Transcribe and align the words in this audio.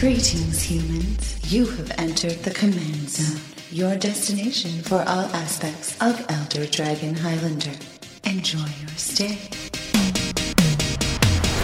Greetings, 0.00 0.62
humans. 0.62 1.52
You 1.52 1.66
have 1.66 1.92
entered 1.98 2.42
the 2.42 2.52
Command 2.52 3.10
Zone, 3.10 3.38
your 3.70 3.96
destination 3.96 4.80
for 4.80 5.04
all 5.06 5.26
aspects 5.36 5.94
of 6.00 6.24
Elder 6.30 6.64
Dragon 6.64 7.14
Highlander. 7.14 7.76
Enjoy 8.24 8.60
your 8.80 8.96
stay. 8.96 9.59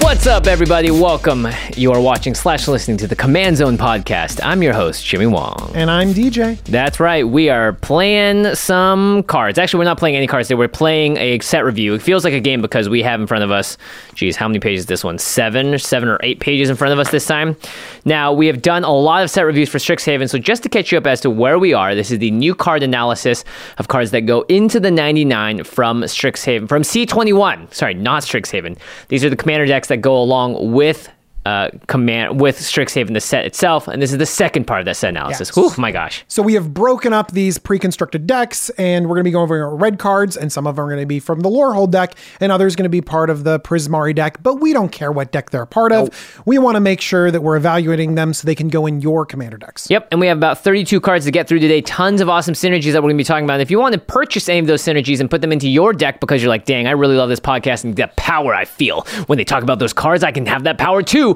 What's 0.06 0.28
up, 0.28 0.46
everybody? 0.46 0.92
Welcome. 0.92 1.48
You 1.76 1.90
are 1.90 2.00
watching 2.00 2.36
slash 2.36 2.68
listening 2.68 2.96
to 2.98 3.08
the 3.08 3.16
Command 3.16 3.56
Zone 3.56 3.76
podcast. 3.76 4.38
I'm 4.40 4.62
your 4.62 4.72
host, 4.72 5.04
Jimmy 5.04 5.26
Wong. 5.26 5.72
And 5.74 5.90
I'm 5.90 6.14
DJ. 6.14 6.62
That's 6.62 7.00
right. 7.00 7.26
We 7.26 7.48
are 7.48 7.72
playing 7.72 8.54
some 8.54 9.24
cards. 9.24 9.58
Actually, 9.58 9.78
we're 9.78 9.86
not 9.86 9.98
playing 9.98 10.14
any 10.14 10.28
cards 10.28 10.46
today. 10.46 10.58
We're 10.58 10.68
playing 10.68 11.16
a 11.16 11.40
set 11.40 11.64
review. 11.64 11.92
It 11.94 12.02
feels 12.02 12.22
like 12.22 12.34
a 12.34 12.40
game 12.40 12.62
because 12.62 12.88
we 12.88 13.02
have 13.02 13.20
in 13.20 13.26
front 13.26 13.42
of 13.42 13.50
us, 13.50 13.76
geez, 14.14 14.36
how 14.36 14.46
many 14.46 14.60
pages 14.60 14.82
is 14.82 14.86
this 14.86 15.02
one? 15.02 15.18
Seven, 15.18 15.76
seven 15.76 16.08
or 16.08 16.20
eight 16.22 16.38
pages 16.38 16.70
in 16.70 16.76
front 16.76 16.92
of 16.92 17.00
us 17.00 17.10
this 17.10 17.26
time. 17.26 17.56
Now, 18.04 18.32
we 18.32 18.46
have 18.46 18.62
done 18.62 18.84
a 18.84 18.92
lot 18.92 19.24
of 19.24 19.30
set 19.30 19.42
reviews 19.42 19.68
for 19.68 19.78
Strixhaven. 19.78 20.30
So 20.30 20.38
just 20.38 20.62
to 20.62 20.68
catch 20.68 20.92
you 20.92 20.98
up 20.98 21.08
as 21.08 21.20
to 21.22 21.30
where 21.30 21.58
we 21.58 21.74
are, 21.74 21.96
this 21.96 22.12
is 22.12 22.20
the 22.20 22.30
new 22.30 22.54
card 22.54 22.84
analysis 22.84 23.44
of 23.78 23.88
cards 23.88 24.12
that 24.12 24.20
go 24.20 24.42
into 24.42 24.78
the 24.78 24.92
99 24.92 25.64
from 25.64 26.02
Strixhaven, 26.02 26.68
from 26.68 26.82
C21. 26.82 27.74
Sorry, 27.74 27.94
not 27.94 28.22
Strixhaven. 28.22 28.78
These 29.08 29.24
are 29.24 29.30
the 29.30 29.36
commander 29.36 29.66
decks 29.66 29.88
that 29.88 29.95
go 29.96 30.16
along 30.16 30.72
with 30.72 31.08
uh, 31.46 31.70
command 31.86 32.40
with 32.40 32.58
Strixhaven, 32.58 33.14
the 33.14 33.20
set 33.20 33.44
itself, 33.44 33.86
and 33.86 34.02
this 34.02 34.10
is 34.10 34.18
the 34.18 34.26
second 34.26 34.66
part 34.66 34.80
of 34.80 34.86
that 34.86 34.96
set 34.96 35.10
analysis. 35.10 35.52
Yes. 35.54 35.56
Oh 35.56 35.80
my 35.80 35.92
gosh! 35.92 36.24
So 36.26 36.42
we 36.42 36.54
have 36.54 36.74
broken 36.74 37.12
up 37.12 37.30
these 37.30 37.56
pre-constructed 37.56 38.26
decks, 38.26 38.68
and 38.70 39.06
we're 39.06 39.14
going 39.14 39.22
to 39.22 39.28
be 39.28 39.30
going 39.30 39.44
over 39.44 39.76
red 39.76 40.00
cards, 40.00 40.36
and 40.36 40.52
some 40.52 40.66
of 40.66 40.74
them 40.74 40.84
are 40.84 40.88
going 40.88 41.02
to 41.02 41.06
be 41.06 41.20
from 41.20 41.40
the 41.40 41.48
Lorehold 41.48 41.92
deck, 41.92 42.16
and 42.40 42.50
others 42.50 42.74
going 42.74 42.82
to 42.82 42.88
be 42.88 43.00
part 43.00 43.30
of 43.30 43.44
the 43.44 43.60
Prismari 43.60 44.12
deck. 44.12 44.42
But 44.42 44.56
we 44.56 44.72
don't 44.72 44.90
care 44.90 45.12
what 45.12 45.30
deck 45.30 45.50
they're 45.50 45.62
a 45.62 45.66
part 45.68 45.92
of. 45.92 46.42
We 46.46 46.58
want 46.58 46.74
to 46.74 46.80
make 46.80 47.00
sure 47.00 47.30
that 47.30 47.40
we're 47.42 47.56
evaluating 47.56 48.16
them 48.16 48.34
so 48.34 48.44
they 48.44 48.56
can 48.56 48.66
go 48.66 48.86
in 48.86 49.00
your 49.00 49.24
commander 49.24 49.56
decks. 49.56 49.88
Yep, 49.88 50.08
and 50.10 50.20
we 50.20 50.26
have 50.26 50.38
about 50.38 50.58
32 50.58 51.00
cards 51.00 51.26
to 51.26 51.30
get 51.30 51.46
through 51.46 51.60
today. 51.60 51.80
Tons 51.80 52.20
of 52.20 52.28
awesome 52.28 52.54
synergies 52.54 52.92
that 52.92 53.02
we're 53.02 53.10
going 53.10 53.18
to 53.18 53.22
be 53.22 53.24
talking 53.24 53.44
about. 53.44 53.54
And 53.54 53.62
if 53.62 53.70
you 53.70 53.78
want 53.78 53.92
to 53.92 54.00
purchase 54.00 54.48
any 54.48 54.58
of 54.58 54.66
those 54.66 54.82
synergies 54.82 55.20
and 55.20 55.30
put 55.30 55.42
them 55.42 55.52
into 55.52 55.68
your 55.68 55.92
deck 55.92 56.18
because 56.18 56.42
you're 56.42 56.48
like, 56.48 56.64
dang, 56.64 56.88
I 56.88 56.90
really 56.90 57.14
love 57.14 57.28
this 57.28 57.38
podcast 57.38 57.84
and 57.84 57.94
the 57.94 58.10
power 58.16 58.52
I 58.52 58.64
feel 58.64 59.02
when 59.28 59.38
they 59.38 59.44
talk 59.44 59.62
about 59.62 59.78
those 59.78 59.92
cards, 59.92 60.24
I 60.24 60.32
can 60.32 60.44
have 60.46 60.64
that 60.64 60.78
power 60.78 61.04
too 61.04 61.35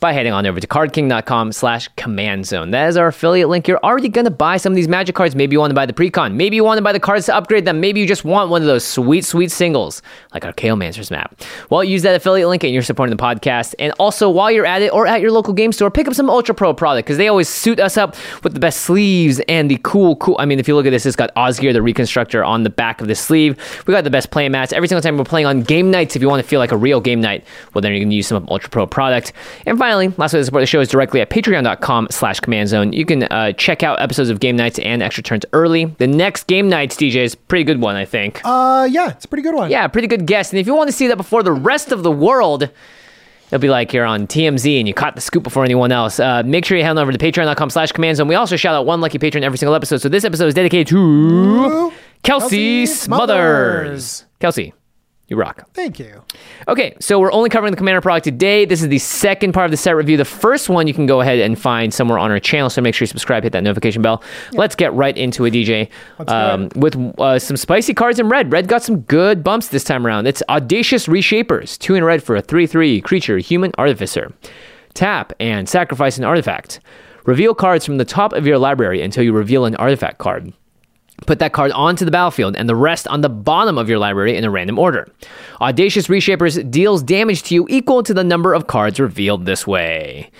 by 0.00 0.12
heading 0.12 0.32
on 0.32 0.46
over 0.46 0.58
to 0.58 0.66
cardking.com 0.66 1.52
slash 1.52 1.88
command 1.96 2.46
zone. 2.46 2.70
That 2.70 2.88
is 2.88 2.96
our 2.96 3.08
affiliate 3.08 3.48
link. 3.48 3.68
You're 3.68 3.78
already 3.84 4.08
going 4.08 4.24
to 4.24 4.30
buy 4.30 4.56
some 4.56 4.72
of 4.72 4.76
these 4.76 4.88
magic 4.88 5.14
cards. 5.14 5.36
Maybe 5.36 5.54
you 5.54 5.60
want 5.60 5.70
to 5.70 5.74
buy 5.74 5.86
the 5.86 5.92
precon. 5.92 6.34
Maybe 6.34 6.56
you 6.56 6.64
want 6.64 6.78
to 6.78 6.82
buy 6.82 6.92
the 6.92 7.00
cards 7.00 7.26
to 7.26 7.34
upgrade 7.36 7.66
them. 7.66 7.80
Maybe 7.80 8.00
you 8.00 8.06
just 8.06 8.24
want 8.24 8.50
one 8.50 8.62
of 8.62 8.66
those 8.66 8.84
sweet, 8.84 9.24
sweet 9.24 9.50
singles 9.50 10.00
like 10.32 10.44
our 10.44 10.52
Chaomancer's 10.52 11.10
map. 11.10 11.40
Well, 11.68 11.84
use 11.84 12.02
that 12.02 12.16
affiliate 12.16 12.48
link 12.48 12.64
and 12.64 12.72
you're 12.72 12.82
supporting 12.82 13.14
the 13.14 13.22
podcast. 13.22 13.74
And 13.78 13.92
also, 13.98 14.30
while 14.30 14.50
you're 14.50 14.66
at 14.66 14.82
it 14.82 14.92
or 14.92 15.06
at 15.06 15.20
your 15.20 15.30
local 15.30 15.52
game 15.52 15.72
store, 15.72 15.90
pick 15.90 16.08
up 16.08 16.14
some 16.14 16.30
Ultra 16.30 16.54
Pro 16.54 16.72
product 16.72 17.06
because 17.06 17.18
they 17.18 17.28
always 17.28 17.48
suit 17.48 17.78
us 17.78 17.96
up 17.98 18.16
with 18.42 18.54
the 18.54 18.60
best 18.60 18.80
sleeves 18.80 19.40
and 19.48 19.70
the 19.70 19.78
cool, 19.82 20.16
cool. 20.16 20.36
I 20.38 20.46
mean, 20.46 20.58
if 20.58 20.66
you 20.66 20.74
look 20.74 20.86
at 20.86 20.90
this, 20.90 21.04
it's 21.04 21.16
got 21.16 21.34
Osgir, 21.34 21.72
the 21.72 21.82
Reconstructor, 21.82 22.42
on 22.42 22.62
the 22.62 22.70
back 22.70 23.00
of 23.00 23.08
the 23.08 23.14
sleeve. 23.14 23.58
We 23.86 23.92
got 23.92 24.04
the 24.04 24.10
best 24.10 24.30
play 24.30 24.48
mats. 24.48 24.72
Every 24.72 24.88
single 24.88 25.02
time 25.02 25.18
we're 25.18 25.24
playing 25.24 25.46
on 25.46 25.60
game 25.60 25.90
nights, 25.90 26.16
if 26.16 26.22
you 26.22 26.28
want 26.28 26.42
to 26.42 26.48
feel 26.48 26.58
like 26.58 26.72
a 26.72 26.76
real 26.76 27.00
game 27.00 27.20
night, 27.20 27.44
well, 27.74 27.82
then 27.82 27.92
you 27.92 28.00
can 28.00 28.10
use 28.10 28.26
some 28.26 28.42
of 28.42 28.48
Ultra 28.48 28.70
Pro 28.70 28.86
product. 28.86 29.32
And 29.66 29.78
finally, 29.78 29.89
last 29.96 30.32
way 30.32 30.40
to 30.40 30.44
support 30.44 30.62
the 30.62 30.66
show 30.66 30.80
is 30.80 30.88
directly 30.88 31.20
at 31.20 31.30
patreon.com 31.30 32.08
slash 32.10 32.40
command 32.40 32.68
zone. 32.68 32.92
You 32.92 33.04
can 33.04 33.24
uh, 33.24 33.52
check 33.52 33.82
out 33.82 34.00
episodes 34.00 34.30
of 34.30 34.40
game 34.40 34.56
nights 34.56 34.78
and 34.78 35.02
extra 35.02 35.22
turns 35.22 35.44
early. 35.52 35.84
The 35.84 36.06
next 36.06 36.46
game 36.46 36.68
nights, 36.68 36.96
DJ, 36.96 37.16
is 37.16 37.34
a 37.34 37.36
pretty 37.36 37.64
good 37.64 37.80
one, 37.80 37.96
I 37.96 38.04
think. 38.04 38.40
Uh, 38.44 38.88
yeah, 38.90 39.10
it's 39.10 39.24
a 39.24 39.28
pretty 39.28 39.42
good 39.42 39.54
one. 39.54 39.70
Yeah, 39.70 39.86
pretty 39.88 40.08
good 40.08 40.26
guess. 40.26 40.50
And 40.50 40.58
if 40.58 40.66
you 40.66 40.74
want 40.74 40.88
to 40.88 40.92
see 40.92 41.06
that 41.08 41.16
before 41.16 41.42
the 41.42 41.52
rest 41.52 41.92
of 41.92 42.02
the 42.02 42.12
world, 42.12 42.62
it'll 43.46 43.58
be 43.58 43.68
like 43.68 43.92
you're 43.92 44.04
on 44.04 44.26
TMZ 44.26 44.78
and 44.78 44.86
you 44.86 44.94
caught 44.94 45.14
the 45.14 45.20
scoop 45.20 45.42
before 45.42 45.64
anyone 45.64 45.92
else. 45.92 46.20
Uh, 46.20 46.42
make 46.44 46.64
sure 46.64 46.76
you 46.78 46.84
head 46.84 46.90
on 46.90 46.98
over 46.98 47.12
to 47.12 47.18
patreon.com 47.18 47.70
slash 47.70 47.92
command 47.92 48.16
zone. 48.16 48.28
We 48.28 48.34
also 48.34 48.56
shout 48.56 48.74
out 48.74 48.86
one 48.86 49.00
lucky 49.00 49.18
patron 49.18 49.44
every 49.44 49.58
single 49.58 49.74
episode. 49.74 49.98
So 49.98 50.08
this 50.08 50.24
episode 50.24 50.46
is 50.46 50.54
dedicated 50.54 50.86
to 50.88 51.92
Kelsey 52.22 52.84
Kelsey 52.84 52.86
Smothers. 52.86 54.04
Smothers. 54.04 54.24
Kelsey, 54.40 54.72
you 55.30 55.36
rock. 55.36 55.66
Thank 55.72 55.98
you. 56.00 56.22
Okay, 56.66 56.94
so 56.98 57.20
we're 57.20 57.32
only 57.32 57.48
covering 57.48 57.70
the 57.70 57.76
Commander 57.76 58.00
product 58.00 58.24
today. 58.24 58.64
This 58.64 58.82
is 58.82 58.88
the 58.88 58.98
second 58.98 59.52
part 59.52 59.64
of 59.66 59.70
the 59.70 59.76
set 59.76 59.92
review. 59.92 60.16
The 60.16 60.24
first 60.24 60.68
one 60.68 60.88
you 60.88 60.92
can 60.92 61.06
go 61.06 61.20
ahead 61.20 61.38
and 61.38 61.58
find 61.58 61.94
somewhere 61.94 62.18
on 62.18 62.32
our 62.32 62.40
channel, 62.40 62.68
so 62.68 62.82
make 62.82 62.94
sure 62.94 63.04
you 63.04 63.08
subscribe, 63.08 63.44
hit 63.44 63.52
that 63.52 63.62
notification 63.62 64.02
bell. 64.02 64.22
Let's 64.52 64.74
get 64.74 64.92
right 64.92 65.16
into 65.16 65.44
it, 65.44 65.52
DJ. 65.52 65.88
Um, 66.26 66.68
with 66.74 66.96
uh, 67.18 67.38
some 67.38 67.56
spicy 67.56 67.94
cards 67.94 68.18
in 68.18 68.28
red. 68.28 68.52
Red 68.52 68.66
got 68.66 68.82
some 68.82 69.00
good 69.02 69.44
bumps 69.44 69.68
this 69.68 69.84
time 69.84 70.04
around. 70.04 70.26
It's 70.26 70.42
Audacious 70.48 71.06
Reshapers, 71.08 71.78
two 71.78 71.94
in 71.94 72.02
red 72.02 72.22
for 72.22 72.34
a 72.34 72.42
3 72.42 72.66
3 72.66 73.00
creature, 73.00 73.38
human 73.38 73.72
artificer. 73.78 74.32
Tap 74.94 75.32
and 75.38 75.68
sacrifice 75.68 76.18
an 76.18 76.24
artifact. 76.24 76.80
Reveal 77.24 77.54
cards 77.54 77.84
from 77.84 77.98
the 77.98 78.04
top 78.04 78.32
of 78.32 78.46
your 78.46 78.58
library 78.58 79.00
until 79.00 79.22
you 79.22 79.32
reveal 79.32 79.64
an 79.64 79.76
artifact 79.76 80.18
card. 80.18 80.52
Put 81.26 81.38
that 81.38 81.52
card 81.52 81.70
onto 81.72 82.04
the 82.04 82.10
battlefield 82.10 82.56
and 82.56 82.68
the 82.68 82.74
rest 82.74 83.06
on 83.08 83.20
the 83.20 83.28
bottom 83.28 83.78
of 83.78 83.88
your 83.88 83.98
library 83.98 84.36
in 84.36 84.44
a 84.44 84.50
random 84.50 84.78
order. 84.78 85.08
Audacious 85.60 86.08
Reshapers 86.08 86.56
deals 86.56 87.02
damage 87.02 87.42
to 87.44 87.54
you 87.54 87.66
equal 87.68 88.02
to 88.02 88.14
the 88.14 88.24
number 88.24 88.54
of 88.54 88.66
cards 88.66 88.98
revealed 88.98 89.46
this 89.46 89.66
way. 89.66 90.30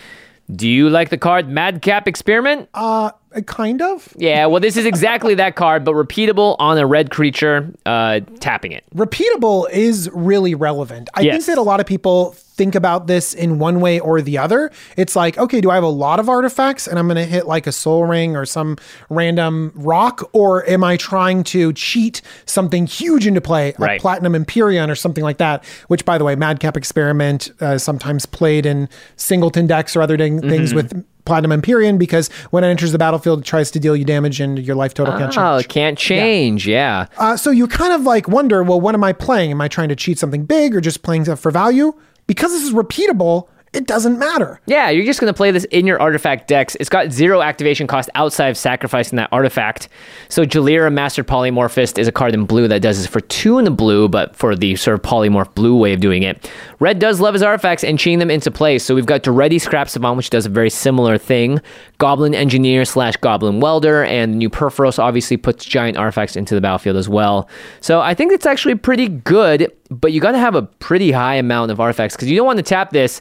Do 0.55 0.69
you 0.69 0.91
like 0.91 1.11
the 1.11 1.19
card 1.19 1.49
Madcap 1.49 2.09
Experiment? 2.09 2.69
Uh, 2.75 3.13
kind 3.47 3.81
of. 3.83 4.13
Yeah, 4.17 4.47
well, 4.47 4.61
this 4.61 4.77
is 4.77 4.85
exactly 4.87 5.35
that 5.37 5.55
card, 5.57 5.85
but 5.85 5.95
repeatable 5.95 6.57
on 6.59 6.79
a 6.79 6.87
red 6.87 7.11
creature, 7.11 7.73
uh, 7.87 8.21
tapping 8.41 8.73
it. 8.73 8.85
repeatable 8.95 9.71
is 9.71 10.11
really 10.13 10.55
relevant. 10.55 11.09
I 11.15 11.21
Yes. 11.23 11.33
think 11.35 11.47
that 11.47 11.59
a 11.59 11.63
lot 11.63 11.81
of 11.81 11.87
people 11.87 12.35
think 12.37 12.75
about 12.75 13.07
this 13.07 13.33
in 13.33 13.59
one 13.59 13.81
way 13.81 13.99
or 13.99 14.21
the 14.21 14.37
other. 14.37 14.71
It's 14.97 15.17
like, 15.17 15.39
okay, 15.39 15.63
do 15.63 15.71
I 15.71 15.77
have 15.77 15.85
a 15.85 15.89
lot 15.89 16.21
of 16.21 16.29
artifacts 16.29 16.87
and 16.87 16.99
I'm 16.99 17.07
going 17.07 17.17
to 17.17 17.25
hit 17.25 17.47
like 17.47 17.67
a 17.67 17.73
Sol 17.73 18.05
Ring 18.05 18.37
or 18.37 18.45
some 18.45 18.77
random 19.09 19.73
rock, 19.75 20.29
or 20.35 20.69
am 20.69 20.85
I 20.85 20.99
trying 20.99 21.43
to 21.45 21.73
cheat 21.73 22.21
something 22.45 22.87
huge 22.87 23.27
into 23.27 23.41
play, 23.41 23.69
like 23.79 23.89
Right. 23.89 24.01
Platinum 24.01 24.35
Empyrean 24.35 24.91
or 24.91 24.95
something 24.95 25.25
like 25.25 25.39
that? 25.39 25.65
Which, 25.89 26.05
by 26.05 26.19
the 26.19 26.25
way, 26.25 26.35
Madcap 26.37 26.77
Experiment 26.77 27.51
uh, 27.61 27.79
sometimes 27.79 28.27
played 28.27 28.67
in 28.67 28.89
singleton 29.17 29.67
decks 29.67 29.97
or 29.97 30.03
other 30.03 30.17
ding- 30.19 30.41
Mm-hmm. 30.41 30.51
things 30.51 30.75
with. 30.75 31.05
Platinum 31.25 31.53
Empyrean 31.53 31.99
because 31.99 32.29
when 32.51 32.65
it 32.65 32.69
enters 32.69 32.93
the 32.93 32.99
battlefield, 32.99 33.41
it 33.41 33.45
tries 33.45 33.71
to 33.73 33.81
deal 33.81 33.95
you 33.97 34.05
damage 34.05 34.41
and 34.41 34.59
your 34.59 34.77
life 34.77 34.95
total 34.95 35.17
can't 35.19 35.37
Oh, 35.37 35.59
change. 35.59 35.69
can't 35.69 35.99
change. 35.99 36.67
Yeah. 36.67 37.07
Uh, 37.19 37.37
so 37.37 37.51
you 37.51 37.67
kind 37.67 37.93
of 37.93 38.03
like 38.03 38.29
wonder, 38.29 38.63
well, 38.63 38.81
what 38.81 38.95
am 38.95 39.05
I 39.05 39.13
playing? 39.13 39.51
Am 39.51 39.61
I 39.61 39.69
trying 39.69 39.89
to 39.91 39.97
cheat 39.97 40.19
something 40.19 40.45
big 40.45 40.75
or 40.75 40.81
just 40.81 41.03
playing 41.03 41.25
for 41.37 41.51
value? 41.51 41.93
Because 42.27 42.53
this 42.53 42.63
is 42.63 42.73
repeatable, 42.73 43.49
it 43.73 43.87
doesn't 43.87 44.19
matter. 44.19 44.61
Yeah, 44.67 44.91
you're 44.91 45.05
just 45.05 45.21
going 45.21 45.33
to 45.33 45.37
play 45.37 45.53
this 45.53 45.65
in 45.67 45.87
your 45.87 46.01
artifact 46.01 46.49
decks. 46.49 46.77
It's 46.81 46.89
got 46.89 47.13
zero 47.13 47.41
activation 47.41 47.87
cost 47.87 48.11
outside 48.17 48.49
of 48.49 48.57
sacrificing 48.57 49.17
that 49.17 49.29
artifact. 49.31 49.89
So 50.29 50.45
Jalira 50.45 50.93
Master 50.93 51.23
Polymorphist 51.23 51.97
is 51.97 52.09
a 52.09 52.13
card 52.13 52.35
in 52.35 52.47
blue 52.47 52.67
that 52.67 52.83
does 52.83 52.99
this 52.99 53.07
for 53.07 53.21
two 53.21 53.59
in 53.59 53.65
the 53.65 53.71
blue, 53.71 54.09
but 54.09 54.35
for 54.35 54.57
the 54.57 54.75
sort 54.75 54.95
of 54.95 55.03
polymorph 55.03 55.55
blue 55.55 55.77
way 55.77 55.93
of 55.93 56.01
doing 56.01 56.25
it. 56.25 56.51
Red 56.81 56.99
does 56.99 57.21
love 57.21 57.35
his 57.35 57.45
artifacts 57.45 57.85
and 57.85 57.97
chain 57.97 58.19
them 58.19 58.31
into 58.31 58.51
place. 58.51 58.83
So 58.83 58.95
we've 58.95 59.07
got 59.07 59.23
Daretti 59.23 59.61
Scrap 59.61 59.89
Savant, 59.89 60.17
which 60.17 60.31
does 60.31 60.47
a 60.47 60.51
very 60.51 60.71
similar 60.71 61.17
thing. 61.17 61.61
Goblin 61.99 62.35
Engineer 62.35 62.85
slash 62.85 63.17
Goblin 63.19 63.61
Welder, 63.61 64.03
and 64.03 64.37
New 64.37 64.51
Perforos 64.51 64.99
obviously 64.99 65.37
puts 65.37 65.65
giant 65.65 65.97
artifacts 65.97 66.35
into 66.35 66.57
the 66.57 66.61
battlefield 66.61 66.97
as 66.97 67.09
well. 67.09 67.49
So 67.81 68.01
I 68.01 68.15
think 68.15 68.33
it's 68.33 68.47
actually 68.47 68.75
pretty 68.75 69.07
good, 69.07 69.71
but 69.91 70.11
you 70.11 70.21
got 70.21 70.33
to 70.33 70.39
have 70.39 70.57
a 70.57 70.63
pretty 70.63 71.13
high 71.13 71.37
amount 71.37 71.71
of 71.71 71.79
artifacts 71.79 72.17
because 72.17 72.29
you 72.29 72.37
don't 72.37 72.47
want 72.47 72.57
to 72.57 72.65
tap 72.65 72.91
this 72.91 73.21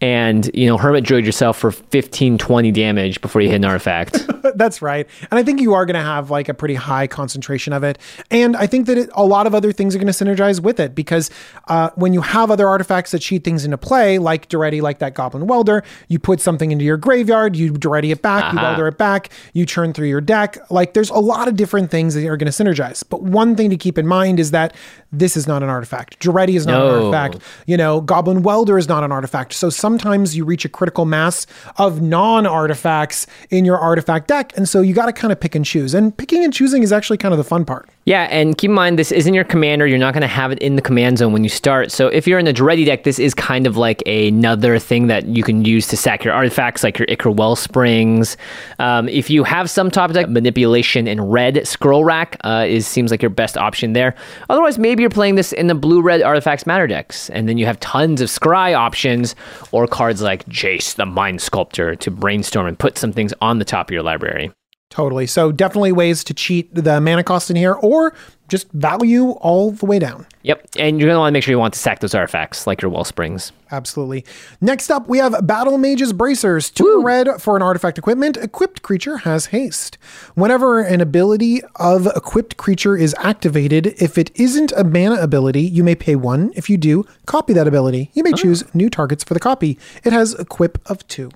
and 0.00 0.50
you 0.52 0.66
know 0.66 0.76
hermit 0.76 1.04
druid 1.04 1.24
yourself 1.24 1.56
for 1.56 1.70
15 1.70 2.36
20 2.36 2.70
damage 2.70 3.20
before 3.22 3.40
you 3.40 3.48
hit 3.48 3.56
an 3.56 3.64
artifact 3.64 4.26
That's 4.54 4.80
right. 4.80 5.08
And 5.30 5.38
I 5.38 5.42
think 5.42 5.60
you 5.60 5.74
are 5.74 5.84
going 5.86 5.96
to 5.96 6.00
have 6.00 6.30
like 6.30 6.48
a 6.48 6.54
pretty 6.54 6.76
high 6.76 7.06
concentration 7.08 7.72
of 7.72 7.82
it. 7.82 7.98
And 8.30 8.56
I 8.56 8.66
think 8.66 8.86
that 8.86 8.96
it, 8.96 9.10
a 9.12 9.24
lot 9.24 9.46
of 9.46 9.54
other 9.54 9.72
things 9.72 9.94
are 9.94 9.98
going 9.98 10.12
to 10.12 10.12
synergize 10.12 10.60
with 10.60 10.78
it 10.78 10.94
because 10.94 11.30
uh, 11.68 11.90
when 11.96 12.12
you 12.12 12.20
have 12.20 12.50
other 12.50 12.68
artifacts 12.68 13.10
that 13.10 13.18
cheat 13.20 13.42
things 13.44 13.64
into 13.64 13.76
play, 13.76 14.18
like 14.18 14.48
Daretti, 14.48 14.80
like 14.80 14.98
that 15.00 15.14
Goblin 15.14 15.46
Welder, 15.46 15.82
you 16.08 16.18
put 16.18 16.40
something 16.40 16.70
into 16.70 16.84
your 16.84 16.96
graveyard, 16.96 17.56
you 17.56 17.72
Daretti 17.72 18.12
it 18.12 18.22
back, 18.22 18.52
you 18.52 18.60
welder 18.60 18.86
it 18.86 18.98
back, 18.98 19.30
you 19.52 19.66
churn 19.66 19.92
through 19.92 20.08
your 20.08 20.20
deck. 20.20 20.58
Like 20.70 20.94
there's 20.94 21.10
a 21.10 21.18
lot 21.18 21.48
of 21.48 21.56
different 21.56 21.90
things 21.90 22.14
that 22.14 22.24
are 22.26 22.36
going 22.36 22.50
to 22.50 22.64
synergize. 22.64 23.02
But 23.08 23.22
one 23.22 23.56
thing 23.56 23.70
to 23.70 23.76
keep 23.76 23.98
in 23.98 24.06
mind 24.06 24.38
is 24.38 24.52
that 24.52 24.74
this 25.12 25.36
is 25.36 25.46
not 25.46 25.62
an 25.62 25.68
artifact. 25.68 26.20
Daretti 26.20 26.54
is 26.54 26.66
not 26.66 26.78
No. 26.78 26.86
an 26.86 27.04
artifact. 27.14 27.42
You 27.66 27.76
know, 27.76 28.00
Goblin 28.00 28.42
Welder 28.42 28.78
is 28.78 28.88
not 28.88 29.02
an 29.02 29.10
artifact. 29.12 29.52
So 29.54 29.70
sometimes 29.86 30.36
you 30.36 30.44
reach 30.44 30.64
a 30.64 30.68
critical 30.68 31.04
mass 31.04 31.46
of 31.76 32.02
non 32.02 32.44
artifacts 32.44 33.24
in 33.50 33.64
your 33.64 33.78
artifact 33.78 34.26
deck. 34.26 34.52
And 34.56 34.68
so 34.68 34.80
you 34.80 34.92
got 34.92 35.06
to 35.06 35.12
kind 35.12 35.30
of 35.30 35.38
pick 35.38 35.54
and 35.54 35.64
choose. 35.64 35.94
And 35.94 36.16
picking 36.16 36.42
and 36.42 36.52
choosing 36.52 36.82
is 36.82 36.92
actually 36.92 37.18
kind 37.18 37.32
of 37.32 37.38
the 37.38 37.44
fun 37.44 37.64
part. 37.64 37.88
Yeah, 38.06 38.28
and 38.30 38.56
keep 38.56 38.68
in 38.68 38.74
mind 38.76 39.00
this 39.00 39.10
isn't 39.10 39.34
your 39.34 39.42
commander. 39.42 39.84
You're 39.84 39.98
not 39.98 40.14
going 40.14 40.20
to 40.20 40.28
have 40.28 40.52
it 40.52 40.60
in 40.60 40.76
the 40.76 40.82
command 40.82 41.18
zone 41.18 41.32
when 41.32 41.42
you 41.42 41.50
start. 41.50 41.90
So 41.90 42.06
if 42.06 42.24
you're 42.24 42.38
in 42.38 42.44
the 42.44 42.52
Daretti 42.52 42.86
deck, 42.86 43.02
this 43.02 43.18
is 43.18 43.34
kind 43.34 43.66
of 43.66 43.76
like 43.76 44.00
another 44.06 44.78
thing 44.78 45.08
that 45.08 45.26
you 45.26 45.42
can 45.42 45.64
use 45.64 45.88
to 45.88 45.96
sack 45.96 46.22
your 46.22 46.32
artifacts, 46.32 46.84
like 46.84 47.00
your 47.00 47.06
Ichor 47.08 47.30
Wellsprings. 47.30 48.36
Um, 48.78 49.08
if 49.08 49.28
you 49.28 49.42
have 49.42 49.68
some 49.68 49.90
top 49.90 50.12
deck 50.12 50.28
manipulation 50.28 51.08
in 51.08 51.20
red, 51.20 51.66
Scroll 51.66 52.04
Rack 52.04 52.36
uh, 52.44 52.64
is 52.68 52.86
seems 52.86 53.10
like 53.10 53.22
your 53.22 53.30
best 53.30 53.58
option 53.58 53.92
there. 53.92 54.14
Otherwise, 54.48 54.78
maybe 54.78 55.02
you're 55.02 55.10
playing 55.10 55.34
this 55.34 55.52
in 55.52 55.66
the 55.66 55.74
blue 55.74 56.00
red 56.00 56.22
artifacts 56.22 56.64
matter 56.64 56.86
decks, 56.86 57.28
and 57.30 57.48
then 57.48 57.58
you 57.58 57.66
have 57.66 57.80
tons 57.80 58.20
of 58.20 58.28
scry 58.28 58.72
options 58.72 59.34
or 59.72 59.88
cards 59.88 60.22
like 60.22 60.46
Jace, 60.46 60.94
the 60.94 61.06
Mind 61.06 61.42
Sculptor, 61.42 61.96
to 61.96 62.12
brainstorm 62.12 62.68
and 62.68 62.78
put 62.78 62.98
some 62.98 63.12
things 63.12 63.34
on 63.40 63.58
the 63.58 63.64
top 63.64 63.88
of 63.88 63.92
your 63.92 64.04
library. 64.04 64.52
Totally. 64.88 65.26
So 65.26 65.50
definitely 65.50 65.92
ways 65.92 66.22
to 66.24 66.32
cheat 66.32 66.72
the 66.74 67.00
mana 67.00 67.24
cost 67.24 67.50
in 67.50 67.56
here 67.56 67.74
or 67.74 68.14
just 68.48 68.70
value 68.70 69.30
all 69.30 69.72
the 69.72 69.84
way 69.84 69.98
down. 69.98 70.26
Yep. 70.44 70.68
And 70.78 71.00
you're 71.00 71.08
going 71.08 71.16
to 71.16 71.18
want 71.18 71.30
to 71.30 71.32
make 71.32 71.42
sure 71.42 71.50
you 71.50 71.58
want 71.58 71.74
to 71.74 71.80
sack 71.80 71.98
those 71.98 72.14
artifacts 72.14 72.68
like 72.68 72.80
your 72.80 72.90
Wellsprings. 72.90 73.50
Absolutely. 73.72 74.24
Next 74.60 74.88
up, 74.90 75.08
we 75.08 75.18
have 75.18 75.44
Battle 75.44 75.76
Mage's 75.76 76.12
Bracers. 76.12 76.70
Two 76.70 76.84
Woo. 76.84 77.02
red 77.02 77.42
for 77.42 77.56
an 77.56 77.62
artifact 77.62 77.98
equipment. 77.98 78.36
Equipped 78.36 78.82
creature 78.82 79.18
has 79.18 79.46
haste. 79.46 79.98
Whenever 80.34 80.80
an 80.80 81.00
ability 81.00 81.62
of 81.74 82.06
equipped 82.14 82.56
creature 82.56 82.96
is 82.96 83.14
activated, 83.18 83.88
if 84.00 84.16
it 84.16 84.30
isn't 84.36 84.70
a 84.72 84.84
mana 84.84 85.16
ability, 85.20 85.62
you 85.62 85.82
may 85.82 85.96
pay 85.96 86.14
one. 86.14 86.52
If 86.54 86.70
you 86.70 86.76
do, 86.76 87.04
copy 87.26 87.52
that 87.54 87.66
ability. 87.66 88.12
You 88.14 88.22
may 88.22 88.32
oh. 88.32 88.36
choose 88.36 88.62
new 88.72 88.88
targets 88.88 89.24
for 89.24 89.34
the 89.34 89.40
copy. 89.40 89.80
It 90.04 90.12
has 90.12 90.34
equip 90.34 90.78
of 90.88 91.06
two. 91.08 91.30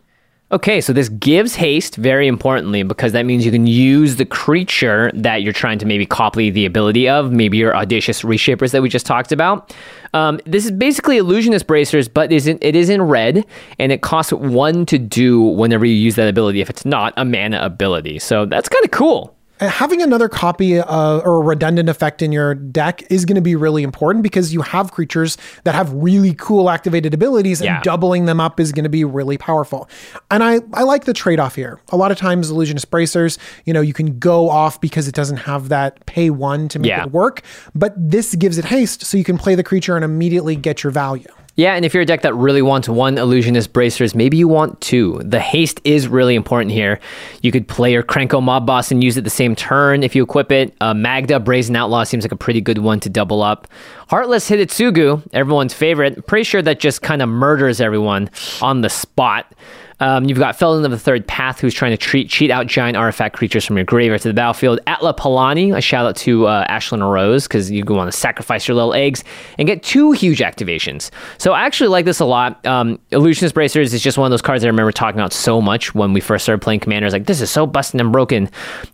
Okay, 0.53 0.81
so 0.81 0.93
this 0.93 1.09
gives 1.11 1.55
haste 1.55 1.95
very 1.95 2.27
importantly 2.27 2.83
because 2.83 3.13
that 3.13 3.25
means 3.25 3.47
you 3.47 3.53
can 3.53 3.69
use 3.69 4.17
the 4.17 4.25
creature 4.25 5.13
that 5.15 5.43
you're 5.43 5.53
trying 5.53 5.79
to 5.79 5.87
maybe 5.87 6.05
copy 6.05 6.51
the 6.51 6.67
ability 6.67 7.09
of, 7.09 7.31
maybe 7.31 7.57
your 7.57 7.77
audacious 7.77 8.25
reshapers 8.25 8.73
that 8.73 8.83
we 8.83 8.89
just 8.89 9.07
talked 9.07 9.31
about. 9.31 9.73
Um, 10.13 10.41
this 10.47 10.65
is 10.65 10.73
basically 10.73 11.19
illusionist 11.19 11.69
bracers, 11.69 12.09
but 12.09 12.33
is 12.33 12.49
in, 12.49 12.59
it 12.63 12.75
is 12.75 12.91
in 12.91 13.01
red, 13.01 13.47
and 13.79 13.93
it 13.93 14.03
costs 14.03 14.33
one 14.33 14.87
to 14.87 14.99
do 14.99 15.41
whenever 15.41 15.85
you 15.87 15.95
use 15.95 16.17
that 16.17 16.29
ability 16.29 16.61
if 16.61 16.69
it's 16.69 16.85
not 16.85 17.15
a 17.17 17.25
mana 17.25 17.61
ability. 17.63 18.19
So 18.19 18.45
that's 18.45 18.69
kind 18.69 18.85
of 18.85 18.91
cool. 18.91 19.37
Uh, 19.61 19.69
having 19.69 20.01
another 20.01 20.29
copy 20.29 20.79
uh, 20.79 21.19
or 21.19 21.37
a 21.37 21.45
redundant 21.45 21.89
effect 21.89 22.23
in 22.23 22.33
your 22.33 22.55
deck 22.55 23.03
is 23.11 23.25
going 23.25 23.35
to 23.35 23.41
be 23.43 23.55
really 23.55 23.83
important 23.83 24.23
because 24.23 24.55
you 24.55 24.63
have 24.63 24.91
creatures 24.93 25.37
that 25.65 25.75
have 25.75 25.93
really 25.93 26.35
cool 26.35 26.71
activated 26.71 27.13
abilities 27.13 27.61
and 27.61 27.83
doubling 27.83 28.25
them 28.25 28.41
up 28.41 28.59
is 28.59 28.73
going 28.73 28.85
to 28.85 28.89
be 28.91 29.05
really 29.05 29.37
powerful. 29.37 29.89
And 30.31 30.43
I, 30.43 30.61
I 30.73 30.83
like 30.85 31.05
the 31.05 31.13
trade 31.13 31.39
off 31.39 31.55
here. 31.57 31.81
A 31.91 31.97
lot 31.97 32.11
of 32.11 32.17
times, 32.19 32.51
illusionist 32.51 32.91
bracers, 32.91 33.39
you 33.67 33.73
know, 33.73 33.81
you 33.81 33.93
can 33.93 34.19
go 34.19 34.49
off 34.49 34.81
because 34.81 35.07
it 35.09 35.15
doesn't 35.15 35.39
have 35.39 35.69
that 35.69 36.05
pay 36.07 36.31
one 36.31 36.69
to 36.69 36.79
make 36.79 36.89
Yeah. 36.89 37.05
it 37.05 37.13
work, 37.13 37.43
but 37.75 37.93
this 37.97 38.35
gives 38.35 38.57
it 38.59 38.65
haste 38.65 39.05
so 39.05 39.17
you 39.19 39.25
can 39.25 39.37
play 39.39 39.55
the 39.55 39.63
creature 39.65 39.95
and 39.95 40.05
immediately 40.05 40.57
get 40.57 40.83
your 40.83 40.91
value. 40.91 41.29
Yeah, 41.61 41.75
and 41.75 41.85
if 41.85 41.93
you're 41.93 42.05
a 42.05 42.07
deck 42.07 42.23
that 42.23 42.35
really 42.35 42.63
wants 42.63 42.89
one 42.89 43.19
illusionist 43.19 43.75
bracers, 43.75 44.15
maybe 44.15 44.39
you 44.39 44.49
want 44.49 44.81
two. 44.81 45.21
The 45.23 45.41
haste 45.41 45.79
is 45.85 46.09
really 46.09 46.35
important 46.35 46.73
here. 46.73 46.99
You 47.43 47.53
could 47.53 47.69
play 47.69 47.93
your 47.93 48.03
Krenko 48.03 48.43
Mob 48.43 48.65
Boss 48.65 48.91
and 48.91 49.05
use 49.05 49.19
it 49.19 49.25
the 49.25 49.29
same 49.29 49.55
turn 49.55 50.03
if 50.03 50.17
you 50.17 50.23
equip 50.23 50.51
it. 50.51 50.75
Uh, 50.81 50.95
Magda 50.95 51.39
Brazen 51.39 51.77
Outlaw 51.77 52.05
seems 52.05 52.25
like 52.25 52.33
a 52.33 52.37
pretty 52.37 52.63
good 52.63 52.79
one 52.79 52.99
to 53.01 53.11
double 53.11 53.43
up. 53.43 53.69
Heartless 54.09 54.49
Hidetsugu, 54.49 55.23
everyone's 55.35 55.75
favorite. 55.75 56.27
Pretty 56.27 56.45
sure 56.45 56.63
that 56.63 56.81
just 56.81 57.03
kind 57.03 57.21
of 57.21 57.29
murders 57.29 57.79
everyone 57.79 58.31
on 58.63 58.81
the 58.81 58.89
spot. 58.89 59.55
Um, 60.01 60.25
you've 60.25 60.39
got 60.39 60.57
Feldon 60.57 60.85
of 60.85 60.91
the 60.91 60.99
Third 60.99 61.27
Path, 61.27 61.61
who's 61.61 61.75
trying 61.75 61.93
to 61.93 61.97
treat, 61.97 62.29
cheat 62.29 62.51
out 62.51 62.67
giant 62.67 62.97
artifact 62.97 63.37
creatures 63.37 63.65
from 63.65 63.77
your 63.77 63.85
graveyard 63.85 64.21
to 64.23 64.29
the 64.29 64.35
battlefield. 64.35 64.81
Atla 64.87 65.15
Palani, 65.15 65.77
a 65.77 65.81
shout 65.81 66.07
out 66.07 66.17
to 66.17 66.47
uh, 66.47 66.67
Ashlyn 66.67 67.09
Rose, 67.09 67.47
because 67.47 67.71
you 67.71 67.85
want 67.85 68.11
to 68.11 68.17
sacrifice 68.17 68.67
your 68.67 68.75
little 68.75 68.95
eggs 68.95 69.23
and 69.59 69.67
get 69.67 69.83
two 69.83 70.13
huge 70.13 70.41
activations. 70.41 71.11
So 71.39 71.53
I 71.53 71.63
actually 71.63 71.89
like 71.89 72.05
this 72.05 72.21
a 72.21 72.25
lot. 72.25 72.65
Um, 72.67 72.99
Illusionist 73.11 73.55
Bracers 73.55 73.95
is 73.95 74.03
just 74.03 74.19
one 74.19 74.27
of 74.27 74.31
those 74.31 74.43
cards 74.43 74.65
I 74.65 74.69
remember 74.69 74.93
talking 74.93 75.21
about 75.21 75.33
so 75.33 75.61
much 75.61 75.95
when 75.95 76.13
we 76.13 76.21
first 76.21 76.45
started 76.45 76.63
playing 76.63 76.81
Commanders. 76.81 77.13
Like, 77.13 77.27
this 77.27 77.41
is 77.41 77.51
so 77.51 77.67
busted 77.67 78.01
and 78.01 78.13
broken. 78.13 78.49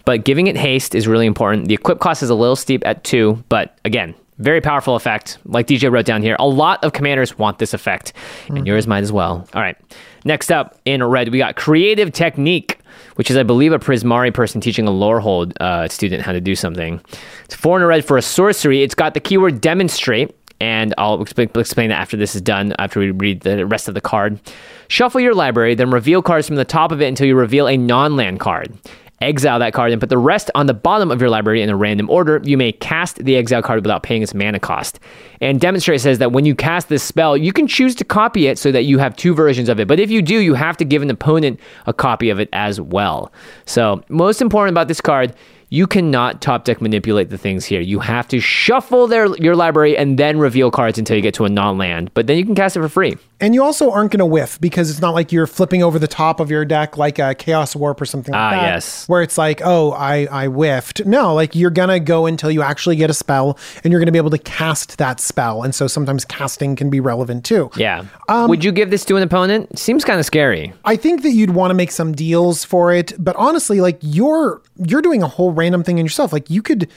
But 0.05 0.25
giving 0.25 0.49
it 0.49 0.57
haste 0.57 0.95
is 0.95 1.07
really 1.09 1.27
important. 1.27 1.69
The 1.69 1.75
equip 1.75 2.01
cost 2.01 2.23
is 2.23 2.31
a 2.31 2.35
little 2.35 2.57
steep 2.57 2.85
at 2.87 3.05
two, 3.05 3.45
but 3.49 3.79
again, 3.85 4.15
very 4.39 4.61
powerful 4.61 4.97
effect. 4.97 5.39
Like 5.45 5.67
DJ 5.67 5.91
wrote 5.91 6.05
down 6.05 6.23
here, 6.23 6.37
a 6.39 6.47
lot 6.47 6.83
of 6.85 6.93
commanders 6.93 7.39
want 7.39 7.59
this 7.59 7.73
effect, 7.75 8.13
and 8.49 8.67
yours 8.67 8.87
might 8.87 9.03
as 9.03 9.13
well. 9.13 9.47
All 9.55 9.63
right. 9.63 9.77
Next 10.25 10.51
up 10.51 10.79
in 10.85 11.03
red, 11.03 11.31
we 11.31 11.39
got 11.39 11.57
Creative 11.57 12.13
Technique, 12.13 12.79
which 13.15 13.31
is, 13.31 13.37
I 13.37 13.45
believe, 13.45 13.73
a 13.73 13.79
Prismari 13.79 14.35
person 14.35 14.61
teaching 14.61 14.87
a 14.87 14.91
Lorehold 14.91 15.53
uh, 15.61 15.89
student 15.89 16.23
how 16.23 16.33
to 16.33 16.41
do 16.41 16.55
something. 16.55 17.01
It's 17.45 17.55
four 17.55 17.77
in 17.77 17.83
a 17.83 17.87
red 17.87 18.05
for 18.05 18.17
a 18.17 18.23
sorcery. 18.23 18.83
It's 18.83 18.95
got 18.95 19.15
the 19.15 19.21
keyword 19.21 19.61
demonstrate, 19.61 20.35
and 20.61 20.93
I'll 20.99 21.21
explain, 21.23 21.51
explain 21.55 21.91
that 21.91 22.01
after 22.01 22.17
this 22.17 22.35
is 22.35 22.43
done, 22.43 22.75
after 22.79 23.01
we 23.01 23.11
read 23.11 23.41
the 23.43 23.65
rest 23.67 23.89
of 23.89 23.95
the 23.95 24.01
card. 24.01 24.41
Shuffle 24.89 25.21
your 25.21 25.35
library, 25.35 25.75
then 25.75 25.91
reveal 25.91 26.23
cards 26.23 26.47
from 26.47 26.57
the 26.57 26.65
top 26.65 26.93
of 26.93 27.01
it 27.01 27.07
until 27.07 27.27
you 27.27 27.37
reveal 27.37 27.69
a 27.69 27.77
non 27.77 28.17
land 28.17 28.41
card. 28.41 28.77
Exile 29.23 29.59
that 29.61 29.73
card 29.73 29.93
and 29.93 30.01
put 30.01 30.11
the 30.11 30.19
rest 30.19 30.51
on 30.55 30.67
the 30.67 30.75
bottom 30.75 31.11
of 31.11 31.23
your 31.23 31.31
library 31.31 31.63
in 31.63 31.71
a 31.71 31.77
random 31.77 32.11
order. 32.11 32.41
You 32.45 32.59
may 32.59 32.73
cast 32.73 33.17
the 33.25 33.37
exile 33.37 33.63
card 33.63 33.83
without 33.83 34.03
paying 34.03 34.23
its 34.23 34.35
mana 34.35 34.61
cost. 34.61 35.01
And 35.41 35.59
Demonstrate 35.59 36.03
says 36.03 36.19
that 36.19 36.33
when 36.33 36.45
you 36.45 36.55
cast 36.55 36.91
this 36.91 37.03
spell, 37.03 37.35
you 37.35 37.51
can 37.51 37.67
choose 37.67 37.95
to 37.95 38.05
copy 38.05 38.47
it 38.47 38.59
so 38.59 38.71
that 38.73 38.83
you 38.83 38.99
have 38.99 39.17
two 39.17 39.35
versions 39.35 39.71
of 39.71 39.81
it. 39.81 39.89
But 39.89 40.01
if 40.01 40.11
you 40.11 40.21
do, 40.21 40.41
you 40.41 40.53
have 40.53 40.77
to 40.77 40.85
give 40.85 41.01
an 41.01 41.09
opponent 41.09 41.59
a 41.87 41.95
copy 41.95 42.29
of 42.29 42.39
it 42.39 42.51
as 42.53 42.79
well. 42.79 43.33
So, 43.65 44.03
most 44.11 44.43
important 44.43 44.75
about 44.75 44.89
this 44.89 45.01
card, 45.01 45.35
you 45.69 45.87
cannot 45.87 46.41
top 46.41 46.65
deck 46.65 46.81
manipulate 46.81 47.31
the 47.31 47.39
things 47.39 47.65
here. 47.65 47.81
You 47.81 47.99
have 48.01 48.29
to 48.29 48.41
shuffle 48.41 49.07
their 49.07 49.27
your 49.37 49.57
library 49.57 49.97
and 49.97 50.19
then 50.19 50.39
reveal 50.39 50.71
cards 50.71 50.99
until 50.99 51.17
you 51.17 51.23
get 51.23 51.35
to 51.35 51.45
a 51.45 51.49
non-land. 51.49 52.11
But 52.15 52.27
then 52.29 52.39
you 52.39 52.45
can 52.45 52.55
cast 52.55 52.77
it 52.77 52.81
for 52.81 52.89
free. 52.89 53.17
And 53.39 53.53
you 53.55 53.63
also 53.63 53.91
aren't 53.91 54.13
going 54.13 54.21
to 54.21 54.27
whiff 54.27 54.59
because 54.63 54.91
it's 54.91 55.01
not 55.03 55.11
like 55.13 55.31
you're 55.31 55.47
flipping 55.47 55.83
over 55.83 55.99
the 55.99 56.09
top 56.09 56.41
of 56.41 56.51
your 56.51 56.65
deck 56.65 56.97
like 56.97 57.19
a 57.19 57.35
Chaos 57.35 57.77
Warp 57.77 58.01
or 58.01 58.07
something 58.07 58.33
like 58.33 58.41
Ah, 58.41 58.51
that. 58.53 58.63
yes. 58.63 59.07
Where 59.09 59.21
it's 59.21 59.37
like, 59.37 59.61
oh, 59.63 59.93
I, 59.93 60.27
I 60.31 60.47
whiffed. 60.47 61.05
No, 61.05 61.35
like 61.35 61.55
you're 61.55 61.69
going 61.71 61.91
to 61.91 62.01
go 62.01 62.25
until 62.25 62.51
you 62.51 62.63
actually 62.63 62.97
get 62.97 63.11
a 63.11 63.15
spell 63.15 63.59
and 63.85 63.93
you're 63.93 64.01
going 64.01 64.07
to 64.07 64.13
be 64.13 64.17
able 64.19 64.31
to 64.31 64.39
cast 64.39 64.97
that 64.97 65.21
spell. 65.21 65.63
And 65.65 65.75
so 65.75 65.87
sometimes 65.87 66.25
casting 66.25 66.77
can 66.77 66.89
be 66.89 66.99
relevant 66.99 67.45
too. 67.45 67.71
Yeah. 67.77 68.07
Would 68.29 68.65
you 68.65 68.73
give 68.73 68.91
this 68.91 69.05
to 69.07 69.17
an 69.17 69.23
opponent? 69.23 69.79
Seems 69.79 70.03
kind 70.03 70.19
of 70.19 70.25
scary. 70.25 70.73
I 70.87 70.97
think 70.97 71.23
that 71.23 71.33
you'd 71.33 71.51
want 71.51 71.71
to 71.73 71.75
make 71.75 71.91
some 71.91 72.13
deals 72.15 72.65
for 72.65 72.91
it, 72.93 73.13
but 73.19 73.37
honestly, 73.37 73.81
like 73.83 73.99
you're 74.01 74.63
you're 74.87 75.03
doing 75.03 75.23
a 75.23 75.29
whole 75.29 75.53
random 75.57 75.83
thing 75.83 75.99
in 75.99 76.07
yourself. 76.07 76.33
Like 76.33 76.51
you 76.51 76.63
could 76.63 76.89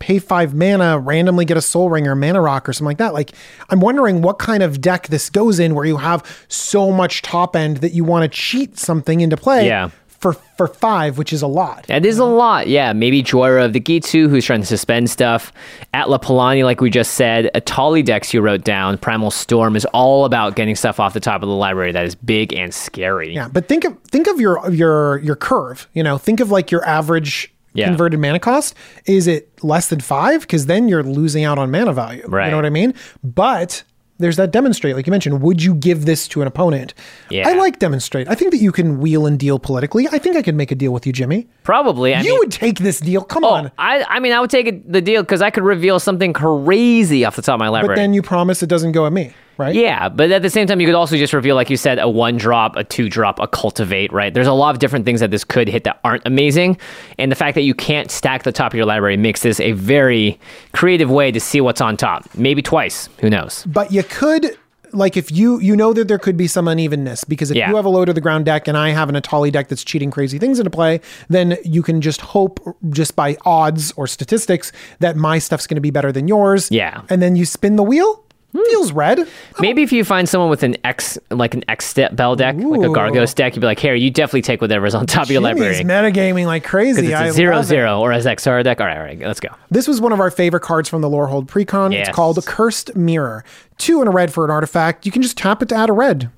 pay 0.00 0.18
five 0.20 0.54
mana, 0.54 0.98
randomly 0.98 1.44
get 1.44 1.56
a 1.56 1.60
Sol 1.62 1.90
Ring 1.90 2.06
or 2.06 2.14
mana 2.14 2.40
rock 2.40 2.68
or 2.68 2.72
something 2.72 2.86
like 2.86 2.98
that. 2.98 3.14
Like 3.14 3.32
I'm 3.70 3.80
wondering 3.80 4.22
what 4.22 4.38
kind 4.38 4.62
of 4.62 4.80
deck 4.80 5.08
this 5.08 5.28
goes 5.30 5.58
in 5.58 5.74
where 5.74 5.84
you 5.84 5.96
have 5.96 6.24
so 6.48 6.92
much 6.92 7.22
top 7.22 7.56
end 7.56 7.78
that 7.78 7.92
you 7.92 8.04
want 8.04 8.22
to 8.22 8.28
cheat 8.38 8.78
something 8.78 9.20
into 9.20 9.36
play 9.36 9.66
Yeah. 9.66 9.90
for 10.06 10.34
for 10.56 10.68
five, 10.68 11.18
which 11.18 11.32
is 11.32 11.42
a 11.42 11.46
lot. 11.48 11.84
That 11.88 12.04
is 12.06 12.18
a 12.18 12.24
lot. 12.24 12.66
Yeah, 12.68 12.92
maybe 12.92 13.22
Jhoira 13.24 13.64
of 13.64 13.72
the 13.72 13.80
Ghitu, 13.80 14.28
who's 14.30 14.44
trying 14.44 14.60
to 14.60 14.66
suspend 14.66 15.10
stuff. 15.10 15.52
Atla 15.94 16.18
Palani, 16.20 16.62
like 16.64 16.80
we 16.80 16.90
just 16.90 17.14
said. 17.14 17.50
Etali 17.56 18.04
Dex, 18.04 18.32
you 18.34 18.40
wrote 18.40 18.62
down. 18.64 18.98
Primal 18.98 19.30
Storm 19.32 19.74
is 19.76 19.84
all 19.86 20.24
about 20.24 20.54
getting 20.56 20.74
stuff 20.76 20.98
off 21.00 21.12
the 21.12 21.20
top 21.20 21.42
of 21.42 21.48
the 21.48 21.54
library 21.56 21.90
that 21.92 22.04
is 22.04 22.14
big 22.14 22.52
and 22.54 22.72
scary. 22.74 23.34
Yeah, 23.34 23.48
but 23.48 23.66
think 23.66 23.84
of 23.84 23.96
think 24.04 24.28
of 24.28 24.40
your 24.40 24.68
your 24.70 25.18
your 25.18 25.36
curve. 25.36 25.88
You 25.92 26.02
know, 26.04 26.18
think 26.18 26.38
of 26.40 26.50
like 26.52 26.70
your 26.72 26.84
average 26.84 27.52
Yeah. 27.78 27.88
converted 27.88 28.20
mana 28.20 28.40
cost. 28.40 28.74
Is 29.06 29.26
it 29.26 29.62
less 29.62 29.88
than 29.88 30.00
five? 30.00 30.42
Because 30.42 30.66
then 30.66 30.88
you're 30.88 31.02
losing 31.02 31.44
out 31.44 31.58
on 31.58 31.70
mana 31.70 31.92
value. 31.92 32.24
Right. 32.26 32.46
You 32.46 32.50
know 32.50 32.56
what 32.56 32.66
I 32.66 32.70
mean? 32.70 32.94
But 33.22 33.84
there's 34.18 34.36
that 34.36 34.50
demonstrate, 34.50 34.96
like 34.96 35.06
you 35.06 35.10
mentioned. 35.12 35.40
Would 35.42 35.62
you 35.62 35.74
give 35.74 36.04
this 36.04 36.26
to 36.28 36.42
an 36.42 36.48
opponent? 36.48 36.92
Yeah. 37.30 37.48
I 37.48 37.52
like 37.52 37.78
demonstrate. 37.78 38.28
I 38.28 38.34
think 38.34 38.50
that 38.50 38.58
you 38.58 38.72
can 38.72 38.98
wheel 38.98 39.26
and 39.26 39.38
deal 39.38 39.58
politically. 39.58 40.08
I 40.10 40.18
think 40.18 40.36
I 40.36 40.42
could 40.42 40.56
make 40.56 40.72
a 40.72 40.74
deal 40.74 40.92
with 40.92 41.06
you, 41.06 41.12
Jimmy. 41.12 41.46
Probably. 41.62 42.14
I 42.14 42.22
you 42.22 42.32
mean, 42.32 42.38
would 42.40 42.52
take 42.52 42.78
this 42.78 42.98
deal. 43.00 43.22
Come 43.22 43.44
oh, 43.44 43.50
on. 43.50 43.72
I, 43.78 44.04
I 44.08 44.18
mean, 44.18 44.32
I 44.32 44.40
would 44.40 44.50
take 44.50 44.90
the 44.90 45.00
deal 45.00 45.22
because 45.22 45.40
I 45.40 45.50
could 45.50 45.62
reveal 45.62 46.00
something 46.00 46.32
crazy 46.32 47.24
off 47.24 47.36
the 47.36 47.42
top 47.42 47.54
of 47.54 47.60
my 47.60 47.68
library. 47.68 47.94
But 47.94 48.00
then 48.00 48.12
you 48.12 48.22
promise 48.22 48.62
it 48.62 48.68
doesn't 48.68 48.92
go 48.92 49.06
at 49.06 49.12
me, 49.12 49.32
right? 49.58 49.74
Yeah, 49.74 50.08
but 50.08 50.30
at 50.30 50.42
the 50.42 50.50
same 50.50 50.66
time, 50.66 50.80
you 50.80 50.86
could 50.86 50.94
also 50.94 51.16
just 51.16 51.32
reveal, 51.32 51.54
like 51.56 51.68
you 51.68 51.76
said, 51.76 51.98
a 51.98 52.08
one 52.08 52.36
drop, 52.36 52.76
a 52.76 52.84
two 52.84 53.08
drop, 53.08 53.38
a 53.40 53.46
cultivate, 53.46 54.12
right? 54.12 54.32
There's 54.32 54.46
a 54.46 54.52
lot 54.52 54.74
of 54.74 54.78
different 54.78 55.04
things 55.04 55.20
that 55.20 55.30
this 55.30 55.44
could 55.44 55.68
hit 55.68 55.84
that 55.84 56.00
aren't 56.04 56.26
amazing. 56.26 56.78
And 57.18 57.30
the 57.30 57.36
fact 57.36 57.54
that 57.56 57.62
you 57.62 57.74
can't 57.74 58.10
stack 58.10 58.44
the 58.44 58.52
top 58.52 58.72
of 58.72 58.76
your 58.76 58.86
library 58.86 59.16
makes 59.16 59.42
this 59.42 59.60
a 59.60 59.72
very 59.72 60.38
creative 60.72 61.10
way 61.10 61.30
to 61.32 61.40
see 61.40 61.60
what's 61.60 61.80
on 61.80 61.96
top. 61.96 62.24
Maybe 62.34 62.62
twice. 62.62 63.08
Who 63.20 63.28
knows? 63.28 63.64
But 63.66 63.92
you 63.92 64.02
could 64.04 64.56
like 64.94 65.18
if 65.18 65.30
you 65.30 65.58
you 65.60 65.76
know 65.76 65.92
that 65.92 66.08
there 66.08 66.18
could 66.18 66.38
be 66.38 66.46
some 66.46 66.66
unevenness 66.66 67.22
because 67.24 67.50
if 67.50 67.58
Yeah. 67.58 67.68
you 67.68 67.76
have 67.76 67.84
a 67.84 67.90
low 67.90 68.06
to 68.06 68.14
the 68.14 68.22
ground 68.22 68.46
deck 68.46 68.66
and 68.66 68.74
I 68.74 68.88
have 68.88 69.10
an 69.10 69.16
Etali 69.16 69.52
deck 69.52 69.68
that's 69.68 69.84
cheating 69.84 70.10
crazy 70.10 70.38
things 70.38 70.58
into 70.58 70.70
play, 70.70 71.02
then 71.28 71.58
you 71.62 71.82
can 71.82 72.00
just 72.00 72.22
hope 72.22 72.58
just 72.88 73.14
by 73.14 73.36
odds 73.44 73.92
or 73.98 74.06
statistics 74.06 74.72
that 75.00 75.14
my 75.14 75.38
stuff's 75.40 75.66
going 75.66 75.74
to 75.74 75.82
be 75.82 75.90
better 75.90 76.10
than 76.10 76.26
yours. 76.26 76.70
Yeah. 76.70 77.02
And 77.10 77.20
then 77.20 77.36
you 77.36 77.44
spin 77.44 77.76
the 77.76 77.82
wheel 77.82 78.24
Hmm. 78.52 78.60
Feels 78.70 78.92
red. 78.92 79.28
Maybe 79.60 79.82
if 79.82 79.92
you 79.92 80.04
find 80.04 80.26
someone 80.26 80.48
with 80.48 80.62
an 80.62 80.76
X, 80.82 81.18
like 81.30 81.52
an 81.52 81.64
X 81.68 81.84
step 81.86 82.16
bell 82.16 82.34
deck, 82.34 82.56
like 82.56 82.80
a 82.80 82.84
Ooh. 82.84 82.94
Gargos 82.94 83.34
deck, 83.34 83.54
you'd 83.54 83.60
be 83.60 83.66
like, 83.66 83.78
here, 83.78 83.94
you 83.94 84.10
definitely 84.10 84.42
take 84.42 84.62
whatever's 84.62 84.94
on 84.94 85.06
top 85.06 85.24
of 85.24 85.30
your 85.30 85.42
library. 85.42 85.74
Metagaming 85.76 86.46
like 86.46 86.64
crazy. 86.64 87.14
I 87.14 87.26
it's 87.26 87.34
a 87.34 87.36
zero 87.36 87.56
love 87.56 87.70
it. 87.70 87.78
or 87.78 88.12
as 88.12 88.24
XR 88.24 88.64
deck. 88.64 88.80
All 88.80 88.86
right, 88.86 88.96
all 88.96 89.02
right, 89.02 89.18
let's 89.20 89.40
go. 89.40 89.50
This 89.70 89.86
was 89.86 90.00
one 90.00 90.12
of 90.12 90.20
our 90.20 90.30
favorite 90.30 90.62
cards 90.62 90.88
from 90.88 91.02
the 91.02 91.10
Lorehold 91.10 91.46
Precon. 91.46 91.92
Yes. 91.92 92.08
It's 92.08 92.16
called 92.16 92.44
Cursed 92.46 92.96
Mirror. 92.96 93.44
Two 93.76 94.00
and 94.00 94.08
a 94.08 94.12
red 94.12 94.32
for 94.32 94.44
an 94.46 94.50
artifact. 94.50 95.04
You 95.04 95.12
can 95.12 95.20
just 95.20 95.36
tap 95.36 95.62
it 95.62 95.68
to 95.68 95.74
add 95.74 95.90
a 95.90 95.92
red. 95.92 96.30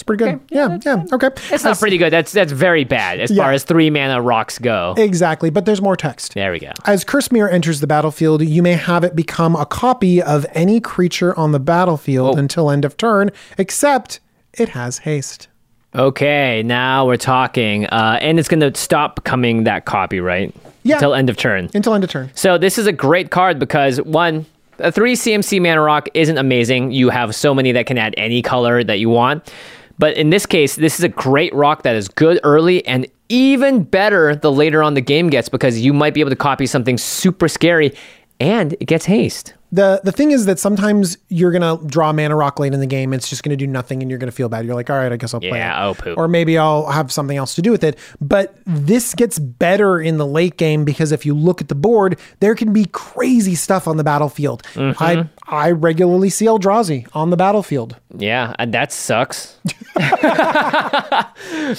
It's 0.00 0.06
pretty 0.06 0.24
good. 0.24 0.40
Yeah, 0.48 0.78
yeah. 0.82 1.04
Okay. 1.12 1.28
It's 1.54 1.62
not 1.62 1.78
pretty 1.78 1.98
good. 1.98 2.10
That's 2.10 2.32
that's 2.32 2.52
very 2.52 2.84
bad 2.84 3.20
as 3.20 3.30
Yeah. 3.30 3.42
far 3.42 3.52
as 3.52 3.64
three 3.64 3.90
mana 3.90 4.22
rocks 4.22 4.58
go. 4.58 4.94
Exactly, 4.96 5.50
but 5.50 5.66
there's 5.66 5.82
more 5.82 5.94
text. 5.94 6.32
there 6.32 6.52
we 6.52 6.58
go. 6.58 6.72
As 6.86 7.04
Cursed 7.04 7.32
Mirror 7.32 7.50
enters 7.50 7.80
the 7.80 7.86
battlefield, 7.86 8.40
you 8.42 8.62
may 8.62 8.72
have 8.72 9.04
it 9.04 9.14
become 9.14 9.54
a 9.54 9.66
copy 9.66 10.22
of 10.22 10.46
any 10.54 10.80
creature 10.80 11.38
on 11.38 11.52
the 11.52 11.60
battlefield 11.60 12.36
Oh. 12.36 12.38
until 12.38 12.70
end 12.70 12.86
of 12.86 12.96
turn, 12.96 13.30
except 13.58 14.20
it 14.54 14.70
has 14.70 14.98
haste. 14.98 15.48
Okay, 15.94 16.62
now 16.64 17.04
we're 17.06 17.16
talking, 17.18 17.84
uh, 17.86 18.16
and 18.22 18.38
it's 18.38 18.48
going 18.48 18.60
to 18.60 18.74
stop 18.78 19.16
becoming 19.16 19.64
that 19.64 19.84
copy, 19.84 20.18
right? 20.20 20.54
Yeah. 20.82 20.94
Until 20.94 21.14
end 21.14 21.28
of 21.28 21.36
turn. 21.36 21.68
Until 21.74 21.92
end 21.92 22.04
of 22.04 22.10
turn. 22.10 22.30
So 22.34 22.56
this 22.56 22.78
is 22.78 22.86
a 22.86 22.92
great 22.92 23.30
card 23.30 23.58
because 23.58 24.00
one, 24.02 24.46
a 24.78 24.90
three 24.90 25.14
CMC 25.14 25.60
mana 25.60 25.82
rock 25.82 26.08
isn't 26.14 26.38
amazing. 26.38 26.92
You 26.92 27.10
have 27.10 27.34
so 27.34 27.52
many 27.54 27.72
that 27.72 27.84
can 27.86 27.98
add 27.98 28.14
any 28.16 28.40
color 28.40 28.82
that 28.84 28.98
you 28.98 29.10
want. 29.10 29.52
But 30.00 30.16
in 30.16 30.30
this 30.30 30.46
case, 30.46 30.74
this 30.76 30.98
is 30.98 31.04
a 31.04 31.08
great 31.08 31.54
rock 31.54 31.82
that 31.84 31.94
is 31.94 32.08
good 32.08 32.40
early 32.42 32.84
and 32.86 33.06
even 33.28 33.84
better 33.84 34.34
the 34.34 34.50
later 34.50 34.82
on 34.82 34.94
the 34.94 35.00
game 35.00 35.28
gets 35.30 35.48
because 35.48 35.78
you 35.78 35.92
might 35.92 36.14
be 36.14 36.20
able 36.20 36.30
to 36.30 36.36
copy 36.36 36.66
something 36.66 36.98
super 36.98 37.46
scary 37.48 37.94
and 38.40 38.72
it 38.80 38.86
gets 38.86 39.04
haste. 39.04 39.54
The 39.72 40.00
the 40.02 40.10
thing 40.10 40.32
is 40.32 40.46
that 40.46 40.58
sometimes 40.58 41.16
you're 41.28 41.52
gonna 41.52 41.78
draw 41.86 42.12
mana 42.12 42.34
rock 42.34 42.58
late 42.58 42.74
in 42.74 42.80
the 42.80 42.86
game. 42.88 43.12
It's 43.12 43.28
just 43.28 43.44
gonna 43.44 43.54
do 43.56 43.68
nothing, 43.68 44.02
and 44.02 44.10
you're 44.10 44.18
gonna 44.18 44.32
feel 44.32 44.48
bad. 44.48 44.64
You're 44.66 44.74
like, 44.74 44.90
all 44.90 44.96
right, 44.96 45.12
I 45.12 45.16
guess 45.16 45.32
I'll 45.32 45.38
play 45.40 45.50
Yeah, 45.58 45.86
it. 45.86 45.90
oh, 45.90 45.94
poop. 45.94 46.18
Or 46.18 46.26
maybe 46.26 46.58
I'll 46.58 46.86
have 46.90 47.12
something 47.12 47.36
else 47.36 47.54
to 47.54 47.62
do 47.62 47.70
with 47.70 47.84
it. 47.84 47.96
But 48.20 48.56
this 48.66 49.14
gets 49.14 49.38
better 49.38 50.00
in 50.00 50.16
the 50.18 50.26
late 50.26 50.56
game 50.56 50.84
because 50.84 51.12
if 51.12 51.24
you 51.24 51.34
look 51.34 51.60
at 51.60 51.68
the 51.68 51.76
board, 51.76 52.18
there 52.40 52.56
can 52.56 52.72
be 52.72 52.86
crazy 52.86 53.54
stuff 53.54 53.86
on 53.86 53.96
the 53.96 54.02
battlefield. 54.02 54.64
Mm-hmm. 54.74 55.00
I 55.00 55.28
I 55.50 55.72
regularly 55.72 56.30
see 56.30 56.46
Eldrazi 56.46 57.08
on 57.12 57.30
the 57.30 57.36
battlefield. 57.36 57.96
Yeah, 58.16 58.54
and 58.60 58.72
that 58.72 58.92
sucks. 58.92 59.56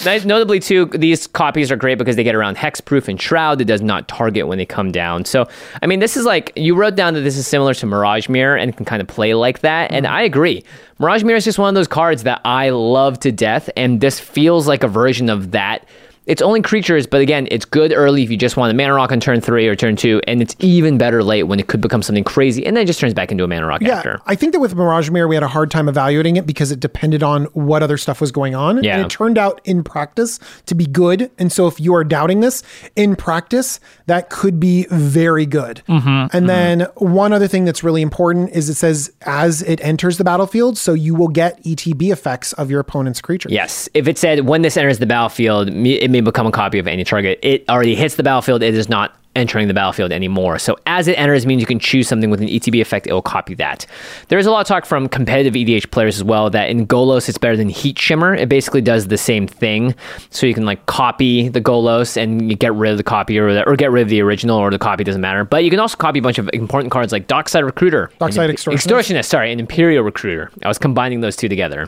Nice- 0.06 0.26
Notably, 0.26 0.60
too, 0.60 0.86
these 0.88 1.26
copies 1.28 1.72
are 1.72 1.78
great 1.78 1.98
because 1.98 2.18
they 2.18 2.24
get 2.24 2.36
around 2.36 2.58
hexproof 2.58 3.08
and 3.08 3.20
shroud. 3.20 3.62
It 3.62 3.66
does 3.66 3.82
not 3.82 4.10
target 4.10 4.48
when 4.48 4.58
they 4.58 4.66
come 4.66 4.92
down. 4.92 5.24
So, 5.24 5.48
I 5.82 5.88
mean, 5.88 6.02
this 6.02 6.18
is 6.18 6.26
like 6.26 6.52
you 6.58 6.76
wrote 6.76 6.96
down 6.96 7.14
that 7.14 7.22
this 7.22 7.38
is 7.38 7.48
similar 7.48 7.74
to 7.76 7.86
Mirage 7.86 8.28
Mirror 8.28 8.58
and 8.58 8.76
can 8.76 8.86
kind 8.86 9.02
of 9.02 9.08
play 9.08 9.34
like 9.34 9.62
that. 9.62 9.92
And 9.92 10.06
mm-hmm. 10.06 10.16
I 10.16 10.24
agree. 10.24 10.66
Mirage 11.00 11.24
Mirror 11.24 11.38
is 11.38 11.46
just 11.46 11.58
one 11.58 11.70
of 11.70 11.76
those 11.76 11.88
cards 11.88 12.24
that 12.24 12.42
I 12.44 12.70
love 12.70 13.20
to 13.22 13.32
death, 13.32 13.70
and 13.78 14.02
this 14.02 14.20
feels 14.20 14.68
like 14.68 14.84
a 14.84 14.88
version 14.88 15.30
of 15.30 15.52
that. 15.52 15.86
It's 16.32 16.42
only 16.42 16.62
creatures, 16.62 17.06
but 17.06 17.20
again, 17.20 17.46
it's 17.52 17.66
good 17.66 17.92
early 17.92 18.24
if 18.24 18.32
you 18.32 18.38
just 18.38 18.56
want 18.56 18.72
a 18.72 18.74
mana 18.74 18.94
rock 18.94 19.12
on 19.12 19.20
turn 19.20 19.42
three 19.42 19.68
or 19.68 19.76
turn 19.76 19.98
two, 19.98 20.22
and 20.28 20.42
it's 20.42 20.56
even 20.60 20.98
better 20.98 21.26
late 21.26 21.44
when 21.44 21.60
it 21.60 21.68
could 21.68 21.82
become 21.82 22.02
something 22.02 22.24
crazy, 22.24 22.66
and 22.66 22.78
then 22.78 22.84
it 22.84 22.88
just 22.88 23.02
turns 23.02 23.14
back 23.14 23.34
into 23.34 23.44
a 23.44 23.50
mana 23.50 23.66
rock 23.66 23.82
Yeah, 23.82 23.98
after. 23.98 24.22
I 24.28 24.36
think 24.36 24.54
that 24.54 24.62
with 24.62 24.74
Mirage 24.74 25.10
Mirror, 25.10 25.28
we 25.28 25.36
had 25.36 25.44
a 25.44 25.50
hard 25.50 25.70
time 25.70 25.90
evaluating 25.90 26.38
it 26.38 26.46
because 26.46 26.72
it 26.72 26.80
depended 26.80 27.22
on 27.22 27.48
what 27.48 27.84
other 27.84 27.98
stuff 27.98 28.22
was 28.22 28.32
going 28.32 28.56
on. 28.56 28.82
Yeah. 28.82 28.96
And 28.96 29.06
it 29.06 29.10
turned 29.10 29.38
out 29.38 29.60
in 29.66 29.84
practice 29.84 30.40
to 30.68 30.74
be 30.74 30.86
good. 30.86 31.30
And 31.38 31.52
so 31.52 31.68
if 31.68 31.82
you 31.82 31.94
are 31.96 32.06
doubting 32.06 32.40
this, 32.40 32.64
in 32.96 33.18
practice, 33.18 33.82
that 34.06 34.30
could 34.30 34.58
be 34.58 34.88
very 34.90 35.46
good. 35.46 35.84
Mm-hmm, 35.90 36.38
and 36.38 36.48
then 36.48 36.88
one 36.96 37.34
other 37.34 37.50
thing 37.50 37.66
that's 37.66 37.84
really 37.84 38.02
important 38.02 38.52
is 38.52 38.70
it 38.70 38.76
says 38.76 39.12
as 39.24 39.64
it 39.64 39.82
enters 39.84 40.18
the 40.18 40.24
battlefield, 40.24 40.78
so 40.78 40.94
you 40.94 41.14
will 41.14 41.28
get 41.28 41.62
ETB 41.66 42.10
effects 42.10 42.54
of 42.54 42.72
your 42.72 42.80
opponent's 42.80 43.20
creature. 43.20 43.50
Yes. 43.52 43.90
If 43.94 44.08
it 44.08 44.18
said 44.18 44.48
when 44.48 44.62
this 44.62 44.78
enters 44.78 45.00
the 45.00 45.06
battlefield, 45.06 45.68
it 45.68 46.10
may 46.10 46.21
become 46.24 46.48
a 46.48 46.52
copy 46.52 46.80
of 46.80 46.88
any 46.88 47.04
target. 47.04 47.40
It 47.42 47.68
already 47.70 47.96
hits 47.96 48.16
the 48.16 48.24
battlefield. 48.24 48.64
It 48.64 48.74
is 48.74 48.90
not 48.90 49.16
entering 49.36 49.68
the 49.68 49.74
battlefield 49.74 50.12
anymore. 50.12 50.60
So 50.60 50.78
as 50.86 51.08
it 51.08 51.18
enters 51.18 51.46
means 51.46 51.62
you 51.62 51.66
can 51.66 51.80
choose 51.80 52.08
something 52.08 52.30
with 52.30 52.42
an 52.42 52.48
ETB 52.48 52.82
effect. 52.82 53.08
It 53.08 53.14
will 53.14 53.22
copy 53.22 53.54
that. 53.56 53.86
There's 54.28 54.46
a 54.46 54.52
lot 54.52 54.62
of 54.62 54.68
talk 54.68 54.86
from 54.86 55.08
competitive 55.08 55.54
EDH 55.54 55.92
players 55.92 56.18
as 56.18 56.24
well 56.24 56.50
that 56.50 56.70
in 56.70 56.86
Golos 56.86 57.30
it's 57.30 57.38
better 57.38 57.56
than 57.56 57.70
Heat 57.70 57.98
Shimmer. 57.98 58.36
It 58.36 58.50
basically 58.50 58.82
does 58.82 59.08
the 59.08 59.18
same 59.18 59.48
thing. 59.48 59.96
So 60.32 60.46
you 60.46 60.54
can 60.54 60.66
like 60.66 60.86
copy 60.86 61.48
the 61.48 61.62
Golos 61.62 62.18
and 62.22 62.50
you 62.50 62.58
get 62.58 62.74
rid 62.74 62.92
of 62.92 62.98
the 62.98 63.04
copy 63.04 63.40
or, 63.40 63.54
the, 63.54 63.68
or 63.68 63.76
get 63.76 63.92
rid 63.92 64.02
of 64.04 64.10
the 64.10 64.22
original 64.22 64.58
or 64.58 64.70
the 64.70 64.80
copy 64.80 65.04
doesn't 65.04 65.22
matter. 65.22 65.46
But 65.46 65.64
you 65.64 65.70
can 65.70 65.80
also 65.80 65.96
copy 65.96 66.20
a 66.20 66.22
bunch 66.22 66.38
of 66.38 66.50
important 66.54 66.92
cards 66.92 67.12
like 67.14 67.28
Dockside 67.28 67.64
Recruiter. 67.64 68.12
Dockside 68.20 68.50
and- 68.50 68.58
Extortionist. 68.60 68.74
Extortionist, 68.74 69.26
sorry, 69.26 69.52
an 69.54 69.60
Imperial 69.60 70.04
Recruiter. 70.04 70.52
I 70.64 70.68
was 70.68 70.78
combining 70.78 71.22
those 71.22 71.36
two 71.36 71.48
together. 71.48 71.88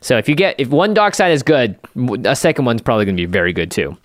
So 0.00 0.16
if 0.16 0.28
you 0.28 0.34
get 0.34 0.54
if 0.58 0.68
one 0.68 0.94
Dockside 0.94 1.32
is 1.32 1.42
good, 1.42 1.76
a 2.24 2.36
second 2.36 2.64
one's 2.66 2.82
probably 2.82 3.04
going 3.04 3.16
to 3.16 3.20
be 3.20 3.26
very 3.26 3.52
good 3.52 3.70
too. 3.70 3.96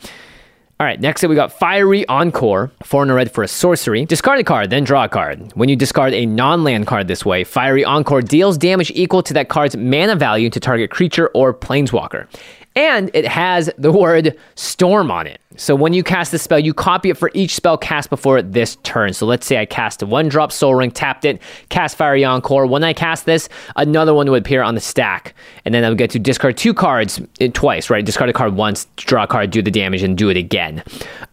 All 0.82 0.86
right, 0.86 0.98
next 0.98 1.26
up 1.26 1.30
we 1.30 1.36
got 1.36 1.52
Fiery 1.52 2.08
Encore, 2.08 2.72
four 2.84 3.04
a 3.04 3.14
red 3.14 3.34
for 3.34 3.44
a 3.44 3.50
sorcery. 3.50 4.06
Discard 4.06 4.40
a 4.40 4.46
card, 4.46 4.70
then 4.70 4.86
draw 4.86 5.04
a 5.04 5.10
card. 5.10 5.52
When 5.54 5.68
you 5.68 5.76
discard 5.76 6.14
a 6.14 6.26
non-land 6.26 6.88
card 6.88 7.10
this 7.10 7.26
way, 7.26 7.44
Fiery 7.44 7.84
Encore 7.84 8.22
deals 8.22 8.58
damage 8.58 8.90
equal 8.96 9.22
to 9.24 9.34
that 9.34 9.50
card's 9.50 9.76
mana 9.76 10.16
value 10.16 10.50
to 10.50 10.58
target 10.58 10.90
creature 10.90 11.28
or 11.34 11.54
planeswalker. 11.54 12.28
And 12.76 13.10
it 13.14 13.26
has 13.26 13.70
the 13.78 13.92
word 13.92 14.38
storm 14.56 15.12
on 15.12 15.28
it. 15.28 15.42
So 15.58 15.76
when 15.76 15.92
you 15.92 16.04
cast 16.04 16.32
the 16.32 16.40
spell, 16.40 16.60
you 16.60 16.74
copy 16.74 17.10
it 17.10 17.18
for 17.18 17.32
each 17.34 17.56
spell 17.56 17.78
cast 17.78 18.10
before 18.10 18.42
this 18.42 18.78
turn. 18.84 19.12
So 19.14 19.26
let's 19.26 19.46
say 19.46 19.58
I 19.58 19.66
cast 19.66 20.02
one 20.04 20.30
drop 20.30 20.52
Sol 20.52 20.76
Ring, 20.76 20.92
tapped 20.92 21.26
it, 21.26 21.42
cast 21.70 21.98
Fiery 21.98 22.24
Encore. 22.24 22.66
When 22.66 22.84
I 22.84 22.94
cast 22.94 23.26
this, 23.26 23.50
another 23.76 24.14
one 24.14 24.30
would 24.32 24.44
appear 24.44 24.62
on 24.62 24.76
the 24.76 24.82
stack. 24.82 25.34
And 25.66 25.74
then 25.74 25.84
I 25.84 25.90
would 25.90 25.98
get 25.98 26.12
to 26.12 26.20
discard 26.20 26.56
two 26.56 26.74
cards 26.74 27.20
uh, 27.42 27.48
twice, 27.54 27.90
right? 27.90 28.06
Discard 28.06 28.30
a 28.30 28.34
card 28.34 28.56
once, 28.56 28.86
draw 28.96 29.24
a 29.24 29.28
card, 29.28 29.52
do 29.52 29.62
the 29.62 29.72
damage, 29.72 30.04
and 30.04 30.18
do 30.18 30.30
it 30.30 30.38
again. 30.38 30.84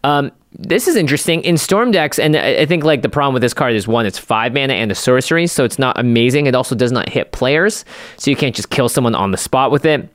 Um, 0.03 0.31
this 0.59 0.87
is 0.87 0.95
interesting 0.95 1.41
in 1.43 1.55
storm 1.57 1.91
decks, 1.91 2.17
and 2.17 2.35
I 2.35 2.65
think 2.65 2.83
like 2.83 3.03
the 3.03 3.09
problem 3.09 3.33
with 3.33 3.43
this 3.43 3.53
card 3.53 3.73
is 3.73 3.87
one, 3.87 4.07
it's 4.07 4.17
five 4.17 4.53
mana 4.53 4.73
and 4.73 4.91
a 4.91 4.95
sorcery, 4.95 5.45
so 5.45 5.63
it's 5.63 5.77
not 5.77 5.99
amazing. 5.99 6.47
It 6.47 6.55
also 6.55 6.73
does 6.73 6.91
not 6.91 7.09
hit 7.09 7.31
players, 7.31 7.85
so 8.17 8.31
you 8.31 8.35
can't 8.35 8.55
just 8.55 8.71
kill 8.71 8.89
someone 8.89 9.13
on 9.13 9.31
the 9.31 9.37
spot 9.37 9.69
with 9.71 9.85
it. 9.85 10.09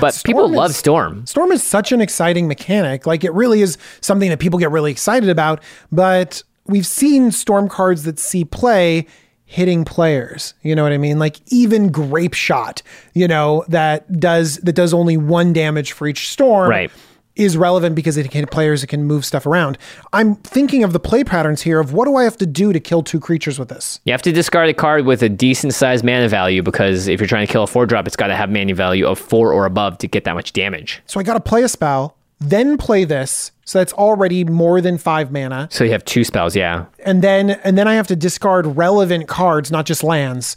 But 0.00 0.14
Storm 0.14 0.28
people 0.28 0.48
love 0.48 0.74
Storm. 0.74 1.26
Storm 1.26 1.50
is 1.50 1.62
such 1.64 1.90
an 1.90 2.00
exciting 2.00 2.46
mechanic. 2.46 3.06
Like 3.06 3.24
it 3.24 3.32
really 3.32 3.60
is 3.60 3.76
something 4.00 4.30
that 4.30 4.38
people 4.38 4.58
get 4.58 4.70
really 4.70 4.92
excited 4.92 5.28
about. 5.28 5.62
But 5.90 6.42
we've 6.66 6.86
seen 6.86 7.32
Storm 7.32 7.68
cards 7.68 8.04
that 8.04 8.18
see 8.18 8.44
play 8.44 9.06
hitting 9.46 9.84
players. 9.84 10.54
You 10.62 10.76
know 10.76 10.82
what 10.82 10.92
I 10.92 10.98
mean? 10.98 11.18
Like 11.18 11.38
even 11.48 11.90
Grapeshot, 11.90 12.82
you 13.14 13.26
know, 13.26 13.64
that 13.68 14.20
does 14.20 14.58
that 14.58 14.74
does 14.74 14.94
only 14.94 15.16
one 15.16 15.52
damage 15.52 15.92
for 15.92 16.06
each 16.06 16.28
storm. 16.28 16.70
Right. 16.70 16.92
Is 17.38 17.56
relevant 17.56 17.94
because 17.94 18.16
it 18.16 18.28
can 18.30 18.46
players, 18.46 18.82
it 18.82 18.88
can 18.88 19.04
move 19.04 19.24
stuff 19.24 19.46
around. 19.46 19.78
I'm 20.12 20.34
thinking 20.34 20.82
of 20.82 20.92
the 20.92 20.98
play 20.98 21.22
patterns 21.22 21.62
here 21.62 21.78
of 21.78 21.92
what 21.92 22.06
do 22.06 22.16
I 22.16 22.24
have 22.24 22.36
to 22.38 22.46
do 22.46 22.72
to 22.72 22.80
kill 22.80 23.04
two 23.04 23.20
creatures 23.20 23.60
with 23.60 23.68
this? 23.68 24.00
You 24.04 24.12
have 24.12 24.22
to 24.22 24.32
discard 24.32 24.68
a 24.68 24.74
card 24.74 25.06
with 25.06 25.22
a 25.22 25.28
decent 25.28 25.72
sized 25.72 26.04
mana 26.04 26.28
value 26.28 26.62
because 26.62 27.06
if 27.06 27.20
you're 27.20 27.28
trying 27.28 27.46
to 27.46 27.52
kill 27.52 27.62
a 27.62 27.68
four 27.68 27.86
drop, 27.86 28.08
it's 28.08 28.16
got 28.16 28.26
to 28.26 28.34
have 28.34 28.50
mana 28.50 28.74
value 28.74 29.06
of 29.06 29.20
four 29.20 29.52
or 29.52 29.66
above 29.66 29.98
to 29.98 30.08
get 30.08 30.24
that 30.24 30.34
much 30.34 30.52
damage. 30.52 31.00
So 31.06 31.20
I 31.20 31.22
got 31.22 31.34
to 31.34 31.40
play 31.40 31.62
a 31.62 31.68
spell, 31.68 32.16
then 32.40 32.76
play 32.76 33.04
this. 33.04 33.52
So 33.64 33.78
that's 33.78 33.92
already 33.92 34.42
more 34.42 34.80
than 34.80 34.98
five 34.98 35.30
mana. 35.30 35.68
So 35.70 35.84
you 35.84 35.92
have 35.92 36.04
two 36.04 36.24
spells, 36.24 36.56
yeah. 36.56 36.86
and 37.04 37.22
then 37.22 37.50
and 37.50 37.78
then 37.78 37.86
I 37.86 37.94
have 37.94 38.08
to 38.08 38.16
discard 38.16 38.66
relevant 38.66 39.28
cards, 39.28 39.70
not 39.70 39.86
just 39.86 40.02
lands. 40.02 40.56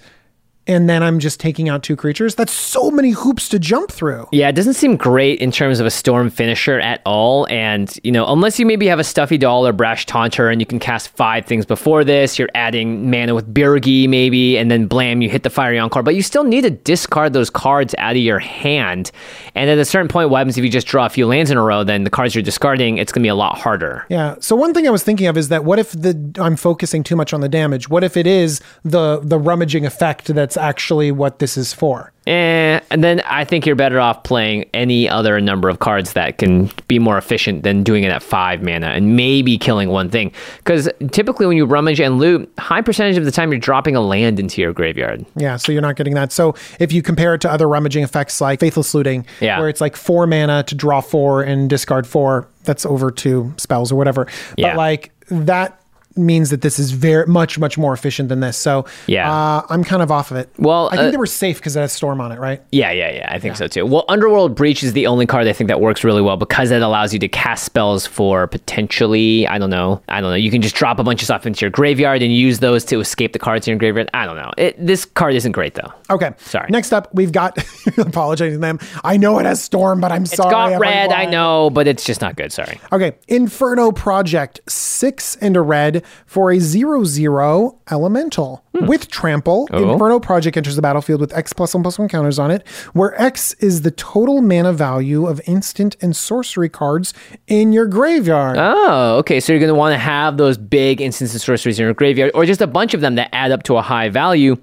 And 0.67 0.89
then 0.89 1.01
I'm 1.01 1.19
just 1.19 1.39
taking 1.39 1.69
out 1.69 1.81
two 1.81 1.95
creatures. 1.95 2.35
That's 2.35 2.53
so 2.53 2.91
many 2.91 3.11
hoops 3.11 3.49
to 3.49 3.59
jump 3.59 3.91
through. 3.91 4.27
Yeah, 4.31 4.47
it 4.47 4.55
doesn't 4.55 4.75
seem 4.75 4.95
great 4.95 5.39
in 5.39 5.51
terms 5.51 5.79
of 5.79 5.85
a 5.85 5.91
storm 5.91 6.29
finisher 6.29 6.79
at 6.79 7.01
all. 7.05 7.47
And, 7.49 7.97
you 8.03 8.11
know, 8.11 8.25
unless 8.27 8.59
you 8.59 8.65
maybe 8.65 8.85
have 8.87 8.99
a 8.99 9.03
stuffy 9.03 9.37
doll 9.37 9.65
or 9.65 9.73
brash 9.73 10.05
taunter 10.05 10.49
and 10.49 10.61
you 10.61 10.65
can 10.67 10.79
cast 10.79 11.09
five 11.09 11.45
things 11.45 11.65
before 11.65 12.03
this, 12.03 12.37
you're 12.37 12.49
adding 12.53 13.09
mana 13.09 13.33
with 13.33 13.51
Birgi 13.51 14.07
maybe, 14.07 14.57
and 14.57 14.69
then 14.69 14.85
blam, 14.85 15.21
you 15.21 15.29
hit 15.29 15.43
the 15.43 15.49
fiery 15.49 15.79
encore. 15.79 16.03
But 16.03 16.15
you 16.15 16.21
still 16.21 16.43
need 16.43 16.61
to 16.61 16.69
discard 16.69 17.33
those 17.33 17.49
cards 17.49 17.95
out 17.97 18.11
of 18.11 18.21
your 18.21 18.39
hand. 18.39 19.11
And 19.55 19.69
at 19.69 19.77
a 19.77 19.85
certain 19.85 20.07
point, 20.07 20.29
what 20.29 20.37
happens 20.37 20.57
if 20.57 20.63
you 20.63 20.69
just 20.69 20.87
draw 20.87 21.05
a 21.05 21.09
few 21.09 21.25
lands 21.25 21.49
in 21.49 21.57
a 21.57 21.63
row, 21.63 21.83
then 21.83 22.03
the 22.03 22.09
cards 22.09 22.35
you're 22.35 22.43
discarding, 22.43 22.97
it's 22.97 23.11
gonna 23.11 23.23
be 23.23 23.29
a 23.29 23.35
lot 23.35 23.57
harder. 23.57 24.05
Yeah. 24.09 24.35
So 24.39 24.55
one 24.55 24.73
thing 24.73 24.87
I 24.87 24.91
was 24.91 25.03
thinking 25.03 25.27
of 25.27 25.37
is 25.37 25.49
that 25.49 25.65
what 25.65 25.79
if 25.79 25.91
the 25.91 26.35
I'm 26.39 26.55
focusing 26.55 27.03
too 27.03 27.15
much 27.15 27.33
on 27.33 27.41
the 27.41 27.49
damage? 27.49 27.89
What 27.89 28.03
if 28.03 28.15
it 28.15 28.27
is 28.27 28.61
the 28.83 29.19
the 29.23 29.39
rummaging 29.39 29.85
effect 29.85 30.27
that's 30.51 30.57
actually 30.57 31.11
what 31.13 31.39
this 31.39 31.55
is 31.55 31.71
for? 31.73 32.11
Eh, 32.27 32.79
and 32.91 33.03
then 33.03 33.21
I 33.21 33.45
think 33.45 33.65
you're 33.65 33.75
better 33.75 33.99
off 34.01 34.23
playing 34.23 34.65
any 34.73 35.07
other 35.07 35.39
number 35.39 35.69
of 35.69 35.79
cards 35.79 36.11
that 36.13 36.37
can 36.39 36.69
be 36.89 36.99
more 36.99 37.17
efficient 37.17 37.63
than 37.63 37.83
doing 37.83 38.03
it 38.03 38.11
at 38.11 38.21
five 38.21 38.61
mana 38.61 38.87
and 38.87 39.15
maybe 39.15 39.57
killing 39.57 39.89
one 39.89 40.09
thing. 40.09 40.31
Because 40.57 40.89
typically 41.11 41.45
when 41.47 41.55
you 41.55 41.65
rummage 41.65 42.01
and 42.01 42.19
loot, 42.19 42.51
high 42.59 42.81
percentage 42.81 43.17
of 43.17 43.23
the 43.25 43.31
time 43.31 43.51
you're 43.51 43.59
dropping 43.59 43.95
a 43.95 44.01
land 44.01 44.39
into 44.41 44.61
your 44.61 44.73
graveyard. 44.73 45.25
Yeah, 45.37 45.55
so 45.55 45.71
you're 45.71 45.81
not 45.81 45.95
getting 45.95 46.15
that. 46.15 46.31
So 46.33 46.53
if 46.79 46.91
you 46.91 47.01
compare 47.01 47.33
it 47.33 47.41
to 47.41 47.51
other 47.51 47.67
rummaging 47.67 48.03
effects 48.03 48.41
like 48.41 48.59
Faithless 48.59 48.93
Looting, 48.93 49.25
Yeah. 49.39 49.57
where 49.57 49.69
it's 49.69 49.81
like 49.81 49.95
four 49.95 50.27
mana 50.27 50.63
to 50.63 50.75
draw 50.75 50.99
four 51.01 51.41
and 51.43 51.69
discard 51.69 52.05
four, 52.05 52.47
that's 52.65 52.85
over 52.85 53.09
two 53.09 53.53
spells 53.57 53.89
or 53.91 53.95
whatever. 53.95 54.27
Yeah. 54.57 54.71
But 54.71 54.77
like 54.77 55.11
that 55.29 55.80
means 56.17 56.49
that 56.49 56.61
this 56.61 56.77
is 56.79 56.91
very 56.91 57.25
much 57.27 57.57
much 57.59 57.77
more 57.77 57.93
efficient 57.93 58.29
than 58.29 58.39
this. 58.39 58.57
So 58.57 58.85
Yeah. 59.07 59.31
uh, 59.31 59.65
I'm 59.69 59.83
kind 59.83 60.01
of 60.01 60.11
off 60.11 60.31
of 60.31 60.37
it. 60.37 60.49
Well, 60.57 60.87
I 60.91 60.97
think 60.97 61.07
uh, 61.07 61.11
they 61.11 61.17
were 61.17 61.25
safe 61.25 61.57
because 61.57 61.75
it 61.75 61.81
has 61.81 61.91
storm 61.93 62.19
on 62.21 62.31
it, 62.31 62.39
right? 62.39 62.61
Yeah, 62.71 62.91
yeah, 62.91 63.11
yeah. 63.11 63.31
I 63.33 63.39
think 63.39 63.55
so 63.55 63.67
too. 63.67 63.85
Well, 63.85 64.05
Underworld 64.09 64.55
Breach 64.55 64.83
is 64.83 64.93
the 64.93 65.07
only 65.07 65.25
card 65.25 65.47
I 65.47 65.53
think 65.53 65.67
that 65.69 65.79
works 65.81 66.03
really 66.03 66.21
well 66.21 66.37
because 66.37 66.71
it 66.71 66.81
allows 66.81 67.13
you 67.13 67.19
to 67.19 67.27
cast 67.27 67.63
spells 67.65 68.05
for 68.05 68.47
potentially, 68.47 69.47
I 69.47 69.57
don't 69.57 69.69
know, 69.69 70.01
I 70.09 70.21
don't 70.21 70.31
know. 70.31 70.35
You 70.35 70.51
can 70.51 70.61
just 70.61 70.75
drop 70.75 70.99
a 70.99 71.03
bunch 71.03 71.21
of 71.21 71.25
stuff 71.25 71.45
into 71.45 71.61
your 71.61 71.69
graveyard 71.71 72.21
and 72.21 72.33
use 72.33 72.59
those 72.59 72.83
to 72.85 72.99
escape 72.99 73.33
the 73.33 73.39
cards 73.39 73.67
in 73.67 73.71
your 73.71 73.79
graveyard. 73.79 74.09
I 74.13 74.25
don't 74.25 74.35
know. 74.37 74.51
It, 74.57 74.75
this 74.85 75.05
card 75.05 75.33
isn't 75.35 75.51
great 75.51 75.75
though. 75.75 75.91
Okay. 76.09 76.31
Sorry. 76.37 76.67
Next 76.69 76.93
up, 76.93 77.13
we've 77.13 77.31
got 77.31 77.57
apologizing 77.97 78.55
to 78.57 78.59
them. 78.59 78.79
I 79.03 79.17
know 79.17 79.39
it 79.39 79.45
has 79.45 79.61
storm, 79.61 80.01
but 80.01 80.11
I'm 80.11 80.23
It's 80.23 80.35
sorry. 80.35 80.49
It's 80.49 80.73
got 80.73 80.79
red, 80.79 81.11
I 81.11 81.25
know, 81.25 81.69
but 81.69 81.87
it's 81.87 82.03
just 82.03 82.21
not 82.21 82.35
good. 82.35 82.51
Sorry. 82.51 82.79
Okay, 82.91 83.13
Inferno 83.27 83.91
Project, 83.91 84.59
six 84.67 85.35
and 85.37 85.55
a 85.55 85.61
red 85.61 86.00
for 86.25 86.51
a 86.51 86.59
zero 86.59 87.03
zero 87.03 87.79
elemental 87.89 88.63
with 88.73 89.09
trample. 89.09 89.67
Hmm. 89.67 89.75
Oh. 89.75 89.93
Inferno 89.93 90.19
Project 90.19 90.57
enters 90.57 90.75
the 90.75 90.81
battlefield 90.81 91.21
with 91.21 91.33
X 91.35 91.53
plus 91.53 91.73
one 91.73 91.83
plus 91.83 91.99
one 91.99 92.07
counters 92.07 92.39
on 92.39 92.51
it, 92.51 92.67
where 92.93 93.19
X 93.21 93.53
is 93.55 93.81
the 93.81 93.91
total 93.91 94.41
mana 94.41 94.73
value 94.73 95.27
of 95.27 95.41
instant 95.45 95.95
and 96.01 96.15
sorcery 96.15 96.69
cards 96.69 97.13
in 97.47 97.73
your 97.73 97.85
graveyard. 97.85 98.57
Oh, 98.57 99.17
okay. 99.19 99.39
So 99.39 99.53
you're 99.53 99.59
going 99.59 99.69
to 99.69 99.75
want 99.75 99.93
to 99.93 99.99
have 99.99 100.37
those 100.37 100.57
big 100.57 101.01
instants 101.01 101.33
and 101.33 101.41
sorceries 101.41 101.79
in 101.79 101.85
your 101.85 101.93
graveyard, 101.93 102.31
or 102.33 102.45
just 102.45 102.61
a 102.61 102.67
bunch 102.67 102.93
of 102.93 103.01
them 103.01 103.15
that 103.15 103.29
add 103.33 103.51
up 103.51 103.63
to 103.63 103.77
a 103.77 103.81
high 103.81 104.09
value. 104.09 104.57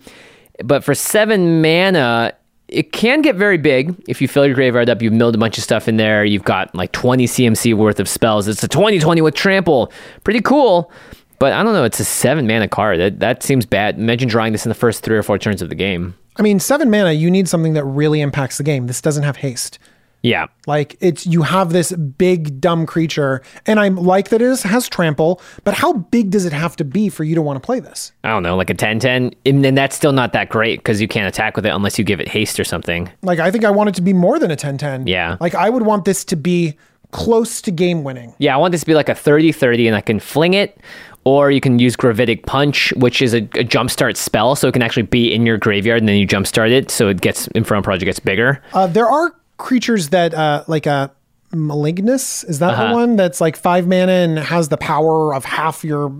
But 0.64 0.82
for 0.82 0.94
seven 0.94 1.62
mana, 1.62 2.34
it 2.68 2.92
can 2.92 3.22
get 3.22 3.36
very 3.36 3.56
big 3.56 3.94
if 4.08 4.20
you 4.20 4.28
fill 4.28 4.44
your 4.44 4.54
graveyard 4.54 4.90
up. 4.90 5.00
You've 5.00 5.12
milled 5.12 5.34
a 5.34 5.38
bunch 5.38 5.56
of 5.56 5.64
stuff 5.64 5.88
in 5.88 5.96
there. 5.96 6.24
You've 6.24 6.44
got 6.44 6.74
like 6.74 6.92
20 6.92 7.26
CMC 7.26 7.74
worth 7.74 7.98
of 7.98 8.08
spells. 8.08 8.46
It's 8.46 8.62
a 8.62 8.68
2020 8.68 9.22
with 9.22 9.34
trample. 9.34 9.92
Pretty 10.24 10.40
cool. 10.40 10.92
But 11.38 11.52
I 11.52 11.62
don't 11.62 11.72
know. 11.72 11.84
It's 11.84 12.00
a 12.00 12.04
seven 12.04 12.46
mana 12.46 12.68
card. 12.68 12.98
That, 12.98 13.20
that 13.20 13.42
seems 13.42 13.64
bad. 13.64 13.98
Imagine 13.98 14.28
drawing 14.28 14.52
this 14.52 14.64
in 14.64 14.70
the 14.70 14.74
first 14.74 15.02
three 15.02 15.16
or 15.16 15.22
four 15.22 15.38
turns 15.38 15.62
of 15.62 15.68
the 15.68 15.74
game. 15.74 16.14
I 16.36 16.42
mean, 16.42 16.60
seven 16.60 16.90
mana, 16.90 17.12
you 17.12 17.30
need 17.30 17.48
something 17.48 17.74
that 17.74 17.84
really 17.84 18.20
impacts 18.20 18.58
the 18.58 18.64
game. 18.64 18.86
This 18.86 19.00
doesn't 19.00 19.24
have 19.24 19.36
haste. 19.36 19.78
Yeah. 20.22 20.46
Like 20.66 20.96
it's 21.00 21.26
you 21.26 21.42
have 21.42 21.72
this 21.72 21.92
big 21.92 22.60
dumb 22.60 22.86
creature, 22.86 23.42
and 23.66 23.78
I'm 23.78 23.96
like 23.96 24.30
that 24.30 24.42
it 24.42 24.46
is, 24.46 24.62
has 24.64 24.88
trample, 24.88 25.40
but 25.64 25.74
how 25.74 25.92
big 25.92 26.30
does 26.30 26.44
it 26.44 26.52
have 26.52 26.76
to 26.76 26.84
be 26.84 27.08
for 27.08 27.24
you 27.24 27.34
to 27.34 27.42
want 27.42 27.56
to 27.56 27.64
play 27.64 27.80
this? 27.80 28.12
I 28.24 28.30
don't 28.30 28.42
know, 28.42 28.56
like 28.56 28.70
a 28.70 28.74
10 28.74 28.98
10. 28.98 29.32
And 29.46 29.64
then 29.64 29.74
that's 29.74 29.94
still 29.94 30.12
not 30.12 30.32
that 30.32 30.48
great 30.48 30.80
because 30.80 31.00
you 31.00 31.08
can't 31.08 31.28
attack 31.28 31.56
with 31.56 31.66
it 31.66 31.70
unless 31.70 31.98
you 31.98 32.04
give 32.04 32.20
it 32.20 32.28
haste 32.28 32.58
or 32.58 32.64
something. 32.64 33.10
Like 33.22 33.38
I 33.38 33.50
think 33.50 33.64
I 33.64 33.70
want 33.70 33.90
it 33.90 33.94
to 33.96 34.02
be 34.02 34.12
more 34.12 34.38
than 34.38 34.50
a 34.50 34.56
10-10. 34.56 35.06
Yeah. 35.06 35.36
Like 35.40 35.54
I 35.54 35.70
would 35.70 35.84
want 35.84 36.04
this 36.04 36.24
to 36.26 36.36
be 36.36 36.76
close 37.10 37.62
to 37.62 37.70
game 37.70 38.04
winning. 38.04 38.34
Yeah, 38.38 38.54
I 38.54 38.58
want 38.58 38.72
this 38.72 38.80
to 38.80 38.86
be 38.86 38.94
like 38.94 39.08
a 39.08 39.14
30 39.14 39.52
30 39.52 39.86
and 39.86 39.96
I 39.96 40.00
can 40.00 40.20
fling 40.20 40.54
it. 40.54 40.78
Or 41.28 41.50
you 41.50 41.60
can 41.60 41.78
use 41.78 41.94
Gravitic 41.94 42.46
Punch, 42.46 42.92
which 42.96 43.20
is 43.20 43.34
a, 43.34 43.38
a 43.38 43.64
jumpstart 43.74 44.16
spell. 44.16 44.56
So 44.56 44.68
it 44.68 44.72
can 44.72 44.82
actually 44.82 45.02
be 45.02 45.32
in 45.34 45.44
your 45.44 45.58
graveyard 45.58 46.00
and 46.00 46.08
then 46.08 46.16
you 46.16 46.26
jumpstart 46.26 46.70
it. 46.70 46.90
So 46.90 47.08
it 47.08 47.20
gets, 47.20 47.48
Inferno 47.48 47.82
Project 47.82 48.06
gets 48.06 48.20
bigger. 48.20 48.62
Uh, 48.72 48.86
there 48.86 49.06
are 49.06 49.34
creatures 49.58 50.10
that 50.10 50.32
uh 50.34 50.62
like 50.68 50.86
a 50.86 51.10
malignus 51.52 52.44
is 52.44 52.58
that 52.58 52.72
Uh-huh. 52.74 52.88
the 52.88 52.94
one 52.94 53.16
that's 53.16 53.40
like 53.40 53.56
five 53.56 53.86
mana 53.86 54.12
and 54.12 54.38
has 54.38 54.68
the 54.68 54.76
power 54.76 55.34
of 55.34 55.44
half 55.44 55.84
your 55.84 56.12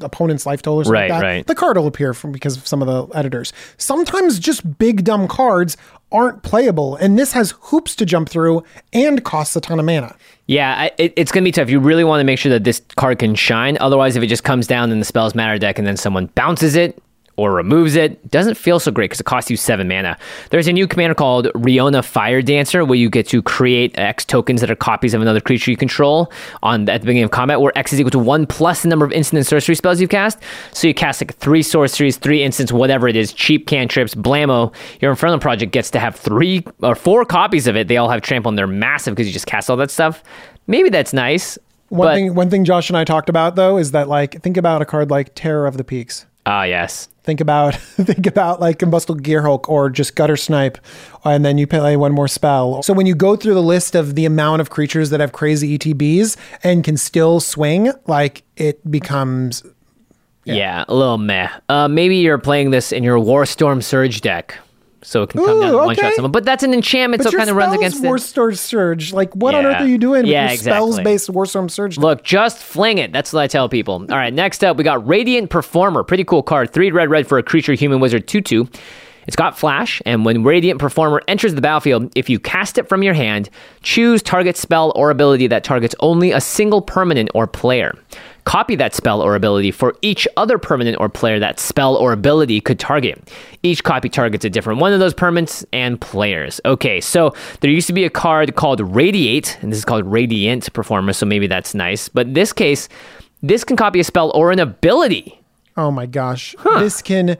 opponent's 0.00 0.46
life 0.46 0.62
total 0.62 0.80
or 0.80 0.84
something 0.84 0.92
Right, 1.00 1.10
like 1.10 1.20
that 1.20 1.26
right. 1.26 1.46
the 1.46 1.54
card 1.54 1.76
will 1.76 1.86
appear 1.86 2.14
from 2.14 2.32
because 2.32 2.56
of 2.56 2.66
some 2.66 2.82
of 2.82 2.88
the 2.88 3.16
editors 3.18 3.52
sometimes 3.78 4.38
just 4.38 4.78
big 4.78 5.04
dumb 5.04 5.26
cards 5.28 5.76
aren't 6.12 6.42
playable 6.42 6.96
and 6.96 7.18
this 7.18 7.32
has 7.32 7.54
hoops 7.62 7.96
to 7.96 8.06
jump 8.06 8.28
through 8.28 8.62
and 8.92 9.24
costs 9.24 9.56
a 9.56 9.60
ton 9.60 9.78
of 9.80 9.84
mana 9.84 10.14
Yeah, 10.46 10.74
I, 10.78 10.92
it, 10.98 11.12
it's 11.16 11.32
going 11.32 11.42
to 11.42 11.48
be 11.48 11.50
tough. 11.52 11.68
You 11.68 11.80
really 11.80 12.04
want 12.04 12.20
to 12.20 12.24
make 12.24 12.38
sure 12.38 12.50
that 12.52 12.62
this 12.62 12.80
card 12.94 13.18
can 13.18 13.34
shine. 13.34 13.76
Otherwise, 13.80 14.14
if 14.14 14.22
it 14.22 14.28
just 14.28 14.44
comes 14.44 14.68
down 14.68 14.92
in 14.92 15.00
the 15.00 15.04
Spells 15.04 15.34
Matter 15.34 15.58
deck 15.58 15.76
and 15.78 15.84
then 15.88 15.96
someone 15.96 16.26
bounces 16.36 16.76
it 16.76 17.02
or 17.36 17.52
removes 17.52 17.94
it, 17.96 18.30
doesn't 18.30 18.54
feel 18.54 18.80
so 18.80 18.90
great 18.90 19.06
because 19.06 19.20
it 19.20 19.26
costs 19.26 19.50
you 19.50 19.56
seven 19.56 19.88
mana. 19.88 20.16
There's 20.50 20.66
a 20.66 20.72
new 20.72 20.86
commander 20.86 21.14
called 21.14 21.46
Rionya 21.54 22.04
Fire 22.04 22.40
Dancer 22.42 22.84
where 22.84 22.96
you 22.98 23.10
get 23.10 23.28
to 23.28 23.42
create 23.42 23.96
X 23.98 24.24
tokens 24.24 24.60
that 24.62 24.70
are 24.70 24.76
copies 24.76 25.12
of 25.14 25.20
another 25.20 25.40
creature 25.40 25.70
you 25.70 25.76
control 25.76 26.32
on 26.62 26.88
at 26.88 27.00
the 27.00 27.06
beginning 27.06 27.24
of 27.24 27.30
combat, 27.30 27.60
where 27.60 27.76
X 27.76 27.92
is 27.92 28.00
equal 28.00 28.10
to 28.10 28.18
one 28.18 28.46
plus 28.46 28.82
the 28.82 28.88
number 28.88 29.04
of 29.04 29.12
instant 29.12 29.38
and 29.38 29.46
sorcery 29.46 29.74
spells 29.74 30.00
you've 30.00 30.10
cast. 30.10 30.38
So 30.72 30.88
you 30.88 30.94
cast 30.94 31.20
like 31.20 31.34
three 31.36 31.62
sorceries, 31.62 32.16
three 32.16 32.42
instants, 32.42 32.72
whatever 32.72 33.06
it 33.08 33.16
is, 33.16 33.32
cheap 33.32 33.66
cantrips, 33.66 34.14
blammo. 34.14 34.74
Your 35.00 35.10
Inferno 35.10 35.38
Project 35.38 35.72
gets 35.72 35.90
to 35.90 35.98
have 35.98 36.16
three 36.16 36.64
or 36.82 36.94
four 36.94 37.24
copies 37.24 37.66
of 37.66 37.76
it. 37.76 37.88
They 37.88 37.98
all 37.98 38.08
have 38.08 38.22
trample 38.22 38.48
and 38.48 38.58
they're 38.58 38.66
massive 38.66 39.14
because 39.14 39.26
you 39.26 39.32
just 39.32 39.46
cast 39.46 39.68
all 39.68 39.76
that 39.76 39.90
stuff. 39.90 40.22
Maybe 40.66 40.88
that's 40.88 41.12
nice. 41.12 41.58
one 41.88 42.06
but, 42.08 42.14
thing 42.14 42.34
one 42.34 42.50
thing 42.50 42.64
josh 42.64 42.90
and 42.90 42.96
i 42.96 43.04
talked 43.04 43.28
about 43.28 43.54
though 43.54 43.76
is 43.78 43.92
that 43.92 44.08
like 44.08 44.42
think 44.42 44.56
about 44.56 44.82
a 44.82 44.84
card 44.84 45.08
like 45.08 45.32
terror 45.36 45.68
of 45.68 45.76
the 45.76 45.84
peaks 45.84 46.26
Ah, 46.46 46.62
yes. 46.62 47.08
Think 47.26 47.40
about 47.40 47.74
think 48.08 48.26
about 48.26 48.60
like 48.60 48.78
Combustible 48.78 49.20
Gearhulk 49.20 49.68
or 49.68 49.90
just 49.90 50.14
Guttersnipe, 50.16 50.76
and 51.24 51.44
then 51.44 51.58
you 51.58 51.66
play 51.66 51.96
one 51.96 52.12
more 52.12 52.28
spell. 52.28 52.82
So 52.82 52.94
when 52.94 53.04
you 53.06 53.14
go 53.14 53.36
through 53.36 53.54
the 53.54 53.62
list 53.62 53.94
of 53.94 54.14
the 54.14 54.24
amount 54.24 54.60
of 54.62 54.70
creatures 54.70 55.10
that 55.10 55.20
have 55.20 55.32
crazy 55.32 55.76
ETBs 55.76 56.36
and 56.62 56.82
can 56.84 56.96
still 56.96 57.40
swing, 57.40 57.90
like 58.06 58.44
it 58.56 58.88
becomes 58.90 59.64
Yeah. 60.44 60.84
a 60.86 60.94
little 60.94 61.18
meh. 61.18 61.48
Uh, 61.68 61.88
maybe 61.88 62.16
you're 62.16 62.38
playing 62.38 62.70
this 62.70 62.92
in 62.92 63.02
your 63.02 63.18
Warstorm 63.18 63.82
Surge 63.82 64.20
deck, 64.20 64.56
so 65.02 65.22
it 65.22 65.30
can 65.30 65.44
come 65.44 65.60
down 65.60 65.70
Ooh, 65.74 65.78
and 65.78 65.86
one 65.86 65.94
shot 65.96 66.14
someone. 66.14 66.32
But 66.32 66.44
that's 66.44 66.62
an 66.62 66.72
enchantment, 66.74 67.22
so 67.22 67.28
it 67.28 67.36
kind 67.36 67.50
of 67.50 67.56
runs 67.56 67.74
against 67.74 68.02
it. 68.02 68.06
Warstorm 68.06 68.56
Surge. 68.56 69.12
Like 69.12 69.34
what 69.34 69.54
on 69.54 69.66
earth 69.66 69.82
are 69.82 69.86
you 69.86 69.98
doing 69.98 70.26
Yeah, 70.26 70.44
with 70.44 70.50
your 70.50 70.54
exactly. 70.54 70.92
spells 70.92 71.00
based 71.00 71.28
Warstorm 71.32 71.70
Surge? 71.70 71.98
Look, 71.98 72.22
just 72.24 72.58
fling 72.58 72.98
it. 72.98 73.12
That's 73.12 73.32
what 73.32 73.42
I 73.42 73.46
tell 73.46 73.68
people. 73.68 73.94
All 73.94 74.16
right, 74.16 74.32
next 74.32 74.64
up, 74.64 74.76
we 74.76 74.84
got 74.84 75.06
Radiant 75.06 75.50
Performer. 75.50 76.02
Pretty 76.02 76.24
cool 76.24 76.42
card. 76.42 76.72
Three 76.72 76.90
red, 76.90 77.10
red 77.10 77.26
for 77.26 77.38
a 77.38 77.42
creature, 77.42 77.74
human 77.74 78.00
wizard, 78.00 78.26
2 78.26 78.40
2. 78.40 78.68
It's 79.26 79.34
got 79.34 79.58
flash, 79.58 80.00
and 80.06 80.24
when 80.24 80.44
Radiant 80.44 80.78
Performer 80.78 81.20
enters 81.26 81.54
the 81.54 81.60
battlefield, 81.60 82.12
if 82.14 82.30
you 82.30 82.38
cast 82.38 82.78
it 82.78 82.88
from 82.88 83.02
your 83.02 83.12
hand, 83.14 83.50
choose 83.82 84.22
target 84.22 84.56
spell 84.56 84.92
or 84.94 85.10
ability 85.10 85.48
that 85.48 85.64
targets 85.64 85.96
only 85.98 86.30
a 86.30 86.40
single 86.40 86.80
permanent 86.80 87.30
or 87.34 87.48
player. 87.48 87.92
Copy 88.46 88.76
that 88.76 88.94
spell 88.94 89.20
or 89.20 89.34
ability 89.34 89.72
for 89.72 89.94
each 90.02 90.26
other 90.36 90.56
permanent 90.56 90.96
or 91.00 91.08
player 91.08 91.38
that 91.40 91.58
spell 91.58 91.96
or 91.96 92.12
ability 92.12 92.60
could 92.60 92.78
target. 92.78 93.28
Each 93.64 93.82
copy 93.82 94.08
targets 94.08 94.44
a 94.44 94.50
different 94.50 94.80
one 94.80 94.92
of 94.92 95.00
those 95.00 95.12
permanents 95.12 95.64
and 95.72 96.00
players. 96.00 96.60
Okay, 96.64 97.00
so 97.00 97.34
there 97.60 97.72
used 97.72 97.88
to 97.88 97.92
be 97.92 98.04
a 98.04 98.10
card 98.10 98.54
called 98.54 98.80
Radiate, 98.80 99.58
and 99.60 99.72
this 99.72 99.80
is 99.80 99.84
called 99.84 100.06
Radiant 100.06 100.72
Performer, 100.72 101.12
so 101.12 101.26
maybe 101.26 101.48
that's 101.48 101.74
nice. 101.74 102.08
But 102.08 102.28
in 102.28 102.32
this 102.34 102.52
case, 102.52 102.88
this 103.42 103.64
can 103.64 103.76
copy 103.76 103.98
a 103.98 104.04
spell 104.04 104.30
or 104.32 104.52
an 104.52 104.60
ability. 104.60 105.40
Oh 105.76 105.90
my 105.90 106.06
gosh. 106.06 106.54
This 106.78 107.02
can 107.02 107.36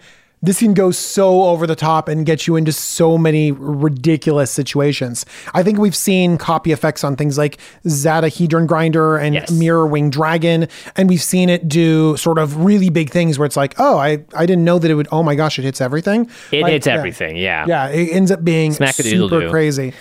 this 0.46 0.60
can 0.60 0.74
go 0.74 0.90
so 0.90 1.42
over 1.44 1.66
the 1.66 1.76
top 1.76 2.08
and 2.08 2.24
get 2.24 2.46
you 2.46 2.56
into 2.56 2.72
so 2.72 3.18
many 3.18 3.52
ridiculous 3.52 4.50
situations. 4.50 5.26
I 5.54 5.62
think 5.62 5.78
we've 5.78 5.96
seen 5.96 6.38
copy 6.38 6.72
effects 6.72 7.04
on 7.04 7.16
things 7.16 7.36
like 7.36 7.58
Zada 7.88 8.28
Hedron 8.28 8.66
Grinder 8.66 9.16
and 9.16 9.34
Yes. 9.34 9.50
Mirrorwing 9.50 10.10
Dragon, 10.10 10.68
and 10.96 11.08
we've 11.08 11.22
seen 11.22 11.48
it 11.48 11.68
do 11.68 12.16
sort 12.16 12.38
of 12.38 12.64
really 12.64 12.88
big 12.90 13.10
things 13.10 13.38
where 13.38 13.46
it's 13.46 13.56
like, 13.56 13.74
oh, 13.78 13.98
I, 13.98 14.24
I 14.34 14.46
didn't 14.46 14.64
know 14.64 14.78
that 14.78 14.90
it 14.90 14.94
would. 14.94 15.08
Oh 15.12 15.22
my 15.22 15.34
gosh, 15.34 15.58
it 15.58 15.62
hits 15.62 15.80
everything. 15.80 16.30
It 16.52 16.62
Like, 16.62 16.72
hits 16.72 16.86
yeah. 16.86 16.94
everything, 16.94 17.36
yeah. 17.36 17.64
Yeah, 17.66 17.88
it 17.88 18.10
ends 18.12 18.30
up 18.30 18.44
being 18.44 18.72
super 18.72 19.48
crazy. 19.50 19.92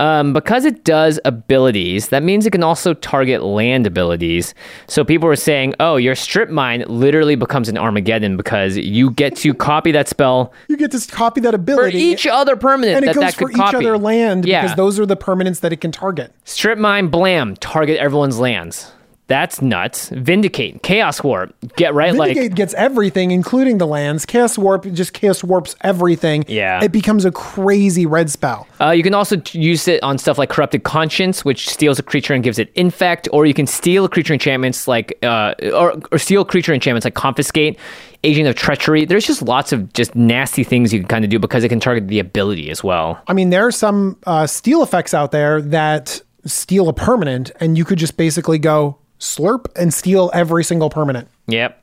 Um, 0.00 0.32
because 0.32 0.64
it 0.64 0.82
does 0.84 1.20
abilities, 1.26 2.08
that 2.08 2.22
means 2.22 2.46
it 2.46 2.52
can 2.52 2.62
also 2.62 2.94
target 2.94 3.42
land 3.42 3.86
abilities. 3.86 4.54
So 4.86 5.04
people 5.04 5.28
were 5.28 5.36
saying, 5.36 5.74
oh, 5.78 5.96
your 5.96 6.14
strip 6.14 6.48
mine 6.48 6.84
literally 6.88 7.34
becomes 7.34 7.68
an 7.68 7.76
Armageddon 7.76 8.38
because 8.38 8.78
you 8.78 9.10
get 9.10 9.36
to 9.36 9.52
copy 9.52 9.92
that 9.92 10.08
spell 10.08 10.54
You 10.68 10.78
get 10.78 10.90
to 10.92 11.06
copy 11.06 11.42
that 11.42 11.52
ability. 11.52 11.92
for 11.92 11.96
each 11.98 12.26
other 12.26 12.56
permanent 12.56 12.96
and 12.96 13.04
it 13.04 13.08
that 13.08 13.14
goes 13.14 13.24
that 13.24 13.34
for 13.34 13.50
each 13.50 13.56
copy. 13.56 13.76
other 13.76 13.98
land 13.98 14.46
yeah. 14.46 14.62
because 14.62 14.76
those 14.76 14.98
are 14.98 15.04
the 15.04 15.18
permanents 15.18 15.60
that 15.60 15.70
it 15.70 15.82
can 15.82 15.92
target. 15.92 16.32
Strip 16.44 16.78
mine, 16.78 17.08
blam, 17.08 17.54
target 17.56 17.98
everyone's 17.98 18.38
lands. 18.38 18.92
That's 19.30 19.62
nuts. 19.62 20.08
Vindicate, 20.08 20.82
Chaos 20.82 21.22
Warp, 21.22 21.54
get 21.76 21.94
right 21.94 22.12
Vindicate 22.12 22.50
like 22.50 22.54
gets 22.56 22.74
everything, 22.74 23.30
including 23.30 23.78
the 23.78 23.86
lands. 23.86 24.26
Chaos 24.26 24.58
Warp 24.58 24.84
just 24.92 25.12
Chaos 25.12 25.44
Warps 25.44 25.76
everything. 25.82 26.44
Yeah. 26.48 26.82
It 26.82 26.90
becomes 26.90 27.24
a 27.24 27.30
crazy 27.30 28.06
red 28.06 28.28
spell. 28.28 28.66
Uh, 28.80 28.90
you 28.90 29.04
can 29.04 29.14
also 29.14 29.40
use 29.52 29.86
it 29.86 30.02
on 30.02 30.18
stuff 30.18 30.36
like 30.36 30.50
Corrupted 30.50 30.82
Conscience, 30.82 31.44
which 31.44 31.68
steals 31.68 32.00
a 32.00 32.02
creature 32.02 32.34
and 32.34 32.42
gives 32.42 32.58
it 32.58 32.72
Infect, 32.74 33.28
or 33.32 33.46
you 33.46 33.54
can 33.54 33.68
steal 33.68 34.08
creature 34.08 34.32
enchantments 34.32 34.88
like, 34.88 35.16
uh, 35.22 35.54
or, 35.74 35.96
or 36.10 36.18
steal 36.18 36.44
creature 36.44 36.74
enchantments 36.74 37.04
like 37.04 37.14
Confiscate, 37.14 37.78
Agent 38.24 38.48
of 38.48 38.56
Treachery. 38.56 39.04
There's 39.04 39.28
just 39.28 39.42
lots 39.42 39.70
of 39.70 39.92
just 39.92 40.16
nasty 40.16 40.64
things 40.64 40.92
you 40.92 40.98
can 40.98 41.08
kind 41.08 41.24
of 41.24 41.30
do 41.30 41.38
because 41.38 41.62
it 41.62 41.68
can 41.68 41.78
target 41.78 42.08
the 42.08 42.18
ability 42.18 42.68
as 42.68 42.82
well. 42.82 43.22
I 43.28 43.34
mean, 43.34 43.50
there 43.50 43.64
are 43.64 43.70
some 43.70 44.18
uh, 44.26 44.48
steal 44.48 44.82
effects 44.82 45.14
out 45.14 45.30
there 45.30 45.62
that 45.62 46.20
steal 46.44 46.88
a 46.88 46.92
permanent, 46.92 47.52
and 47.60 47.78
you 47.78 47.84
could 47.84 47.98
just 47.98 48.16
basically 48.16 48.58
go 48.58 48.96
slurp 49.20 49.66
and 49.76 49.94
steal 49.94 50.30
every 50.34 50.64
single 50.64 50.90
permanent. 50.90 51.28
Yep. 51.46 51.79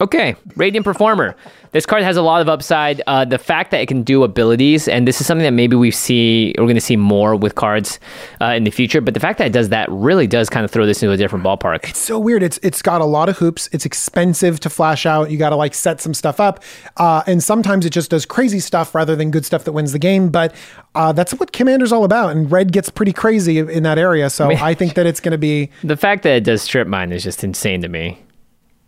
Okay, 0.00 0.36
Radiant 0.56 0.84
Performer. 0.84 1.36
This 1.70 1.86
card 1.86 2.02
has 2.04 2.16
a 2.16 2.22
lot 2.22 2.40
of 2.40 2.48
upside. 2.48 3.02
Uh, 3.06 3.24
the 3.24 3.38
fact 3.38 3.72
that 3.72 3.80
it 3.80 3.86
can 3.86 4.04
do 4.04 4.22
abilities, 4.22 4.86
and 4.86 5.08
this 5.08 5.20
is 5.20 5.26
something 5.26 5.42
that 5.42 5.52
maybe 5.52 5.74
we 5.74 5.90
see 5.90 6.54
we're 6.56 6.66
going 6.66 6.76
to 6.76 6.80
see 6.80 6.96
more 6.96 7.34
with 7.34 7.56
cards 7.56 7.98
uh, 8.40 8.46
in 8.46 8.62
the 8.62 8.70
future. 8.70 9.00
But 9.00 9.14
the 9.14 9.20
fact 9.20 9.38
that 9.38 9.48
it 9.48 9.52
does 9.52 9.70
that 9.70 9.90
really 9.90 10.26
does 10.26 10.48
kind 10.48 10.64
of 10.64 10.70
throw 10.70 10.86
this 10.86 11.02
into 11.02 11.12
a 11.12 11.16
different 11.16 11.44
ballpark. 11.44 11.88
It's 11.88 11.98
so 11.98 12.18
weird. 12.18 12.42
It's 12.42 12.58
it's 12.62 12.80
got 12.80 13.00
a 13.00 13.04
lot 13.04 13.28
of 13.28 13.38
hoops. 13.38 13.68
It's 13.72 13.84
expensive 13.84 14.60
to 14.60 14.70
flash 14.70 15.04
out. 15.04 15.30
You 15.30 15.38
got 15.38 15.50
to 15.50 15.56
like 15.56 15.74
set 15.74 16.00
some 16.00 16.14
stuff 16.14 16.38
up, 16.38 16.62
uh, 16.96 17.22
and 17.26 17.42
sometimes 17.42 17.86
it 17.86 17.90
just 17.90 18.10
does 18.10 18.24
crazy 18.24 18.60
stuff 18.60 18.94
rather 18.94 19.16
than 19.16 19.30
good 19.30 19.44
stuff 19.44 19.64
that 19.64 19.72
wins 19.72 19.92
the 19.92 19.98
game. 19.98 20.28
But 20.28 20.54
uh, 20.94 21.12
that's 21.12 21.34
what 21.34 21.52
Commander's 21.52 21.92
all 21.92 22.04
about, 22.04 22.30
and 22.30 22.50
Red 22.50 22.72
gets 22.72 22.88
pretty 22.88 23.12
crazy 23.12 23.58
in 23.58 23.82
that 23.82 23.98
area. 23.98 24.30
So 24.30 24.50
I 24.56 24.74
think 24.74 24.94
that 24.94 25.06
it's 25.06 25.20
going 25.20 25.32
to 25.32 25.38
be 25.38 25.70
The 25.82 25.96
fact 25.96 26.22
that 26.22 26.36
it 26.36 26.44
does 26.44 26.62
strip 26.62 26.86
mine 26.86 27.12
is 27.12 27.24
just 27.24 27.42
insane 27.42 27.82
to 27.82 27.88
me. 27.88 28.23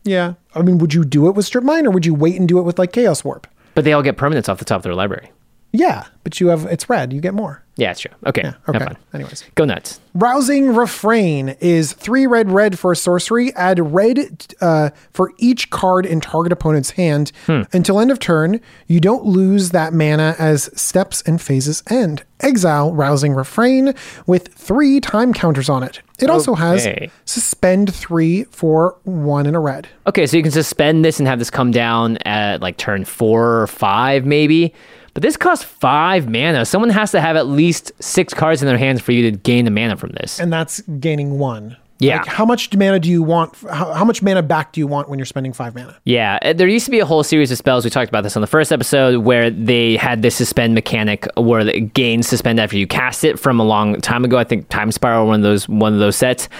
Yeah. 0.06 0.34
I 0.54 0.62
mean, 0.62 0.78
would 0.78 0.94
you 0.94 1.04
do 1.04 1.28
it 1.28 1.32
with 1.32 1.46
Strip 1.46 1.64
Mine, 1.64 1.86
or 1.86 1.90
would 1.90 2.06
you 2.06 2.14
wait 2.14 2.36
and 2.36 2.48
do 2.48 2.58
it 2.58 2.62
with 2.62 2.78
like 2.78 2.92
Chaos 2.92 3.24
Warp? 3.24 3.46
But 3.74 3.84
they 3.84 3.92
all 3.92 4.02
get 4.02 4.16
permanents 4.16 4.48
off 4.48 4.58
the 4.58 4.64
top 4.64 4.78
of 4.78 4.82
their 4.84 4.94
library. 4.94 5.30
Yeah, 5.78 6.04
but 6.24 6.40
you 6.40 6.48
have 6.48 6.64
it's 6.66 6.88
red. 6.88 7.12
You 7.12 7.20
get 7.20 7.34
more. 7.34 7.62
Yeah, 7.78 7.90
it's 7.90 8.00
true. 8.00 8.12
Okay, 8.24 8.40
Yeah. 8.42 8.54
have 8.66 8.76
Okay. 8.76 8.84
fun. 8.86 8.96
Anyways. 9.12 9.44
Go 9.54 9.66
nuts. 9.66 10.00
Rousing 10.14 10.74
Refrain 10.74 11.56
is 11.60 11.92
three 11.92 12.26
red 12.26 12.50
red 12.50 12.78
for 12.78 12.90
a 12.92 12.96
sorcery. 12.96 13.54
Add 13.54 13.92
red 13.92 14.46
uh, 14.62 14.90
for 15.12 15.32
each 15.36 15.68
card 15.68 16.06
in 16.06 16.22
target 16.22 16.52
opponent's 16.52 16.92
hand 16.92 17.32
until 17.46 18.00
end 18.00 18.10
of 18.10 18.18
turn. 18.18 18.60
You 18.86 18.98
don't 19.00 19.26
lose 19.26 19.70
that 19.70 19.92
mana 19.92 20.34
as 20.38 20.70
steps 20.80 21.20
and 21.26 21.38
phases 21.40 21.82
end. 21.90 22.22
Exile 22.40 22.94
Rousing 22.94 23.34
Refrain 23.34 23.92
with 24.26 24.48
three 24.54 24.98
time 25.00 25.34
counters 25.34 25.68
on 25.68 25.82
it. 25.82 26.00
It 26.18 26.30
also 26.30 26.54
has 26.54 26.88
suspend 27.26 27.94
three 27.94 28.44
for 28.44 28.96
one 29.04 29.44
in 29.44 29.54
a 29.54 29.60
red. 29.60 29.86
Okay, 30.06 30.26
so 30.26 30.38
you 30.38 30.42
can 30.42 30.52
suspend 30.52 31.04
this 31.04 31.18
and 31.18 31.28
have 31.28 31.38
this 31.38 31.50
come 31.50 31.72
down 31.72 32.16
at 32.24 32.62
like 32.62 32.78
turn 32.78 33.04
four 33.04 33.60
or 33.60 33.66
five, 33.66 34.24
maybe. 34.24 34.72
But 35.16 35.22
this 35.22 35.38
costs 35.38 35.64
five 35.64 36.28
mana. 36.28 36.66
Someone 36.66 36.90
has 36.90 37.10
to 37.12 37.22
have 37.22 37.36
at 37.36 37.46
least 37.46 37.90
six 38.00 38.34
cards 38.34 38.60
in 38.60 38.68
their 38.68 38.76
hands 38.76 39.00
for 39.00 39.12
you 39.12 39.30
to 39.30 39.34
gain 39.34 39.64
the 39.64 39.70
mana 39.70 39.96
from 39.96 40.10
this. 40.10 40.38
And 40.38 40.52
that's 40.52 40.82
gaining 40.82 41.38
one. 41.38 41.78
Yeah. 41.98 42.18
Like, 42.18 42.26
how 42.26 42.44
much 42.44 42.76
mana 42.76 43.00
do 43.00 43.08
you 43.08 43.22
want? 43.22 43.56
How, 43.62 43.94
how 43.94 44.04
much 44.04 44.22
mana 44.22 44.42
back 44.42 44.74
do 44.74 44.80
you 44.80 44.86
want 44.86 45.08
when 45.08 45.18
you're 45.18 45.24
spending 45.24 45.54
five 45.54 45.74
mana? 45.74 45.96
Yeah, 46.04 46.38
uh, 46.42 46.52
there 46.52 46.68
used 46.68 46.84
to 46.84 46.90
be 46.90 46.98
a 46.98 47.06
whole 47.06 47.22
series 47.22 47.50
of 47.50 47.56
spells. 47.56 47.82
We 47.82 47.90
talked 47.90 48.10
about 48.10 48.24
this 48.24 48.36
on 48.36 48.42
the 48.42 48.46
first 48.46 48.70
episode 48.72 49.24
where 49.24 49.48
they 49.48 49.96
had 49.96 50.20
this 50.20 50.36
suspend 50.36 50.74
mechanic 50.74 51.26
where 51.38 51.64
the 51.64 51.80
gains 51.80 52.28
suspend 52.28 52.60
after 52.60 52.76
you 52.76 52.86
cast 52.86 53.24
it 53.24 53.38
from 53.38 53.58
a 53.58 53.64
long 53.64 53.98
time 54.02 54.22
ago. 54.22 54.36
I 54.36 54.44
think 54.44 54.68
Time 54.68 54.92
Spiral 54.92 55.26
one 55.26 55.40
of 55.40 55.44
those 55.44 55.66
one 55.66 55.94
of 55.94 55.98
those 55.98 56.16
sets. 56.16 56.50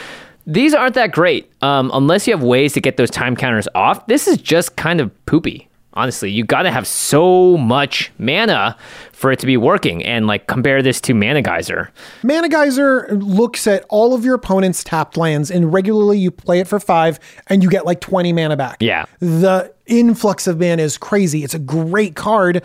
These 0.46 0.72
aren't 0.72 0.94
that 0.94 1.12
great 1.12 1.52
um, 1.60 1.90
unless 1.92 2.26
you 2.26 2.32
have 2.32 2.42
ways 2.42 2.72
to 2.72 2.80
get 2.80 2.96
those 2.96 3.10
time 3.10 3.36
counters 3.36 3.68
off. 3.74 4.06
This 4.06 4.26
is 4.26 4.38
just 4.38 4.76
kind 4.76 5.02
of 5.02 5.26
poopy. 5.26 5.68
Honestly, 5.96 6.30
you 6.30 6.44
got 6.44 6.62
to 6.62 6.70
have 6.70 6.86
so 6.86 7.56
much 7.56 8.12
mana 8.18 8.76
for 9.12 9.32
it 9.32 9.38
to 9.38 9.46
be 9.46 9.56
working, 9.56 10.04
and 10.04 10.26
like 10.26 10.46
compare 10.46 10.82
this 10.82 11.00
to 11.00 11.14
Mana 11.14 11.40
Geyser. 11.40 11.90
Mana 12.22 12.50
Geyser 12.50 13.08
looks 13.12 13.66
at 13.66 13.84
all 13.88 14.12
of 14.12 14.24
your 14.24 14.34
opponent's 14.34 14.84
tapped 14.84 15.16
lands, 15.16 15.50
and 15.50 15.72
regularly 15.72 16.18
you 16.18 16.30
play 16.30 16.60
it 16.60 16.68
for 16.68 16.78
five, 16.78 17.18
and 17.46 17.62
you 17.62 17.70
get 17.70 17.86
like 17.86 18.00
20 18.00 18.32
mana 18.34 18.56
back. 18.56 18.76
Yeah. 18.80 19.06
The 19.20 19.72
influx 19.86 20.46
of 20.46 20.60
mana 20.60 20.82
is 20.82 20.98
crazy. 20.98 21.42
It's 21.44 21.54
a 21.54 21.58
great 21.58 22.14
card. 22.14 22.62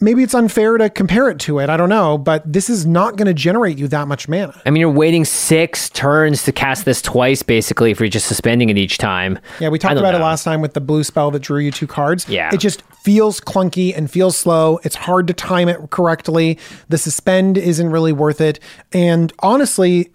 Maybe 0.00 0.22
it's 0.22 0.34
unfair 0.34 0.78
to 0.78 0.88
compare 0.88 1.28
it 1.28 1.40
to 1.40 1.58
it. 1.58 1.68
I 1.68 1.76
don't 1.76 1.88
know, 1.88 2.18
but 2.18 2.50
this 2.50 2.70
is 2.70 2.86
not 2.86 3.16
going 3.16 3.26
to 3.26 3.34
generate 3.34 3.78
you 3.78 3.88
that 3.88 4.06
much 4.06 4.28
mana. 4.28 4.60
I 4.64 4.70
mean, 4.70 4.80
you're 4.80 4.90
waiting 4.90 5.24
six 5.24 5.90
turns 5.90 6.44
to 6.44 6.52
cast 6.52 6.84
this 6.84 7.02
twice, 7.02 7.42
basically, 7.42 7.90
if 7.90 7.98
you're 7.98 8.08
just 8.08 8.28
suspending 8.28 8.70
it 8.70 8.78
each 8.78 8.98
time. 8.98 9.40
Yeah, 9.58 9.70
we 9.70 9.78
talked 9.78 9.98
about 9.98 10.14
it 10.14 10.18
last 10.18 10.44
time 10.44 10.60
with 10.60 10.74
the 10.74 10.80
blue 10.80 11.02
spell 11.02 11.32
that 11.32 11.40
drew 11.40 11.58
you 11.58 11.72
two 11.72 11.88
cards. 11.88 12.28
Yeah. 12.28 12.50
It 12.54 12.58
just 12.58 12.82
feels 13.02 13.40
clunky 13.40 13.96
and 13.96 14.08
feels 14.08 14.36
slow. 14.38 14.78
It's 14.84 14.94
hard 14.94 15.26
to 15.26 15.32
time 15.32 15.68
it 15.68 15.90
correctly. 15.90 16.58
The 16.88 16.98
suspend 16.98 17.58
isn't 17.58 17.90
really 17.90 18.12
worth 18.12 18.40
it. 18.40 18.60
And 18.92 19.32
honestly, 19.40 20.12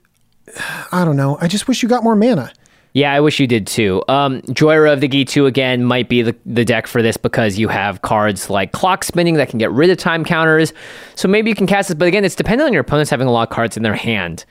I 0.93 1.03
don't 1.03 1.17
know. 1.17 1.37
I 1.41 1.47
just 1.47 1.67
wish 1.67 1.83
you 1.83 1.89
got 1.89 2.03
more 2.03 2.15
mana. 2.15 2.53
Yeah, 2.93 3.11
I 3.11 3.19
wish 3.21 3.39
you 3.39 3.47
did 3.47 3.65
too. 3.65 4.03
Um, 4.07 4.41
Jhoira 4.43 4.93
of 4.93 5.01
the 5.01 5.09
Ghitu 5.09 5.47
again 5.47 5.83
might 5.83 6.09
be 6.09 6.21
the, 6.21 6.35
the 6.45 6.63
deck 6.63 6.85
for 6.85 7.01
this 7.01 7.17
because 7.17 7.57
you 7.57 7.67
have 7.67 8.03
cards 8.03 8.51
like 8.51 8.71
Clock 8.71 9.03
Spinning 9.03 9.33
that 9.35 9.49
can 9.49 9.57
get 9.57 9.71
rid 9.71 9.89
of 9.89 9.97
time 9.97 10.23
counters. 10.23 10.73
So 11.15 11.27
maybe 11.27 11.49
you 11.49 11.55
can 11.55 11.65
cast 11.65 11.89
this, 11.89 11.95
but 11.95 12.07
again, 12.07 12.23
it's 12.23 12.35
dependent 12.35 12.67
on 12.67 12.73
your 12.73 12.81
opponents 12.81 13.09
having 13.09 13.27
a 13.27 13.31
lot 13.31 13.49
of 13.49 13.53
cards 13.53 13.75
in 13.77 13.83
their 13.83 13.95
hand. 13.95 14.45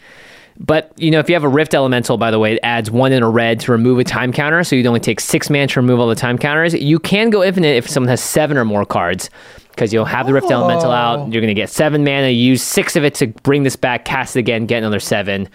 But, 0.58 0.92
you 0.96 1.10
know, 1.10 1.18
if 1.18 1.28
you 1.28 1.34
have 1.34 1.44
a 1.44 1.48
Rift 1.48 1.72
Elemental, 1.72 2.18
by 2.18 2.30
the 2.30 2.38
way, 2.38 2.54
it 2.54 2.60
adds 2.62 2.90
one 2.90 3.12
in 3.12 3.22
a 3.22 3.30
red 3.30 3.60
to 3.60 3.72
remove 3.72 3.98
a 4.00 4.04
time 4.04 4.32
counter, 4.32 4.62
so 4.64 4.76
you'd 4.76 4.86
only 4.86 5.00
take 5.00 5.20
six 5.20 5.48
mana 5.48 5.68
to 5.68 5.80
remove 5.80 5.98
all 5.98 6.08
the 6.08 6.14
time 6.14 6.36
counters. 6.36 6.74
You 6.74 6.98
can 6.98 7.30
go 7.30 7.42
infinite 7.42 7.76
if 7.76 7.88
someone 7.88 8.08
has 8.08 8.20
seven 8.20 8.56
or 8.56 8.64
more 8.64 8.84
cards 8.84 9.30
because 9.70 9.92
you'll 9.92 10.04
have 10.04 10.26
the 10.26 10.34
Rift 10.34 10.50
Elemental 10.50 10.90
out. 10.90 11.32
You're 11.32 11.40
going 11.40 11.54
to 11.54 11.60
get 11.60 11.70
seven 11.70 12.04
mana, 12.04 12.28
use 12.28 12.62
six 12.62 12.96
of 12.96 13.04
it 13.04 13.14
to 13.14 13.28
bring 13.28 13.62
this 13.62 13.76
back, 13.76 14.04
cast 14.04 14.36
it 14.36 14.40
again, 14.40 14.66
get 14.66 14.78
another 14.78 15.00
seven. 15.00 15.48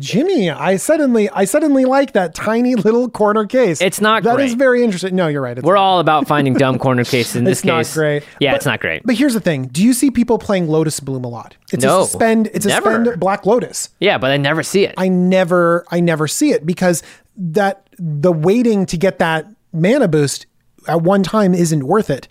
Jimmy, 0.00 0.50
I 0.50 0.76
suddenly 0.76 1.28
I 1.30 1.44
suddenly 1.44 1.84
like 1.84 2.12
that 2.12 2.34
tiny 2.34 2.74
little 2.76 3.08
corner 3.08 3.46
case. 3.46 3.80
It's 3.80 4.00
not 4.00 4.22
great. 4.22 4.36
That 4.36 4.40
is 4.42 4.54
very 4.54 4.82
interesting. 4.82 5.14
No, 5.14 5.28
you're 5.28 5.42
right. 5.42 5.56
It's 5.56 5.64
We're 5.64 5.76
all 5.76 6.00
about 6.00 6.26
finding 6.26 6.54
dumb 6.54 6.78
corner 6.78 7.04
cases 7.14 7.36
in 7.36 7.44
this 7.44 7.58
it's 7.58 7.64
not 7.64 7.78
case. 7.80 7.94
great. 7.94 8.24
Yeah, 8.40 8.52
But- 8.52 8.56
it's 8.56 8.66
not 8.66 8.80
great. 8.80 9.02
But 9.04 9.16
here's 9.16 9.34
the 9.34 9.40
thing: 9.40 9.66
Do 9.68 9.82
you 9.84 9.92
see 9.92 10.10
people 10.10 10.38
playing 10.38 10.68
Lotus 10.68 10.98
Bloom 11.00 11.24
a 11.24 11.28
lot? 11.28 11.56
It's 11.72 11.84
No, 11.84 12.02
a 12.02 12.04
suspend. 12.06 12.48
It's 12.54 12.64
a 12.66 12.68
never. 12.70 12.90
suspend 13.04 13.20
Black 13.20 13.46
Lotus. 13.46 13.90
yeah, 14.00 14.18
but 14.18 14.30
I 14.30 14.36
never 14.38 14.62
see 14.62 14.84
it. 14.84 14.94
I 14.96 15.08
never 15.08 15.84
I 15.90 16.00
never 16.00 16.26
see 16.26 16.50
it 16.52 16.66
because 16.66 17.02
that 17.36 17.86
the 17.98 18.32
waiting 18.32 18.86
to 18.86 18.96
get 18.96 19.18
that 19.20 19.46
mana 19.72 20.08
boost 20.08 20.46
at 20.88 21.02
one 21.02 21.22
time 21.22 21.54
isn't 21.54 21.84
worth 21.84 22.10
it. 22.10 22.28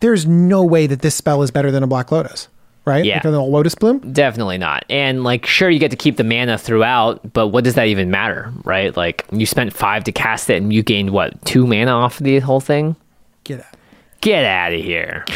There's 0.00 0.26
no 0.26 0.62
way 0.62 0.86
that 0.86 1.02
this 1.02 1.16
spell 1.16 1.42
is 1.42 1.50
better 1.50 1.70
than 1.72 1.82
a 1.82 1.86
Black 1.88 2.12
Lotus, 2.12 2.46
right? 2.88 3.04
Yeah. 3.04 3.16
Like 3.16 3.24
a 3.26 3.30
Lotus 3.30 3.74
Bloom. 3.74 3.98
Definitely 4.12 4.58
not. 4.58 4.84
And 4.90 5.22
like, 5.22 5.46
sure, 5.46 5.70
you 5.70 5.78
get 5.78 5.90
to 5.90 5.96
keep 5.96 6.16
the 6.16 6.24
mana 6.24 6.58
throughout, 6.58 7.32
but 7.32 7.48
what 7.48 7.64
does 7.64 7.74
that 7.74 7.86
even 7.86 8.10
matter, 8.10 8.52
right? 8.64 8.96
Like, 8.96 9.24
you 9.30 9.46
spent 9.46 9.72
five 9.72 10.04
to 10.04 10.12
cast 10.12 10.50
it, 10.50 10.56
and 10.56 10.72
you 10.72 10.82
gained 10.82 11.10
what 11.10 11.44
two 11.44 11.66
mana 11.66 11.92
off 11.92 12.18
the 12.18 12.40
whole 12.40 12.60
thing? 12.60 12.96
Get 13.44 13.60
out. 13.60 13.66
Get 14.20 14.44
out 14.44 14.72
of 14.72 14.80
here. 14.80 15.24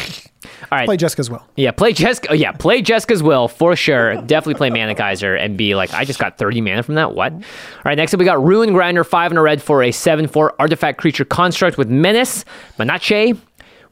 All 0.71 0.77
right. 0.77 0.85
Play 0.85 0.97
Jeska's 0.97 1.29
Will. 1.29 1.43
Yeah, 1.55 1.71
play 1.71 1.93
Jeska. 1.93 2.27
Oh, 2.29 2.33
yeah, 2.33 2.51
play 2.51 2.81
Jeska's 2.81 3.21
Will 3.21 3.47
for 3.47 3.75
sure. 3.75 4.15
Definitely 4.15 4.55
play 4.55 4.69
Mana 4.69 4.95
Geyser 4.95 5.35
and 5.35 5.57
be 5.57 5.75
like, 5.75 5.93
I 5.93 6.05
just 6.05 6.19
got 6.19 6.37
30 6.37 6.61
mana 6.61 6.83
from 6.83 6.95
that. 6.95 7.13
What? 7.13 7.33
All 7.33 7.41
right, 7.85 7.95
next 7.95 8.13
up 8.13 8.19
we 8.19 8.25
got 8.25 8.43
Ruin 8.43 8.73
Grinder, 8.73 9.03
5 9.03 9.31
and 9.31 9.37
a 9.37 9.41
red 9.41 9.61
for 9.61 9.83
a 9.83 9.91
7 9.91 10.27
4 10.27 10.55
artifact 10.59 10.97
creature 10.99 11.25
construct 11.25 11.77
with 11.77 11.89
Menace, 11.89 12.45
Manache. 12.77 13.37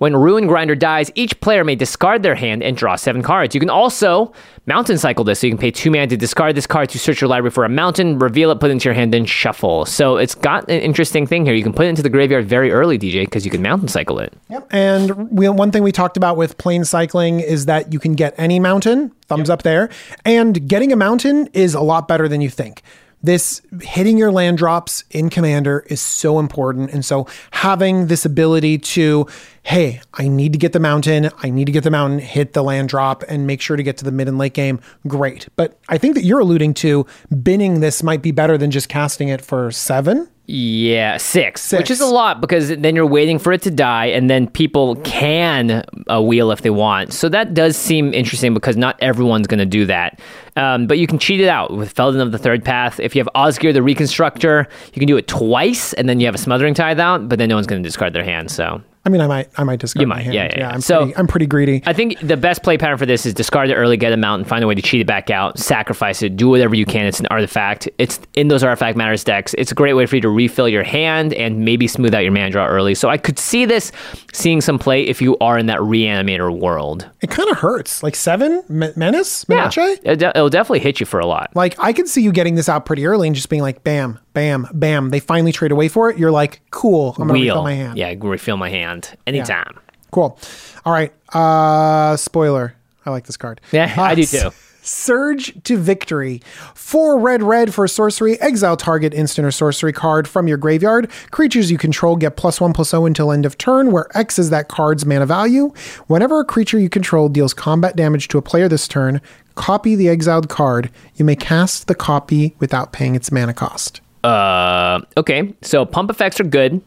When 0.01 0.15
Ruin 0.15 0.47
Grinder 0.47 0.73
dies, 0.73 1.11
each 1.13 1.39
player 1.41 1.63
may 1.63 1.75
discard 1.75 2.23
their 2.23 2.33
hand 2.33 2.63
and 2.63 2.75
draw 2.75 2.95
seven 2.95 3.21
cards. 3.21 3.53
You 3.53 3.59
can 3.59 3.69
also 3.69 4.33
mountain 4.65 4.97
cycle 4.97 5.23
this, 5.23 5.39
so 5.41 5.45
you 5.45 5.51
can 5.51 5.59
pay 5.59 5.69
two 5.69 5.91
mana 5.91 6.07
to 6.07 6.17
discard 6.17 6.55
this 6.55 6.65
card 6.65 6.89
to 6.89 6.97
search 6.97 7.21
your 7.21 7.27
library 7.27 7.51
for 7.51 7.65
a 7.65 7.69
mountain, 7.69 8.17
reveal 8.17 8.49
it, 8.49 8.59
put 8.59 8.71
it 8.71 8.73
into 8.73 8.85
your 8.85 8.95
hand, 8.95 9.13
then 9.13 9.27
shuffle. 9.27 9.85
So 9.85 10.17
it's 10.17 10.33
got 10.33 10.63
an 10.71 10.81
interesting 10.81 11.27
thing 11.27 11.45
here. 11.45 11.53
You 11.53 11.61
can 11.61 11.71
put 11.71 11.85
it 11.85 11.89
into 11.89 12.01
the 12.01 12.09
graveyard 12.09 12.47
very 12.47 12.71
early, 12.71 12.97
DJ, 12.97 13.25
because 13.25 13.45
you 13.45 13.51
can 13.51 13.61
mountain 13.61 13.89
cycle 13.89 14.17
it. 14.17 14.33
Yep. 14.49 14.69
And 14.71 15.29
we, 15.37 15.47
one 15.49 15.69
thing 15.69 15.83
we 15.83 15.91
talked 15.91 16.17
about 16.17 16.35
with 16.35 16.57
plane 16.57 16.83
cycling 16.83 17.39
is 17.39 17.67
that 17.67 17.93
you 17.93 17.99
can 17.99 18.13
get 18.13 18.33
any 18.39 18.59
mountain, 18.59 19.11
thumbs 19.27 19.51
up 19.51 19.61
there. 19.61 19.91
And 20.25 20.67
getting 20.67 20.91
a 20.91 20.95
mountain 20.95 21.47
is 21.53 21.75
a 21.75 21.81
lot 21.81 22.07
better 22.07 22.27
than 22.27 22.41
you 22.41 22.49
think. 22.49 22.81
This 23.23 23.61
hitting 23.81 24.17
your 24.17 24.31
land 24.31 24.57
drops 24.57 25.03
in 25.11 25.29
Commander 25.29 25.85
is 25.87 26.01
so 26.01 26.39
important. 26.39 26.91
And 26.91 27.05
so 27.05 27.27
having 27.51 28.07
this 28.07 28.25
ability 28.25 28.79
to, 28.79 29.27
hey, 29.63 30.01
I 30.13 30.27
need 30.27 30.53
to 30.53 30.59
get 30.59 30.73
the 30.73 30.79
mountain, 30.79 31.29
I 31.43 31.49
need 31.49 31.65
to 31.65 31.71
get 31.71 31.83
the 31.83 31.91
mountain, 31.91 32.19
hit 32.19 32.53
the 32.53 32.63
land 32.63 32.89
drop, 32.89 33.23
and 33.27 33.45
make 33.45 33.61
sure 33.61 33.77
to 33.77 33.83
get 33.83 33.97
to 33.97 34.05
the 34.05 34.11
mid 34.11 34.27
and 34.27 34.37
late 34.37 34.53
game, 34.53 34.79
great. 35.07 35.47
But 35.55 35.77
I 35.89 35.97
think 35.97 36.15
that 36.15 36.23
you're 36.23 36.39
alluding 36.39 36.73
to 36.75 37.05
binning 37.43 37.79
this 37.79 38.01
might 38.01 38.21
be 38.21 38.31
better 38.31 38.57
than 38.57 38.71
just 38.71 38.89
casting 38.89 39.27
it 39.27 39.41
for 39.41 39.71
seven. 39.71 40.27
Yeah, 40.47 41.17
six, 41.17 41.71
which 41.71 41.89
is 41.89 42.01
a 42.01 42.05
lot 42.05 42.41
because 42.41 42.69
then 42.69 42.93
you're 42.95 43.05
waiting 43.05 43.39
for 43.39 43.53
it 43.53 43.61
to 43.61 43.71
die, 43.71 44.07
and 44.07 44.29
then 44.29 44.49
people 44.49 44.97
can 44.97 45.85
uh, 46.11 46.21
wheel 46.21 46.51
if 46.51 46.61
they 46.61 46.69
want. 46.69 47.13
So 47.13 47.29
that 47.29 47.53
does 47.53 47.77
seem 47.77 48.13
interesting 48.13 48.53
because 48.53 48.75
not 48.75 48.97
everyone's 49.01 49.47
going 49.47 49.59
to 49.59 49.65
do 49.65 49.85
that. 49.85 50.19
Um, 50.57 50.87
but 50.87 50.97
you 50.97 51.07
can 51.07 51.19
cheat 51.19 51.39
it 51.39 51.47
out 51.47 51.71
with 51.71 51.91
Feldon 51.91 52.19
of 52.19 52.33
the 52.33 52.37
Third 52.37 52.65
Path. 52.65 52.99
If 52.99 53.15
you 53.15 53.19
have 53.21 53.29
Osgir 53.33 53.71
the 53.71 53.81
Reconstructor, 53.81 54.67
you 54.93 54.99
can 54.99 55.07
do 55.07 55.15
it 55.15 55.27
twice, 55.29 55.93
and 55.93 56.09
then 56.09 56.19
you 56.19 56.25
have 56.25 56.35
a 56.35 56.39
Smothering 56.39 56.73
Tithe 56.73 56.99
out, 56.99 57.29
but 57.29 57.39
then 57.39 57.47
no 57.47 57.55
one's 57.55 57.67
going 57.67 57.81
to 57.81 57.87
discard 57.87 58.11
their 58.11 58.25
hand. 58.25 58.51
So 58.51 58.81
I 59.03 59.09
mean, 59.09 59.19
I 59.21 59.27
might, 59.27 59.49
I 59.57 59.63
might 59.63 59.79
discard 59.79 60.01
You 60.01 60.07
my 60.07 60.15
might, 60.17 60.21
hand. 60.23 60.33
yeah, 60.35 60.43
yeah, 60.51 60.57
yeah. 60.59 60.69
I'm 60.69 60.81
So- 60.81 60.99
pretty, 61.05 61.15
I'm 61.17 61.27
pretty 61.27 61.45
greedy. 61.47 61.81
I 61.87 61.93
think 61.93 62.19
the 62.19 62.37
best 62.37 62.61
play 62.61 62.77
pattern 62.77 62.97
for 62.99 63.05
this 63.07 63.25
is 63.25 63.33
discard 63.33 63.69
it 63.69 63.73
early, 63.75 63.97
get 63.97 64.13
a 64.13 64.17
mountain, 64.17 64.45
find 64.47 64.63
a 64.63 64.67
way 64.67 64.75
to 64.75 64.81
cheat 64.81 65.01
it 65.01 65.07
back 65.07 65.29
out, 65.31 65.57
sacrifice 65.57 66.21
it, 66.21 66.35
do 66.37 66.49
whatever 66.49 66.75
you 66.75 66.85
can. 66.85 67.05
It's 67.07 67.19
an 67.19 67.25
artifact. 67.31 67.89
It's 67.97 68.19
in 68.35 68.47
those 68.49 68.63
artifact 68.63 68.97
matters 68.97 69.23
decks. 69.23 69.55
It's 69.57 69.71
a 69.71 69.75
great 69.75 69.93
way 69.93 70.05
for 70.05 70.15
you 70.17 70.21
to 70.21 70.29
refill 70.29 70.69
your 70.69 70.83
hand 70.83 71.33
and 71.33 71.65
maybe 71.65 71.87
smooth 71.87 72.13
out 72.13 72.19
your 72.19 72.31
mana 72.31 72.51
draw 72.51 72.67
early. 72.67 72.93
So 72.93 73.09
I 73.09 73.17
could 73.17 73.39
see 73.39 73.65
this 73.65 73.91
seeing 74.33 74.61
some 74.61 74.77
play 74.77 75.03
if 75.07 75.19
you 75.21 75.35
are 75.39 75.57
in 75.57 75.65
that 75.65 75.79
reanimator 75.79 76.55
world. 76.55 77.09
It 77.21 77.31
kind 77.31 77.49
of 77.49 77.57
hurts. 77.57 78.03
Like 78.03 78.15
seven 78.15 78.63
Me- 78.69 78.91
menace, 78.95 79.45
Yeah, 79.49 79.69
Menace? 79.75 79.99
de- 80.03 80.29
it'll 80.29 80.49
definitely 80.49 80.79
hit 80.79 80.99
you 80.99 81.05
for 81.07 81.19
a 81.19 81.25
lot. 81.25 81.49
Like 81.55 81.75
I 81.79 81.91
could 81.93 82.07
see 82.07 82.21
you 82.21 82.31
getting 82.31 82.53
this 82.55 82.69
out 82.69 82.85
pretty 82.85 83.05
early 83.05 83.27
and 83.27 83.35
just 83.35 83.49
being 83.49 83.61
like, 83.63 83.83
bam, 83.83 84.19
bam, 84.33 84.67
bam. 84.73 85.09
They 85.09 85.19
finally 85.19 85.51
trade 85.51 85.71
away 85.71 85.87
for 85.87 86.09
it. 86.09 86.17
You're 86.17 86.31
like, 86.31 86.61
cool. 86.71 87.11
I'm 87.17 87.27
gonna 87.27 87.33
refill 87.33 87.55
Wheel. 87.55 87.63
my 87.63 87.73
hand. 87.73 87.97
Yeah, 87.97 88.13
refill 88.19 88.57
my 88.57 88.69
hand 88.69 89.17
anytime. 89.27 89.79
Cool. 90.11 90.37
All 90.85 90.93
right. 90.93 91.13
Uh 91.33 92.15
spoiler. 92.17 92.75
I 93.05 93.09
like 93.09 93.25
this 93.25 93.37
card. 93.37 93.61
Yeah, 93.71 93.93
I 93.97 94.11
Uh, 94.11 94.15
do 94.15 94.25
too. 94.25 94.49
Surge 94.83 95.63
to 95.63 95.77
victory. 95.77 96.41
Four 96.73 97.19
red 97.19 97.43
red 97.43 97.71
for 97.71 97.87
sorcery. 97.87 98.41
Exile 98.41 98.75
target 98.75 99.13
instant 99.13 99.45
or 99.45 99.51
sorcery 99.51 99.93
card 99.93 100.27
from 100.27 100.47
your 100.47 100.57
graveyard. 100.57 101.09
Creatures 101.29 101.69
you 101.69 101.77
control 101.77 102.15
get 102.15 102.35
plus 102.35 102.59
one 102.59 102.73
plus 102.73 102.89
zero 102.89 103.05
until 103.05 103.31
end 103.31 103.45
of 103.45 103.59
turn, 103.59 103.91
where 103.91 104.07
X 104.17 104.39
is 104.39 104.49
that 104.49 104.69
card's 104.69 105.05
mana 105.05 105.27
value. 105.27 105.71
Whenever 106.07 106.39
a 106.39 106.45
creature 106.45 106.79
you 106.79 106.89
control 106.89 107.29
deals 107.29 107.53
combat 107.53 107.95
damage 107.95 108.27
to 108.29 108.39
a 108.39 108.41
player 108.41 108.67
this 108.67 108.87
turn, 108.87 109.21
copy 109.53 109.95
the 109.95 110.09
exiled 110.09 110.49
card. 110.49 110.89
You 111.15 111.25
may 111.25 111.35
cast 111.35 111.87
the 111.87 111.95
copy 111.95 112.55
without 112.59 112.91
paying 112.91 113.13
its 113.15 113.31
mana 113.31 113.53
cost. 113.53 114.01
Uh, 114.23 115.01
okay, 115.17 115.53
so 115.61 115.85
pump 115.85 116.09
effects 116.09 116.39
are 116.39 116.45
good. 116.45 116.81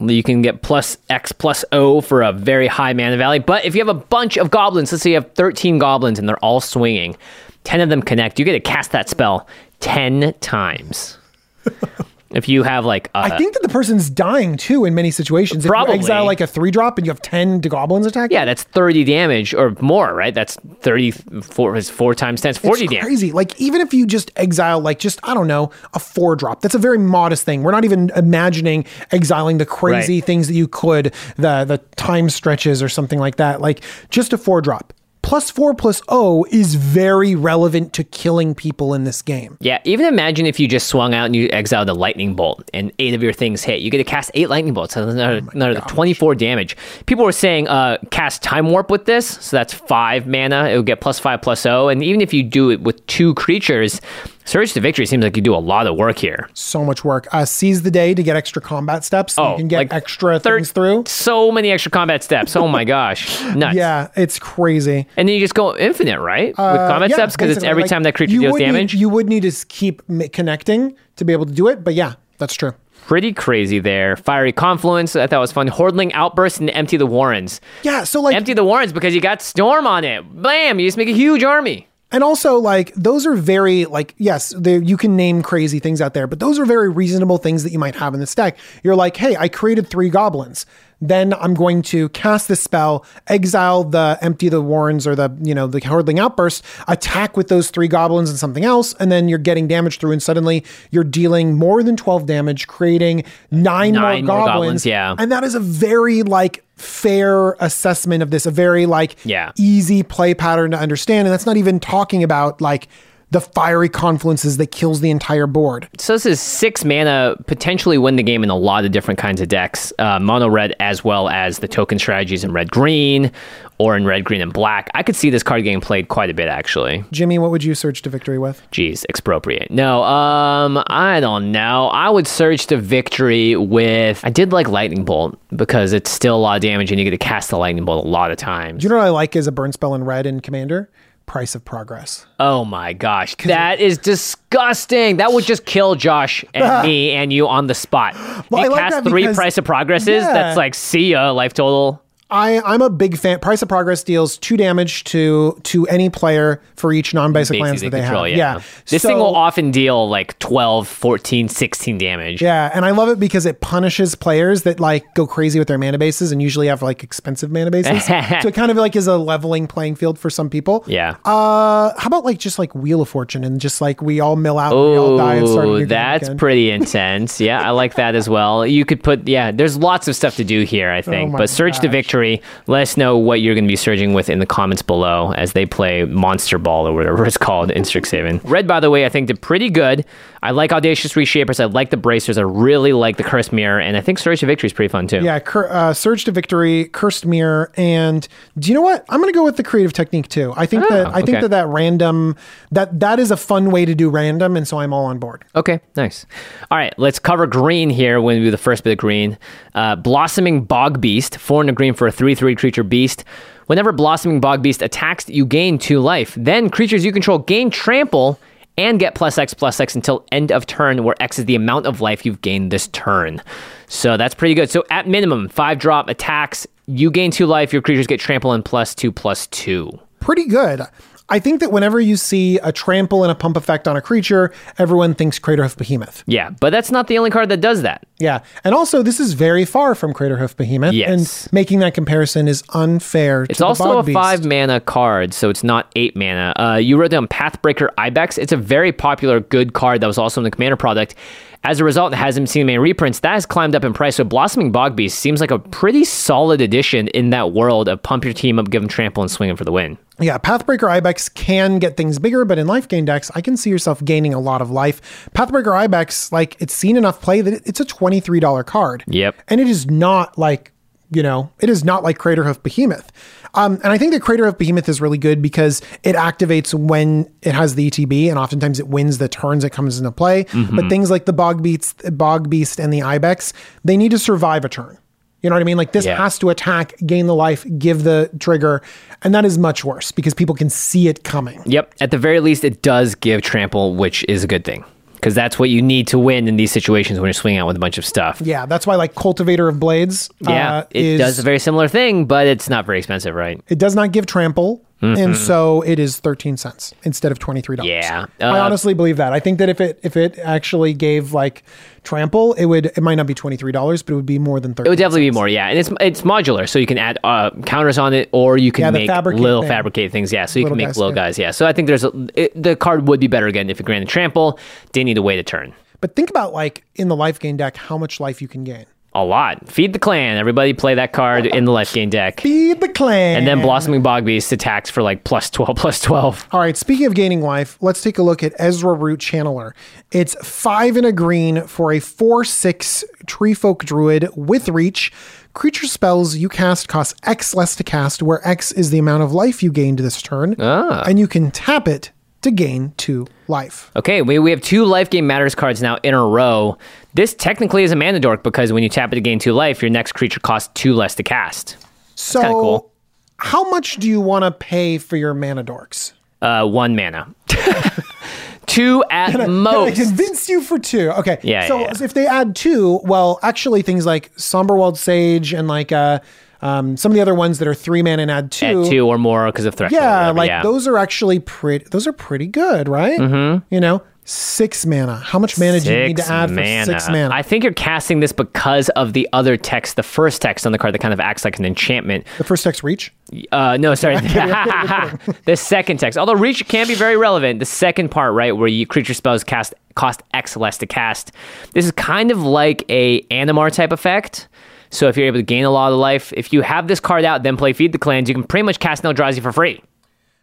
You 0.00 0.22
can 0.22 0.40
get 0.40 0.62
plus 0.62 0.96
X 1.10 1.30
plus 1.30 1.64
O 1.72 2.00
for 2.00 2.22
a 2.22 2.32
very 2.32 2.66
high 2.66 2.94
mana 2.94 3.16
value. 3.16 3.42
But 3.42 3.64
if 3.64 3.74
you 3.74 3.80
have 3.80 3.94
a 3.94 4.00
bunch 4.00 4.38
of 4.38 4.50
goblins, 4.50 4.90
let's 4.92 5.02
say 5.02 5.10
you 5.10 5.16
have 5.16 5.32
13 5.34 5.78
goblins 5.78 6.18
and 6.18 6.28
they're 6.28 6.38
all 6.38 6.60
swinging, 6.60 7.16
10 7.64 7.80
of 7.80 7.90
them 7.90 8.00
connect, 8.00 8.38
you 8.38 8.44
get 8.44 8.52
to 8.52 8.60
cast 8.60 8.92
that 8.92 9.08
spell 9.08 9.46
10 9.80 10.34
times. 10.40 11.18
if 12.32 12.48
you 12.48 12.62
have 12.62 12.84
like, 12.84 13.10
uh, 13.14 13.28
I 13.32 13.36
think 13.38 13.54
that 13.54 13.62
the 13.62 13.68
person's 13.68 14.08
dying 14.08 14.56
too 14.56 14.84
in 14.84 14.94
many 14.94 15.10
situations. 15.10 15.64
If 15.64 15.68
Probably. 15.68 15.94
you 15.94 16.00
exile 16.00 16.24
like 16.24 16.40
a 16.40 16.46
three 16.46 16.70
drop 16.70 16.96
and 16.98 17.06
you 17.06 17.10
have 17.10 17.20
10 17.22 17.60
goblins 17.62 18.06
attacking. 18.06 18.34
yeah, 18.34 18.44
that's 18.44 18.62
30 18.62 19.04
damage 19.04 19.52
or 19.54 19.74
more, 19.80 20.14
right? 20.14 20.32
That's 20.34 20.56
34 20.56 21.76
is 21.76 21.90
4 21.90 22.14
times 22.14 22.40
10, 22.40 22.50
it's 22.50 22.58
40 22.58 22.84
it's 22.84 22.92
damage. 22.92 23.04
crazy. 23.04 23.32
Like 23.32 23.60
even 23.60 23.80
if 23.80 23.92
you 23.94 24.06
just 24.06 24.30
exile, 24.36 24.80
like 24.80 24.98
just 24.98 25.18
I 25.22 25.34
don't 25.34 25.46
know, 25.48 25.70
a 25.94 25.98
four 25.98 26.36
drop. 26.36 26.60
That's 26.62 26.74
a 26.74 26.78
very 26.78 26.98
modest 26.98 27.44
thing. 27.44 27.62
We're 27.62 27.72
not 27.72 27.84
even 27.84 28.10
imagining 28.16 28.84
exiling 29.10 29.58
the 29.58 29.66
crazy 29.66 30.16
Right. 30.18 30.24
things 30.24 30.46
that 30.48 30.54
you 30.54 30.68
could, 30.68 31.12
the 31.36 31.64
the 31.64 31.78
time 31.96 32.30
stretches 32.30 32.82
or 32.82 32.88
something 32.88 33.18
like 33.18 33.36
that. 33.36 33.60
Like 33.60 33.80
just 34.10 34.32
a 34.32 34.38
four 34.38 34.60
drop. 34.60 34.92
Plus 35.30 35.48
four 35.48 35.74
plus 35.74 36.02
O 36.08 36.44
is 36.50 36.74
very 36.74 37.36
relevant 37.36 37.92
to 37.92 38.02
killing 38.02 38.52
people 38.52 38.94
in 38.94 39.04
this 39.04 39.22
game. 39.22 39.56
Yeah, 39.60 39.78
even 39.84 40.06
imagine 40.06 40.44
if 40.44 40.58
you 40.58 40.66
just 40.66 40.88
swung 40.88 41.14
out 41.14 41.26
and 41.26 41.36
you 41.36 41.48
exiled 41.52 41.88
a 41.88 41.94
lightning 41.94 42.34
bolt 42.34 42.68
and 42.74 42.90
eight 42.98 43.14
of 43.14 43.22
your 43.22 43.32
things 43.32 43.62
hit. 43.62 43.80
You 43.80 43.92
get 43.92 43.98
to 43.98 44.04
cast 44.04 44.32
eight 44.34 44.48
lightning 44.48 44.74
bolts, 44.74 44.94
so 44.94 45.06
that's 45.06 45.14
another, 45.14 45.48
another 45.52 45.80
24 45.82 46.34
damage. 46.34 46.76
People 47.06 47.24
were 47.24 47.30
saying 47.30 47.68
uh, 47.68 47.98
cast 48.10 48.42
time 48.42 48.70
warp 48.72 48.90
with 48.90 49.04
this, 49.04 49.24
so 49.28 49.56
that's 49.56 49.72
five 49.72 50.26
mana. 50.26 50.68
It 50.68 50.76
would 50.78 50.86
get 50.86 51.00
plus 51.00 51.20
five 51.20 51.40
plus 51.42 51.64
O. 51.64 51.86
And 51.86 52.02
even 52.02 52.20
if 52.20 52.34
you 52.34 52.42
do 52.42 52.70
it 52.70 52.80
with 52.80 53.06
two 53.06 53.32
creatures, 53.34 54.00
Surge 54.44 54.72
to 54.72 54.80
Victory 54.80 55.06
seems 55.06 55.22
like 55.22 55.36
you 55.36 55.42
do 55.42 55.54
a 55.54 55.58
lot 55.58 55.86
of 55.86 55.96
work 55.96 56.18
here. 56.18 56.48
So 56.54 56.84
much 56.84 57.04
work. 57.04 57.28
Uh, 57.32 57.44
seize 57.44 57.82
the 57.82 57.90
day 57.90 58.14
to 58.14 58.22
get 58.22 58.36
extra 58.36 58.60
combat 58.60 59.04
steps. 59.04 59.34
so 59.34 59.52
you 59.52 59.56
can 59.58 59.68
get 59.68 59.76
Oh, 59.76 59.78
like 59.80 59.92
extra 59.94 60.40
thir- 60.40 60.56
things 60.58 60.72
through. 60.72 61.04
So 61.06 61.52
many 61.52 61.70
extra 61.70 61.90
combat 61.90 62.24
steps. 62.24 62.56
Oh 62.56 62.66
my 62.66 62.84
gosh. 62.96 63.40
Nuts. 63.54 63.76
Yeah, 63.76 64.08
it's 64.16 64.38
crazy. 64.38 65.06
And 65.16 65.28
then 65.28 65.34
you 65.34 65.40
just 65.40 65.54
go 65.54 65.76
infinite, 65.76 66.20
right? 66.20 66.48
with 66.48 66.56
combat 66.56 67.02
Uh, 67.02 67.06
Yeah, 67.10 67.14
steps, 67.16 67.36
because 67.36 67.56
it's 67.56 67.64
every 67.64 67.82
like, 67.84 67.90
time 67.90 68.02
that 68.04 68.14
creature 68.14 68.38
deals 68.38 68.52
would 68.54 68.60
need- 68.60 68.66
damage. 68.66 68.94
you 68.94 69.08
would 69.08 69.28
need 69.28 69.42
to 69.42 69.66
keep 69.66 70.02
connecting 70.32 70.96
to 71.16 71.24
be 71.24 71.32
able 71.32 71.46
to 71.46 71.52
do 71.52 71.68
it. 71.68 71.84
But 71.84 71.94
yeah, 71.94 72.14
that's 72.38 72.54
true. 72.54 72.72
Pretty 73.06 73.32
crazy 73.32 73.78
there. 73.78 74.16
Fiery 74.16 74.52
Confluence, 74.52 75.16
I 75.16 75.26
thought 75.26 75.40
was 75.40 75.52
fun. 75.52 75.66
Hordeling 75.68 76.12
Outburst 76.12 76.60
and 76.60 76.70
Empty 76.70 76.96
the 76.96 77.06
Warrens. 77.06 77.60
Yeah, 77.82 78.04
so 78.04 78.20
like 78.20 78.36
Empty 78.36 78.54
the 78.54 78.64
Warrens 78.64 78.92
because 78.92 79.14
you 79.14 79.20
got 79.20 79.42
Storm 79.42 79.86
on 79.86 80.04
it. 80.04 80.22
Bam! 80.42 80.78
You 80.78 80.86
just 80.86 80.98
make 80.98 81.08
a 81.08 81.12
huge 81.12 81.42
army. 81.42 81.88
And 82.12 82.24
also, 82.24 82.56
like, 82.56 82.92
those 82.94 83.24
are 83.24 83.34
very, 83.34 83.84
like, 83.84 84.14
yes, 84.18 84.52
you 84.64 84.96
can 84.96 85.16
name 85.16 85.42
crazy 85.42 85.78
things 85.78 86.00
out 86.00 86.12
there, 86.12 86.26
but 86.26 86.40
those 86.40 86.58
are 86.58 86.64
very 86.64 86.88
reasonable 86.88 87.38
things 87.38 87.62
that 87.62 87.70
you 87.70 87.78
might 87.78 87.94
have 87.94 88.14
in 88.14 88.20
this 88.20 88.34
deck. 88.34 88.58
You're 88.82 88.96
like, 88.96 89.16
hey, 89.16 89.36
I 89.36 89.48
created 89.48 89.88
three 89.88 90.10
goblins. 90.10 90.66
Then 91.00 91.32
I'm 91.34 91.54
going 91.54 91.82
to 91.82 92.08
cast 92.10 92.48
this 92.48 92.60
spell, 92.62 93.06
exile 93.26 93.84
the 93.84 94.18
empty 94.20 94.48
the 94.50 94.60
warrens 94.60 95.06
or 95.06 95.14
the, 95.14 95.34
you 95.42 95.54
know, 95.54 95.66
the 95.66 95.80
hordeling 95.80 96.18
outburst, 96.18 96.62
attack 96.88 97.36
with 97.36 97.48
those 97.48 97.70
three 97.70 97.88
goblins 97.88 98.28
and 98.28 98.38
something 98.38 98.64
else, 98.64 98.94
and 99.00 99.10
then 99.10 99.28
you're 99.28 99.38
getting 99.38 99.66
damage 99.66 99.98
through, 99.98 100.12
and 100.12 100.22
suddenly 100.22 100.64
you're 100.90 101.04
dealing 101.04 101.54
more 101.56 101.82
than 101.82 101.96
12 101.96 102.26
damage, 102.26 102.66
creating 102.66 103.24
nine, 103.50 103.94
Nine 103.94 104.24
more 104.26 104.36
more 104.36 104.46
goblins. 104.46 104.84
goblins, 104.84 104.86
yeah. 104.86 105.14
And 105.18 105.32
that 105.32 105.42
is 105.42 105.54
a 105.54 105.60
very, 105.60 106.22
like, 106.22 106.64
fair 106.76 107.52
assessment 107.60 108.22
of 108.22 108.30
this, 108.30 108.44
a 108.46 108.50
very, 108.50 108.86
like, 108.86 109.16
Yeah. 109.24 109.52
easy 109.56 110.02
play 110.02 110.34
pattern 110.34 110.70
to 110.72 110.78
understand. 110.78 111.26
And 111.28 111.32
that's 111.32 111.46
not 111.46 111.56
even 111.56 111.78
talking 111.80 112.22
about 112.22 112.60
like 112.60 112.88
the 113.30 113.40
fiery 113.40 113.88
confluences 113.88 114.58
that 114.58 114.72
kills 114.72 115.00
the 115.00 115.10
entire 115.10 115.46
board. 115.46 115.88
So 115.98 116.14
this 116.14 116.26
is 116.26 116.40
six 116.40 116.84
mana, 116.84 117.36
potentially 117.46 117.96
win 117.98 118.16
the 118.16 118.22
game 118.22 118.42
in 118.42 118.50
a 118.50 118.56
lot 118.56 118.84
of 118.84 118.92
different 118.92 119.18
kinds 119.18 119.40
of 119.40 119.48
decks. 119.48 119.92
Uh, 119.98 120.18
mono 120.18 120.48
red 120.48 120.74
as 120.80 121.04
well 121.04 121.28
as 121.28 121.60
the 121.60 121.68
token 121.68 121.98
strategies 121.98 122.44
in 122.44 122.52
red 122.52 122.70
green 122.70 123.30
or 123.78 123.96
in 123.96 124.04
red 124.04 124.24
green 124.24 124.40
and 124.40 124.52
black. 124.52 124.90
I 124.94 125.02
could 125.02 125.16
see 125.16 125.30
this 125.30 125.42
card 125.42 125.62
getting 125.64 125.80
played 125.80 126.08
quite 126.08 126.28
a 126.28 126.34
bit 126.34 126.48
actually. 126.48 127.04
Jimmy, 127.12 127.38
what 127.38 127.50
would 127.50 127.64
you 127.64 127.74
search 127.74 128.02
to 128.02 128.10
victory 128.10 128.38
with? 128.38 128.62
Jeez, 128.72 129.04
expropriate. 129.08 129.70
No, 129.70 130.02
um, 130.02 130.82
I 130.88 131.20
don't 131.20 131.52
know. 131.52 131.88
I 131.88 132.10
would 132.10 132.26
surge 132.26 132.66
to 132.66 132.76
victory 132.76 133.56
with. 133.56 134.20
I 134.24 134.30
did 134.30 134.52
like 134.52 134.68
lightning 134.68 135.04
bolt 135.04 135.38
because 135.56 135.92
it's 135.92 136.10
still 136.10 136.36
a 136.36 136.38
lot 136.38 136.56
of 136.56 136.62
damage, 136.62 136.90
and 136.90 136.98
you 136.98 137.04
get 137.04 137.10
to 137.10 137.18
cast 137.18 137.50
the 137.50 137.56
lightning 137.58 137.84
bolt 137.84 138.04
a 138.04 138.08
lot 138.08 138.30
of 138.30 138.36
times. 138.36 138.80
Do 138.80 138.84
you 138.84 138.88
know 138.90 138.96
what 138.96 139.06
I 139.06 139.10
like 139.10 139.34
as 139.36 139.46
a 139.46 139.52
burn 139.52 139.72
spell 139.72 139.94
in 139.94 140.04
red 140.04 140.26
in 140.26 140.40
Commander? 140.40 140.90
Price 141.30 141.54
of 141.54 141.64
Progress. 141.64 142.26
Oh 142.40 142.64
my 142.64 142.92
gosh, 142.92 143.36
that 143.44 143.78
is 143.78 143.98
disgusting. 143.98 145.18
That 145.18 145.32
would 145.32 145.44
just 145.44 145.64
kill 145.64 145.94
Josh 145.94 146.44
and 146.54 146.82
me 146.86 147.12
and 147.12 147.32
you 147.32 147.46
on 147.46 147.68
the 147.68 147.74
spot. 147.74 148.16
Well, 148.50 148.68
like 148.68 148.72
cast 148.72 149.04
that 149.04 149.08
three 149.08 149.22
because- 149.22 149.36
price 149.36 149.56
of 149.56 149.64
progresses. 149.64 150.08
Yeah. 150.24 150.32
That's 150.32 150.56
like 150.56 150.74
see 150.74 151.12
ya 151.12 151.30
life 151.30 151.52
total. 151.52 152.02
I, 152.30 152.60
I'm 152.60 152.82
a 152.82 152.90
big 152.90 153.16
fan. 153.18 153.38
Price 153.40 153.62
of 153.62 153.68
Progress 153.68 154.02
deals 154.02 154.38
two 154.38 154.56
damage 154.56 155.04
to 155.04 155.58
to 155.64 155.86
any 155.88 156.10
player 156.10 156.60
for 156.76 156.92
each 156.92 157.12
non-basic 157.12 157.60
lands 157.60 157.82
that 157.82 157.90
they 157.90 158.00
control, 158.00 158.24
have. 158.24 158.36
yeah. 158.36 158.60
This 158.86 159.02
thing 159.02 159.18
will 159.18 159.34
often 159.36 159.70
deal 159.70 160.08
like 160.08 160.38
12, 160.38 160.88
14, 160.88 161.48
16 161.48 161.98
damage. 161.98 162.42
Yeah, 162.42 162.70
and 162.74 162.84
I 162.84 162.90
love 162.92 163.08
it 163.08 163.20
because 163.20 163.46
it 163.46 163.60
punishes 163.60 164.14
players 164.14 164.62
that 164.62 164.80
like 164.80 165.14
go 165.14 165.26
crazy 165.26 165.58
with 165.58 165.68
their 165.68 165.78
mana 165.78 165.98
bases 165.98 166.32
and 166.32 166.40
usually 166.42 166.68
have 166.68 166.82
like 166.82 167.02
expensive 167.02 167.50
mana 167.50 167.70
bases. 167.70 168.04
so 168.06 168.48
it 168.48 168.54
kind 168.54 168.70
of 168.70 168.76
like 168.76 168.96
is 168.96 169.06
a 169.06 169.16
leveling 169.18 169.66
playing 169.66 169.94
field 169.96 170.18
for 170.18 170.30
some 170.30 170.48
people. 170.48 170.84
Yeah. 170.86 171.16
Uh, 171.24 171.92
how 171.98 172.06
about 172.06 172.24
like 172.24 172.38
just 172.38 172.58
like 172.58 172.74
Wheel 172.74 173.00
of 173.02 173.08
Fortune 173.08 173.44
and 173.44 173.60
just 173.60 173.80
like 173.80 174.00
we 174.00 174.20
all 174.20 174.36
mill 174.36 174.58
out, 174.58 174.72
and 174.72 174.90
we 174.92 174.96
all 174.96 175.16
die 175.16 175.34
and 175.34 175.48
start. 175.48 175.66
a 175.66 175.68
new 175.68 175.82
Oh, 175.82 175.84
that's 175.86 176.28
pretty 176.34 176.70
intense. 176.70 177.40
Yeah, 177.40 177.60
I 177.60 177.70
like 177.70 177.94
that 177.94 178.14
as 178.14 178.28
well. 178.28 178.66
You 178.66 178.84
could 178.84 179.02
put, 179.02 179.28
yeah, 179.28 179.50
there's 179.50 179.76
lots 179.76 180.08
of 180.08 180.16
stuff 180.16 180.36
to 180.36 180.44
do 180.44 180.62
here, 180.62 180.90
I 180.90 181.02
think. 181.10 181.34
Oh 181.34 181.38
but 181.38 181.50
Surge 181.50 181.78
to 181.80 181.86
gosh. 181.88 181.92
Victory, 182.20 182.42
let 182.66 182.82
us 182.82 182.96
know 182.96 183.16
what 183.16 183.40
you're 183.40 183.54
going 183.54 183.64
to 183.64 183.68
be 183.68 183.76
surging 183.76 184.12
with 184.12 184.28
in 184.28 184.38
the 184.38 184.46
comments 184.46 184.82
below 184.82 185.32
as 185.32 185.52
they 185.52 185.64
play 185.66 186.04
Monster 186.04 186.58
Ball 186.58 186.86
or 186.86 186.92
whatever 186.92 187.24
it's 187.30 187.38
called 187.38 187.70
in 187.70 187.82
Strixhaven. 187.82 188.40
Red, 188.44 188.66
by 188.66 188.80
the 188.80 188.90
way, 188.90 189.06
I 189.06 189.08
think 189.08 189.28
did 189.28 189.40
pretty 189.40 189.70
good. 189.70 190.04
I 190.42 190.52
like 190.52 190.72
Audacious 190.72 191.16
Reshapers. 191.16 191.60
I 191.60 191.66
like 191.66 191.90
the 191.90 191.96
Bracers. 191.96 192.38
I 192.38 192.42
really 192.42 192.92
like 192.92 193.18
the 193.18 193.22
Cursed 193.22 193.52
Mirror. 193.52 193.80
And 193.80 193.96
I 193.96 194.00
think 194.00 194.18
Surge 194.18 194.40
to 194.40 194.46
Victory 194.46 194.68
is 194.68 194.72
pretty 194.72 194.90
fun 194.90 195.06
too. 195.06 195.20
Yeah, 195.22 195.38
cur- 195.38 195.68
uh, 195.70 195.92
Surge 195.92 196.24
to 196.24 196.32
Victory, 196.32 196.86
Cursed 196.86 197.26
Mirror, 197.26 197.72
and 197.76 198.26
do 198.58 198.68
you 198.68 198.74
know 198.74 198.80
what? 198.80 199.04
I'm 199.08 199.20
going 199.20 199.32
to 199.32 199.36
go 199.36 199.44
with 199.44 199.56
the 199.56 199.62
creative 199.62 199.92
technique 199.92 200.28
too. 200.28 200.54
I 200.56 200.66
think 200.66 200.88
that 200.88 201.08
I 201.08 201.22
think 201.22 201.40
that 201.40 201.50
that 201.50 201.66
random 201.66 202.36
that 202.70 203.00
that 203.00 203.18
is 203.18 203.30
a 203.30 203.36
fun 203.36 203.70
way 203.70 203.84
to 203.84 203.94
do 203.94 204.08
random, 204.08 204.56
and 204.56 204.66
so 204.66 204.78
I'm 204.78 204.92
all 204.92 205.06
on 205.06 205.18
board. 205.18 205.44
Okay, 205.54 205.80
nice. 205.96 206.24
All 206.70 206.78
right, 206.78 206.94
let's 206.98 207.18
cover 207.18 207.46
green 207.46 207.90
here 207.90 208.20
when 208.20 208.38
we 208.38 208.44
do 208.46 208.50
the 208.50 208.58
first 208.58 208.84
bit 208.84 208.92
of 208.92 208.98
green. 208.98 209.38
Uh, 209.74 209.96
Blossoming 209.96 210.64
Bog 210.64 211.00
Beast, 211.00 211.36
four 211.36 211.60
and 211.60 211.68
a 211.70 211.72
green 211.72 211.94
for 211.94 212.09
a 212.10 212.12
3 212.12 212.34
3 212.34 212.54
creature 212.54 212.82
beast. 212.82 213.24
Whenever 213.66 213.92
Blossoming 213.92 214.40
Bog 214.40 214.62
Beast 214.62 214.82
attacks, 214.82 215.28
you 215.28 215.46
gain 215.46 215.78
two 215.78 216.00
life. 216.00 216.34
Then 216.36 216.68
creatures 216.68 217.04
you 217.04 217.12
control 217.12 217.38
gain 217.38 217.70
trample 217.70 218.38
and 218.76 218.98
get 218.98 219.14
plus 219.14 219.38
X 219.38 219.54
plus 219.54 219.78
X 219.78 219.94
until 219.94 220.26
end 220.32 220.50
of 220.50 220.66
turn, 220.66 221.04
where 221.04 221.14
X 221.20 221.38
is 221.38 221.44
the 221.44 221.54
amount 221.54 221.86
of 221.86 222.00
life 222.00 222.26
you've 222.26 222.40
gained 222.40 222.72
this 222.72 222.88
turn. 222.88 223.40
So 223.86 224.16
that's 224.16 224.34
pretty 224.34 224.54
good. 224.54 224.70
So 224.70 224.84
at 224.90 225.06
minimum, 225.06 225.48
five 225.48 225.78
drop 225.78 226.08
attacks, 226.08 226.66
you 226.86 227.10
gain 227.10 227.30
two 227.30 227.46
life, 227.46 227.72
your 227.72 227.82
creatures 227.82 228.06
get 228.06 228.18
trample 228.18 228.52
and 228.52 228.64
plus 228.64 228.94
two 228.94 229.12
plus 229.12 229.46
two. 229.48 229.98
Pretty 230.18 230.46
good. 230.46 230.82
I 231.30 231.38
think 231.38 231.60
that 231.60 231.70
whenever 231.70 232.00
you 232.00 232.16
see 232.16 232.58
a 232.58 232.72
trample 232.72 233.22
and 233.22 233.30
a 233.30 233.34
pump 233.34 233.56
effect 233.56 233.86
on 233.86 233.96
a 233.96 234.00
creature, 234.00 234.52
everyone 234.78 235.14
thinks 235.14 235.38
Craterhoof 235.38 235.76
Behemoth. 235.76 236.24
Yeah, 236.26 236.50
but 236.50 236.70
that's 236.70 236.90
not 236.90 237.06
the 237.06 237.18
only 237.18 237.30
card 237.30 237.48
that 237.50 237.60
does 237.60 237.82
that. 237.82 238.06
Yeah. 238.18 238.40
And 238.64 238.74
also, 238.74 239.02
this 239.02 239.20
is 239.20 239.32
very 239.32 239.64
far 239.64 239.94
from 239.94 240.12
Crater 240.12 240.36
Craterhoof 240.36 240.56
Behemoth. 240.56 240.92
Yes. 240.92 241.44
And 241.46 241.52
making 241.52 241.78
that 241.80 241.94
comparison 241.94 242.48
is 242.48 242.62
unfair. 242.70 243.44
It's 243.44 243.58
to 243.58 243.62
the 243.62 243.66
also 243.66 243.98
a 243.98 244.02
Beast. 244.02 244.14
five 244.14 244.44
mana 244.44 244.80
card, 244.80 245.32
so 245.34 245.50
it's 245.50 245.64
not 245.64 245.90
eight 245.96 246.16
mana. 246.16 246.52
Uh, 246.58 246.76
you 246.76 246.96
wrote 246.96 247.10
down 247.10 247.28
Pathbreaker 247.28 247.88
Ibex. 247.96 248.38
It's 248.38 248.52
a 248.52 248.56
very 248.56 248.92
popular, 248.92 249.40
good 249.40 249.72
card 249.72 250.00
that 250.00 250.06
was 250.06 250.18
also 250.18 250.40
in 250.40 250.44
the 250.44 250.50
Commander 250.50 250.76
product. 250.76 251.14
As 251.62 251.78
a 251.78 251.84
result, 251.84 252.14
it 252.14 252.16
hasn't 252.16 252.48
seen 252.48 252.66
many 252.66 252.78
reprints. 252.78 253.20
That 253.20 253.34
has 253.34 253.44
climbed 253.44 253.74
up 253.76 253.84
in 253.84 253.92
price. 253.92 254.16
So 254.16 254.24
Blossoming 254.24 254.72
Bog 254.72 254.96
Beast 254.96 255.18
seems 255.18 255.42
like 255.42 255.50
a 255.50 255.58
pretty 255.58 256.04
solid 256.04 256.62
addition 256.62 257.08
in 257.08 257.30
that 257.30 257.52
world 257.52 257.86
of 257.86 258.02
pump 258.02 258.24
your 258.24 258.32
team 258.32 258.58
up, 258.58 258.70
give 258.70 258.80
them 258.80 258.88
trample, 258.88 259.22
and 259.22 259.30
swing 259.30 259.50
'em 259.50 259.56
for 259.56 259.64
the 259.64 259.72
win. 259.72 259.98
Yeah, 260.18 260.38
Pathbreaker 260.38 260.90
Ibex 260.90 261.28
can 261.28 261.78
get 261.78 261.98
things 261.98 262.18
bigger, 262.18 262.46
but 262.46 262.58
in 262.58 262.66
life 262.66 262.88
gain 262.88 263.04
decks, 263.04 263.30
I 263.34 263.42
can 263.42 263.58
see 263.58 263.68
yourself 263.68 264.02
gaining 264.04 264.32
a 264.32 264.40
lot 264.40 264.62
of 264.62 264.70
life. 264.70 265.28
Pathbreaker 265.34 265.76
Ibex, 265.76 266.32
like, 266.32 266.56
it's 266.60 266.74
seen 266.74 266.96
enough 266.96 267.20
play 267.20 267.42
that 267.42 267.62
it's 267.66 267.80
a 267.80 267.84
$23 267.84 268.62
card. 268.62 269.04
Yep. 269.06 269.36
And 269.48 269.60
it 269.60 269.68
is 269.68 269.90
not 269.90 270.38
like, 270.38 270.72
you 271.10 271.22
know, 271.22 271.50
it 271.60 271.68
is 271.68 271.84
not 271.84 272.02
like 272.02 272.16
Craterhoof 272.18 272.62
Behemoth. 272.62 273.10
Um, 273.54 273.74
and 273.82 273.92
I 273.92 273.98
think 273.98 274.12
that 274.12 274.20
of 274.46 274.58
Behemoth 274.58 274.88
is 274.88 275.00
really 275.00 275.18
good 275.18 275.42
because 275.42 275.82
it 276.02 276.14
activates 276.14 276.72
when 276.72 277.30
it 277.42 277.54
has 277.54 277.74
the 277.74 277.90
ETB, 277.90 278.28
and 278.30 278.38
oftentimes 278.38 278.78
it 278.78 278.88
wins 278.88 279.18
the 279.18 279.28
turns 279.28 279.64
it 279.64 279.70
comes 279.70 279.98
into 279.98 280.12
play. 280.12 280.46
But 280.72 280.88
things 280.88 281.10
like 281.10 281.24
the 281.26 281.32
Bog 281.32 281.62
Beast, 281.62 282.02
Bog 282.16 282.48
Beast 282.48 282.78
and 282.78 282.92
the 282.92 283.02
Ibex, 283.02 283.52
they 283.84 283.96
need 283.96 284.10
to 284.12 284.18
survive 284.18 284.64
a 284.64 284.68
turn. 284.68 284.98
You 285.42 285.48
know 285.48 285.56
what 285.56 285.60
I 285.62 285.64
mean? 285.64 285.78
Like 285.78 285.92
this 285.92 286.04
Yeah. 286.04 286.16
has 286.18 286.38
to 286.40 286.50
attack, 286.50 286.94
gain 287.06 287.26
the 287.26 287.34
life, 287.34 287.64
give 287.78 288.04
the 288.04 288.30
trigger, 288.40 288.82
and 289.22 289.34
that 289.34 289.44
is 289.46 289.56
much 289.56 289.84
worse 289.84 290.12
because 290.12 290.34
people 290.34 290.54
can 290.54 290.68
see 290.68 291.08
it 291.08 291.24
coming. 291.24 291.62
Yep. 291.64 291.94
At 292.00 292.10
the 292.10 292.18
very 292.18 292.40
least, 292.40 292.62
it 292.62 292.82
does 292.82 293.14
give 293.14 293.40
trample, 293.40 293.94
which 293.94 294.22
is 294.28 294.44
a 294.44 294.46
good 294.46 294.64
thing 294.64 294.84
because 295.20 295.34
that's 295.34 295.58
what 295.58 295.68
you 295.68 295.82
need 295.82 296.08
to 296.08 296.18
win 296.18 296.48
in 296.48 296.56
these 296.56 296.72
situations 296.72 297.20
when 297.20 297.28
you're 297.28 297.34
swinging 297.34 297.60
out 297.60 297.66
with 297.66 297.76
a 297.76 297.80
bunch 297.80 297.98
of 297.98 298.06
stuff. 298.06 298.40
Yeah, 298.40 298.64
that's 298.64 298.86
why 298.86 298.96
like 298.96 299.14
Cultivator 299.14 299.68
of 299.68 299.78
Blades. 299.78 300.30
Yeah, 300.40 300.78
uh, 300.78 300.86
it 300.90 301.04
is, 301.04 301.20
does 301.20 301.38
a 301.38 301.42
very 301.42 301.58
similar 301.58 301.88
thing, 301.88 302.24
but 302.24 302.46
it's 302.46 302.70
not 302.70 302.86
very 302.86 302.98
expensive, 302.98 303.34
right? 303.34 303.60
It 303.68 303.78
does 303.78 303.94
not 303.94 304.12
give 304.12 304.24
trample, 304.24 304.82
and 305.02 305.36
so 305.36 305.82
it 305.82 305.98
is 305.98 306.18
thirteen 306.18 306.56
cents 306.56 306.94
instead 307.04 307.32
of 307.32 307.38
twenty 307.38 307.60
three 307.60 307.76
dollars. 307.76 307.88
Yeah. 307.90 308.26
I 308.40 308.44
Uh, 308.44 308.64
honestly 308.64 308.94
believe 308.94 309.16
that. 309.16 309.32
I 309.32 309.40
think 309.40 309.58
that 309.58 309.68
if 309.68 309.80
it 309.80 309.98
if 310.02 310.16
it 310.16 310.38
actually 310.38 310.92
gave 310.94 311.32
like 311.32 311.62
trample, 312.04 312.52
it 312.54 312.66
would 312.66 312.86
it 312.86 313.00
might 313.02 313.14
not 313.14 313.26
be 313.26 313.34
twenty 313.34 313.56
three 313.56 313.72
dollars, 313.72 314.02
but 314.02 314.12
it 314.12 314.16
would 314.16 314.26
be 314.26 314.38
more 314.38 314.60
than 314.60 314.74
thirty. 314.74 314.88
It 314.88 314.90
would 314.90 314.98
definitely 314.98 315.22
be 315.22 315.30
more, 315.30 315.48
yeah. 315.48 315.68
And 315.68 315.78
it's 315.78 315.90
it's 316.00 316.22
modular, 316.22 316.68
so 316.68 316.78
you 316.78 316.86
can 316.86 316.98
add 316.98 317.18
uh, 317.24 317.50
counters 317.64 317.98
on 317.98 318.12
it, 318.12 318.28
or 318.32 318.58
you 318.58 318.72
can 318.72 318.84
Yeah, 318.84 318.90
make 318.90 319.08
fabricate 319.08 319.40
little 319.40 319.62
thing. 319.62 319.68
fabricate 319.68 320.12
things. 320.12 320.32
Yeah, 320.32 320.46
so 320.46 320.58
you 320.58 320.64
Little 320.66 320.76
can 320.76 320.78
make 320.78 320.88
guys, 320.88 320.96
little 320.98 321.12
yeah. 321.12 321.14
guys. 321.26 321.38
Yeah, 321.38 321.50
so 321.50 321.66
I 321.66 321.72
think 321.72 321.88
there's 321.88 322.04
a, 322.04 322.12
it, 322.34 322.62
the 322.62 322.76
card 322.76 323.08
would 323.08 323.20
be 323.20 323.26
better 323.26 323.46
again 323.46 323.70
if 323.70 323.80
it 323.80 323.84
granted 323.84 324.08
trample. 324.08 324.58
Didn't 324.92 325.06
need 325.06 325.14
to 325.14 325.22
wait 325.22 325.38
a 325.38 325.42
turn. 325.42 325.72
But 326.00 326.16
think 326.16 326.30
about 326.30 326.52
like 326.52 326.84
in 326.96 327.08
the 327.08 327.16
life 327.16 327.38
gain 327.38 327.56
deck, 327.56 327.76
how 327.76 327.96
much 327.98 328.20
life 328.20 328.40
you 328.42 328.48
can 328.48 328.64
gain. 328.64 328.86
A 329.12 329.24
lot. 329.24 329.68
Feed 329.68 329.92
the 329.92 329.98
clan. 329.98 330.36
Everybody 330.36 330.72
play 330.72 330.94
that 330.94 331.12
card 331.12 331.44
in 331.44 331.64
the 331.64 331.72
life 331.72 331.92
gain 331.92 332.10
deck. 332.10 332.40
Feed 332.40 332.80
the 332.80 332.88
clan. 332.88 333.38
And 333.38 333.46
then 333.46 333.60
Blossoming 333.60 334.04
Bogbeast 334.04 334.52
attacks 334.52 334.88
for 334.88 335.02
like 335.02 335.24
plus 335.24 335.50
12, 335.50 335.76
plus 335.76 336.00
12. 336.00 336.46
All 336.52 336.60
right, 336.60 336.76
speaking 336.76 337.06
of 337.06 337.14
gaining 337.14 337.42
life, 337.42 337.76
let's 337.80 338.02
take 338.02 338.18
a 338.18 338.22
look 338.22 338.44
at 338.44 338.52
Ezra 338.58 338.92
Root 338.94 339.18
Channeler. 339.18 339.72
It's 340.12 340.36
five 340.46 340.96
and 340.96 341.04
a 341.04 341.12
green 341.12 341.66
for 341.66 341.90
a 341.90 341.98
4 341.98 342.44
6 342.44 343.04
tree 343.26 343.54
folk 343.54 343.84
druid 343.84 344.28
with 344.36 344.68
reach. 344.68 345.12
Creature 345.54 345.88
spells 345.88 346.36
you 346.36 346.48
cast 346.48 346.86
cost 346.86 347.16
X 347.24 347.52
less 347.52 347.74
to 347.74 347.82
cast, 347.82 348.22
where 348.22 348.46
X 348.46 348.70
is 348.70 348.90
the 348.90 348.98
amount 348.98 349.24
of 349.24 349.32
life 349.32 349.60
you 349.60 349.72
gained 349.72 349.98
this 349.98 350.22
turn. 350.22 350.54
Ah. 350.60 351.02
And 351.04 351.18
you 351.18 351.26
can 351.26 351.50
tap 351.50 351.88
it 351.88 352.12
to 352.42 352.50
gain 352.50 352.92
two 352.96 353.26
life. 353.48 353.90
Okay, 353.96 354.22
we, 354.22 354.38
we 354.38 354.50
have 354.50 354.60
two 354.60 354.84
life 354.84 355.10
game 355.10 355.26
matters 355.26 355.54
cards 355.54 355.82
now 355.82 355.98
in 356.02 356.14
a 356.14 356.24
row. 356.24 356.78
This 357.14 357.34
technically 357.34 357.82
is 357.84 357.92
a 357.92 357.96
mana 357.96 358.20
dork 358.20 358.42
because 358.44 358.72
when 358.72 358.82
you 358.82 358.88
tap 358.88 359.12
it 359.12 359.16
to 359.16 359.20
gain 359.20 359.38
two 359.38 359.52
life, 359.52 359.82
your 359.82 359.90
next 359.90 360.12
creature 360.12 360.40
costs 360.40 360.70
two 360.74 360.94
less 360.94 361.14
to 361.16 361.22
cast. 361.22 361.76
So, 362.14 362.40
cool. 362.42 362.92
how 363.38 363.68
much 363.70 363.96
do 363.96 364.08
you 364.08 364.20
want 364.20 364.44
to 364.44 364.50
pay 364.52 364.98
for 364.98 365.16
your 365.16 365.34
mana 365.34 365.64
dorks? 365.64 366.12
Uh, 366.42 366.66
one 366.66 366.94
mana. 366.96 367.34
two 368.66 369.04
at 369.10 369.32
Can 369.32 369.40
I 369.40 369.46
most. 369.46 369.96
convince 370.00 370.48
you 370.48 370.60
for 370.62 370.78
two? 370.78 371.10
Okay. 371.10 371.38
Yeah, 371.42 371.66
So 371.68 371.78
yeah, 371.80 371.92
yeah. 371.98 372.04
if 372.04 372.14
they 372.14 372.26
add 372.26 372.54
two, 372.56 373.00
well, 373.04 373.38
actually, 373.42 373.82
things 373.82 374.06
like 374.06 374.34
Somberwald 374.36 374.96
Sage 374.96 375.52
and 375.52 375.66
like 375.68 375.92
uh, 375.92 376.20
um, 376.62 376.96
some 376.96 377.10
of 377.12 377.16
the 377.16 377.22
other 377.22 377.34
ones 377.34 377.58
that 377.58 377.68
are 377.68 377.74
three 377.74 378.02
mana 378.02 378.22
and 378.22 378.30
add 378.30 378.52
two. 378.52 378.84
At 378.84 378.90
two 378.90 379.06
or 379.06 379.18
more 379.18 379.46
because 379.46 379.64
of 379.64 379.78
or 379.80 379.88
Yeah, 379.90 380.30
like 380.30 380.48
yeah. 380.48 380.62
those 380.62 380.86
are 380.86 380.96
actually 380.98 381.40
pretty. 381.40 381.86
Those 381.90 382.06
are 382.06 382.12
pretty 382.12 382.46
good, 382.46 382.88
right? 382.88 383.18
Mm-hmm. 383.18 383.64
You 383.74 383.80
know, 383.80 384.02
six 384.30 384.86
mana. 384.86 385.16
How 385.16 385.38
much 385.38 385.58
mana 385.58 385.80
do 385.80 385.92
you 385.92 386.06
need 386.06 386.16
to 386.16 386.22
Six 386.22 386.30
add 386.30 386.50
for 386.50 386.84
six 386.84 387.08
mana? 387.08 387.34
I 387.34 387.42
think 387.42 387.64
you're 387.64 387.72
casting 387.72 388.20
this 388.20 388.32
because 388.32 388.88
of 388.90 389.12
the 389.12 389.28
other 389.32 389.56
text, 389.56 389.96
the 389.96 390.02
first 390.02 390.40
text 390.40 390.64
on 390.66 390.72
the 390.72 390.78
card 390.78 390.94
that 390.94 391.00
kind 391.00 391.12
of 391.12 391.20
acts 391.20 391.44
like 391.44 391.58
an 391.58 391.64
enchantment. 391.64 392.26
the 392.38 392.44
first 392.44 392.62
text 392.62 392.82
reach. 392.82 393.12
Uh, 393.50 393.76
no, 393.76 393.94
sorry. 393.94 394.16
the 395.44 395.56
second 395.56 395.98
text. 395.98 396.16
Although 396.16 396.34
reach 396.34 396.66
can 396.68 396.86
be 396.86 396.94
very 396.94 397.16
relevant. 397.16 397.58
The 397.58 397.66
second 397.66 398.10
part, 398.10 398.32
right, 398.34 398.52
where 398.52 398.68
you 398.68 398.86
creature 398.86 399.14
spells 399.14 399.42
cast 399.42 399.74
cost 399.94 400.22
X 400.32 400.56
less 400.56 400.78
to 400.78 400.86
cast. 400.86 401.32
This 401.74 401.84
is 401.84 401.92
kind 401.92 402.30
of 402.30 402.42
like 402.42 402.84
a 402.88 403.22
Animar 403.24 403.72
type 403.72 403.92
effect. 403.92 404.48
So 404.90 405.08
if 405.08 405.16
you're 405.16 405.26
able 405.26 405.38
to 405.38 405.42
gain 405.44 405.64
a 405.64 405.70
lot 405.70 405.92
of 405.92 405.98
life, 405.98 406.32
if 406.36 406.52
you 406.52 406.62
have 406.62 406.88
this 406.88 407.00
card 407.00 407.24
out, 407.24 407.42
then 407.42 407.56
play 407.56 407.72
Feed 407.72 407.92
the 407.92 407.98
Clans, 407.98 408.28
you 408.28 408.34
can 408.34 408.44
pretty 408.44 408.64
much 408.64 408.80
cast 408.80 409.02
Eldrazi 409.02 409.40
for 409.40 409.52
free. 409.52 409.82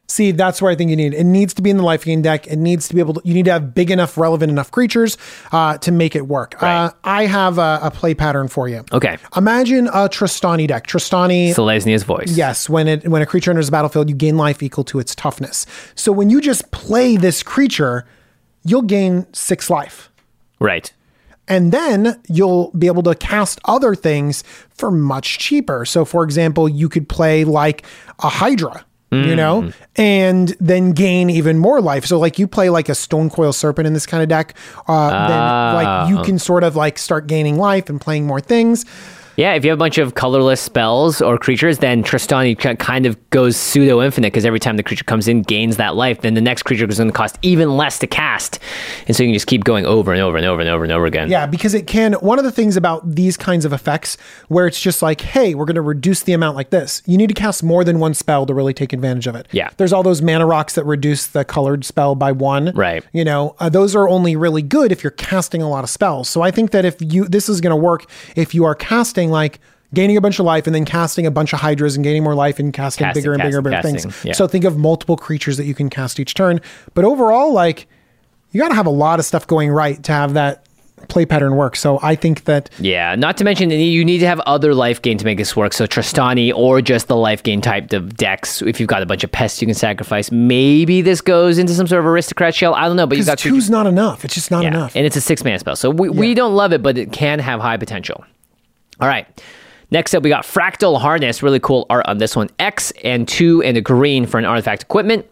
See, 0.10 0.32
that's 0.32 0.62
where 0.62 0.72
I 0.72 0.76
think 0.76 0.90
you 0.90 0.96
need. 0.96 1.14
It 1.14 1.26
needs 1.26 1.54
to 1.56 1.62
be 1.62 1.70
in 1.70 1.76
the 1.76 1.84
life 1.84 2.06
gain 2.06 2.22
deck. 2.22 2.48
It 2.48 2.56
needs 2.56 2.88
to 2.88 2.94
be 2.94 3.02
able 3.02 3.16
to. 3.16 3.22
You 3.26 3.34
need 3.34 3.44
to 3.46 3.52
have 3.52 3.76
big 3.76 3.92
enough, 3.92 4.18
relevant 4.18 4.50
enough 4.50 4.72
creatures 4.72 5.18
uh, 5.52 5.78
to 5.80 5.92
make 5.92 6.16
it 6.16 6.28
work. 6.28 6.62
Right. 6.62 6.86
Uh, 6.86 6.92
I 7.04 7.26
have 7.26 7.58
a, 7.58 7.80
a 7.84 7.92
play 7.92 8.14
pattern 8.14 8.48
for 8.48 8.70
you. 8.70 8.86
Okay. 8.94 9.18
Imagine 9.36 9.88
a 9.88 10.08
Trostani 10.08 10.66
deck. 10.66 10.88
Trostani 10.88 11.50
Selesnya's 11.50 12.04
voice. 12.04 12.38
Yes, 12.38 12.70
when 12.70 12.88
it 12.88 13.08
when 13.08 13.22
a 13.22 13.26
creature 13.26 13.52
enters 13.52 13.68
the 13.68 13.72
battlefield, 13.74 14.08
you 14.08 14.16
gain 14.16 14.38
life 14.38 14.64
equal 14.64 14.86
to 14.86 15.00
its 15.00 15.14
toughness. 15.14 15.66
So 15.96 16.14
when 16.14 16.30
you 16.30 16.40
just 16.40 16.72
play 16.72 17.18
this 17.18 17.44
creature, 17.44 18.08
you'll 18.64 18.84
gain 18.84 19.28
six 19.34 19.70
life. 19.70 20.10
Right. 20.60 20.94
And 21.50 21.72
then 21.72 22.22
you'll 22.30 22.72
be 22.72 22.88
able 22.88 23.04
to 23.04 23.16
cast 23.16 23.60
other 23.66 23.94
things 23.94 24.44
for 24.70 24.90
much 24.90 25.38
cheaper. 25.40 25.86
So 25.86 26.06
for 26.06 26.24
example, 26.24 26.68
you 26.70 26.88
could 26.88 27.10
play 27.10 27.44
like 27.44 27.86
a 28.20 28.30
Hydra. 28.30 28.86
You 29.10 29.36
know, 29.38 29.72
and 29.96 30.50
then 30.60 30.92
gain 30.92 31.30
even 31.30 31.58
more 31.58 31.80
life. 31.80 32.06
So, 32.06 32.20
like, 32.20 32.38
you 32.38 32.46
play 32.46 32.70
like 32.70 32.90
a 32.90 32.96
Stonecoil 32.96 33.54
Serpent 33.54 33.88
in 33.88 33.94
this 33.94 34.06
kind 34.06 34.22
of 34.22 34.28
deck, 34.28 34.54
uh, 34.86 35.28
then 35.30 35.76
like 35.76 36.10
you 36.10 36.22
can 36.24 36.40
sort 36.40 36.64
of 36.64 36.76
like 36.76 36.98
start 36.98 37.26
gaining 37.26 37.58
life 37.58 37.90
and 37.90 38.02
playing 38.02 38.28
more 38.28 38.42
things. 38.42 38.86
Yeah, 39.38 39.54
if 39.54 39.64
you 39.64 39.70
have 39.70 39.78
a 39.78 39.80
bunch 39.80 40.00
of 40.00 40.16
colorless 40.16 40.60
spells 40.60 41.22
or 41.22 41.38
creatures, 41.38 41.78
then 41.78 42.04
Trostani 42.04 42.58
kind 42.80 43.06
of 43.06 43.30
goes 43.30 43.56
pseudo 43.56 44.02
infinite 44.02 44.34
because 44.34 44.46
every 44.46 44.60
time 44.60 44.78
the 44.78 44.84
creature 44.84 45.04
comes 45.04 45.28
in, 45.28 45.44
gains 45.44 45.78
that 45.78 45.96
life. 45.96 46.22
Then 46.22 46.34
the 46.34 46.42
next 46.42 46.64
creature 46.64 46.90
is 46.90 46.98
going 46.98 47.10
to 47.10 47.14
cost 47.14 47.38
even 47.44 47.78
less 47.78 48.00
to 48.00 48.08
cast, 48.08 48.58
and 49.08 49.16
so 49.16 49.22
you 49.22 49.30
can 49.30 49.36
just 49.36 49.46
keep 49.46 49.64
going 49.64 49.86
over 49.86 50.12
and 50.12 50.22
over 50.22 50.38
and 50.38 50.46
over 50.46 50.60
and 50.60 50.70
over 50.70 50.84
and 50.84 50.92
over 50.92 51.06
again. 51.06 51.30
Yeah, 51.30 51.46
because 51.46 51.76
it 51.76 51.86
can. 51.86 52.14
One 52.14 52.40
of 52.40 52.46
the 52.46 52.52
things 52.52 52.76
about 52.76 53.16
these 53.16 53.38
kinds 53.38 53.64
of 53.64 53.74
effects 53.74 54.18
where 54.48 54.66
it's 54.66 54.80
just 54.80 55.04
like, 55.04 55.22
hey, 55.22 55.54
we're 55.54 55.66
going 55.66 55.76
to 55.76 55.82
reduce 55.82 56.24
the 56.24 56.34
amount 56.34 56.56
like 56.56 56.72
this. 56.72 57.04
You 57.06 57.16
need 57.16 57.28
to 57.28 57.36
cast 57.36 57.64
more 57.64 57.84
than 57.84 58.00
one 58.00 58.16
spell 58.16 58.48
to 58.48 58.56
really 58.56 58.74
take 58.74 58.92
advantage 58.92 59.28
of 59.28 59.36
it. 59.36 59.48
Yeah. 59.52 59.70
There's 59.78 59.94
all 59.94 60.02
those 60.02 60.22
mana 60.22 60.48
rocks 60.48 60.74
that 60.74 60.86
reduce 60.86 61.28
the 61.28 61.46
colored 61.46 61.86
spell 61.86 62.16
by 62.16 62.32
one. 62.32 62.72
Right. 62.74 63.06
You 63.14 63.24
know, 63.24 63.56
uh, 63.60 63.70
those 63.70 63.96
are 63.96 64.10
only 64.10 64.36
really 64.36 64.64
good 64.64 64.92
if 64.92 65.04
you're 65.04 65.12
casting 65.12 65.62
a 65.62 65.70
lot 65.70 65.84
of 65.84 65.92
spells. 65.92 66.28
So 66.28 66.42
I 66.42 66.50
think 66.50 66.72
that 66.72 66.86
if 66.86 66.96
you, 67.00 67.26
this 67.26 67.50
is 67.50 67.62
going 67.62 67.72
to 67.72 67.76
work 67.76 68.10
if 68.36 68.56
you 68.56 68.64
are 68.66 68.74
casting 68.74 69.27
like, 69.30 69.60
Gaining 69.94 70.18
a 70.18 70.22
bunch 70.22 70.38
of 70.38 70.46
life 70.46 70.68
and 70.68 70.76
then 70.76 70.84
casting 70.84 71.26
a 71.26 71.32
bunch 71.32 71.54
of 71.54 71.62
hydras 71.62 71.96
and 71.96 72.04
gaining 72.04 72.22
more 72.22 72.36
life 72.36 72.60
and 72.60 72.74
casting, 72.74 73.06
Casting, 73.06 73.22
bigger 73.24 73.34
and 73.34 73.42
bigger 73.42 73.60
and 73.60 73.64
bigger 73.64 73.76
casting, 73.82 73.98
things. 74.12 74.26
yeah. 74.26 74.34
So 74.34 74.46
think 74.46 74.66
of 74.66 74.78
multiple 74.78 75.16
creatures 75.16 75.56
that 75.56 75.64
you 75.64 75.74
can 75.74 75.90
cast 75.90 76.20
each 76.20 76.34
turn. 76.34 76.60
But 76.94 77.06
overall, 77.06 77.54
like 77.54 77.88
you 78.52 78.60
got 78.60 78.68
to 78.68 78.76
have 78.76 78.86
a 78.86 78.90
lot 78.90 79.20
of 79.20 79.26
stuff 79.26 79.48
going 79.48 79.70
right 79.72 80.04
to 80.04 80.12
have 80.12 80.34
that 80.34 80.66
play 81.08 81.26
pattern 81.26 81.56
work. 81.56 81.78
So 81.78 82.00
I 82.04 82.16
think 82.16 82.44
that 82.44 82.70
Yeah, 82.80 83.16
not 83.16 83.38
to 83.38 83.46
mention 83.46 83.70
you 83.70 84.04
need 84.04 84.18
to 84.18 84.28
have 84.28 84.42
other 84.42 84.76
life 84.76 85.02
gain 85.02 85.18
to 85.20 85.24
make 85.24 85.38
this 85.38 85.56
work. 85.56 85.72
So 85.72 85.88
Trostani 85.88 86.54
or 86.54 86.82
just 86.82 87.08
the 87.08 87.16
life 87.16 87.42
gain 87.42 87.62
type 87.62 87.94
of 87.94 88.18
decks. 88.18 88.62
If 88.62 88.82
you've 88.82 88.90
got 88.90 89.02
a 89.04 89.06
bunch 89.06 89.24
of 89.24 89.32
pests 89.32 89.62
you 89.62 89.68
can 89.68 89.74
sacrifice, 89.76 90.32
maybe 90.34 91.02
this 91.02 91.22
goes 91.22 91.58
into 91.58 91.74
some 91.74 91.88
sort 91.88 92.02
of 92.02 92.06
aristocrat 92.08 92.54
shell. 92.54 92.76
I 92.76 92.88
don't 92.88 92.98
know, 92.98 93.08
but 93.08 93.18
you've 93.18 93.26
got 93.28 93.38
two's 93.38 93.70
not 93.70 93.88
enough. 93.88 94.26
It's 94.26 94.34
just 94.34 94.52
not 94.52 94.64
Yeah, 94.64 94.70
enough. 94.72 94.98
And 94.98 95.06
it's 95.06 95.16
a 95.16 95.22
six 95.22 95.46
mana 95.46 95.60
spell. 95.60 95.78
So 95.78 95.90
we, 95.92 96.10
we 96.10 96.34
don't 96.34 96.56
love 96.56 96.74
it, 96.74 96.84
but 96.84 96.98
it 96.98 97.14
can 97.14 97.40
have 97.40 97.62
high 97.62 97.78
potential. 97.78 98.26
All 99.00 99.08
right. 99.08 99.28
Next 99.90 100.14
up, 100.14 100.24
we 100.24 100.30
got 100.30 100.44
Fractal 100.44 101.00
Harness. 101.00 101.42
Really 101.42 101.60
cool 101.60 101.86
art 101.90 102.06
on 102.08 102.18
this 102.18 102.36
one. 102.36 102.50
X 102.60 102.92
and 103.04 103.28
two 103.28 103.64
and 103.64 103.78
a 103.78 103.82
green 103.82 104.26
for 104.26 104.38
an 104.38 104.46
artifact 104.46 104.84
equipment. 104.84 105.26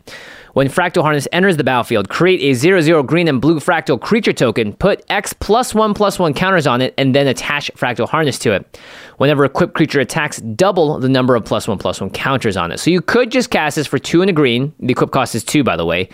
When 0.55 0.69
Fractal 0.69 1.01
Harness 1.01 1.27
enters 1.33 1.57
the 1.57 1.65
battlefield, 1.65 2.07
create 2.07 2.39
a 2.39 2.53
0 2.53 2.79
0 2.79 3.03
green 3.03 3.27
and 3.27 3.41
blue 3.41 3.59
fractal 3.59 3.99
creature 3.99 4.31
token, 4.31 4.71
put 4.71 5.03
X 5.09 5.33
plus 5.33 5.75
1 5.75 5.93
plus 5.93 6.17
1 6.17 6.33
counters 6.33 6.65
on 6.65 6.79
it, 6.79 6.93
and 6.97 7.13
then 7.13 7.27
attach 7.27 7.69
Fractal 7.73 8.07
Harness 8.07 8.39
to 8.39 8.53
it. 8.53 8.79
Whenever 9.17 9.43
equipped 9.43 9.73
creature 9.73 9.99
attacks, 9.99 10.37
double 10.37 10.97
the 10.97 11.09
number 11.09 11.35
of 11.35 11.43
plus 11.43 11.67
1 11.67 11.77
plus 11.77 11.99
1 11.99 12.09
counters 12.11 12.55
on 12.55 12.71
it. 12.71 12.79
So 12.79 12.89
you 12.89 13.01
could 13.01 13.31
just 13.31 13.49
cast 13.49 13.75
this 13.75 13.85
for 13.85 13.99
2 13.99 14.21
and 14.21 14.29
a 14.29 14.33
green. 14.33 14.73
The 14.79 14.93
equip 14.93 15.11
cost 15.11 15.35
is 15.35 15.43
2, 15.43 15.65
by 15.65 15.75
the 15.75 15.85
way. 15.85 16.07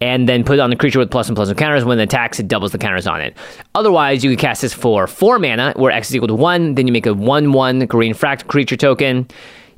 And 0.00 0.28
then 0.28 0.42
put 0.42 0.54
it 0.54 0.60
on 0.60 0.70
the 0.70 0.76
creature 0.76 0.98
with 0.98 1.12
plus 1.12 1.28
and 1.28 1.36
plus 1.36 1.46
one 1.46 1.56
counters. 1.56 1.84
When 1.84 1.96
it 2.00 2.02
attacks, 2.02 2.40
it 2.40 2.48
doubles 2.48 2.72
the 2.72 2.78
counters 2.78 3.06
on 3.06 3.20
it. 3.20 3.36
Otherwise, 3.76 4.24
you 4.24 4.30
could 4.30 4.40
cast 4.40 4.62
this 4.62 4.74
for 4.74 5.06
four 5.06 5.38
mana, 5.38 5.72
where 5.76 5.92
X 5.92 6.08
is 6.08 6.16
equal 6.16 6.26
to 6.26 6.34
one. 6.34 6.74
Then 6.74 6.88
you 6.88 6.92
make 6.92 7.06
a 7.06 7.14
one-one 7.14 7.86
green 7.86 8.12
fractal 8.12 8.48
creature 8.48 8.76
token. 8.76 9.28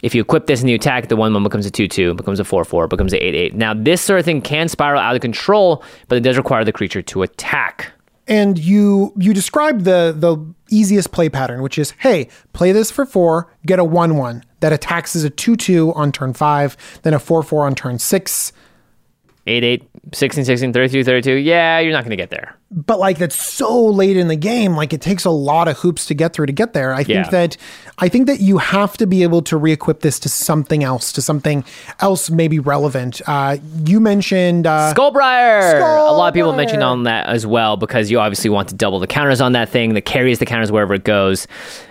If 0.06 0.14
you 0.14 0.22
equip 0.22 0.46
this 0.46 0.60
and 0.60 0.70
you 0.70 0.76
attack, 0.76 1.08
the 1.08 1.16
one 1.16 1.34
one 1.34 1.42
becomes 1.42 1.66
a 1.66 1.70
two 1.70 1.88
two, 1.88 2.14
becomes 2.14 2.38
a 2.38 2.44
four 2.44 2.64
four, 2.64 2.86
becomes 2.86 3.12
a 3.12 3.18
eight 3.22 3.34
eight. 3.34 3.54
Now 3.54 3.74
this 3.74 4.00
sort 4.00 4.20
of 4.20 4.24
thing 4.24 4.40
can 4.40 4.68
spiral 4.68 5.00
out 5.00 5.16
of 5.16 5.20
control, 5.20 5.82
but 6.06 6.16
it 6.16 6.20
does 6.20 6.36
require 6.36 6.64
the 6.64 6.72
creature 6.72 7.02
to 7.02 7.22
attack. 7.22 7.92
and 8.28 8.56
you 8.56 9.12
you 9.16 9.34
described 9.34 9.84
the 9.84 10.14
the 10.16 10.36
easiest 10.70 11.10
play 11.10 11.28
pattern, 11.28 11.60
which 11.60 11.76
is 11.76 11.90
hey, 11.98 12.28
play 12.52 12.70
this 12.70 12.88
for 12.90 13.04
four, 13.04 13.52
get 13.66 13.80
a 13.80 13.84
one 13.84 14.16
one 14.16 14.44
that 14.60 14.72
attacks 14.72 15.16
as 15.16 15.24
a 15.24 15.30
two 15.30 15.56
two 15.56 15.92
on 15.94 16.12
turn 16.12 16.32
five, 16.34 16.76
then 17.02 17.12
a 17.12 17.18
four 17.18 17.42
four 17.42 17.66
on 17.66 17.74
turn 17.74 17.98
six. 17.98 18.52
8 19.48 19.62
8, 19.62 19.90
16 20.12 20.44
16, 20.44 20.72
32 20.72 21.04
32. 21.04 21.32
Yeah, 21.34 21.80
you're 21.80 21.92
not 21.92 22.04
going 22.04 22.10
to 22.10 22.16
get 22.16 22.30
there. 22.30 22.56
But 22.70 22.98
like 22.98 23.18
that's 23.18 23.36
so 23.36 23.84
late 23.86 24.16
in 24.16 24.28
the 24.28 24.36
game, 24.36 24.76
like 24.76 24.92
it 24.92 25.00
takes 25.00 25.24
a 25.24 25.30
lot 25.30 25.66
of 25.68 25.78
hoops 25.78 26.06
to 26.06 26.14
get 26.14 26.32
through 26.32 26.46
to 26.46 26.52
get 26.52 26.72
there. 26.74 26.92
I 26.92 26.98
think 27.04 27.26
Yeah. 27.26 27.30
that 27.30 27.56
I 27.98 28.08
think 28.08 28.26
that 28.26 28.40
you 28.40 28.58
have 28.58 28.96
to 28.98 29.06
be 29.06 29.22
able 29.22 29.42
to 29.42 29.56
re-equip 29.56 30.00
this 30.00 30.18
to 30.20 30.28
something 30.28 30.84
else, 30.84 31.12
to 31.12 31.22
something 31.22 31.64
else 32.00 32.30
maybe 32.30 32.58
relevant. 32.58 33.20
Uh, 33.26 33.56
you 33.84 33.98
mentioned 34.00 34.66
uh, 34.66 34.92
Skullbriar! 34.94 35.80
A 35.80 36.12
lot 36.12 36.28
of 36.28 36.34
people 36.34 36.52
mentioned 36.52 36.82
on 36.82 37.04
that 37.04 37.26
as 37.26 37.46
well 37.46 37.76
because 37.76 38.10
you 38.10 38.20
obviously 38.20 38.50
want 38.50 38.68
to 38.68 38.74
double 38.74 38.98
the 39.00 39.06
counters 39.06 39.40
on 39.40 39.52
that 39.52 39.68
thing 39.70 39.94
that 39.94 40.02
carries 40.02 40.38
the 40.38 40.46
counters 40.46 40.70
wherever 40.70 40.94
it 40.94 41.04
goes. 41.04 41.46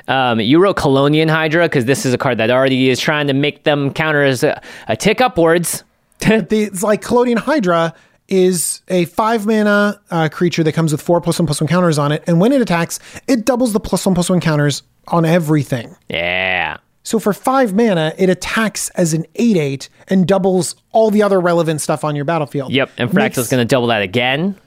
Um, 0.07 0.39
you 0.39 0.59
wrote 0.59 0.77
Kalonian 0.77 1.29
Hydra 1.29 1.65
because 1.65 1.85
this 1.85 2.05
is 2.05 2.13
a 2.13 2.17
card 2.17 2.37
that 2.37 2.49
already 2.51 2.89
is 2.89 2.99
trying 2.99 3.27
to 3.27 3.33
make 3.33 3.63
them 3.63 3.91
counters 3.93 4.43
a, 4.43 4.61
a 4.87 4.95
tick 4.95 5.19
upwards. 5.21 5.83
The, 6.19 6.63
it's 6.63 6.83
like 6.83 7.01
Kalonian 7.01 7.37
Hydra 7.37 7.93
is 8.27 8.81
a 8.87 9.05
five 9.05 9.45
mana 9.45 10.01
uh, 10.09 10.29
creature 10.29 10.63
that 10.63 10.73
comes 10.73 10.91
with 10.91 11.01
four 11.01 11.21
plus 11.21 11.37
one 11.37 11.45
plus 11.45 11.61
one 11.61 11.67
counters 11.67 11.99
on 11.99 12.11
it, 12.11 12.23
and 12.25 12.39
when 12.39 12.51
it 12.51 12.61
attacks, 12.61 12.99
it 13.27 13.45
doubles 13.45 13.73
the 13.73 13.79
plus 13.79 14.05
one 14.05 14.15
plus 14.15 14.29
one 14.29 14.39
counters 14.39 14.83
on 15.07 15.25
everything. 15.25 15.95
yeah. 16.09 16.77
So 17.03 17.19
for 17.19 17.33
five 17.33 17.75
mana, 17.75 18.15
it 18.17 18.31
attacks 18.31 18.89
as 18.91 19.13
an 19.13 19.27
eight 19.35 19.57
eight 19.57 19.89
and 20.07 20.27
doubles 20.27 20.75
all 20.91 21.11
the 21.11 21.21
other 21.21 21.39
relevant 21.39 21.79
stuff 21.81 22.03
on 22.03 22.15
your 22.15 22.25
battlefield. 22.25 22.71
Yep. 22.71 22.89
And 22.97 23.11
Fractal's 23.11 23.47
going 23.47 23.61
to 23.61 23.65
double 23.65 23.87
that 23.89 24.01
again. 24.01 24.59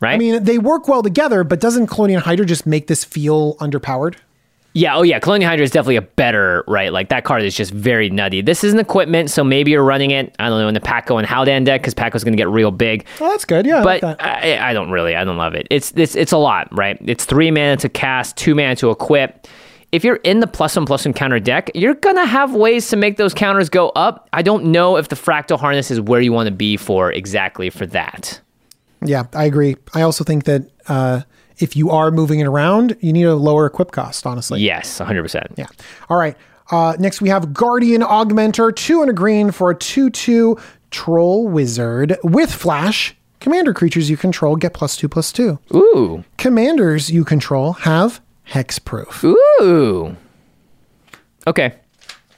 Right? 0.00 0.12
I 0.12 0.18
mean, 0.18 0.44
they 0.44 0.58
work 0.58 0.86
well 0.86 1.02
together, 1.02 1.42
but 1.42 1.58
doesn't 1.58 1.86
Kalonian 1.86 2.20
Hydra 2.20 2.44
just 2.44 2.66
make 2.66 2.88
this 2.88 3.04
feel 3.04 3.54
underpowered? 3.56 4.16
Yeah, 4.72 4.96
oh 4.96 5.02
yeah, 5.02 5.18
Kalonian 5.18 5.46
Hydra 5.46 5.64
is 5.64 5.72
definitely 5.72 5.96
a 5.96 6.02
better, 6.02 6.62
right? 6.68 6.92
Like 6.92 7.08
that 7.08 7.24
card 7.24 7.42
is 7.42 7.56
just 7.56 7.72
very 7.72 8.08
nutty. 8.08 8.40
This 8.40 8.62
is 8.62 8.72
an 8.72 8.78
equipment, 8.78 9.28
so 9.30 9.42
maybe 9.42 9.72
you're 9.72 9.82
running 9.82 10.12
it, 10.12 10.34
I 10.38 10.48
don't 10.48 10.60
know, 10.60 10.68
in 10.68 10.74
the 10.74 10.80
Pako 10.80 11.18
and 11.18 11.26
Haldan 11.26 11.64
deck, 11.64 11.80
because 11.80 11.92
Pako's 11.92 12.22
going 12.22 12.34
to 12.34 12.40
get 12.40 12.48
real 12.48 12.70
big. 12.70 13.04
Oh, 13.20 13.30
that's 13.30 13.44
good. 13.44 13.66
Yeah, 13.66 13.80
I 13.80 13.82
like 13.82 14.00
But 14.00 14.18
that. 14.18 14.24
I, 14.24 14.70
I 14.70 14.72
don't 14.72 14.92
really, 14.92 15.16
I 15.16 15.24
don't 15.24 15.38
love 15.38 15.54
it. 15.54 15.66
It's, 15.70 15.92
it's, 15.96 16.14
it's 16.14 16.30
a 16.30 16.38
lot, 16.38 16.68
right? 16.70 16.96
It's 17.04 17.24
three 17.24 17.50
mana 17.50 17.78
to 17.78 17.88
cast, 17.88 18.36
two 18.36 18.54
mana 18.54 18.76
to 18.76 18.90
equip. 18.90 19.48
If 19.90 20.04
you're 20.04 20.16
in 20.22 20.38
the 20.38 20.46
plus 20.46 20.76
one 20.76 20.86
plus 20.86 21.04
one 21.04 21.14
counter 21.14 21.40
deck, 21.40 21.72
you're 21.74 21.94
gonna 21.94 22.24
have 22.24 22.54
ways 22.54 22.86
to 22.90 22.96
make 22.96 23.16
those 23.16 23.34
counters 23.34 23.68
go 23.68 23.88
up. 23.90 24.28
I 24.32 24.42
don't 24.42 24.66
know 24.66 24.98
if 24.98 25.08
the 25.08 25.16
fractal 25.16 25.58
harness 25.58 25.90
is 25.90 26.00
where 26.00 26.20
you 26.20 26.32
want 26.32 26.46
to 26.46 26.54
be 26.54 26.76
for 26.76 27.10
exactly 27.10 27.70
for 27.70 27.86
that. 27.86 28.40
Yeah, 29.04 29.24
I 29.34 29.46
agree. 29.46 29.74
I 29.92 30.02
also 30.02 30.22
think 30.22 30.44
that 30.44 30.70
uh, 30.86 31.22
if 31.60 31.76
you 31.76 31.90
are 31.90 32.10
moving 32.10 32.40
it 32.40 32.46
around, 32.46 32.96
you 33.00 33.12
need 33.12 33.24
a 33.24 33.34
lower 33.36 33.66
equip 33.66 33.90
cost. 33.92 34.26
Honestly. 34.26 34.60
Yes, 34.60 34.98
100%. 35.00 35.56
Yeah. 35.56 35.66
All 36.08 36.16
right. 36.18 36.36
Uh, 36.70 36.94
next, 36.98 37.20
we 37.20 37.28
have 37.28 37.52
Guardian 37.52 38.00
Augmenter, 38.02 38.74
two 38.74 39.00
and 39.02 39.10
a 39.10 39.12
green 39.12 39.50
for 39.50 39.70
a 39.70 39.74
2 39.74 40.10
2 40.10 40.56
Troll 40.90 41.48
Wizard 41.48 42.16
with 42.22 42.52
Flash. 42.52 43.16
Commander 43.40 43.72
creatures 43.72 44.10
you 44.10 44.16
control 44.18 44.54
get 44.56 44.74
plus 44.74 44.96
two 44.96 45.08
plus 45.08 45.32
two. 45.32 45.58
Ooh, 45.74 46.24
Commanders 46.36 47.10
you 47.10 47.24
control 47.24 47.72
have 47.72 48.20
hexproof. 48.50 49.24
ooh. 49.24 50.14
Okay, 51.46 51.74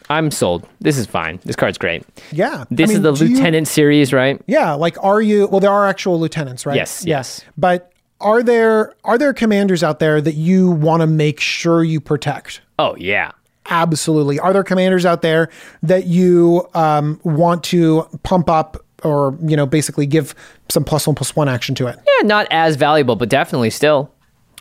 I'm 0.08 0.30
sold. 0.30 0.66
This 0.80 0.96
is 0.96 1.06
fine. 1.06 1.40
This 1.44 1.56
card's 1.56 1.76
great. 1.76 2.04
Yeah. 2.30 2.64
This 2.70 2.90
I 2.90 2.94
is 2.94 3.02
the 3.02 3.12
do 3.12 3.26
you- 3.26 3.34
lieutenant 3.36 3.66
series, 3.68 4.12
right? 4.12 4.40
yeah. 4.46 4.72
Like, 4.74 4.96
are 5.02 5.20
you? 5.20 5.46
Well, 5.48 5.60
there 5.60 5.72
are 5.72 5.88
actual 5.88 6.20
lieutenants, 6.20 6.64
right? 6.66 6.76
Yes, 6.76 7.04
yes. 7.04 7.42
But 7.58 7.91
are 8.22 8.42
there 8.42 8.94
are 9.04 9.18
there 9.18 9.34
commanders 9.34 9.82
out 9.82 9.98
there 9.98 10.20
that 10.20 10.34
you 10.34 10.70
want 10.70 11.00
to 11.02 11.06
make 11.06 11.40
sure 11.40 11.84
you 11.84 12.00
protect? 12.00 12.60
Oh 12.78 12.96
yeah. 12.96 13.32
Absolutely. 13.66 14.38
Are 14.40 14.52
there 14.52 14.64
commanders 14.64 15.06
out 15.06 15.22
there 15.22 15.48
that 15.82 16.06
you 16.06 16.68
um, 16.74 17.20
want 17.22 17.62
to 17.64 18.08
pump 18.24 18.50
up 18.50 18.84
or, 19.04 19.36
you 19.42 19.56
know, 19.56 19.66
basically 19.66 20.04
give 20.06 20.34
some 20.68 20.84
plus 20.84 21.06
one 21.06 21.14
plus 21.14 21.36
one 21.36 21.48
action 21.48 21.74
to 21.76 21.86
it? 21.86 21.96
Yeah, 21.96 22.26
not 22.26 22.48
as 22.50 22.76
valuable, 22.76 23.14
but 23.16 23.28
definitely 23.28 23.70
still. 23.70 24.11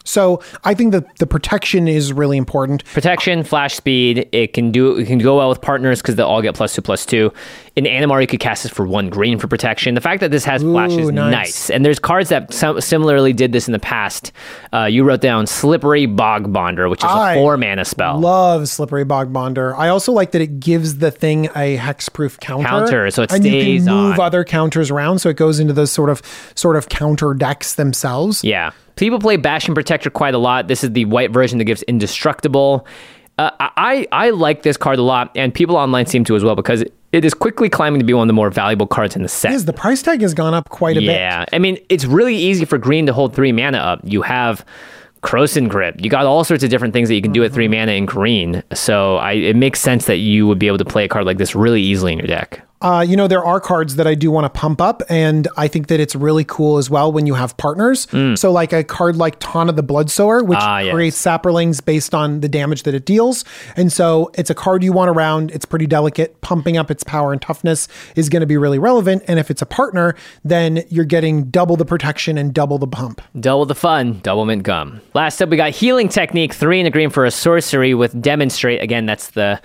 So 0.04 0.41
I 0.64 0.74
think 0.74 0.91
that 0.93 1.18
the 1.18 1.28
protection 1.28 1.88
is 1.88 2.12
really 2.14 2.38
important. 2.38 2.84
Protection, 2.86 3.43
flash 3.43 3.76
speed. 3.76 4.28
It 4.32 4.54
can 4.54 4.72
do. 4.72 4.97
It 4.97 5.06
can 5.06 5.20
go 5.20 5.38
well 5.38 5.49
with 5.49 5.62
partners 5.62 6.02
because 6.02 6.16
they'll 6.16 6.28
all 6.28 6.41
get 6.41 6.56
plus 6.56 6.76
two, 6.76 6.82
plus 6.82 7.06
two. 7.06 7.32
In 7.76 7.86
Animar, 7.86 8.20
you 8.20 8.28
could 8.28 8.39
cast 8.39 8.64
this 8.64 8.72
for 8.72 8.86
one 8.86 9.10
green 9.10 9.39
for 9.39 9.47
protection. 9.47 9.95
The 9.95 10.02
fact 10.02 10.20
that 10.20 10.32
this 10.32 10.43
has 10.43 10.62
flash 10.62 10.91
is 10.91 11.10
nice. 11.12 11.32
nice. 11.32 11.70
And 11.70 11.86
there's 11.86 11.99
cards 11.99 12.30
that 12.30 12.54
similarly 12.54 13.32
did 13.32 13.54
this 13.54 13.68
in 13.68 13.72
the 13.72 13.80
past. 13.80 14.32
Uh, 14.74 14.86
you 14.86 15.04
wrote 15.04 15.22
down 15.22 15.47
Slippery 15.47 16.06
Bogbonder, 16.08 16.89
which 16.89 16.99
is 17.04 17.10
I 17.10 17.34
a 17.34 17.36
four 17.38 17.56
mana 17.58 17.86
spell. 17.86 18.20
Love 18.20 18.68
Slippery 18.68 19.06
Bogbonder. 19.06 19.74
I 19.78 19.88
also 19.88 20.12
like 20.12 20.32
that 20.32 20.41
it 20.41 20.60
gives 20.60 20.97
the 20.97 21.12
thing 21.12 21.45
a 21.56 21.78
hexproof 21.78 22.39
counter. 22.39 22.68
Counter, 22.68 23.12
so 23.12 23.24
it 23.24 23.32
and 23.32 23.45
you 23.45 23.78
can 23.78 23.86
move 23.86 24.20
on. 24.20 24.26
other 24.26 24.43
counters 24.43 24.91
around, 24.91 25.20
so 25.20 25.30
it 25.30 25.38
goes 25.38 25.60
into 25.60 25.74
those 25.74 25.91
sort 25.91 26.10
of 26.10 26.22
sort 26.56 26.76
of 26.76 26.89
counter 26.89 27.34
decks 27.34 27.76
themselves. 27.76 28.43
Yeah. 28.43 28.72
People 29.02 29.18
play 29.18 29.36
Bastion 29.36 29.74
Protector 29.74 30.12
quite 30.12 30.36
a 30.36 30.38
lot. 30.38 30.68
This 30.68 30.84
is 30.84 30.91
the 30.91 31.06
white 31.06 31.32
version 31.32 31.58
that 31.58 31.64
gives 31.64 31.82
Indestructible. 31.82 32.86
Uh, 33.39 33.49
I, 33.60 34.06
I 34.12 34.30
like 34.30 34.62
this 34.62 34.78
card 34.78 34.99
a 34.99 35.02
lot, 35.02 35.32
and 35.36 35.52
people 35.52 35.76
online 35.76 36.06
seem 36.06 36.24
to 36.26 36.36
as 36.36 36.43
well 36.43 36.56
because 36.56 36.84
it 37.12 37.26
is 37.26 37.34
quickly 37.34 37.68
climbing 37.68 37.99
to 37.99 38.06
be 38.06 38.14
one 38.14 38.26
of 38.26 38.28
the 38.28 38.34
more 38.34 38.52
valuable 38.52 38.86
cards 38.86 39.16
in 39.16 39.24
the 39.24 39.28
set. 39.28 39.54
Is 39.54 39.66
the 39.66 39.74
price 39.74 40.04
tag 40.04 40.22
has 40.22 40.36
gone 40.36 40.54
up 40.54 40.70
quite 40.70 40.97
a 40.97 40.99
bit. 40.99 41.16
Yeah, 41.16 41.45
I 41.52 41.58
mean, 41.58 41.80
it's 41.89 42.06
really 42.06 42.36
easy 42.36 42.64
for 42.64 42.78
green 42.78 43.08
to 43.08 43.14
hold 43.14 43.34
three 43.34 43.52
mana 43.52 43.80
up. 43.80 44.02
You 44.04 44.22
have 44.22 44.64
Krosan 45.24 45.68
Grip. 45.68 45.95
You 45.97 46.12
got 46.12 46.28
all 46.28 46.43
sorts 46.43 46.64
of 46.64 46.70
different 46.70 46.93
things 46.93 47.10
that 47.10 47.16
you 47.16 47.24
can 47.24 47.32
do 47.32 47.43
at 47.43 47.52
three 47.52 47.68
mana 47.68 47.93
in 47.93 48.06
green. 48.06 48.62
So 48.72 49.16
I, 49.16 49.32
it 49.32 49.56
makes 49.56 49.82
sense 49.82 50.06
that 50.06 50.18
you 50.18 50.45
would 50.45 50.60
be 50.60 50.68
able 50.68 50.78
to 50.78 50.86
play 50.86 51.06
a 51.06 51.08
card 51.08 51.26
like 51.26 51.39
this 51.39 51.56
really 51.56 51.82
easily 51.82 52.12
in 52.12 52.20
your 52.20 52.28
deck. 52.28 52.64
Uh, 52.82 53.05
you 53.07 53.15
know, 53.15 53.27
there 53.27 53.43
are 53.43 53.59
cards 53.59 53.95
that 53.97 54.07
I 54.07 54.15
do 54.15 54.32
want 54.32 54.45
to 54.45 54.49
pump 54.59 54.82
up, 54.82 55.03
and 55.09 55.47
I 55.57 55.67
think 55.67 55.88
that 55.88 55.99
it's 55.99 56.15
really 56.15 56.43
cool 56.43 56.77
as 56.77 56.89
well 56.89 57.11
when 57.11 57.27
you 57.27 57.36
have 57.36 57.55
partners. 57.57 58.07
So, 58.36 58.51
like 58.51 58.73
a 58.73 58.84
card 58.84 59.17
like 59.17 59.36
Tana 59.39 59.71
the 59.71 59.84
Bloodsower, 59.84 60.45
which 60.45 60.59
Mm. 60.59 60.63
Ah, 60.63 60.79
yes. 60.79 60.93
creates 60.93 61.21
saprolings 61.21 61.84
based 61.84 62.15
on 62.15 62.39
the 62.41 62.49
damage 62.49 62.84
that 62.84 62.93
it 62.93 63.05
deals. 63.05 63.45
And 63.75 63.91
so, 63.93 64.32
it's 64.36 64.49
a 64.49 64.55
card 64.55 64.84
you 64.84 64.93
want 64.93 65.09
around. 65.09 65.51
It's 65.51 65.65
pretty 65.65 65.86
delicate. 65.88 66.39
Pumping 66.41 66.77
up 66.77 66.89
its 66.89 67.03
power 67.03 67.32
and 67.32 67.41
toughness 67.41 67.88
is 68.15 68.29
going 68.29 68.41
to 68.41 68.47
be 68.47 68.57
really 68.57 68.79
relevant. 68.79 69.23
And 69.27 69.38
if 69.39 69.51
it's 69.51 69.61
a 69.61 69.65
partner, 69.65 70.15
then 70.43 70.84
you're 70.89 71.05
getting 71.05 71.45
double 71.45 71.75
the 71.77 71.86
protection 71.86 72.38
and 72.38 72.53
double 72.53 72.77
the 72.77 72.88
pump. 72.88 73.21
Double 73.39 73.65
the 73.65 73.75
fun, 73.75 74.19
double 74.23 74.45
mint 74.45 74.63
gum. 74.63 75.01
Last 75.13 75.41
up, 75.41 75.49
we 75.49 75.57
got 75.57 75.71
Healing 75.71 76.09
Technique, 76.09 76.53
three 76.53 76.79
in 76.79 76.86
the 76.86 76.89
green 76.91 77.09
for 77.09 77.25
a 77.25 77.32
sorcery 77.32 77.93
with 77.93 78.19
Demonstrate. 78.21 78.82
Again, 78.82 79.05
that's 79.05 79.29
the 79.32 79.59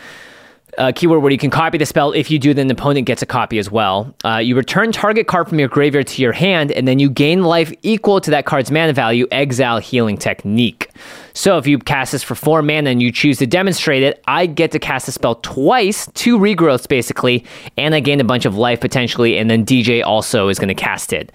uh, 0.79 0.93
keyword 0.95 1.23
where 1.23 1.33
you 1.33 1.39
can 1.39 1.51
copy 1.51 1.79
the 1.79 1.87
spell. 1.87 2.13
If 2.13 2.31
you 2.31 2.39
do, 2.39 2.55
then 2.55 2.67
the 2.67 2.75
opponent 2.75 3.07
gets 3.07 3.23
a 3.23 3.27
copy 3.27 3.59
as 3.59 3.71
well. 3.71 4.15
Uh, 4.25 4.39
you 4.39 4.57
return 4.57 4.93
target 4.93 5.27
card 5.27 5.49
from 5.49 5.59
your 5.59 5.69
graveyard 5.69 6.07
to 6.09 6.23
your 6.23 6.33
hand, 6.33 6.73
and 6.73 6.87
then 6.87 6.99
you 6.99 7.11
gain 7.11 7.43
life 7.43 7.73
equal 7.83 8.21
to 8.21 8.31
that 8.31 8.47
card's 8.47 8.71
mana 8.71 8.93
value, 8.93 9.27
exile 9.31 9.79
Healing 9.79 10.17
Technique. 10.17 10.91
So 11.33 11.59
if 11.59 11.67
you 11.67 11.79
cast 11.79 12.13
this 12.13 12.23
for 12.23 12.35
four 12.35 12.63
mana 12.63 12.91
and 12.91 13.03
you 13.03 13.13
choose 13.13 13.39
to 13.39 13.47
demonstrate 13.47 14.03
it, 14.03 14.23
I 14.27 14.47
get 14.47 14.73
to 14.73 14.79
cast 14.79 15.07
the 15.07 15.13
spell 15.13 15.37
twice, 15.37 16.09
two 16.15 16.39
regrowths 16.39 16.89
basically, 16.89 17.45
and 17.77 17.95
I 17.95 18.01
gain 18.01 18.21
a 18.21 18.25
bunch 18.25 18.45
of 18.45 18.57
life 18.57 18.81
potentially, 18.81 19.39
and 19.39 19.51
then 19.51 19.65
DJ 19.65 20.05
also 20.05 20.49
is 20.49 20.59
going 20.59 20.69
to 20.69 20.75
cast 20.75 21.13
it. 21.13 21.33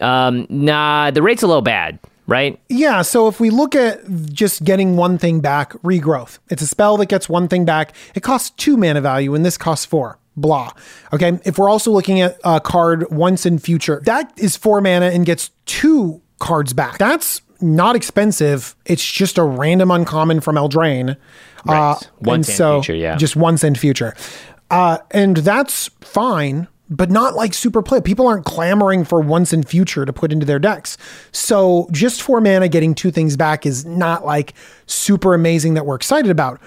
Um, 0.00 0.46
nah, 0.50 1.10
the 1.10 1.22
rate's 1.22 1.42
a 1.42 1.46
little 1.46 1.62
bad, 1.62 1.98
right? 2.26 2.60
Yeah, 2.68 3.02
so 3.02 3.28
if 3.28 3.40
we 3.40 3.50
look 3.50 3.74
at 3.74 4.00
just 4.32 4.64
getting 4.64 4.96
one 4.96 5.18
thing 5.18 5.40
back, 5.40 5.72
regrowth. 5.82 6.38
It's 6.50 6.62
a 6.62 6.66
spell 6.66 6.96
that 6.98 7.06
gets 7.06 7.28
one 7.28 7.48
thing 7.48 7.64
back. 7.64 7.94
It 8.14 8.22
costs 8.22 8.50
two 8.50 8.76
mana 8.76 9.00
value, 9.00 9.34
and 9.34 9.44
this 9.44 9.56
costs 9.56 9.84
four. 9.84 10.18
Blah. 10.36 10.72
Okay. 11.12 11.38
If 11.44 11.58
we're 11.58 11.70
also 11.70 11.92
looking 11.92 12.20
at 12.20 12.38
a 12.42 12.60
card 12.60 13.08
once 13.10 13.46
in 13.46 13.58
future, 13.58 14.02
that 14.04 14.32
is 14.36 14.56
four 14.56 14.80
mana 14.80 15.06
and 15.06 15.24
gets 15.24 15.50
two 15.64 16.20
cards 16.40 16.72
back. 16.72 16.98
That's 16.98 17.40
not 17.60 17.94
expensive. 17.94 18.74
It's 18.84 19.04
just 19.04 19.38
a 19.38 19.44
random 19.44 19.92
uncommon 19.92 20.40
from 20.40 20.56
Eldraine. 20.56 21.16
Right. 21.64 21.92
Uh, 21.92 21.98
Once 22.20 22.48
and 22.48 22.52
in 22.52 22.56
so 22.56 22.82
future, 22.82 22.96
yeah. 22.96 23.16
Just 23.16 23.36
once 23.36 23.62
in 23.62 23.76
future. 23.76 24.14
Uh, 24.70 24.98
and 25.12 25.36
that's 25.36 25.88
fine 26.00 26.66
but 26.96 27.10
not 27.10 27.34
like 27.34 27.54
super 27.54 27.82
play. 27.82 28.00
People 28.00 28.26
aren't 28.26 28.44
clamoring 28.44 29.04
for 29.04 29.20
once 29.20 29.52
in 29.52 29.62
future 29.62 30.04
to 30.04 30.12
put 30.12 30.32
into 30.32 30.46
their 30.46 30.58
decks. 30.58 30.96
So 31.32 31.88
just 31.90 32.22
four 32.22 32.40
mana 32.40 32.68
getting 32.68 32.94
two 32.94 33.10
things 33.10 33.36
back 33.36 33.66
is 33.66 33.84
not 33.84 34.24
like 34.24 34.54
super 34.86 35.34
amazing 35.34 35.74
that 35.74 35.86
we're 35.86 35.96
excited 35.96 36.30
about. 36.30 36.60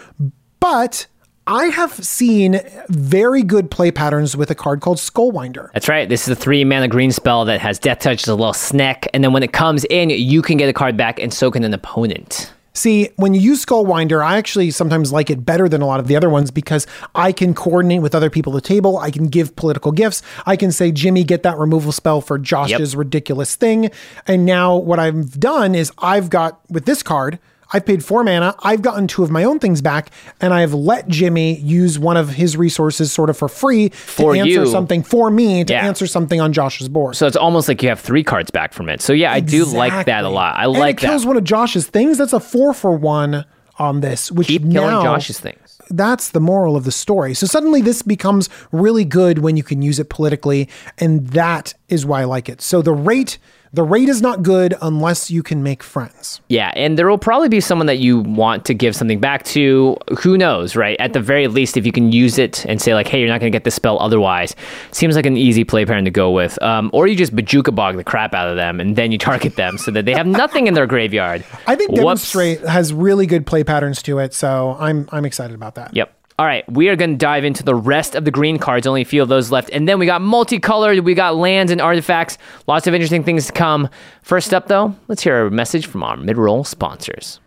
But 0.59 1.07
I 1.47 1.65
have 1.65 1.93
seen 1.93 2.59
very 2.89 3.41
good 3.41 3.71
play 3.71 3.89
patterns 3.89 4.35
with 4.35 4.51
a 4.51 4.55
card 4.55 4.81
called 4.81 4.97
Skullwinder. 4.97 5.71
That's 5.71 5.87
right. 5.87 6.09
This 6.09 6.23
is 6.23 6.29
a 6.29 6.35
three 6.35 6.65
mana 6.65 6.89
green 6.89 7.13
spell 7.13 7.45
that 7.45 7.61
has 7.61 7.79
Death 7.79 7.99
Touch 7.99 8.23
as 8.23 8.27
a 8.27 8.35
little 8.35 8.53
snack, 8.53 9.07
and 9.13 9.23
then 9.23 9.31
when 9.31 9.43
it 9.43 9.53
comes 9.53 9.85
in, 9.85 10.09
you 10.09 10.41
can 10.41 10.57
get 10.57 10.67
a 10.67 10.73
card 10.73 10.97
back, 10.97 11.19
and 11.19 11.33
so 11.33 11.49
can 11.49 11.63
an 11.63 11.73
opponent. 11.73 12.51
See, 12.77 13.09
when 13.15 13.33
you 13.33 13.41
use 13.41 13.65
Skullwinder, 13.65 14.23
I 14.23 14.37
actually 14.37 14.69
sometimes 14.69 15.11
like 15.11 15.31
it 15.31 15.43
better 15.43 15.67
than 15.67 15.81
a 15.81 15.87
lot 15.87 15.99
of 15.99 16.05
the 16.05 16.15
other 16.15 16.29
ones 16.29 16.51
because 16.51 16.85
I 17.15 17.31
can 17.31 17.55
coordinate 17.55 18.03
with 18.03 18.13
other 18.13 18.29
people 18.29 18.55
at 18.55 18.61
the 18.61 18.67
table. 18.67 18.99
I 18.99 19.09
can 19.09 19.25
give 19.29 19.55
political 19.55 19.91
gifts. 19.91 20.21
I 20.45 20.55
can 20.55 20.71
say, 20.71 20.91
Jimmy, 20.91 21.23
get 21.23 21.41
that 21.41 21.57
removal 21.57 21.91
spell 21.91 22.21
for 22.21 22.37
Josh's 22.37 22.93
Yep. 22.93 22.99
ridiculous 22.99 23.55
thing. 23.55 23.89
And 24.27 24.45
now 24.45 24.75
what 24.77 24.99
I've 24.99 25.39
done 25.39 25.73
is 25.73 25.91
I've 25.97 26.29
got 26.29 26.59
with 26.69 26.85
this 26.85 27.01
card, 27.01 27.39
I've 27.73 27.85
paid 27.85 28.03
four 28.03 28.23
mana. 28.23 28.55
I've 28.59 28.81
gotten 28.81 29.07
two 29.07 29.23
of 29.23 29.31
my 29.31 29.43
own 29.43 29.59
things 29.59 29.81
back, 29.81 30.09
and 30.39 30.53
I've 30.53 30.73
let 30.73 31.07
Jimmy 31.07 31.57
use 31.57 31.99
one 31.99 32.15
of 32.17 32.29
his 32.29 32.55
resources 32.57 33.11
sort 33.11 33.29
of 33.29 33.37
for 33.37 33.47
free 33.49 33.89
For 33.89 34.33
to 34.33 34.39
answer 34.39 34.49
you. 34.51 34.65
something 34.67 35.03
for 35.03 35.29
me 35.29 35.63
to 35.65 35.73
Yeah. 35.73 35.85
answer 35.85 36.07
something 36.07 36.39
on 36.39 36.53
Josh's 36.53 36.87
board. 36.89 37.15
So 37.15 37.27
it's 37.27 37.35
almost 37.37 37.67
like 37.67 37.83
you 37.83 37.89
have 37.89 37.99
three 37.99 38.23
cards 38.23 38.51
back 38.51 38.73
from 38.73 38.89
it. 38.89 39.01
So 39.01 39.13
yeah, 39.13 39.31
I 39.33 39.39
do 39.41 39.65
like 39.65 40.05
that 40.05 40.23
a 40.23 40.29
lot. 40.29 40.55
I 40.57 40.63
and 40.65 40.73
like 40.73 41.03
it 41.03 41.07
kills 41.07 41.23
that. 41.23 41.27
one 41.27 41.37
of 41.37 41.43
Josh's 41.43 41.87
things. 41.87 42.17
That's 42.17 42.33
a 42.33 42.39
four 42.39 42.73
for 42.73 42.91
one 42.95 43.45
on 43.79 44.01
this, 44.01 44.31
which 44.31 44.47
Keep 44.47 44.71
killing 44.71 45.03
Josh's 45.03 45.39
things. 45.39 45.77
That's 45.89 46.29
the 46.31 46.39
moral 46.39 46.75
of 46.75 46.83
the 46.83 46.91
story. 46.91 47.33
So 47.33 47.45
suddenly 47.47 47.81
this 47.81 48.01
becomes 48.01 48.49
really 48.71 49.05
good 49.05 49.39
when 49.39 49.55
you 49.55 49.63
can 49.63 49.81
use 49.81 49.99
it 49.99 50.09
politically, 50.09 50.67
and 50.97 51.27
that 51.27 51.73
is 51.87 52.05
why 52.05 52.21
I 52.21 52.23
like 52.25 52.49
it. 52.49 52.61
So 52.61 52.81
the 52.81 52.91
rate, 52.93 53.37
the 53.73 53.83
rate 53.83 54.09
is 54.09 54.21
not 54.21 54.43
good 54.43 54.75
unless 54.81 55.29
you 55.29 55.43
can 55.43 55.63
make 55.63 55.83
friends. 55.83 56.41
Yeah, 56.49 56.71
and 56.75 56.97
there 56.97 57.07
will 57.09 57.17
probably 57.17 57.49
be 57.49 57.59
someone 57.59 57.87
that 57.87 57.99
you 57.99 58.19
want 58.19 58.65
to 58.65 58.73
give 58.73 58.95
something 58.95 59.19
back 59.19 59.43
to. 59.45 59.97
Who 60.19 60.37
knows, 60.37 60.75
right? 60.75 60.99
At 60.99 61.13
the 61.13 61.19
very 61.19 61.47
least, 61.47 61.77
if 61.77 61.85
you 61.85 61.91
can 61.91 62.11
use 62.11 62.37
it 62.37 62.65
and 62.65 62.81
say 62.81 62.93
like, 62.93 63.07
"Hey, 63.07 63.19
you're 63.19 63.29
not 63.29 63.39
going 63.39 63.51
to 63.51 63.55
get 63.55 63.63
this 63.63 63.75
spell 63.75 63.99
otherwise," 63.99 64.55
seems 64.91 65.15
like 65.15 65.25
an 65.25 65.37
easy 65.37 65.63
play 65.63 65.85
pattern 65.85 66.05
to 66.05 66.11
go 66.11 66.31
with. 66.31 66.61
Um, 66.61 66.89
or 66.93 67.07
you 67.07 67.15
just 67.15 67.35
Bojuka 67.35 67.73
Bog 67.73 67.97
the 67.97 68.03
crap 68.03 68.33
out 68.33 68.49
of 68.49 68.55
them, 68.55 68.79
and 68.79 68.95
then 68.95 69.11
you 69.11 69.17
target 69.17 69.55
them 69.55 69.77
so 69.77 69.91
that 69.91 70.05
they 70.05 70.13
have 70.13 70.27
nothing 70.27 70.67
in 70.67 70.73
their 70.73 70.87
graveyard. 70.87 71.43
I 71.65 71.75
think 71.75 71.91
Whoops. 71.91 72.01
demonstrate 72.01 72.61
has 72.61 72.93
really 72.93 73.25
good 73.25 73.45
play 73.45 73.63
patterns 73.63 74.01
to 74.03 74.19
it, 74.19 74.33
so 74.33 74.75
I'm 74.79 75.07
I'm 75.11 75.25
excited 75.25 75.55
about 75.55 75.75
that. 75.75 75.93
Yep. 75.93 76.16
All 76.39 76.45
right, 76.45 76.71
we 76.71 76.89
are 76.89 76.95
going 76.95 77.13
to 77.13 77.17
dive 77.17 77.45
into 77.45 77.63
the 77.63 77.73
rest 77.73 78.13
of 78.13 78.23
the 78.23 78.29
green 78.29 78.59
cards. 78.59 78.85
Only 78.85 79.01
a 79.01 79.05
few 79.05 79.23
of 79.23 79.27
those 79.27 79.49
left, 79.49 79.71
and 79.71 79.87
then 79.87 79.97
we 79.97 80.05
got 80.05 80.21
multicolored. 80.21 80.99
We 80.99 81.15
got 81.15 81.35
lands 81.35 81.71
and 81.71 81.81
artifacts. 81.81 82.37
Lots 82.67 82.85
of 82.85 82.93
interesting 82.93 83.23
things 83.23 83.47
to 83.47 83.53
come. 83.53 83.89
First 84.21 84.53
up, 84.53 84.67
though, 84.67 84.95
let's 85.07 85.23
hear 85.23 85.47
a 85.47 85.51
message 85.51 85.87
from 85.87 86.03
our 86.03 86.15
mid-roll 86.15 86.63
sponsors. 86.63 87.39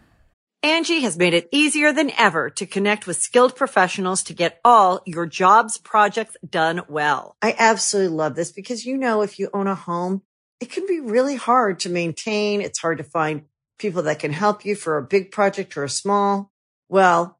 Angie 0.64 1.02
has 1.02 1.16
made 1.16 1.34
it 1.34 1.48
easier 1.52 1.92
than 1.92 2.10
ever 2.18 2.50
to 2.50 2.66
connect 2.66 3.06
with 3.06 3.16
skilled 3.16 3.54
professionals 3.54 4.24
to 4.24 4.34
get 4.34 4.58
all 4.64 5.02
your 5.06 5.24
jobs 5.24 5.78
projects 5.78 6.36
done 6.46 6.82
well. 6.88 7.36
I 7.40 7.54
absolutely 7.56 8.16
love 8.16 8.34
this 8.34 8.50
because, 8.50 8.84
you 8.84 8.96
know, 8.96 9.22
if 9.22 9.38
you 9.38 9.50
own 9.54 9.68
a 9.68 9.76
home, 9.76 10.22
it 10.58 10.72
can 10.72 10.84
be 10.88 10.98
really 10.98 11.36
hard 11.36 11.78
to 11.80 11.90
maintain. 11.90 12.60
It's 12.60 12.80
hard 12.80 12.98
to 12.98 13.04
find 13.04 13.44
people 13.78 14.02
that 14.02 14.18
can 14.18 14.32
help 14.32 14.64
you 14.64 14.74
for 14.74 14.98
a 14.98 15.02
big 15.02 15.30
project 15.30 15.76
or 15.76 15.84
a 15.84 15.88
small. 15.88 16.50
Well, 16.88 17.39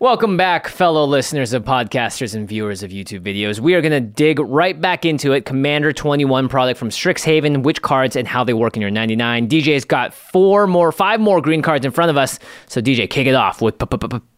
Welcome 0.00 0.36
back, 0.36 0.66
fellow 0.66 1.04
listeners 1.04 1.52
of 1.52 1.62
podcasters 1.62 2.34
and 2.34 2.48
viewers 2.48 2.82
of 2.82 2.90
YouTube 2.90 3.20
videos. 3.20 3.60
We 3.60 3.74
are 3.74 3.80
going 3.80 3.92
to 3.92 4.00
dig 4.00 4.40
right 4.40 4.78
back 4.78 5.04
into 5.04 5.32
it. 5.32 5.44
Commander 5.44 5.92
21 5.92 6.48
product 6.48 6.80
from 6.80 6.90
Strixhaven, 6.90 7.62
which 7.62 7.80
cards 7.80 8.16
and 8.16 8.26
how 8.26 8.42
they 8.42 8.54
work 8.54 8.74
in 8.74 8.82
your 8.82 8.90
99. 8.90 9.48
DJ's 9.48 9.84
got 9.84 10.12
four 10.12 10.66
more, 10.66 10.90
five 10.90 11.20
more 11.20 11.40
green 11.40 11.62
cards 11.62 11.86
in 11.86 11.92
front 11.92 12.10
of 12.10 12.16
us. 12.16 12.40
So, 12.66 12.82
DJ, 12.82 13.08
kick 13.08 13.28
it 13.28 13.36
off 13.36 13.62
with 13.62 13.80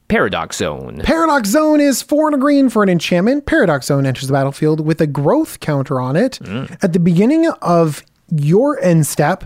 Paradox 0.08 0.58
Zone. 0.58 1.00
Paradox 1.02 1.48
Zone 1.48 1.80
is 1.80 2.02
four 2.02 2.28
and 2.28 2.34
a 2.34 2.38
green 2.38 2.68
for 2.68 2.82
an 2.82 2.90
enchantment. 2.90 3.46
Paradox 3.46 3.86
Zone 3.86 4.04
enters 4.04 4.28
the 4.28 4.34
battlefield 4.34 4.80
with 4.86 5.00
a 5.00 5.06
growth 5.06 5.60
counter 5.60 6.02
on 6.02 6.16
it. 6.16 6.38
Mm. 6.42 6.76
At 6.84 6.92
the 6.92 7.00
beginning 7.00 7.48
of 7.62 8.04
your 8.30 8.78
end 8.82 9.06
step, 9.06 9.44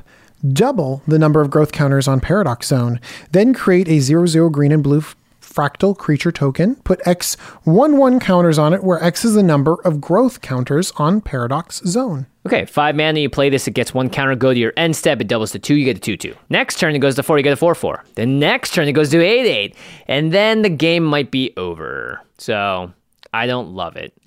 double 0.52 1.02
the 1.06 1.20
number 1.20 1.40
of 1.40 1.50
growth 1.50 1.70
counters 1.70 2.08
on 2.08 2.18
Paradox 2.18 2.66
Zone. 2.66 3.00
Then 3.30 3.54
create 3.54 3.88
a 3.88 4.00
zero 4.00 4.26
zero 4.26 4.50
green 4.50 4.72
and 4.72 4.82
blue 4.82 5.04
fractal 5.53 5.96
creature 5.96 6.32
token. 6.32 6.76
Put 6.76 7.07
X 7.07 7.34
one 7.64 7.96
one 7.96 8.20
counters 8.20 8.59
on 8.59 8.72
it, 8.72 8.84
where 8.84 9.03
X 9.03 9.24
is 9.24 9.34
the 9.34 9.42
number 9.42 9.76
of 9.84 10.01
growth 10.01 10.40
counters 10.40 10.92
on 10.96 11.20
Paradox 11.20 11.82
Zone. 11.86 12.26
Okay, 12.46 12.64
five 12.64 12.96
mana, 12.96 13.20
you 13.20 13.28
play 13.28 13.51
this, 13.51 13.68
it 13.68 13.72
gets 13.74 13.92
one 13.92 14.09
counter, 14.09 14.34
go 14.34 14.55
to 14.55 14.59
your 14.59 14.72
end 14.76 14.96
step, 14.96 15.20
it 15.20 15.28
doubles 15.28 15.53
to 15.53 15.59
two, 15.59 15.74
you 15.74 15.84
get 15.84 15.98
a 15.98 16.01
2 16.01 16.16
2. 16.16 16.34
Next 16.48 16.78
turn, 16.78 16.94
it 16.94 17.01
goes 17.01 17.14
to 17.16 17.22
four, 17.22 17.36
you 17.36 17.44
get 17.44 17.53
a 17.53 17.57
4 17.57 17.74
4. 17.74 18.05
The 18.14 18.24
next 18.26 18.72
turn, 18.72 18.88
it 18.88 18.92
goes 18.92 19.11
to 19.11 19.20
8 19.22 19.46
8. 19.46 19.76
And 20.07 20.32
then 20.32 20.62
the 20.62 20.70
game 20.70 21.05
might 21.05 21.30
be 21.30 21.53
over. 21.57 22.22
So, 22.38 22.92
I 23.33 23.47
don't 23.47 23.74
love 23.74 23.97
it. 23.97 24.12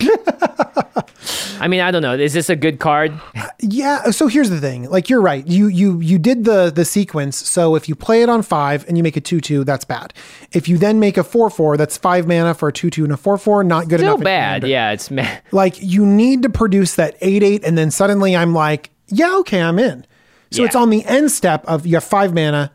I 1.60 1.68
mean, 1.68 1.80
I 1.80 1.90
don't 1.90 2.02
know. 2.02 2.14
Is 2.14 2.32
this 2.32 2.50
a 2.50 2.56
good 2.56 2.80
card? 2.80 3.12
Yeah. 3.60 4.10
So 4.10 4.26
here's 4.26 4.50
the 4.50 4.60
thing. 4.60 4.90
Like 4.90 5.08
you're 5.08 5.20
right. 5.20 5.46
You 5.46 5.68
you 5.68 6.00
you 6.00 6.18
did 6.18 6.44
the 6.44 6.70
the 6.70 6.84
sequence. 6.84 7.36
So 7.36 7.74
if 7.76 7.88
you 7.88 7.94
play 7.94 8.22
it 8.22 8.28
on 8.28 8.42
five 8.42 8.84
and 8.88 8.96
you 8.96 9.02
make 9.02 9.16
a 9.16 9.20
two 9.20 9.40
two, 9.40 9.62
that's 9.64 9.84
bad. 9.84 10.12
If 10.52 10.68
you 10.68 10.78
then 10.78 10.98
make 11.00 11.16
a 11.16 11.24
four 11.24 11.50
four, 11.50 11.76
that's 11.76 11.96
five 11.96 12.26
mana 12.26 12.54
for 12.54 12.68
a 12.68 12.72
two 12.72 12.90
two 12.90 13.04
and 13.04 13.12
a 13.12 13.16
four 13.16 13.38
four. 13.38 13.62
Not 13.62 13.88
good 13.88 14.00
Still 14.00 14.14
enough. 14.14 14.24
bad. 14.24 14.66
Yeah, 14.66 14.90
it's 14.92 15.10
ma- 15.10 15.36
Like 15.52 15.80
you 15.80 16.04
need 16.04 16.42
to 16.42 16.48
produce 16.48 16.96
that 16.96 17.16
eight 17.20 17.42
eight, 17.42 17.64
and 17.64 17.78
then 17.78 17.90
suddenly 17.90 18.34
I'm 18.36 18.52
like, 18.54 18.90
yeah, 19.08 19.36
okay, 19.38 19.60
I'm 19.62 19.78
in. 19.78 20.04
So 20.50 20.62
Yeah. 20.62 20.66
it's 20.66 20.76
on 20.76 20.90
the 20.90 21.04
end 21.04 21.30
step 21.30 21.64
of 21.66 21.86
you 21.86 21.94
have 21.94 22.04
five 22.04 22.34
mana, 22.34 22.72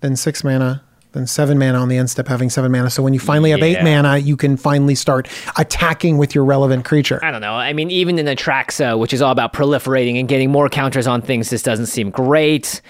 then 0.00 0.16
six 0.16 0.42
mana, 0.42 0.82
then 1.12 1.26
seven 1.26 1.58
mana 1.58 1.78
on 1.78 1.88
the 1.88 1.96
end 1.96 2.10
step 2.10 2.28
having 2.28 2.50
seven 2.50 2.72
mana. 2.72 2.90
So 2.90 3.02
when 3.02 3.14
you 3.14 3.20
finally 3.20 3.50
have 3.50 3.62
eight 3.62 3.82
mana, 3.82 4.18
you 4.18 4.36
can 4.36 4.56
finally 4.56 4.94
start 4.94 5.28
attacking 5.56 6.18
with 6.18 6.34
your 6.34 6.44
relevant 6.44 6.84
creature. 6.84 7.20
I 7.22 7.30
don't 7.30 7.40
know. 7.40 7.54
I 7.54 7.72
mean, 7.72 7.90
even 7.90 8.18
in 8.18 8.26
Atraxa, 8.26 8.98
which 8.98 9.12
is 9.12 9.22
all 9.22 9.32
about 9.32 9.52
proliferating 9.52 10.18
and 10.18 10.28
getting 10.28 10.50
more 10.50 10.68
counters 10.68 11.06
on 11.06 11.22
things, 11.22 11.50
this 11.50 11.62
doesn't 11.62 11.86
seem 11.86 12.10
great. 12.10 12.80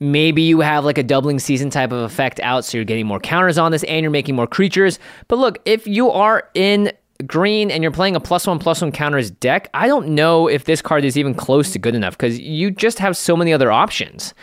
Maybe 0.00 0.42
you 0.42 0.60
have 0.60 0.84
like 0.84 0.98
a 0.98 1.02
doubling 1.02 1.38
season 1.38 1.70
type 1.70 1.92
of 1.92 2.00
effect 2.00 2.40
out, 2.40 2.64
so 2.64 2.76
you're 2.76 2.84
getting 2.84 3.06
more 3.06 3.20
counters 3.20 3.58
on 3.58 3.70
this 3.70 3.84
and 3.84 4.02
you're 4.02 4.10
making 4.10 4.34
more 4.34 4.46
creatures. 4.48 4.98
But 5.28 5.38
look, 5.38 5.58
if 5.64 5.86
you 5.86 6.10
are 6.10 6.48
in 6.54 6.92
green 7.26 7.70
and 7.70 7.82
you're 7.82 7.92
playing 7.92 8.16
a 8.16 8.20
plus 8.20 8.46
one 8.46 8.58
plus 8.58 8.82
one 8.82 8.90
counters 8.90 9.30
deck, 9.30 9.70
I 9.74 9.86
don't 9.86 10.08
know 10.08 10.48
if 10.48 10.64
this 10.64 10.82
card 10.82 11.04
is 11.04 11.16
even 11.16 11.34
close 11.34 11.72
to 11.72 11.78
good 11.78 11.94
enough 11.94 12.16
because 12.16 12.38
you 12.38 12.70
just 12.70 12.98
have 12.98 13.16
so 13.16 13.36
many 13.36 13.52
other 13.52 13.70
options. 13.70 14.34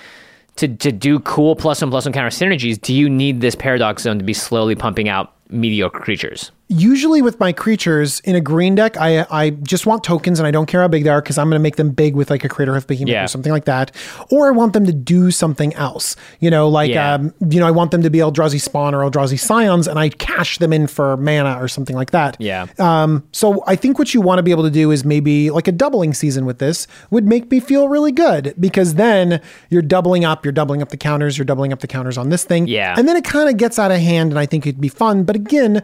To, 0.60 0.68
to 0.68 0.92
do 0.92 1.20
cool 1.20 1.56
plus 1.56 1.82
one 1.82 1.90
plus 1.90 2.04
one 2.04 2.12
counter 2.12 2.30
synergies, 2.30 2.80
do 2.82 2.94
you 2.94 3.10
need 3.10 3.40
this 3.40 3.56
paradox 3.56 4.04
zone 4.04 4.20
to 4.20 4.26
be 4.26 4.34
slowly 4.34 4.76
pumping 4.76 5.08
out 5.08 5.34
mediocre 5.50 6.00
creatures? 6.00 6.52
Usually 6.72 7.24
with 7.24 7.40
my 7.40 7.52
creatures 7.52 8.20
in 8.20 8.36
a 8.36 8.42
green 8.42 8.76
deck, 8.76 8.96
I 8.96 9.26
I 9.32 9.50
just 9.50 9.88
want 9.88 10.04
tokens 10.04 10.40
and 10.40 10.46
I 10.46 10.52
don't 10.52 10.68
care 10.68 10.82
how 10.82 10.88
big 10.88 11.04
they 11.04 11.10
are 11.10 11.20
because 11.20 11.40
I'm 11.40 11.48
going 11.50 11.58
to 11.60 11.64
make 11.64 11.78
them 11.78 11.90
big 11.90 12.16
with 12.16 12.30
like 12.30 12.44
a 12.44 12.48
Craterhoof 12.48 12.86
Behemoth 12.86 13.10
Yeah. 13.12 13.24
or 13.24 13.28
something 13.28 13.52
like 13.52 13.66
that. 13.66 13.92
Or 14.30 14.48
I 14.48 14.52
want 14.52 14.74
them 14.74 14.86
to 14.86 14.94
do 14.94 15.32
something 15.32 15.74
else. 15.74 16.16
You 16.40 16.52
know, 16.52 16.70
like 16.70 16.92
Yeah. 16.92 17.16
um, 17.16 17.34
you 17.50 17.60
know, 17.60 17.66
I 17.66 17.72
want 17.72 17.90
them 17.90 18.04
to 18.04 18.12
be 18.12 18.20
Eldrazi 18.20 18.62
Spawn 18.62 18.94
or 18.94 19.00
Eldrazi 19.10 19.40
Scions, 19.40 19.88
and 19.88 19.98
I 19.98 20.10
cash 20.10 20.60
them 20.60 20.72
in 20.72 20.86
for 20.86 21.18
mana 21.18 21.58
or 21.60 21.68
something 21.68 21.96
like 21.96 22.12
that. 22.12 22.38
Yeah. 22.40 22.68
Um, 22.78 23.24
so 23.32 23.64
I 23.66 23.76
think 23.76 23.98
what 23.98 24.14
you 24.14 24.22
want 24.22 24.38
to 24.38 24.44
be 24.44 24.52
able 24.52 24.64
to 24.64 24.70
do 24.70 24.92
is 24.92 25.04
maybe 25.04 25.50
like 25.50 25.68
a 25.68 25.72
doubling 25.72 26.14
season 26.14 26.46
with 26.46 26.60
this 26.60 26.86
would 27.10 27.26
make 27.26 27.50
me 27.50 27.60
feel 27.60 27.90
really 27.90 28.12
good 28.12 28.54
because 28.60 28.94
then 28.94 29.42
you're 29.72 29.82
doubling 29.82 30.24
up, 30.24 30.46
you're 30.46 30.52
doubling 30.52 30.84
up 30.84 30.90
the 30.90 30.98
counters, 30.98 31.36
you're 31.36 31.46
doubling 31.46 31.74
up 31.74 31.80
the 31.80 31.88
counters 31.88 32.16
on 32.16 32.30
this 32.30 32.44
thing. 32.44 32.68
Yeah. 32.68 32.94
And 32.96 33.08
then 33.08 33.18
it 33.18 33.24
kind 33.24 33.50
of 33.50 33.58
gets 33.58 33.80
out 33.80 33.90
of 33.90 33.98
hand 33.98 34.32
and 34.32 34.38
I 34.38 34.46
think 34.46 34.68
it'd 34.68 34.80
be 34.80 34.88
fun. 34.88 35.24
But 35.24 35.36
again, 35.36 35.82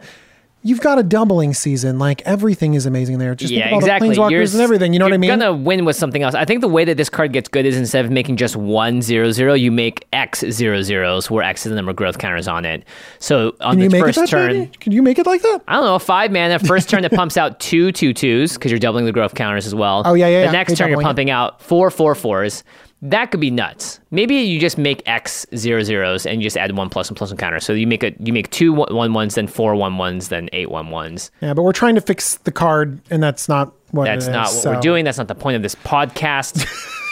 you've 0.66 0.80
got 0.80 0.98
a 0.98 1.02
doubling 1.02 1.54
season. 1.54 1.98
Like 1.98 2.22
everything 2.22 2.74
is 2.74 2.86
amazing 2.86 3.18
there. 3.18 3.34
Just 3.34 3.52
yeah, 3.52 3.74
exactly. 3.74 4.08
the 4.08 4.14
planeswalkers 4.16 4.52
and 4.54 4.62
everything. 4.62 4.92
You 4.92 4.98
know 4.98 5.04
what 5.04 5.12
I 5.12 5.14
you're 5.14 5.20
mean? 5.20 5.38
gonna 5.38 5.52
win 5.54 5.84
with 5.84 5.96
something 5.96 6.22
else. 6.22 6.34
I 6.34 6.44
think 6.44 6.60
the 6.60 6.68
way 6.68 6.84
that 6.84 6.96
this 6.96 7.08
card 7.08 7.32
gets 7.32 7.48
good 7.48 7.64
is 7.66 7.76
instead 7.76 8.04
of 8.04 8.10
making 8.10 8.36
just 8.36 8.56
one 8.56 9.00
zero 9.02 9.30
zero, 9.30 9.54
you 9.54 9.70
make 9.70 10.06
X 10.12 10.40
zero 10.50 10.82
zeros 10.82 11.30
where 11.30 11.42
X 11.44 11.64
is 11.66 11.70
the 11.70 11.76
number 11.76 11.90
of 11.90 11.96
growth 11.96 12.18
counters 12.18 12.48
on 12.48 12.64
it. 12.64 12.84
So 13.18 13.54
on 13.60 13.74
Can 13.74 13.80
you 13.84 13.88
the 13.88 13.92
make 13.96 14.04
first 14.04 14.18
it 14.18 14.20
that 14.22 14.28
turn, 14.28 14.52
baby? 14.52 14.70
Can 14.80 14.92
you 14.92 15.02
make 15.02 15.18
it 15.18 15.26
like 15.26 15.42
that? 15.42 15.62
I 15.68 15.74
don't 15.74 15.84
know, 15.84 15.98
five 15.98 16.32
mana. 16.32 16.58
First 16.58 16.90
turn 16.90 17.04
it 17.04 17.12
pumps 17.12 17.36
out 17.36 17.60
two 17.60 17.92
two 17.92 18.12
twos 18.12 18.54
because 18.54 18.72
you're 18.72 18.78
doubling 18.80 19.04
the 19.04 19.12
growth 19.12 19.34
counters 19.34 19.66
as 19.66 19.74
well. 19.74 20.02
Oh, 20.04 20.14
yeah, 20.14 20.26
yeah, 20.28 20.40
The 20.40 20.44
yeah. 20.46 20.50
next 20.52 20.70
You're 20.70 20.76
turn 20.76 20.88
you're 20.88 20.94
doubling 20.96 21.04
it. 21.04 21.08
pumping 21.08 21.30
out 21.30 21.62
four 21.62 21.90
four 21.90 22.14
fours. 22.14 22.64
That 23.02 23.30
could 23.30 23.40
be 23.40 23.50
nuts. 23.50 24.00
Maybe 24.10 24.36
you 24.36 24.58
just 24.58 24.78
make 24.78 25.02
X 25.06 25.46
zero 25.54 25.82
zeros 25.82 26.24
and 26.26 26.40
you 26.40 26.46
just 26.46 26.56
add 26.56 26.74
one 26.76 26.88
plus 26.88 27.10
one 27.10 27.14
plus 27.14 27.30
one 27.30 27.36
counter. 27.36 27.60
So 27.60 27.72
you 27.74 27.86
make 27.86 28.02
a 28.02 28.12
you 28.18 28.32
make 28.32 28.50
two 28.50 28.72
one 28.72 29.12
ones, 29.12 29.34
then 29.34 29.46
four 29.46 29.74
one 29.74 29.98
ones, 29.98 30.28
then 30.28 30.48
eight 30.54 30.70
one 30.70 30.90
ones. 30.90 31.30
Yeah, 31.42 31.52
but 31.54 31.62
we're 31.62 31.72
trying 31.72 31.94
to 31.96 32.00
fix 32.00 32.36
the 32.38 32.52
card, 32.52 33.00
and 33.10 33.22
that's 33.22 33.48
not 33.48 33.72
what 33.90 34.04
That's 34.06 34.26
not 34.28 34.48
is, 34.48 34.54
what 34.56 34.62
so- 34.62 34.72
we're 34.74 34.80
doing. 34.80 35.04
That's 35.04 35.18
not 35.18 35.28
the 35.28 35.34
point 35.34 35.56
of 35.56 35.62
this 35.62 35.74
podcast. 35.76 36.66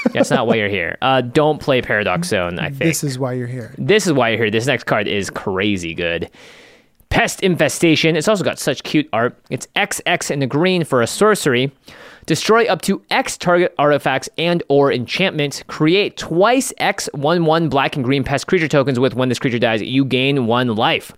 That's 0.13 0.29
not 0.31 0.47
why 0.47 0.57
you're 0.57 0.69
here. 0.69 0.99
Uh, 1.01 1.23
don't 1.23 1.59
play 1.59 1.81
Paradox 1.81 2.29
Zone. 2.29 2.59
I 2.59 2.69
think 2.69 2.79
This 2.83 3.03
is 3.03 3.19
why 3.19 3.33
you're 3.33 3.47
here. 3.47 3.75
this 3.79 4.07
is 4.07 4.13
why 4.13 4.29
you're 4.31 4.39
here. 4.39 4.51
This 4.51 4.67
next 4.67 4.85
card 4.85 5.09
is 5.09 5.31
crazy 5.31 5.95
good. 5.95 6.31
Pest 7.09 7.43
Infestation. 7.43 8.15
It's 8.15 8.29
also 8.29 8.45
got 8.45 8.59
such 8.59 8.83
cute 8.83 9.09
art. 9.15 9.35
It's 9.49 9.67
XX 9.77 10.31
in 10.31 10.41
the 10.41 10.47
green 10.47 10.85
for 10.85 11.01
a 11.01 11.07
sorcery. 11.07 11.73
Destroy 12.27 12.65
up 12.67 12.81
to 12.83 13.03
X 13.11 13.37
target 13.37 13.75
artifacts 13.79 14.31
and 14.39 14.63
or 14.69 14.91
enchantments. 14.91 15.63
Create 15.67 16.17
twice 16.17 16.73
X 16.79 17.09
one 17.13 17.45
one 17.45 17.69
black 17.69 17.97
and 17.97 18.05
green 18.05 18.25
pest 18.25 18.47
creature 18.47 18.69
tokens 18.69 18.99
with 18.99 19.15
when 19.15 19.29
this 19.29 19.39
creature 19.39 19.59
dies, 19.59 19.83
you 19.83 20.05
gain 20.05 20.47
one 20.47 20.75
life. 20.75 21.13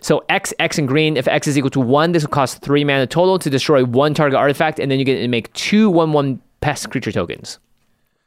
So 0.00 0.24
X, 0.28 0.52
X 0.58 0.78
and 0.78 0.86
green, 0.86 1.16
if 1.16 1.26
X 1.26 1.46
is 1.48 1.58
equal 1.58 1.70
to 1.70 1.80
one, 1.80 2.12
this 2.12 2.22
will 2.22 2.30
cost 2.30 2.60
three 2.60 2.84
mana 2.84 3.06
total 3.06 3.38
to 3.38 3.50
destroy 3.50 3.84
one 3.84 4.14
target 4.14 4.38
artifact, 4.38 4.78
and 4.78 4.90
then 4.90 4.98
you 4.98 5.04
get 5.04 5.18
to 5.18 5.28
make 5.28 5.52
two 5.54 5.90
one 5.90 6.12
one 6.12 6.40
pest 6.60 6.90
creature 6.90 7.10
tokens. 7.10 7.58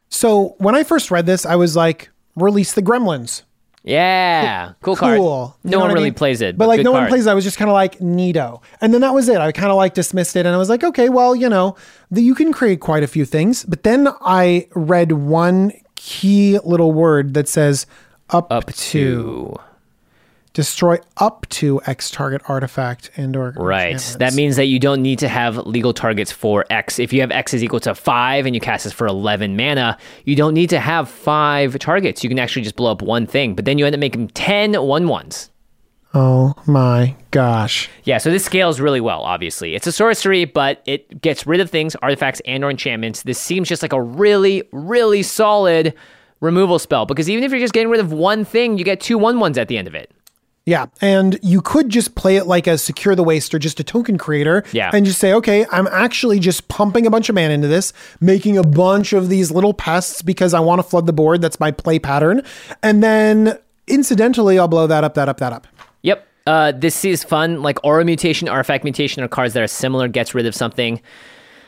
So 0.09 0.55
when 0.57 0.75
I 0.75 0.84
first 0.84 1.11
read 1.11 1.25
this, 1.25 1.45
I 1.45 1.55
was 1.55 1.75
like, 1.75 2.09
release 2.36 2.73
the 2.73 2.82
gremlins. 2.82 3.43
Yeah. 3.88 4.73
Cool 4.81 4.95
card. 4.95 5.17
Cool. 5.17 5.55
You 5.63 5.71
No 5.71 5.79
one 5.79 5.93
really 5.93 6.05
mean? 6.05 6.13
plays 6.13 6.41
it. 6.41 6.57
But 6.57 6.67
like 6.67 6.79
good 6.79 6.83
no 6.83 6.91
one 6.91 7.07
plays 7.07 7.25
it. 7.25 7.29
I 7.29 7.33
was 7.33 7.43
just 7.43 7.57
kind 7.57 7.69
of 7.69 7.73
like 7.73 7.97
neato. 7.99 8.61
And 8.81 8.93
then 8.93 9.01
that 9.01 9.13
was 9.13 9.29
it. 9.29 9.38
I 9.38 9.51
kind 9.51 9.69
of 9.69 9.77
like 9.77 9.93
dismissed 9.93 10.35
it 10.35 10.45
and 10.45 10.53
I 10.53 10.57
was 10.57 10.69
like, 10.69 10.83
okay, 10.83 11.09
well, 11.09 11.35
you 11.35 11.47
know, 11.47 11.75
the, 12.11 12.21
you 12.21 12.35
can 12.35 12.51
create 12.51 12.81
quite 12.81 13.03
a 13.03 13.07
few 13.07 13.23
things. 13.25 13.63
But 13.63 13.83
then 13.83 14.09
I 14.21 14.67
read 14.75 15.13
one 15.13 15.71
key 15.95 16.59
little 16.59 16.91
word 16.91 17.33
that 17.33 17.47
says 17.47 17.85
up, 18.29 18.51
up 18.51 18.67
to. 18.67 18.73
to 18.73 19.55
destroy 20.57 20.97
up 21.17 21.47
to 21.49 21.79
X 21.85 22.09
target 22.09 22.41
artifact 22.47 23.11
and 23.15 23.35
or 23.35 23.53
right. 23.57 23.99
That 24.17 24.33
means 24.33 24.55
that 24.55 24.65
you 24.65 24.79
don't 24.79 25.03
need 25.03 25.19
to 25.19 25.27
have 25.27 25.55
legal 25.67 25.93
targets 25.93 26.31
for 26.31 26.65
X. 26.71 26.97
If 26.97 27.13
you 27.13 27.21
have 27.21 27.29
X 27.29 27.53
is 27.53 27.63
equal 27.63 27.79
to 27.81 27.93
five 27.93 28.47
and 28.47 28.55
you 28.55 28.59
cast 28.59 28.83
this 28.83 28.91
for 28.91 29.05
eleven 29.05 29.55
mana, 29.55 29.99
you 30.25 30.35
don't 30.35 30.55
need 30.55 30.71
to 30.71 30.79
have 30.79 31.09
five 31.09 31.77
targets. 31.77 32.23
You 32.23 32.29
can 32.29 32.39
actually 32.39 32.63
just 32.63 32.75
blow 32.75 32.91
up 32.91 33.03
one 33.03 33.27
thing, 33.27 33.53
but 33.53 33.65
then 33.65 33.77
you 33.77 33.85
end 33.85 33.93
up 33.93 33.99
making 33.99 34.29
10 34.29 34.81
one 34.81 35.07
ones. 35.07 35.51
Oh 36.15 36.55
my 36.65 37.15
gosh. 37.29 37.87
Yeah, 38.03 38.17
so 38.17 38.31
this 38.31 38.43
scales 38.43 38.79
really 38.79 39.01
well, 39.01 39.21
obviously. 39.21 39.75
It's 39.75 39.85
a 39.85 39.91
sorcery, 39.91 40.45
but 40.45 40.81
it 40.87 41.21
gets 41.21 41.45
rid 41.45 41.59
of 41.59 41.69
things, 41.69 41.95
artifacts, 41.97 42.41
and 42.45 42.63
or 42.63 42.71
enchantments. 42.71 43.21
This 43.21 43.37
seems 43.37 43.69
just 43.69 43.83
like 43.83 43.93
a 43.93 44.01
really, 44.01 44.67
really 44.71 45.21
solid 45.21 45.93
removal 46.39 46.79
spell 46.79 47.05
because 47.05 47.29
even 47.29 47.43
if 47.43 47.51
you're 47.51 47.59
just 47.59 47.73
getting 47.73 47.91
rid 47.91 47.99
of 47.99 48.11
one 48.11 48.43
thing, 48.43 48.79
you 48.79 48.83
get 48.83 48.99
two 48.99 49.19
one 49.19 49.39
ones 49.39 49.59
at 49.59 49.67
the 49.67 49.77
end 49.77 49.87
of 49.87 49.93
it. 49.93 50.11
Yeah, 50.68 50.88
and 50.99 51.39
you 51.41 51.61
could 51.61 51.88
just 51.88 52.15
play 52.15 52.36
it 52.36 52.45
like 52.45 52.68
a 52.68 52.78
secure 52.78 53.15
the 53.15 53.24
waste 53.24 53.55
or 53.55 53.59
just 53.59 53.80
a 53.80 53.86
token 53.86 54.18
creator. 54.18 54.65
Yeah. 54.74 54.91
and 54.93 55.05
just 55.05 55.18
say, 55.18 55.34
okay, 55.34 55.65
I'm 55.72 55.88
actually 55.88 56.39
just 56.39 56.68
pumping 56.68 57.07
a 57.07 57.09
bunch 57.09 57.30
of 57.30 57.36
mana 57.36 57.53
into 57.53 57.70
this, 57.70 57.93
making 58.20 58.57
a 58.57 58.63
bunch 58.63 59.13
of 59.13 59.30
these 59.30 59.49
little 59.49 59.74
pests 59.74 60.22
because 60.22 60.53
I 60.53 60.59
want 60.59 60.80
to 60.80 60.84
flood 60.84 61.05
the 61.05 61.13
board. 61.13 61.41
That's 61.41 61.57
my 61.61 61.72
play 61.72 61.99
pattern, 61.99 62.43
and 62.84 63.01
then 63.01 63.57
incidentally, 63.88 64.59
I'll 64.59 64.68
blow 64.68 64.88
that 64.88 65.05
up, 65.05 65.13
that 65.13 65.30
up, 65.30 65.38
that 65.38 65.53
up. 65.53 65.68
Yep. 66.01 66.28
Uh, 66.45 66.72
this 66.74 67.05
is 67.05 67.24
fun. 67.24 67.61
Like 67.61 67.80
aura 67.86 68.03
mutation, 68.03 68.49
artifact 68.49 68.84
mutation 68.84 69.24
are 69.24 69.30
cards 69.30 69.53
that 69.53 69.63
are 69.63 69.68
similar, 69.68 70.09
gets 70.09 70.36
rid 70.36 70.45
of 70.45 70.53
something. 70.53 71.01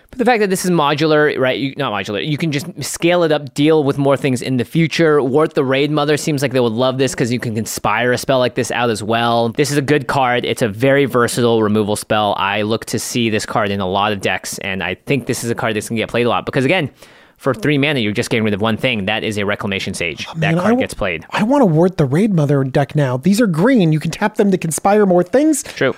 But 0.09 0.17
the 0.17 0.25
fact 0.25 0.39
that 0.39 0.49
this 0.49 0.65
is 0.65 0.71
modular, 0.71 1.37
right? 1.37 1.59
You, 1.59 1.75
not 1.77 1.93
modular. 1.93 2.25
You 2.25 2.37
can 2.37 2.51
just 2.51 2.83
scale 2.83 3.21
it 3.23 3.31
up, 3.31 3.53
deal 3.53 3.83
with 3.83 3.97
more 3.99 4.17
things 4.17 4.41
in 4.41 4.57
the 4.57 4.65
future. 4.65 5.21
Wort 5.21 5.53
the 5.53 5.63
Raidmother 5.63 6.17
seems 6.17 6.41
like 6.41 6.51
they 6.51 6.59
would 6.59 6.73
love 6.73 6.97
this 6.97 7.13
because 7.13 7.31
you 7.31 7.39
can 7.39 7.53
conspire 7.53 8.11
a 8.11 8.17
spell 8.17 8.39
like 8.39 8.55
this 8.55 8.71
out 8.71 8.89
as 8.89 9.03
well. 9.03 9.49
This 9.49 9.69
is 9.69 9.77
a 9.77 9.83
good 9.83 10.07
card. 10.07 10.45
It's 10.45 10.63
a 10.63 10.67
very 10.67 11.05
versatile 11.05 11.61
removal 11.61 11.95
spell. 11.95 12.33
I 12.37 12.63
look 12.63 12.85
to 12.85 12.97
see 12.97 13.29
this 13.29 13.45
card 13.45 13.69
in 13.69 13.79
a 13.79 13.87
lot 13.87 14.11
of 14.11 14.19
decks, 14.21 14.57
and 14.59 14.81
I 14.83 14.95
think 14.95 15.27
this 15.27 15.43
is 15.43 15.51
a 15.51 15.55
card 15.55 15.75
that's 15.75 15.89
going 15.89 15.97
to 15.97 16.01
get 16.01 16.09
played 16.09 16.25
a 16.25 16.29
lot 16.29 16.45
because, 16.45 16.65
again, 16.65 16.89
for 17.37 17.53
three 17.53 17.77
mana, 17.77 17.99
you're 17.99 18.11
just 18.11 18.29
getting 18.31 18.43
rid 18.43 18.53
of 18.55 18.61
one 18.61 18.77
thing. 18.77 19.05
That 19.05 19.23
is 19.23 19.37
a 19.37 19.45
Reclamation 19.45 19.93
Sage. 19.93 20.25
Oh, 20.27 20.33
that 20.33 20.39
Man, 20.39 20.57
I 20.57 20.61
card 20.61 20.71
w- 20.71 20.83
gets 20.83 20.93
played. 20.95 21.25
I 21.29 21.43
want 21.43 21.61
to 21.61 21.65
wart 21.67 21.97
the 21.97 22.05
Raid 22.05 22.33
Mother 22.33 22.63
deck 22.63 22.95
now. 22.95 23.15
These 23.15 23.39
are 23.39 23.47
green. 23.47 23.93
You 23.93 23.99
can 23.99 24.11
tap 24.11 24.35
them 24.35 24.49
to 24.51 24.57
conspire 24.57 25.05
more 25.05 25.23
things. 25.23 25.61
True. 25.63 25.95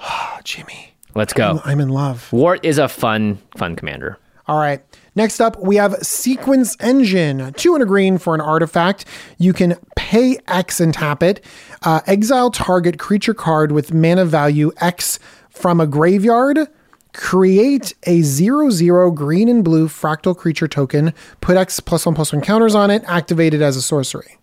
Oh, 0.00 0.38
Jimmy, 0.44 0.91
Let's 1.14 1.32
go. 1.32 1.60
I'm 1.64 1.80
in 1.80 1.88
love. 1.88 2.32
Wort 2.32 2.64
is 2.64 2.78
a 2.78 2.88
fun, 2.88 3.38
fun 3.56 3.76
commander. 3.76 4.18
All 4.46 4.58
right. 4.58 4.82
Next 5.14 5.40
up, 5.40 5.58
we 5.60 5.76
have 5.76 5.94
Sequence 6.02 6.76
Engine. 6.80 7.52
Two 7.54 7.74
and 7.74 7.82
a 7.82 7.86
green 7.86 8.18
for 8.18 8.34
an 8.34 8.40
artifact. 8.40 9.04
You 9.38 9.52
can 9.52 9.76
pay 9.94 10.38
X 10.48 10.80
and 10.80 10.92
tap 10.92 11.22
it. 11.22 11.44
Uh, 11.82 12.00
exile 12.06 12.50
target 12.50 12.98
creature 12.98 13.34
card 13.34 13.72
with 13.72 13.92
mana 13.94 14.24
value 14.24 14.72
X 14.80 15.18
from 15.50 15.80
a 15.80 15.86
graveyard. 15.86 16.66
Create 17.12 17.94
a 18.04 18.22
0 18.22 18.70
0 18.70 19.10
green 19.10 19.48
and 19.48 19.62
blue 19.62 19.86
fractal 19.86 20.36
creature 20.36 20.66
token. 20.66 21.12
Put 21.40 21.56
X 21.56 21.78
plus 21.78 22.06
1 22.06 22.14
plus 22.14 22.32
1 22.32 22.42
counters 22.42 22.74
on 22.74 22.90
it. 22.90 23.04
Activate 23.06 23.54
it 23.54 23.60
as 23.60 23.76
a 23.76 23.82
sorcery. 23.82 24.38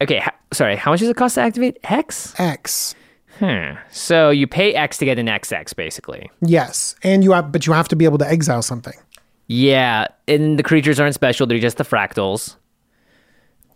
Okay, 0.00 0.20
ha- 0.20 0.34
sorry. 0.52 0.76
How 0.76 0.92
much 0.92 1.00
does 1.00 1.08
it 1.08 1.16
cost 1.16 1.34
to 1.34 1.40
activate 1.40 1.78
X? 1.84 2.34
X. 2.38 2.94
Hmm. 3.42 3.74
So 3.90 4.30
you 4.30 4.46
pay 4.46 4.72
X 4.72 4.98
to 4.98 5.04
get 5.04 5.18
an 5.18 5.26
XX, 5.26 5.74
basically. 5.74 6.30
Yes. 6.42 6.94
And 7.02 7.24
you 7.24 7.32
have, 7.32 7.50
but 7.50 7.66
you 7.66 7.72
have 7.72 7.88
to 7.88 7.96
be 7.96 8.04
able 8.04 8.18
to 8.18 8.28
exile 8.28 8.62
something. 8.62 8.94
Yeah, 9.48 10.06
and 10.28 10.56
the 10.58 10.62
creatures 10.62 11.00
aren't 11.00 11.16
special; 11.16 11.48
they're 11.48 11.58
just 11.58 11.76
the 11.76 11.84
fractals. 11.84 12.54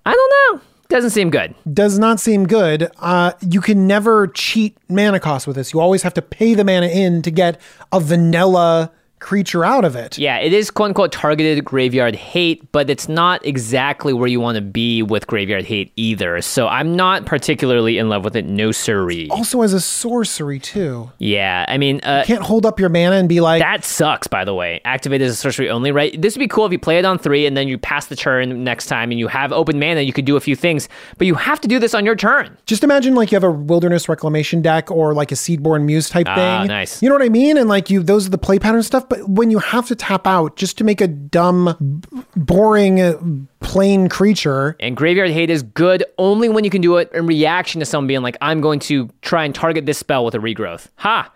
I 0.06 0.12
don't 0.12 0.32
know. 0.60 0.64
Doesn't 0.88 1.10
seem 1.10 1.30
good. 1.30 1.52
does 1.74 1.98
not 1.98 2.20
seem 2.20 2.46
good. 2.46 2.88
Uh, 3.00 3.32
you 3.40 3.60
can 3.60 3.88
never 3.88 4.28
cheat 4.28 4.78
mana 4.88 5.18
cost 5.18 5.48
with 5.48 5.56
this. 5.56 5.72
You 5.72 5.80
always 5.80 6.04
have 6.04 6.14
to 6.14 6.22
pay 6.22 6.54
the 6.54 6.64
mana 6.64 6.86
in 6.86 7.22
to 7.22 7.30
get 7.32 7.60
a 7.90 7.98
vanilla 7.98 8.92
creature 9.18 9.64
out 9.64 9.84
of 9.84 9.96
it. 9.96 10.18
Yeah, 10.18 10.38
it 10.38 10.52
is 10.52 10.70
quote 10.70 10.88
unquote 10.88 11.10
targeted 11.12 11.64
graveyard 11.64 12.14
hate, 12.14 12.70
but 12.72 12.90
it's 12.90 13.08
not 13.08 13.44
exactly 13.46 14.12
where 14.12 14.28
you 14.28 14.40
want 14.40 14.56
to 14.56 14.60
be 14.62 15.02
with 15.02 15.26
graveyard 15.26 15.64
hate 15.64 15.92
either. 15.96 16.40
So 16.42 16.68
I'm 16.68 16.94
not 16.94 17.24
particularly 17.26 17.98
in 17.98 18.08
love 18.08 18.24
with 18.24 18.36
it. 18.36 18.44
No 18.46 18.72
siree. 18.72 19.28
Also, 19.30 19.62
as 19.62 19.72
a 19.72 19.80
sorcery 19.80 20.58
too, 20.58 21.10
Yeah, 21.18 21.64
I 21.68 21.78
mean, 21.78 22.00
uh, 22.02 22.24
can't 22.26 22.42
hold 22.42 22.66
up 22.66 22.78
your 22.78 22.88
mana 22.88 23.16
and 23.16 23.28
be 23.28 23.40
like, 23.40 23.60
That 23.62 23.84
sucks, 23.84 24.26
by 24.26 24.44
the 24.44 24.54
way. 24.54 24.80
Activate 24.84 25.20
as 25.22 25.32
a 25.32 25.36
sorcery 25.36 25.70
only, 25.70 25.92
right? 25.92 26.20
This 26.20 26.34
would 26.34 26.40
be 26.40 26.48
cool 26.48 26.66
if 26.66 26.72
you 26.72 26.78
play 26.78 26.98
it 26.98 27.04
on 27.04 27.18
three 27.18 27.46
and 27.46 27.56
then 27.56 27.68
you 27.68 27.78
pass 27.78 28.06
the 28.06 28.16
turn 28.16 28.64
next 28.64 28.86
time 28.86 29.10
and 29.10 29.18
you 29.18 29.28
have 29.28 29.52
open 29.52 29.78
mana, 29.78 30.02
you 30.02 30.12
could 30.12 30.24
do 30.26 30.36
a 30.36 30.40
few 30.40 30.54
things, 30.56 30.88
but 31.18 31.26
you 31.26 31.34
have 31.34 31.60
to 31.62 31.68
do 31.68 31.78
this 31.78 31.94
on 31.94 32.04
your 32.04 32.16
turn. 32.16 32.56
just 32.66 32.84
imagine 32.84 33.14
like 33.14 33.32
you 33.32 33.36
have 33.36 33.44
a 33.44 33.50
wilderness 33.50 34.08
reclamation 34.08 34.62
deck 34.62 34.90
or 34.90 35.14
like 35.14 35.32
a 35.32 35.34
seedborn 35.34 35.84
muse 35.84 36.08
type 36.10 36.26
Ah, 36.28 36.34
thing. 36.34 36.68
nice. 36.68 37.02
You 37.02 37.08
know 37.08 37.14
what 37.14 37.24
I 37.24 37.28
mean? 37.28 37.56
And 37.56 37.68
like 37.68 37.88
you, 37.90 38.02
those 38.02 38.26
are 38.26 38.30
the 38.30 38.38
play 38.38 38.58
pattern 38.58 38.82
stuff. 38.82 39.05
But 39.09 39.28
when 39.28 39.50
you 39.50 39.59
have 39.59 39.86
to 39.88 39.94
tap 39.96 40.26
out 40.26 40.57
just 40.57 40.78
to 40.78 40.84
make 40.84 41.00
a 41.00 41.07
dumb, 41.09 42.02
boring, 42.34 43.00
uh, 43.00 43.18
plain 43.61 44.09
creature, 44.09 44.76
And 44.80 44.96
graveyard 44.96 45.30
hate 45.30 45.50
is 45.50 45.62
good 45.62 46.04
only 46.18 46.48
when 46.48 46.64
you 46.64 46.70
can 46.70 46.80
do 46.80 46.96
it 46.96 47.11
in 47.12 47.26
reaction 47.26 47.78
to 47.80 47.84
someone 47.86 48.07
being 48.07 48.22
like, 48.22 48.36
I'm 48.40 48.61
going 48.61 48.78
to 48.80 49.09
try 49.22 49.44
and 49.44 49.54
target 49.54 49.86
this 49.86 49.98
spell 49.98 50.24
with 50.24 50.34
a 50.34 50.38
regrowth. 50.38 50.88
Ha! 50.96 51.32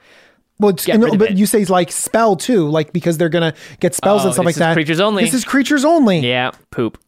Well, 0.59 0.71
it's, 0.71 0.87
and- 0.89 1.19
but 1.19 1.37
you 1.39 1.47
say 1.47 1.65
like 1.65 1.91
spell 1.91 2.37
too, 2.37 2.69
like 2.69 2.93
because 2.93 3.17
they're 3.17 3.31
gonna 3.31 3.55
get 3.81 3.95
spells 3.95 4.23
Oh, 4.23 4.27
and 4.27 4.35
stuff 4.35 4.43
this 4.45 4.47
like 4.47 4.55
is 4.57 4.59
that. 4.59 4.75
creatures 4.75 5.01
only. 5.01 5.25
This 5.25 5.33
is 5.35 5.45
creatures 5.45 5.85
only. 5.87 6.19
Yeah, 6.19 6.51
poop. 6.71 6.99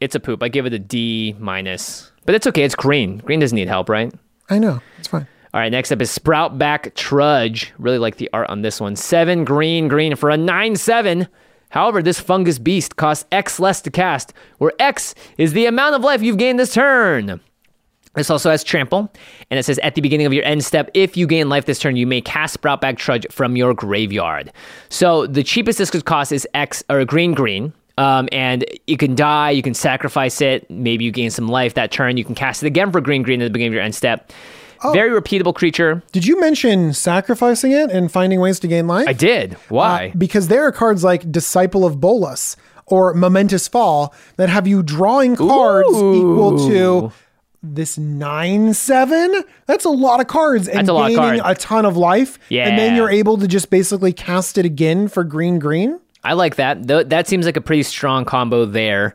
It's 0.00 0.14
a 0.14 0.20
poop. 0.20 0.42
I 0.42 0.48
give 0.48 0.64
it 0.64 0.72
a 0.72 0.78
D 0.78 1.36
minus. 1.38 2.10
But 2.24 2.34
it's 2.34 2.46
okay. 2.46 2.62
It's 2.62 2.74
green. 2.74 3.18
Green 3.18 3.38
doesn't 3.40 3.54
need 3.54 3.68
help, 3.68 3.88
right? 3.90 4.12
I 4.48 4.58
know. 4.58 4.80
It's 4.98 5.08
fine. 5.08 5.26
All 5.54 5.60
right, 5.60 5.70
next 5.70 5.92
up 5.92 6.00
is 6.00 6.16
Sproutback 6.16 6.94
Trudge. 6.94 7.74
Really 7.76 7.98
like 7.98 8.16
the 8.16 8.30
art 8.32 8.48
on 8.48 8.62
this 8.62 8.80
one. 8.80 8.96
Seven 8.96 9.44
green, 9.44 9.86
green 9.86 10.16
for 10.16 10.30
a 10.30 10.36
9 10.36 10.76
7. 10.76 11.28
However, 11.68 12.02
this 12.02 12.18
fungus 12.18 12.58
beast 12.58 12.96
costs 12.96 13.26
X 13.30 13.60
less 13.60 13.82
to 13.82 13.90
cast, 13.90 14.32
where 14.56 14.72
X 14.78 15.14
is 15.36 15.52
the 15.52 15.66
amount 15.66 15.94
of 15.94 16.00
life 16.00 16.22
you've 16.22 16.38
gained 16.38 16.58
this 16.58 16.72
turn. 16.72 17.38
This 18.14 18.30
also 18.30 18.50
has 18.50 18.64
trample, 18.64 19.12
and 19.50 19.58
it 19.58 19.64
says 19.64 19.78
at 19.80 19.94
the 19.94 20.00
beginning 20.00 20.26
of 20.26 20.32
your 20.32 20.44
end 20.44 20.64
step, 20.64 20.90
if 20.94 21.18
you 21.18 21.26
gain 21.26 21.50
life 21.50 21.66
this 21.66 21.78
turn, 21.78 21.96
you 21.96 22.06
may 22.06 22.22
cast 22.22 22.58
Sproutback 22.58 22.96
Trudge 22.96 23.26
from 23.30 23.54
your 23.54 23.74
graveyard. 23.74 24.52
So 24.88 25.26
the 25.26 25.42
cheapest 25.42 25.78
this 25.78 25.90
could 25.90 26.06
cost 26.06 26.32
is 26.32 26.48
X 26.54 26.82
or 26.88 27.04
green 27.04 27.34
green. 27.34 27.74
Um, 27.98 28.26
and 28.32 28.64
you 28.86 28.96
can 28.96 29.14
die, 29.14 29.50
you 29.50 29.62
can 29.62 29.74
sacrifice 29.74 30.40
it, 30.40 30.68
maybe 30.70 31.04
you 31.04 31.12
gain 31.12 31.30
some 31.30 31.46
life 31.46 31.74
that 31.74 31.92
turn, 31.92 32.16
you 32.16 32.24
can 32.24 32.34
cast 32.34 32.62
it 32.62 32.66
again 32.66 32.90
for 32.90 33.02
green 33.02 33.22
green 33.22 33.42
at 33.42 33.44
the 33.44 33.50
beginning 33.50 33.68
of 33.68 33.74
your 33.74 33.82
end 33.82 33.94
step. 33.94 34.32
Very 34.92 35.10
repeatable 35.10 35.54
creature. 35.54 36.02
Did 36.12 36.26
you 36.26 36.40
mention 36.40 36.92
sacrificing 36.92 37.72
it 37.72 37.90
and 37.90 38.10
finding 38.10 38.40
ways 38.40 38.58
to 38.60 38.68
gain 38.68 38.86
life? 38.86 39.06
I 39.08 39.12
did. 39.12 39.54
Why? 39.68 40.08
Uh, 40.14 40.18
because 40.18 40.48
there 40.48 40.64
are 40.66 40.72
cards 40.72 41.04
like 41.04 41.30
Disciple 41.30 41.84
of 41.84 42.00
Bolas 42.00 42.56
or 42.86 43.14
Momentous 43.14 43.68
Fall 43.68 44.12
that 44.36 44.48
have 44.48 44.66
you 44.66 44.82
drawing 44.82 45.36
cards 45.36 45.88
equal 45.96 46.68
to 46.68 47.12
this 47.62 47.96
nine 47.96 48.74
seven. 48.74 49.44
That's 49.66 49.84
a 49.84 49.88
lot 49.90 50.20
of 50.20 50.26
cards 50.26 50.66
and 50.66 50.88
a 50.88 50.92
gaining 51.10 51.40
a 51.44 51.54
ton 51.54 51.86
of 51.86 51.96
life. 51.96 52.38
and 52.68 52.78
then 52.78 52.96
you're 52.96 53.08
able 53.10 53.38
to 53.38 53.46
just 53.46 53.70
basically 53.70 54.12
cast 54.12 54.58
it 54.58 54.64
again 54.66 55.06
for 55.06 55.22
green 55.22 55.60
green. 55.60 56.00
I 56.24 56.34
like 56.34 56.56
that. 56.56 56.86
Th- 56.86 57.06
that 57.08 57.26
seems 57.26 57.46
like 57.46 57.56
a 57.56 57.60
pretty 57.60 57.82
strong 57.82 58.24
combo 58.24 58.64
there. 58.64 59.14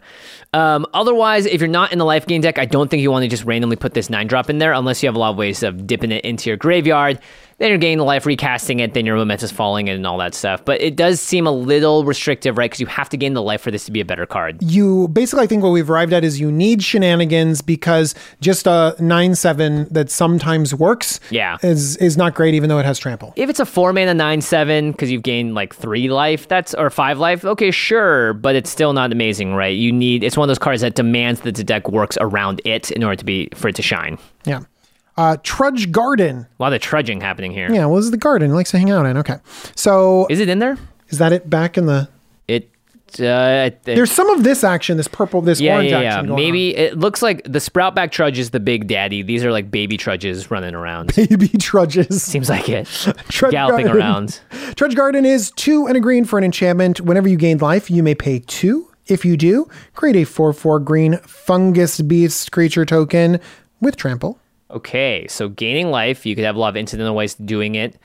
Um, 0.53 0.85
otherwise, 0.93 1.45
if 1.45 1.61
you're 1.61 1.67
not 1.67 1.91
in 1.91 1.99
the 1.99 2.05
life 2.05 2.25
gain 2.25 2.41
deck, 2.41 2.57
I 2.57 2.65
don't 2.65 2.89
think 2.89 3.01
you 3.01 3.11
want 3.11 3.23
to 3.23 3.29
just 3.29 3.45
randomly 3.45 3.75
put 3.75 3.93
this 3.93 4.09
nine 4.09 4.27
drop 4.27 4.49
in 4.49 4.57
there 4.57 4.73
unless 4.73 5.01
you 5.01 5.07
have 5.07 5.15
a 5.15 5.19
lot 5.19 5.31
of 5.31 5.37
ways 5.37 5.63
of 5.63 5.87
dipping 5.87 6.11
it 6.11 6.23
into 6.25 6.49
your 6.49 6.57
graveyard. 6.57 7.19
Then 7.59 7.69
you're 7.69 7.79
gaining 7.79 7.97
the 7.97 8.03
life, 8.03 8.27
recasting 8.27 8.81
it, 8.81 8.93
then 8.93 9.07
your 9.07 9.15
momentous 9.15 9.51
falling 9.51 9.89
and 9.89 10.05
all 10.05 10.19
that 10.19 10.35
stuff. 10.35 10.63
But 10.63 10.79
it 10.79 10.95
does 10.95 11.19
seem 11.19 11.47
a 11.47 11.51
little 11.51 12.05
restrictive, 12.05 12.55
right? 12.55 12.65
Because 12.69 12.79
you 12.79 12.85
have 12.85 13.09
to 13.09 13.17
gain 13.17 13.33
the 13.33 13.41
life 13.41 13.61
for 13.61 13.71
this 13.71 13.85
to 13.85 13.91
be 13.91 13.99
a 13.99 14.05
better 14.05 14.27
card. 14.27 14.61
You 14.61 15.07
basically, 15.07 15.43
I 15.43 15.47
think 15.47 15.63
what 15.63 15.71
we've 15.71 15.89
arrived 15.89 16.13
at 16.13 16.23
is 16.23 16.39
you 16.39 16.51
need 16.51 16.83
shenanigans 16.83 17.63
because 17.63 18.13
just 18.41 18.67
a 18.67 18.95
nine 18.99 19.33
seven 19.33 19.87
that 19.89 20.11
sometimes 20.11 20.75
works, 20.75 21.19
Yeah. 21.31 21.57
is 21.63 21.97
is 21.97 22.15
not 22.15 22.35
great 22.35 22.53
even 22.53 22.69
though 22.69 22.77
it 22.77 22.85
has 22.85 22.99
trample. 22.99 23.33
If 23.35 23.49
it's 23.49 23.59
a 23.59 23.65
four 23.65 23.91
mana 23.91 24.13
nine 24.13 24.41
seven 24.41 24.91
because 24.91 25.09
you've 25.11 25.23
gained 25.23 25.55
like 25.55 25.73
three 25.73 26.09
life, 26.09 26.47
that's 26.47 26.75
or 26.75 26.91
five 26.91 27.17
life, 27.17 27.43
okay, 27.43 27.71
sure, 27.71 28.33
but 28.33 28.55
it's 28.55 28.69
still 28.69 28.93
not 28.93 29.11
amazing, 29.11 29.55
right? 29.55 29.75
You 29.75 29.91
need 29.91 30.23
it's 30.23 30.37
one 30.37 30.45
of 30.45 30.49
those 30.49 30.59
cards 30.59 30.81
that 30.81 30.93
demands 30.93 31.41
that 31.41 31.55
the 31.55 31.63
deck 31.63 31.89
works 31.89 32.19
around 32.21 32.61
it 32.65 32.91
in 32.91 33.03
order 33.03 33.15
to 33.15 33.25
be 33.25 33.49
for 33.55 33.67
it 33.69 33.75
to 33.77 33.81
shine. 33.81 34.19
Yeah. 34.45 34.59
Uh, 35.17 35.37
Trudge 35.43 35.91
Garden. 35.91 36.45
A 36.59 36.63
lot 36.63 36.73
of 36.73 36.81
trudging 36.81 37.21
happening 37.21 37.51
here. 37.51 37.71
Yeah, 37.71 37.85
well, 37.87 37.95
this 37.95 38.05
is 38.05 38.11
the 38.11 38.17
garden. 38.17 38.51
It 38.51 38.53
likes 38.53 38.71
to 38.71 38.77
hang 38.77 38.91
out 38.91 39.05
in. 39.05 39.17
Okay. 39.17 39.37
So 39.75 40.27
Is 40.29 40.39
it 40.39 40.47
in 40.49 40.59
there? 40.59 40.77
is 41.09 41.17
that 41.17 41.33
it 41.33 41.49
back 41.49 41.77
in 41.77 41.85
the. 41.87 42.07
It. 42.47 42.69
Uh, 43.19 43.67
it- 43.71 43.83
There's 43.83 44.11
some 44.11 44.29
of 44.29 44.43
this 44.43 44.63
action, 44.65 44.97
this 44.97 45.07
purple, 45.07 45.41
this 45.41 45.59
yeah, 45.61 45.75
orange 45.75 45.89
yeah, 45.91 46.01
yeah. 46.01 46.13
action. 46.15 46.27
going 46.27 46.35
Maybe 46.43 46.75
it 46.75 46.97
looks 46.99 47.21
like 47.21 47.41
the 47.45 47.59
Sproutback 47.59 48.11
Trudge 48.11 48.37
is 48.37 48.49
the 48.51 48.59
big 48.59 48.87
daddy. 48.87 49.21
These 49.23 49.43
are 49.45 49.51
like 49.51 49.71
baby 49.71 49.95
trudges 49.97 50.51
running 50.51 50.75
around. 50.75 51.17
on. 51.17 51.25
Baby 51.29 51.47
trudges. 51.57 52.21
Seems 52.21 52.49
like 52.49 52.67
it. 52.69 52.85
Trudge 53.29 53.51
Galloping 53.53 53.85
Garden. 53.85 54.01
around. 54.03 54.39
Trudge 54.75 54.93
Garden 54.95 55.25
is 55.25 55.51
two 55.51 55.87
and 55.87 55.95
a 55.95 55.99
green 56.01 56.25
for 56.25 56.37
an 56.37 56.43
enchantment. 56.43 56.99
Whenever 57.01 57.27
you 57.29 57.37
gain 57.37 57.57
life, 57.59 57.89
you 57.89 58.03
may 58.03 58.13
pay 58.13 58.39
two. 58.39 58.91
If 59.07 59.23
you 59.23 59.37
do, 59.37 59.69
create 59.95 60.17
a 60.17 60.25
4 60.25 60.51
4 60.51 60.79
green 60.81 61.17
fungus 61.19 62.01
beast 62.01 62.51
creature 62.51 62.85
token 62.85 63.39
with 63.79 63.95
trample. 63.95 64.37
Okay, 64.69 65.27
so 65.29 65.47
gaining 65.47 65.91
life, 65.91 66.25
you 66.25 66.35
could 66.35 66.43
have 66.43 66.55
a 66.55 66.59
lot 66.59 66.69
of 66.69 66.75
incidental 66.75 67.15
ways 67.15 67.35
to 67.35 67.43
doing 67.43 67.75
it. 67.75 67.97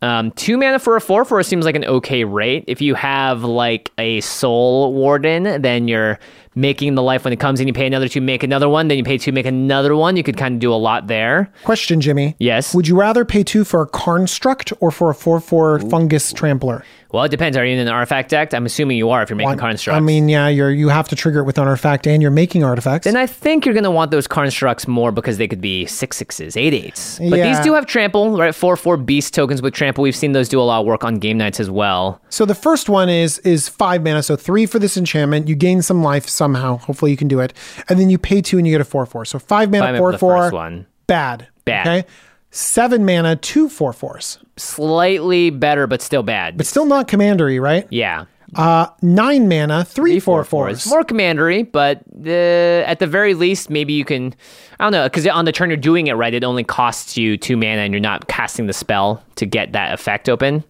Um, 0.00 0.30
two 0.32 0.56
mana 0.56 0.78
for 0.78 0.96
a 0.96 1.00
four 1.00 1.24
four 1.24 1.42
seems 1.42 1.64
like 1.64 1.74
an 1.74 1.84
okay 1.84 2.24
rate. 2.24 2.64
If 2.68 2.80
you 2.80 2.94
have 2.94 3.42
like 3.42 3.90
a 3.98 4.20
soul 4.20 4.92
warden, 4.94 5.60
then 5.62 5.88
you're 5.88 6.18
making 6.58 6.94
the 6.96 7.02
life 7.02 7.24
when 7.24 7.32
it 7.32 7.38
comes 7.38 7.60
in. 7.60 7.68
You 7.68 7.72
pay 7.72 7.86
another 7.86 8.08
two, 8.08 8.20
make 8.20 8.42
another 8.42 8.68
one. 8.68 8.88
Then 8.88 8.98
you 8.98 9.04
pay 9.04 9.16
two, 9.16 9.32
make 9.32 9.46
another 9.46 9.94
one. 9.94 10.16
You 10.16 10.22
could 10.24 10.36
kind 10.36 10.54
of 10.54 10.60
do 10.60 10.72
a 10.72 10.76
lot 10.76 11.06
there. 11.06 11.50
Question, 11.64 12.00
Jimmy. 12.00 12.34
Yes. 12.38 12.74
Would 12.74 12.88
you 12.88 12.98
rather 12.98 13.24
pay 13.24 13.44
two 13.44 13.64
for 13.64 13.80
a 13.82 13.86
Karnstruct 13.88 14.72
or 14.80 14.90
for 14.90 15.10
a 15.10 15.14
4 15.14 15.40
4 15.40 15.78
fungus 15.80 16.32
trampler? 16.32 16.84
Well, 17.10 17.24
it 17.24 17.30
depends. 17.30 17.56
Are 17.56 17.64
you 17.64 17.72
in 17.72 17.78
an 17.78 17.88
artifact 17.88 18.28
deck? 18.28 18.52
I'm 18.52 18.66
assuming 18.66 18.98
you 18.98 19.08
are 19.08 19.22
if 19.22 19.30
you're 19.30 19.36
making 19.36 19.56
constructs. 19.56 19.96
I 19.96 20.00
mean, 20.00 20.28
yeah, 20.28 20.48
you're 20.48 20.70
you 20.70 20.90
have 20.90 21.08
to 21.08 21.16
trigger 21.16 21.38
it 21.40 21.44
with 21.44 21.56
an 21.56 21.66
artifact 21.66 22.06
and 22.06 22.20
you're 22.20 22.30
making 22.30 22.64
artifacts. 22.64 23.06
Then 23.06 23.16
I 23.16 23.26
think 23.26 23.64
you're 23.64 23.72
going 23.72 23.84
to 23.84 23.90
want 23.90 24.10
those 24.10 24.26
constructs 24.26 24.86
more 24.86 25.10
because 25.10 25.38
they 25.38 25.48
could 25.48 25.62
be 25.62 25.86
six 25.86 26.18
sixes, 26.18 26.54
eight 26.54 26.74
eights. 26.74 27.18
But 27.18 27.38
Yeah. 27.38 27.48
these 27.54 27.64
do 27.64 27.72
have 27.72 27.86
trample, 27.86 28.36
right? 28.36 28.54
Four 28.54 28.76
four 28.76 28.98
beast 28.98 29.32
tokens 29.32 29.62
with 29.62 29.72
trample. 29.72 30.02
We've 30.02 30.14
seen 30.14 30.32
those 30.32 30.50
do 30.50 30.60
a 30.60 30.62
lot 30.62 30.80
of 30.80 30.86
work 30.86 31.02
on 31.02 31.18
game 31.18 31.38
nights 31.38 31.60
as 31.60 31.70
well. 31.70 32.20
So 32.28 32.44
the 32.44 32.54
first 32.54 32.90
one 32.90 33.08
is 33.08 33.38
is 33.38 33.70
five 33.70 34.02
mana, 34.04 34.22
so 34.22 34.36
three 34.36 34.66
for 34.66 34.78
this 34.78 34.98
enchantment. 34.98 35.48
You 35.48 35.54
gain 35.54 35.80
some 35.80 36.02
life 36.02 36.28
somehow. 36.48 36.78
Hopefully 36.78 37.10
you 37.10 37.16
can 37.16 37.28
do 37.28 37.40
it, 37.40 37.52
and 37.88 37.98
then 38.00 38.08
you 38.10 38.18
pay 38.18 38.40
two 38.40 38.58
and 38.58 38.66
you 38.66 38.72
get 38.72 38.80
a 38.80 38.84
four 38.84 39.04
four. 39.06 39.24
So 39.24 39.38
five 39.38 39.70
mana, 39.70 39.84
Five 39.86 39.98
four 39.98 40.12
for 40.12 40.18
four. 40.18 40.36
first 40.44 40.54
one. 40.54 40.86
Bad. 41.06 41.48
Bad. 41.64 41.86
Okay. 41.86 42.08
Seven 42.50 43.04
mana, 43.04 43.36
two 43.36 43.68
four 43.68 43.92
fours, 43.92 44.38
Slightly 44.56 45.50
better, 45.50 45.86
but 45.86 46.00
still 46.00 46.22
bad. 46.22 46.56
but 46.56 46.66
still 46.66 46.86
not 46.86 47.06
commandery, 47.08 47.60
right? 47.60 47.86
yeah. 47.90 48.24
Uh, 48.56 48.86
nine 49.02 49.46
mana, 49.46 49.84
three, 49.84 50.12
Three 50.12 50.20
four 50.20 50.42
four 50.42 50.68
fours. 50.68 50.86
More 50.86 51.04
commandery, 51.04 51.64
but 51.64 52.02
uh, 52.24 52.30
at 52.30 52.98
the 52.98 53.06
very 53.06 53.34
least, 53.34 53.68
maybe 53.68 53.92
you 53.92 54.06
can. 54.06 54.34
I 54.80 54.84
don't 54.84 54.92
know, 54.92 55.04
because 55.04 55.26
on 55.26 55.44
the 55.44 55.52
turn 55.52 55.68
you're 55.68 55.76
doing 55.76 56.06
it 56.06 56.14
right, 56.14 56.32
it 56.32 56.42
only 56.42 56.64
costs 56.64 57.18
you 57.18 57.36
two 57.36 57.58
mana, 57.58 57.82
and 57.82 57.92
you're 57.92 58.00
not 58.00 58.26
casting 58.28 58.66
the 58.66 58.72
spell 58.72 59.22
to 59.36 59.44
get 59.44 59.72
that 59.72 59.92
effect 59.92 60.30
open. 60.30 60.64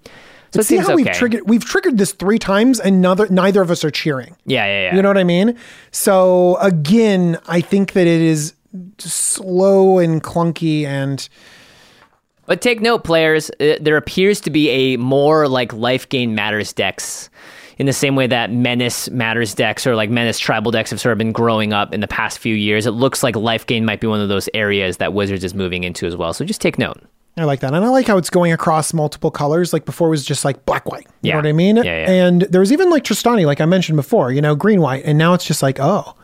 So 0.51 0.63
See 0.63 0.77
how 0.77 0.85
okay. 0.85 0.95
we've 0.95 1.13
triggered 1.13 1.49
we've 1.49 1.65
triggered 1.65 1.99
this 1.99 2.13
three 2.13 2.39
times, 2.39 2.81
and 2.81 3.03
neither 3.03 3.29
neither 3.29 3.61
of 3.61 3.71
us 3.71 3.85
are 3.85 3.91
cheering. 3.91 4.35
yeah, 4.47 4.65
yeah, 4.65 4.83
yeah. 4.85 4.97
You 4.97 5.03
know 5.03 5.09
what 5.09 5.19
I 5.19 5.25
mean? 5.25 5.57
So 5.91 6.57
again, 6.57 7.39
I 7.47 7.61
think 7.61 7.93
that 7.93 8.07
it 8.07 8.21
is 8.21 8.55
slow 8.99 9.99
and 9.99 10.23
clunky 10.23 10.85
and 10.85 11.29
But 12.47 12.61
take 12.63 12.81
note, 12.81 13.05
players, 13.05 13.51
uh, 13.61 13.77
there 13.81 13.97
appears 13.97 14.41
to 14.43 14.51
be 14.51 14.71
a 14.71 14.97
more 14.97 15.49
like 15.49 15.73
life 15.73 16.09
gain 16.09 16.35
matters 16.35 16.73
decks 16.73 17.29
in 17.77 17.87
the 17.87 17.93
same 17.93 18.17
way 18.17 18.27
that 18.27 18.51
menace 18.51 19.09
matters 19.11 19.55
decks 19.55 19.87
or 19.87 19.95
like 19.95 20.11
menace 20.11 20.39
tribal 20.39 20.71
decks 20.73 20.91
have 20.91 21.01
sort 21.01 21.13
of 21.13 21.19
been 21.19 21.31
growing 21.33 21.73
up 21.73 21.93
in 21.95 22.01
the 22.01 22.09
past 22.09 22.39
few 22.39 22.55
years. 22.55 22.87
It 22.87 22.93
looks 22.93 23.23
like 23.23 23.37
life 23.37 23.67
gain 23.67 23.85
might 23.85 24.01
be 24.01 24.07
one 24.07 24.21
of 24.21 24.29
those 24.29 24.49
areas 24.55 24.97
that 24.97 25.13
Wizards 25.13 25.45
is 25.45 25.55
moving 25.55 25.85
into 25.85 26.07
as 26.07 26.17
well. 26.17 26.33
So 26.33 26.45
just 26.45 26.61
take 26.61 26.79
note. 26.79 27.01
I 27.41 27.45
like 27.45 27.61
that. 27.61 27.73
And 27.75 27.85
I 27.85 27.89
like 27.89 28.07
how 28.07 28.17
it's 28.19 28.31
going 28.31 28.53
across 28.53 28.93
multiple 28.93 29.31
colors. 29.31 29.73
Like 29.73 29.85
before 29.85 30.09
it 30.09 30.11
was 30.11 30.25
just 30.25 30.45
like 30.45 30.65
black 30.67 30.91
white. 30.91 31.07
You 31.23 31.29
Yeah. 31.29 31.33
know 31.35 31.39
what 31.39 31.47
I 31.47 31.53
mean? 31.53 31.77
Yeah, 31.77 31.83
yeah. 31.85 32.11
And 32.27 32.43
there 32.43 32.61
was 32.61 32.73
even 32.73 32.91
like 32.91 33.05
Trostani, 33.05 33.45
like 33.47 33.61
I 33.61 33.67
mentioned 33.67 33.97
before, 33.97 34.33
you 34.33 34.41
know, 34.41 34.55
green 34.55 34.81
white. 34.81 35.05
And 35.05 35.19
now 35.19 35.35
it's 35.35 35.45
just 35.45 35.63
like, 35.63 35.79
oh, 35.81 36.15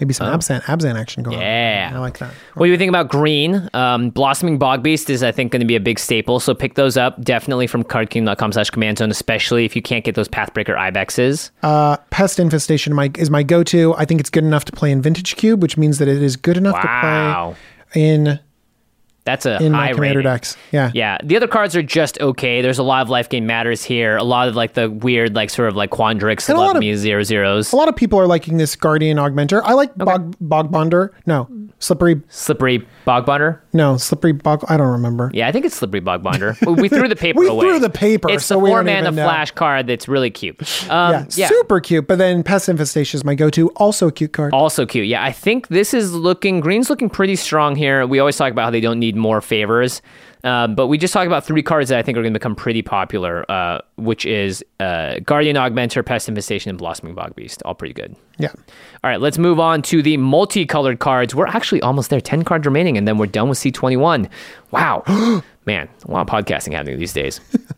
maybe 0.00 0.14
some 0.14 0.28
Abzan, 0.28 0.62
Abzan 0.62 0.94
action 0.94 1.24
going 1.24 1.38
Yeah. 1.40 1.86
on. 1.88 1.92
Yeah. 1.92 1.98
I 1.98 2.00
like 2.00 2.18
that. 2.18 2.30
What 2.54 2.66
do 2.66 2.70
you 2.72 2.78
think 2.78 2.88
about 2.88 3.08
green? 3.08 3.68
Um, 3.74 4.10
Blossoming 4.10 4.56
Bogbeast 4.56 5.10
is, 5.10 5.24
I 5.24 5.32
think, 5.32 5.50
going 5.50 5.58
to 5.60 5.66
be 5.66 5.74
a 5.74 5.80
big 5.80 5.98
staple. 5.98 6.38
So 6.38 6.54
pick 6.54 6.74
those 6.74 6.96
up 6.96 7.20
definitely 7.24 7.66
from 7.66 7.82
cardking.com 7.82 8.52
slash 8.52 8.70
command 8.70 8.98
zone, 8.98 9.10
especially 9.10 9.64
if 9.64 9.74
you 9.74 9.82
can't 9.82 10.04
get 10.04 10.14
those 10.14 10.28
Pathbreaker 10.28 10.76
Ibexes. 10.78 11.50
Uh, 11.64 11.96
Pest 12.10 12.38
Infestation 12.38 12.94
my, 12.94 13.10
is 13.18 13.28
my 13.28 13.42
go 13.42 13.64
to. 13.64 13.94
I 13.96 14.04
think 14.04 14.20
it's 14.20 14.30
good 14.30 14.44
enough 14.44 14.64
to 14.66 14.72
play 14.72 14.92
in 14.92 15.02
Vintage 15.02 15.34
Cube, 15.34 15.60
which 15.62 15.76
means 15.76 15.98
that 15.98 16.06
it 16.06 16.22
is 16.22 16.36
good 16.36 16.56
enough 16.56 16.74
Wow. 16.74 17.56
to 17.90 17.92
play 17.94 18.00
in 18.02 18.38
That's 19.28 19.44
a 19.46 19.62
in 19.62 19.72
high 19.74 19.88
my 19.88 19.92
commander 19.92 20.18
rating. 20.20 20.32
decks. 20.32 20.56
Yeah. 20.72 20.90
Yeah, 20.94 21.18
the 21.22 21.36
other 21.36 21.46
cards 21.48 21.76
are 21.76 21.82
just 21.82 22.18
okay. 22.20 22.62
There's 22.62 22.78
a 22.78 22.82
lot 22.82 23.02
of 23.02 23.10
life 23.10 23.28
game 23.28 23.46
matters 23.46 23.84
here. 23.84 24.16
A 24.16 24.24
lot 24.24 24.48
of 24.48 24.56
like 24.56 24.72
the 24.72 24.90
weird, 24.90 25.34
like 25.34 25.50
sort 25.50 25.68
of 25.68 25.76
like 25.76 25.90
Quandrix, 25.90 26.48
And 26.48 26.56
a 26.56 26.60
lot 26.60 26.68
love 26.68 26.76
of- 26.76 26.80
me 26.80 26.94
zero 26.94 27.22
zeros, 27.22 27.72
A 27.72 27.76
lot 27.76 27.88
of 27.88 27.96
people 27.96 28.18
are 28.18 28.26
liking 28.26 28.56
this 28.56 28.74
Guardian 28.76 29.18
Augmenter. 29.18 29.60
I 29.64 29.74
like 29.74 29.94
Bog 29.96 30.34
Bog 30.40 30.70
Bonder. 30.70 31.12
No, 31.26 31.46
Slippery. 31.78 32.22
slippery 32.28 32.86
bog 33.08 33.24
bonder. 33.26 33.62
No, 33.72 33.96
Slippery 33.96 34.32
Bog. 34.32 34.64
I 34.68 34.76
don't 34.76 34.92
remember. 34.92 35.30
Yeah, 35.32 35.48
I 35.48 35.52
think 35.52 35.64
it's 35.64 35.74
slippery 35.74 36.00
bog 36.00 36.22
bonder. 36.22 36.54
we 36.66 36.88
threw 36.88 37.08
the 37.08 37.16
paper 37.26 37.40
We 37.40 37.48
away. 37.48 37.60
threw 37.66 37.78
the 37.80 37.88
paper, 37.90 38.28
It's 38.30 38.44
so 38.44 38.60
the 38.60 38.66
four 38.66 38.82
even 38.82 39.02
know. 39.14 39.24
flash 39.24 39.50
card 39.52 39.86
that's 39.86 40.06
really 40.08 40.30
cute. 40.30 40.60
Um, 40.90 41.12
yeah, 41.12 41.24
yeah, 41.30 41.48
super 41.48 41.80
cute. 41.80 42.06
But 42.06 42.18
then 42.18 42.42
Pest 42.42 42.68
Infestation 42.68 43.16
is 43.16 43.24
my 43.24 43.34
go-to. 43.34 43.70
Also 43.70 44.08
a 44.08 44.12
cute 44.12 44.32
card. 44.34 44.52
Also 44.52 44.84
cute. 44.84 45.06
Yeah, 45.06 45.24
I 45.24 45.32
think 45.32 45.68
this 45.68 45.94
is 45.94 46.12
looking 46.12 46.60
green's 46.60 46.90
looking 46.90 47.08
pretty 47.08 47.36
strong 47.36 47.74
here. 47.76 48.06
We 48.06 48.18
always 48.18 48.36
talk 48.36 48.52
about 48.52 48.64
how 48.64 48.70
they 48.70 48.80
don't 48.80 48.98
need 48.98 49.16
more 49.16 49.40
favors. 49.40 50.02
Um, 50.44 50.74
but 50.74 50.86
we 50.86 50.98
just 50.98 51.12
talked 51.12 51.26
about 51.26 51.44
three 51.44 51.62
cards 51.62 51.88
that 51.90 51.98
I 51.98 52.02
think 52.02 52.16
are 52.16 52.22
going 52.22 52.32
to 52.32 52.38
become 52.38 52.54
pretty 52.54 52.82
popular, 52.82 53.50
uh, 53.50 53.80
which 53.96 54.24
is 54.24 54.64
uh, 54.80 55.18
Guardian 55.20 55.56
Augmenter, 55.56 56.04
Pest 56.04 56.28
Infestation, 56.28 56.70
and 56.70 56.78
Blossoming 56.78 57.14
Bogbeast. 57.14 57.62
All 57.64 57.74
pretty 57.74 57.94
good. 57.94 58.14
Yeah. 58.38 58.52
All 59.02 59.10
right, 59.10 59.20
let's 59.20 59.38
move 59.38 59.58
on 59.58 59.82
to 59.82 60.02
the 60.02 60.16
multicolored 60.16 61.00
cards. 61.00 61.34
We're 61.34 61.46
actually 61.46 61.82
almost 61.82 62.10
there. 62.10 62.20
10 62.20 62.44
cards 62.44 62.66
remaining, 62.66 62.96
and 62.96 63.06
then 63.08 63.18
we're 63.18 63.26
done 63.26 63.48
with 63.48 63.58
C21. 63.58 64.28
Wow. 64.70 65.02
Man, 65.66 65.88
a 66.06 66.10
lot 66.10 66.22
of 66.22 66.28
podcasting 66.28 66.72
happening 66.72 66.98
these 66.98 67.12
days. 67.12 67.40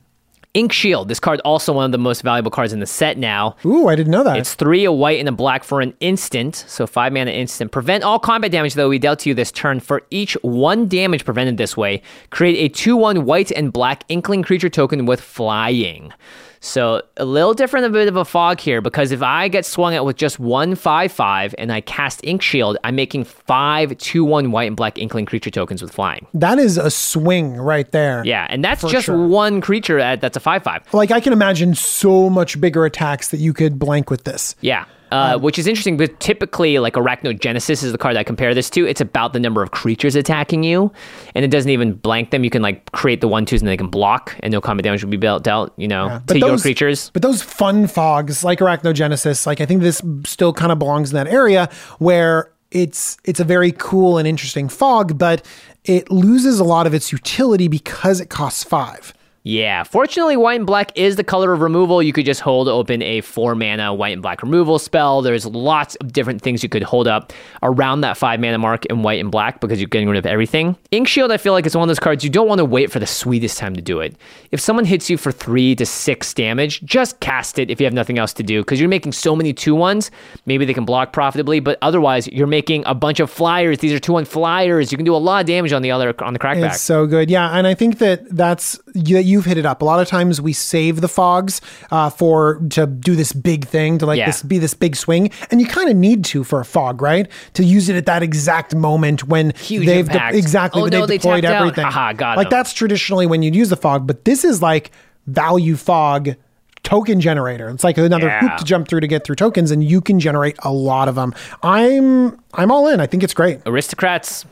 Inkshield. 0.55 1.09
This 1.09 1.21
card 1.21 1.41
also 1.45 1.73
one 1.73 1.85
of 1.85 1.93
the 1.93 1.99
most 1.99 2.23
valuable 2.23 2.51
cards 2.51 2.73
in 2.73 2.81
the 2.81 2.87
set 2.87 3.19
now. 3.19 3.57
Ooh, 3.65 3.89
I 3.89 3.95
didn't 3.95 4.11
know 4.11 4.25
that. 4.25 4.37
It's 4.39 4.55
three, 4.55 4.85
a 4.85 4.93
white, 4.93 5.21
and 5.21 5.29
a 5.29 5.33
black 5.33 5.63
for 5.63 5.81
an 5.81 5.95
instant. 6.01 6.57
So 6.67 6.87
five 6.87 7.13
mana 7.13 7.31
instant. 7.31 7.71
Prevent 7.71 8.03
all 8.03 8.19
combat 8.19 8.51
damage, 8.51 8.75
though, 8.75 8.89
we 8.89 8.99
dealt 8.99 9.21
to 9.21 9.29
you 9.29 9.35
this 9.35 9.53
turn. 9.53 9.81
For 9.81 10.03
each 10.11 10.35
one 10.43 10.89
damage 10.89 11.25
prevented 11.25 11.57
this 11.57 11.77
way, 11.77 12.03
create 12.31 12.57
a 12.57 12.69
2 12.75 12.97
1 12.97 13.25
white 13.25 13.53
and 13.53 13.73
black 13.73 14.05
Inkling 14.09 14.43
creature 14.43 14.69
token 14.69 15.07
with 15.07 15.21
flying. 15.21 16.13
So 16.61 17.03
a 17.17 17.25
little 17.25 17.55
different, 17.55 17.87
a 17.87 17.89
bit 17.89 18.07
of 18.07 18.17
a 18.17 18.25
fog 18.25 18.61
here, 18.61 18.83
because 18.83 19.13
if 19.13 19.23
I 19.23 19.49
get 19.49 19.65
swung 19.65 19.95
at 19.95 20.05
with 20.05 20.17
just 20.17 20.39
one 20.39 20.75
5 20.75 21.11
5 21.11 21.55
and 21.59 21.73
I 21.73 21.81
cast 21.81 22.21
Inkshield, 22.23 22.77
I'm 22.85 22.95
making 22.95 23.25
five 23.25 23.97
2 23.97 24.25
1 24.25 24.51
white 24.53 24.67
and 24.67 24.77
black 24.77 24.99
Inkling 24.99 25.25
creature 25.27 25.51
tokens 25.51 25.81
with 25.81 25.93
flying. 25.93 26.27
that 26.35 26.59
is 26.59 26.77
a 26.77 26.91
swing 26.91 27.57
right 27.57 27.91
there. 27.93 28.23
Yeah, 28.25 28.47
and 28.51 28.63
that's 28.63 28.83
just 28.83 29.07
sure. 29.07 29.27
one 29.27 29.61
creature 29.61 29.99
at, 29.99 30.21
that's 30.21 30.37
a 30.37 30.41
5 30.41 30.63
5. 30.63 30.93
Like 30.93 31.11
I 31.11 31.21
can 31.21 31.33
imagine 31.33 31.75
so 31.75 32.29
much 32.29 32.61
bigger 32.61 32.85
attacks 32.85 33.29
that 33.29 33.39
you 33.39 33.55
could 33.55 33.79
blank 33.79 34.11
with 34.11 34.25
this. 34.25 34.55
Yeah. 34.61 34.85
Uh, 35.11 35.39
which 35.39 35.59
is 35.59 35.67
interesting, 35.67 35.97
but 35.97 36.19
typically, 36.21 36.79
like 36.79 36.95
Arachnogenesis 36.95 37.83
is 37.83 37.93
the 37.93 37.99
card 37.99 38.17
I 38.17 38.23
compare 38.23 38.55
this 38.55 38.71
to. 38.71 38.87
It's 38.87 39.01
about 39.01 39.33
the 39.33 39.41
number 39.41 39.63
of 39.63 39.73
creatures 39.73 40.15
attacking 40.15 40.63
you, 40.63 40.93
and 41.35 41.45
it 41.45 41.51
doesn't 41.51 41.71
even 41.71 41.95
blank 41.95 42.31
them. 42.31 42.45
You 42.45 42.51
can 42.51 42.63
like 42.63 42.91
create 42.93 43.21
the 43.21 43.29
one 43.29 43.45
twos 43.45 43.61
and 43.61 43.69
they 43.69 43.77
can 43.77 43.89
block, 43.89 44.37
and 44.41 44.53
no 44.53 44.61
combat 44.61 44.85
damage 44.85 45.03
will 45.03 45.11
be 45.11 45.17
dealt, 45.17 45.43
dealt 45.43 45.73
you 45.77 45.89
know, 45.89 46.21
to 46.29 46.39
your 46.39 46.59
creatures. 46.59 47.11
But 47.13 47.23
those 47.23 47.43
fun 47.43 47.87
fogs 47.89 48.45
like 48.45 48.61
Arachnogenesis, 48.61 49.47
like 49.47 49.61
I 49.61 49.67
think 49.67 49.83
this 49.83 50.01
still 50.25 50.53
kind 50.53 50.71
of 50.71 50.79
belongs 50.79 51.11
in 51.11 51.17
that 51.17 51.29
area 51.29 51.69
where 51.99 52.53
it's 52.71 53.17
it's 53.25 53.41
a 53.41 53.45
very 53.45 53.73
cool 53.73 54.19
and 54.19 54.29
interesting 54.29 54.69
fog, 54.69 55.19
but 55.19 55.45
it 55.85 56.11
loses 56.11 56.61
a 56.61 56.65
lot 56.65 56.87
of 56.87 56.95
its 56.95 57.11
utility 57.11 57.69
because 57.69 58.21
it 58.21 58.31
costs 58.31 58.63
five. 58.63 59.13
Yeah, 59.43 59.85
fortunately, 59.85 60.37
white 60.37 60.61
and 60.61 60.67
black 60.67 60.93
is 60.97 61.17
the 61.17 61.25
color 61.25 61.53
of 61.53 61.63
removal. 61.63 62.03
You 62.03 62.13
could 62.13 62.27
just 62.27 62.43
hold 62.43 62.69
open 62.69 63.01
a 63.01 63.23
four 63.23 63.55
mana 63.55 63.95
white 63.95 64.13
and 64.13 64.21
black 64.21 64.43
removal 64.43 64.79
spell. 64.79 65.23
There's 65.23 65.47
lots 65.47 65.95
of 65.97 66.13
different 66.13 66.43
things 66.43 66.63
you 66.63 66.69
could 66.69 66.83
hold 66.83 67.09
up 67.09 67.33
around 67.63 68.03
that 68.03 68.19
five 68.19 68.39
mana 68.39 68.59
mark 68.59 68.85
in 68.87 69.03
white 69.03 69.19
and 69.19 69.31
black 69.31 69.61
because 69.61 69.81
you're 69.81 69.89
getting 69.89 70.11
rid 70.11 70.19
of 70.19 70.27
everything. 70.27 70.77
Inkshield, 70.93 71.31
I 71.31 71.39
feel 71.39 71.55
like 71.55 71.65
it's 71.65 71.75
one 71.75 71.85
of 71.85 71.89
those 71.89 71.99
cards 71.99 72.23
you 72.23 72.29
don't 72.29 72.49
want 72.49 72.59
to 72.59 72.67
wait 72.67 72.93
for 72.93 72.99
the 72.99 73.07
sweetest 73.07 73.57
time 73.57 73.75
to 73.75 73.81
do 73.81 74.01
it. 74.01 74.15
If 74.51 74.61
someone 74.61 74.85
hits 74.85 75.09
you 75.09 75.17
for 75.17 75.33
three 75.33 75.75
to 75.77 75.87
six 75.87 76.35
damage, 76.35 76.83
just 76.83 77.19
cast 77.21 77.59
it 77.59 77.71
if 77.71 77.81
you 77.81 77.87
have 77.87 77.95
nothing 77.95 78.19
else 78.19 78.35
to 78.35 78.43
do 78.43 78.61
because 78.61 78.79
you're 78.79 78.91
making 78.91 79.13
so 79.13 79.35
many 79.35 79.55
two 79.55 79.75
ones. 79.75 80.11
Maybe 80.45 80.67
they 80.67 80.75
can 80.75 80.85
block 80.85 81.15
profitably, 81.15 81.61
but 81.61 81.79
otherwise, 81.81 82.29
you're 82.29 82.47
making 82.47 82.83
a 82.85 82.95
bunch 82.95 83.21
of 83.21 83.31
flyers. 83.31 83.79
These 83.79 83.95
are 83.95 83.99
two 83.99 84.13
one 84.13 84.27
flyers. 84.27 84.93
You 84.93 84.99
can 84.99 85.07
do 85.07 85.15
a 85.15 85.19
lot 85.19 85.41
of 85.41 85.47
damage 85.47 85.73
on 85.73 85.81
the 85.81 85.93
other 85.93 86.15
on 86.23 86.35
the 86.35 86.39
crackback. 86.39 86.75
It's 86.75 86.83
so 86.83 87.07
good. 87.07 87.31
Yeah. 87.31 87.57
And 87.57 87.67
I 87.67 87.73
think 87.73 87.99
that 87.99 88.29
that's, 88.37 88.79
that 88.95 89.30
you've 89.31 89.45
hit 89.47 89.57
it 89.57 89.65
up. 89.65 89.81
A 89.81 89.85
lot 89.85 90.01
of 90.01 90.09
times 90.09 90.41
we 90.41 90.53
save 90.53 91.01
the 91.01 91.09
fogs 91.09 91.61
uh, 91.91 92.11
for, 92.11 92.61
to 92.71 92.87
do 92.87 93.15
this 93.17 93.33
big 93.33 93.67
thing, 93.67 93.97
to 93.99 94.07
like 94.07 94.19
Yeah. 94.19 94.27
this, 94.27 94.43
be 94.43 94.59
this 94.59 94.75
big 94.75 94.97
swing. 94.97 95.31
And 95.51 95.61
you 95.61 95.67
kind 95.67 95.89
of 95.89 95.97
need 95.97 96.25
to 96.27 96.45
for 96.45 96.61
a 96.61 96.65
fog, 96.65 97.01
right? 97.01 97.27
To 97.55 97.65
use 97.65 97.89
it 97.89 97.97
at 97.97 98.07
that 98.07 98.23
exact 98.23 98.75
moment 98.75 99.25
when 99.29 99.53
Huge 99.57 99.87
they've, 99.87 100.09
de- 100.09 100.37
exactly, 100.37 100.81
Oh, 100.81 100.85
when 100.85 100.93
no, 100.93 101.07
they've 101.07 101.21
deployed 101.21 101.45
out. 101.45 101.55
everything. 101.63 101.85
Haha, 101.85 102.13
got 102.13 102.37
like 102.37 102.47
him. 102.49 102.51
that's 102.51 102.73
traditionally 102.73 103.27
when 103.27 103.43
you'd 103.43 103.55
use 103.57 103.69
the 103.71 103.77
fog, 103.77 104.07
but 104.07 104.25
this 104.25 104.45
is 104.45 104.61
like 104.61 104.91
value 105.27 105.77
fog 105.77 106.35
token 106.83 107.21
generator. 107.21 107.69
It's 107.69 107.85
like 107.85 107.99
another 107.99 108.27
Yeah. 108.27 108.41
hoop 108.41 108.57
to 108.57 108.65
jump 108.65 108.89
through 108.89 109.01
to 109.01 109.07
get 109.07 109.23
through 109.23 109.37
tokens 109.37 109.71
and 109.71 109.85
you 109.85 110.01
can 110.01 110.19
generate 110.19 110.57
a 110.63 110.73
lot 110.73 111.09
of 111.09 111.15
them. 111.15 111.35
I'm, 111.63 112.41
I'm 112.55 112.73
all 112.73 112.89
in. 112.89 113.01
I 113.01 113.07
think 113.07 113.23
it's 113.23 113.35
great. 113.35 113.61
Aristocrats, 113.67 114.47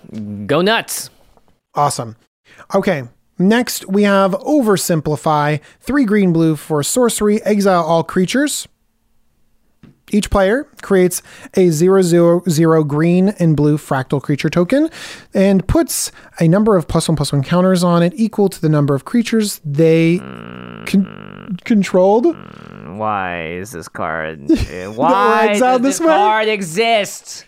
go 0.46 0.60
nuts. 0.60 1.08
Awesome. 1.74 2.16
Okay. 2.74 3.04
Next, 3.38 3.86
we 3.88 4.02
have 4.02 4.32
Oversimplify. 4.32 5.60
Three 5.80 6.04
green 6.04 6.32
blue 6.32 6.56
for 6.56 6.82
sorcery. 6.82 7.42
Exile 7.44 7.84
all 7.84 8.02
creatures. 8.02 8.66
Each 10.10 10.30
player 10.30 10.64
creates 10.80 11.22
a 11.54 11.68
zero 11.68 12.00
zero 12.02 12.42
zero 12.48 12.82
green 12.82 13.28
and 13.38 13.54
blue 13.54 13.76
fractal 13.76 14.22
creature 14.22 14.48
token 14.48 14.88
and 15.34 15.66
puts 15.68 16.10
a 16.40 16.48
number 16.48 16.76
of 16.76 16.88
plus 16.88 17.08
one 17.08 17.16
plus 17.16 17.30
one 17.30 17.42
counters 17.42 17.84
on 17.84 18.02
it 18.02 18.14
equal 18.16 18.48
to 18.48 18.60
the 18.60 18.70
number 18.70 18.94
of 18.94 19.04
creatures 19.04 19.60
they 19.64 20.18
con- 20.18 21.58
controlled. 21.64 22.24
Mm, 22.24 22.96
why 22.96 23.48
is 23.52 23.72
this 23.72 23.88
card? 23.88 24.40
Why 24.48 25.58
does 25.58 25.82
this 25.82 25.98
this 25.98 26.00
way? 26.00 26.06
card 26.06 26.48
exist? 26.48 27.44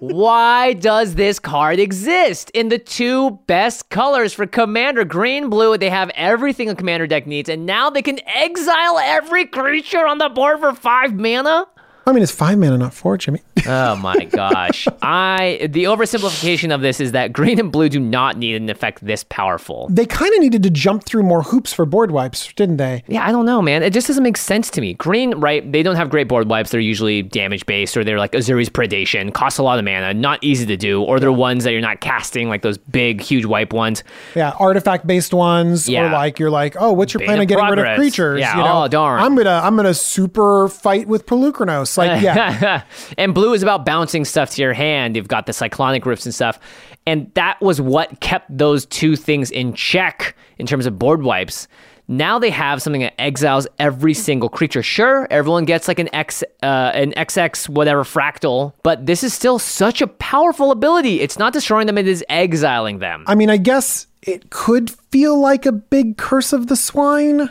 Why 0.00 0.72
does 0.72 1.14
this 1.14 1.38
card 1.38 1.78
exist 1.78 2.50
in 2.54 2.68
the 2.68 2.78
two 2.78 3.32
best 3.46 3.88
colors 3.88 4.32
for 4.32 4.46
Commander? 4.46 5.04
Green, 5.04 5.48
blue. 5.48 5.76
They 5.78 5.90
have 5.90 6.10
everything 6.14 6.68
a 6.68 6.74
Commander 6.74 7.06
deck 7.06 7.26
needs, 7.26 7.48
and 7.48 7.66
now 7.66 7.90
they 7.90 8.02
can 8.02 8.18
exile 8.26 8.98
every 8.98 9.46
creature 9.46 10.06
on 10.06 10.18
the 10.18 10.28
board 10.28 10.60
for 10.60 10.74
five 10.74 11.14
mana. 11.14 11.66
I 12.06 12.12
mean, 12.12 12.22
it's 12.22 12.32
five 12.32 12.58
mana, 12.58 12.78
not 12.78 12.94
four, 12.94 13.16
Jimmy. 13.16 13.40
Oh 13.64 13.94
my 13.94 14.24
gosh! 14.24 14.88
I 15.02 15.68
the 15.70 15.84
oversimplification 15.84 16.74
of 16.74 16.80
this 16.80 16.98
is 16.98 17.12
that 17.12 17.32
green 17.32 17.60
and 17.60 17.70
blue 17.70 17.88
do 17.88 18.00
not 18.00 18.36
need 18.36 18.56
an 18.56 18.68
effect 18.68 19.06
this 19.06 19.22
powerful. 19.22 19.86
they 19.88 20.04
kind 20.04 20.34
of 20.34 20.40
needed 20.40 20.64
to 20.64 20.70
jump 20.70 21.04
through 21.04 21.22
more 21.22 21.42
hoops 21.42 21.72
for 21.72 21.86
board 21.86 22.10
wipes, 22.10 22.52
didn't 22.54 22.78
they? 22.78 23.04
Yeah, 23.06 23.24
I 23.24 23.30
don't 23.30 23.46
know, 23.46 23.62
man. 23.62 23.84
It 23.84 23.92
just 23.92 24.08
doesn't 24.08 24.24
make 24.24 24.36
sense 24.36 24.68
to 24.70 24.80
me. 24.80 24.94
Green, 24.94 25.36
right? 25.36 25.70
They 25.70 25.84
don't 25.84 25.94
have 25.94 26.10
great 26.10 26.26
board 26.26 26.48
wipes. 26.48 26.70
They're 26.72 26.80
usually 26.80 27.22
damage 27.22 27.64
based, 27.66 27.96
or 27.96 28.02
they're 28.02 28.18
like 28.18 28.32
Ezuri's 28.32 28.68
Predation, 28.68 29.32
costs 29.32 29.60
a 29.60 29.62
lot 29.62 29.78
of 29.78 29.84
mana, 29.84 30.12
not 30.12 30.42
easy 30.42 30.66
to 30.66 30.76
do, 30.76 31.00
or 31.00 31.20
they're 31.20 31.30
ones 31.30 31.62
that 31.62 31.70
you're 31.70 31.80
not 31.80 32.00
casting, 32.00 32.48
like 32.48 32.62
those 32.62 32.78
big, 32.78 33.20
huge 33.20 33.44
wipe 33.44 33.72
ones. 33.72 34.02
Yeah, 34.34 34.54
artifact 34.58 35.06
based 35.06 35.32
ones, 35.32 35.88
or 35.88 35.92
Yeah. 35.92 36.12
like 36.12 36.40
you're 36.40 36.50
like, 36.50 36.74
oh, 36.80 36.92
what's 36.92 37.14
your 37.14 37.20
Bane 37.20 37.26
plan 37.28 37.38
of 37.38 37.42
of 37.44 37.48
getting 37.48 37.66
rid 37.66 37.78
of 37.78 37.96
creatures? 37.96 38.40
Yeah, 38.40 38.56
you 38.56 38.64
know, 38.64 38.82
oh, 38.84 38.88
darn. 38.88 39.22
I'm 39.22 39.36
gonna 39.36 39.60
I'm 39.62 39.76
gonna 39.76 39.94
super 39.94 40.66
fight 40.68 41.06
with 41.06 41.26
Pelucranos. 41.26 41.91
Like, 41.96 42.22
yeah, 42.22 42.84
and 43.18 43.34
blue 43.34 43.52
is 43.52 43.62
about 43.62 43.84
bouncing 43.84 44.24
stuff 44.24 44.50
to 44.50 44.62
your 44.62 44.72
hand. 44.72 45.16
You've 45.16 45.28
got 45.28 45.46
the 45.46 45.52
cyclonic 45.52 46.06
rifts 46.06 46.26
and 46.26 46.34
stuff. 46.34 46.58
And 47.06 47.32
that 47.34 47.60
was 47.60 47.80
what 47.80 48.20
kept 48.20 48.56
those 48.56 48.86
two 48.86 49.16
things 49.16 49.50
in 49.50 49.74
check 49.74 50.36
in 50.58 50.66
terms 50.66 50.86
of 50.86 50.98
board 50.98 51.22
wipes. 51.22 51.66
Now 52.08 52.38
they 52.38 52.50
have 52.50 52.82
something 52.82 53.00
that 53.02 53.18
exiles 53.20 53.66
every 53.78 54.12
single 54.12 54.48
creature. 54.48 54.82
Sure, 54.82 55.26
everyone 55.30 55.64
gets 55.64 55.88
like 55.88 55.98
an 55.98 56.12
X, 56.14 56.42
uh, 56.62 56.90
an 56.94 57.12
XX 57.12 57.68
whatever 57.68 58.02
fractal, 58.02 58.72
but 58.82 59.06
this 59.06 59.22
is 59.22 59.32
still 59.32 59.58
such 59.58 60.02
a 60.02 60.06
powerful 60.06 60.72
ability. 60.72 61.20
It's 61.20 61.38
not 61.38 61.52
destroying 61.52 61.86
them; 61.86 61.96
it 61.96 62.08
is 62.08 62.24
exiling 62.28 62.98
them. 62.98 63.24
I 63.28 63.34
mean, 63.34 63.50
I 63.50 63.56
guess 63.56 64.08
it 64.20 64.50
could 64.50 64.90
feel 64.90 65.40
like 65.40 65.64
a 65.64 65.72
big 65.72 66.18
curse 66.18 66.52
of 66.52 66.66
the 66.66 66.76
swine. 66.76 67.48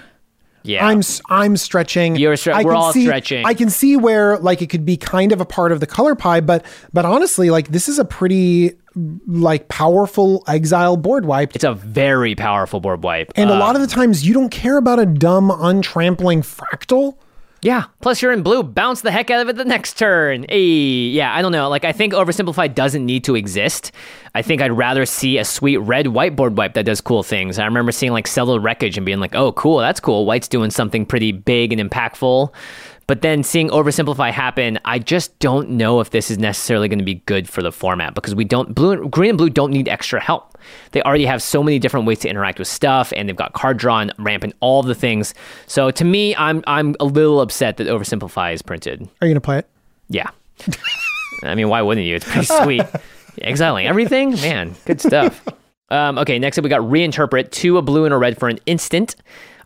Yeah, 0.64 0.86
I'm 0.86 1.01
I'm 1.30 1.57
stretching. 1.57 2.16
You're 2.16 2.34
stre- 2.36 2.53
I 2.53 2.64
we're 2.64 2.72
can 2.72 2.82
all 2.82 2.93
see, 2.93 3.05
stretching. 3.05 3.45
I 3.45 3.53
can 3.53 3.70
see 3.70 3.97
where 3.97 4.38
like 4.38 4.62
it 4.62 4.68
could 4.68 4.86
be 4.86 4.97
kind 4.97 5.32
of 5.32 5.41
a 5.41 5.45
part 5.45 5.72
of 5.72 5.80
the 5.80 5.88
color 5.88 6.16
pie, 6.16 6.41
but 6.41 6.66
but 6.93 7.05
honestly, 7.05 7.49
like 7.49 7.70
this 7.70 7.89
is 7.89 7.97
a 7.99 8.05
pretty 8.05 8.74
like 9.26 9.68
powerful 9.70 10.43
exile 10.47 10.97
board 10.97 11.26
wipe. 11.26 11.55
it's 11.55 11.64
a 11.64 11.74
very 11.74 12.36
powerful 12.36 12.80
board 12.82 13.03
wipe. 13.03 13.32
and 13.36 13.49
Uh, 13.49 13.53
a 13.53 13.57
lot 13.57 13.76
of 13.76 13.82
the 13.82 13.88
times 13.88 14.28
you 14.28 14.34
don't 14.34 14.49
care 14.49 14.78
about 14.78 14.99
a 14.99 15.05
dumb 15.05 15.49
untrampling 15.49 16.41
fractal. 16.41 17.16
Yeah. 17.64 17.86
Plus, 18.01 18.22
you're 18.22 18.32
in 18.32 18.41
blue. 18.41 18.64
Bounce 18.64 19.01
the 19.01 19.12
heck 19.12 19.30
out 19.30 19.41
of 19.41 19.49
it 19.49 19.55
the 19.55 19.66
next 19.66 19.97
turn. 19.97 20.45
Hey, 20.49 20.59
yeah. 21.09 21.36
I 21.36 21.43
don't 21.43 21.51
know. 21.51 21.70
Like, 21.70 21.86
I 21.86 21.91
think 21.91 22.14
oversimplified 22.14 22.74
doesn't 22.74 23.05
need 23.05 23.24
to 23.26 23.36
exist. 23.36 23.91
I 24.34 24.41
think 24.41 24.62
I'd 24.62 24.72
rather 24.72 25.05
see 25.05 25.38
a 25.38 25.45
sweet 25.45 25.78
red 25.78 26.07
whiteboard 26.07 26.55
wipe 26.55 26.74
that 26.74 26.86
does 26.86 27.01
cool 27.01 27.22
things. 27.22 27.59
I 27.59 27.66
remember 27.66 27.91
seeing 27.91 28.14
like 28.14 28.26
Cellular 28.26 28.59
Wreckage 28.59 28.97
and 28.97 29.05
being 29.05 29.20
like, 29.20 29.36
"Oh, 29.36 29.51
cool. 29.51 29.78
That's 29.78 29.99
cool. 29.99 30.26
White's 30.26 30.47
doing 30.47 30.72
something 30.72 31.05
pretty 31.05 31.32
big 31.32 31.72
and 31.72 31.91
impactful." 31.91 32.51
But 33.12 33.24
then 33.24 33.43
seeing 33.43 33.68
oversimplify 33.72 34.32
happen, 34.32 34.80
I 34.86 34.97
just 34.97 35.38
don't 35.39 35.72
know 35.72 35.99
if 35.99 36.12
this 36.12 36.32
is 36.32 36.38
necessarily 36.38 36.88
going 36.88 36.99
to 36.99 37.03
be 37.03 37.16
good 37.16 37.49
for 37.49 37.62
the 37.62 37.70
format 37.70 38.16
because 38.16 38.34
we 38.34 38.45
don't 38.45 38.74
blue, 38.74 39.09
green 39.09 39.32
and 39.32 39.38
blue 39.38 39.49
don't 39.49 39.72
need 39.72 39.89
extra 39.89 40.22
help. 40.22 40.57
They 40.93 41.01
already 41.01 41.26
have 41.26 41.43
so 41.43 41.62
many 41.62 41.78
different 41.78 42.05
ways 42.05 42.20
to 42.20 42.30
interact 42.30 42.57
with 42.57 42.70
stuff, 42.70 43.12
and 43.14 43.28
they've 43.28 43.36
got 43.36 43.51
card 43.51 43.76
draw 43.76 43.99
and 43.99 44.14
ramp 44.18 44.45
and 44.45 44.53
all 44.62 44.82
the 44.82 44.95
things. 44.95 45.34
So 45.68 45.91
to 45.91 46.05
me, 46.05 46.38
I'm 46.38 46.64
I'm 46.68 46.95
a 47.01 47.03
little 47.03 47.41
upset 47.41 47.76
that 47.76 47.88
oversimplify 47.88 48.53
is 48.53 48.62
printed. 48.62 49.01
Are 49.20 49.28
you 49.28 49.34
gonna 49.34 49.41
play 49.41 49.57
it? 49.57 49.68
Yeah, 50.07 50.30
I 51.43 51.53
mean, 51.53 51.68
why 51.68 51.82
wouldn't 51.82 52.07
you? 52.07 52.16
It's 52.16 52.24
pretty 52.24 52.45
sweet. 52.45 52.84
Exiling 53.41 53.88
everything, 53.88 54.36
man, 54.36 54.74
good 54.86 55.01
stuff. 55.01 55.45
Um, 55.92 56.18
okay, 56.18 56.39
next 56.39 56.58
up 56.58 56.64
we 56.64 56.70
got 56.70 56.82
reinterpret 56.82 57.52
two 57.52 57.78
a 57.78 57.82
blue 57.82 58.06
and 58.06 58.14
a 58.14 58.18
red 58.18 58.39
for 58.39 58.50
an 58.50 58.60
instant. 58.66 59.16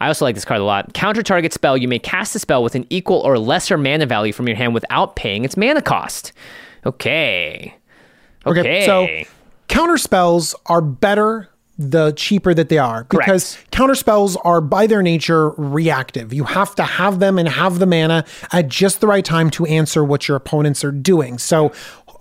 I 0.01 0.07
also 0.07 0.26
like 0.26 0.36
this 0.36 0.43
card 0.43 0.59
a 0.59 0.63
lot. 0.65 0.93
Counter 0.93 1.23
target 1.23 1.53
spell. 1.53 1.78
You 1.78 1.88
may 1.88 1.99
cast 1.99 2.36
a 2.36 2.39
spell 2.39 2.63
with 2.63 2.76
an 2.76 2.86
equal 2.89 3.19
or 3.19 3.39
lesser 3.39 3.78
mana 3.78 4.05
value 4.05 4.34
from 4.34 4.47
your 4.47 4.57
hand 4.57 4.73
without 4.73 5.15
paying 5.15 5.45
its 5.45 5.55
mana 5.55 5.82
cost. 5.82 6.34
Okay. 6.86 7.76
Okay. 8.45 8.86
so 8.86 9.07
counter 9.67 9.97
spells 9.97 10.53
are 10.67 10.82
better 10.82 11.49
the 11.78 12.11
cheaper 12.11 12.53
that 12.53 12.69
they 12.69 12.78
are 12.78 13.03
because 13.05 13.57
counter 13.71 13.95
spells 13.95 14.38
are 14.38 14.61
by 14.61 14.88
their 14.88 15.01
nature 15.01 15.49
reactive. 15.51 16.32
You 16.34 16.45
have 16.45 16.73
to 16.76 16.84
have 16.84 17.19
them 17.19 17.38
and 17.38 17.49
have 17.49 17.80
the 17.80 17.86
mana 17.86 18.23
at 18.53 18.69
just 18.69 19.01
the 19.01 19.07
right 19.07 19.26
time 19.26 19.49
to 19.51 19.65
answer 19.65 20.03
what 20.03 20.28
your 20.28 20.38
opponents 20.38 20.86
are 20.86 20.91
doing. 20.91 21.38
So 21.38 21.73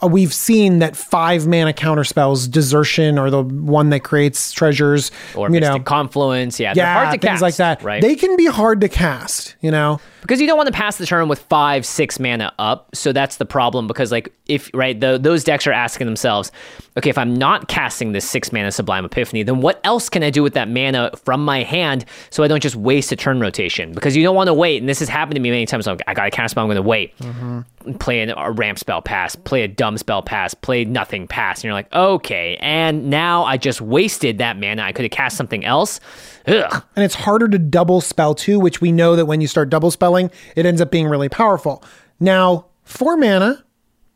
Uh, 0.02 0.06
we've 0.06 0.34
seen 0.34 0.80
that 0.80 0.96
five 0.96 1.46
mana 1.46 1.72
counter 1.72 2.04
spells, 2.04 2.48
Desertion 2.48 3.18
or 3.18 3.30
the 3.30 3.42
one 3.42 3.90
that 3.90 4.00
creates 4.00 4.52
treasures, 4.52 5.10
Or 5.34 5.48
you 5.48 5.60
Mystic 5.60 5.78
know, 5.78 5.80
Confluence. 5.84 6.58
Yeah, 6.60 6.74
yeah, 6.76 6.94
hard 6.94 7.14
to 7.14 7.26
things 7.26 7.40
cast, 7.40 7.42
like 7.42 7.56
that. 7.56 7.82
Right. 7.82 8.02
They 8.02 8.16
can 8.16 8.36
be 8.36 8.46
hard 8.46 8.80
to 8.80 8.88
cast. 8.88 9.56
You 9.60 9.70
know, 9.70 10.00
because 10.24 10.40
you 10.40 10.46
don't 10.46 10.56
want 10.56 10.68
to 10.68 10.72
pass 10.72 10.96
the 10.96 11.04
turn 11.04 11.28
with 11.28 11.38
five, 11.38 11.84
six 11.84 12.18
mana 12.18 12.50
up. 12.58 12.88
So 12.96 13.12
that's 13.12 13.36
the 13.36 13.44
problem. 13.44 13.86
Because 13.86 14.10
like 14.10 14.32
if 14.46 14.70
right, 14.72 14.98
the, 14.98 15.18
those 15.18 15.44
decks 15.44 15.66
are 15.66 15.72
asking 15.72 16.06
themselves, 16.06 16.50
okay, 16.96 17.10
if 17.10 17.18
I'm 17.18 17.34
not 17.34 17.68
casting 17.68 18.12
this 18.12 18.26
six 18.26 18.50
mana 18.50 18.72
Sublime 18.72 19.04
Epiphany, 19.04 19.42
then 19.42 19.60
what 19.60 19.82
else 19.84 20.08
can 20.08 20.22
I 20.22 20.30
do 20.30 20.42
with 20.42 20.54
that 20.54 20.66
mana 20.70 21.10
from 21.14 21.44
my 21.44 21.62
hand 21.62 22.06
so 22.30 22.42
I 22.42 22.48
don't 22.48 22.62
just 22.62 22.74
waste 22.74 23.12
a 23.12 23.16
turn 23.16 23.38
rotation? 23.38 23.92
Because 23.92 24.16
you 24.16 24.22
don't 24.22 24.34
want 24.34 24.46
to 24.46 24.54
wait, 24.54 24.80
and 24.80 24.88
this 24.88 25.00
has 25.00 25.10
happened 25.10 25.34
to 25.34 25.42
me 25.42 25.50
many 25.50 25.66
times. 25.66 25.86
Like, 25.86 26.00
I 26.06 26.14
got 26.14 26.26
a 26.26 26.30
cast 26.30 26.52
spell, 26.52 26.64
I'm 26.64 26.68
going 26.68 26.76
to 26.76 26.82
wait, 26.82 27.18
mm-hmm. 27.18 27.92
play 27.98 28.22
an, 28.22 28.32
a 28.34 28.50
ramp 28.50 28.78
spell 28.78 29.02
pass, 29.02 29.36
play 29.36 29.60
a 29.60 29.68
dumb 29.68 29.98
spell 29.98 30.22
pass, 30.22 30.54
play 30.54 30.86
nothing 30.86 31.28
pass, 31.28 31.58
and 31.58 31.64
you're 31.64 31.74
like, 31.74 31.92
okay, 31.92 32.56
and 32.62 33.10
now 33.10 33.44
I 33.44 33.58
just 33.58 33.82
wasted 33.82 34.38
that 34.38 34.58
mana. 34.58 34.84
I 34.84 34.92
could 34.92 35.04
have 35.04 35.12
cast 35.12 35.36
something 35.36 35.66
else. 35.66 36.00
Ugh. 36.46 36.82
and 36.94 37.04
it's 37.04 37.14
harder 37.14 37.48
to 37.48 37.58
double 37.58 38.00
spell 38.00 38.34
too, 38.34 38.60
which 38.60 38.80
we 38.80 38.92
know 38.92 39.16
that 39.16 39.26
when 39.26 39.40
you 39.40 39.46
start 39.46 39.70
double 39.70 39.90
spelling, 39.90 40.30
it 40.56 40.66
ends 40.66 40.80
up 40.80 40.90
being 40.90 41.08
really 41.08 41.28
powerful. 41.28 41.82
Now, 42.20 42.66
four 42.84 43.16
mana 43.16 43.64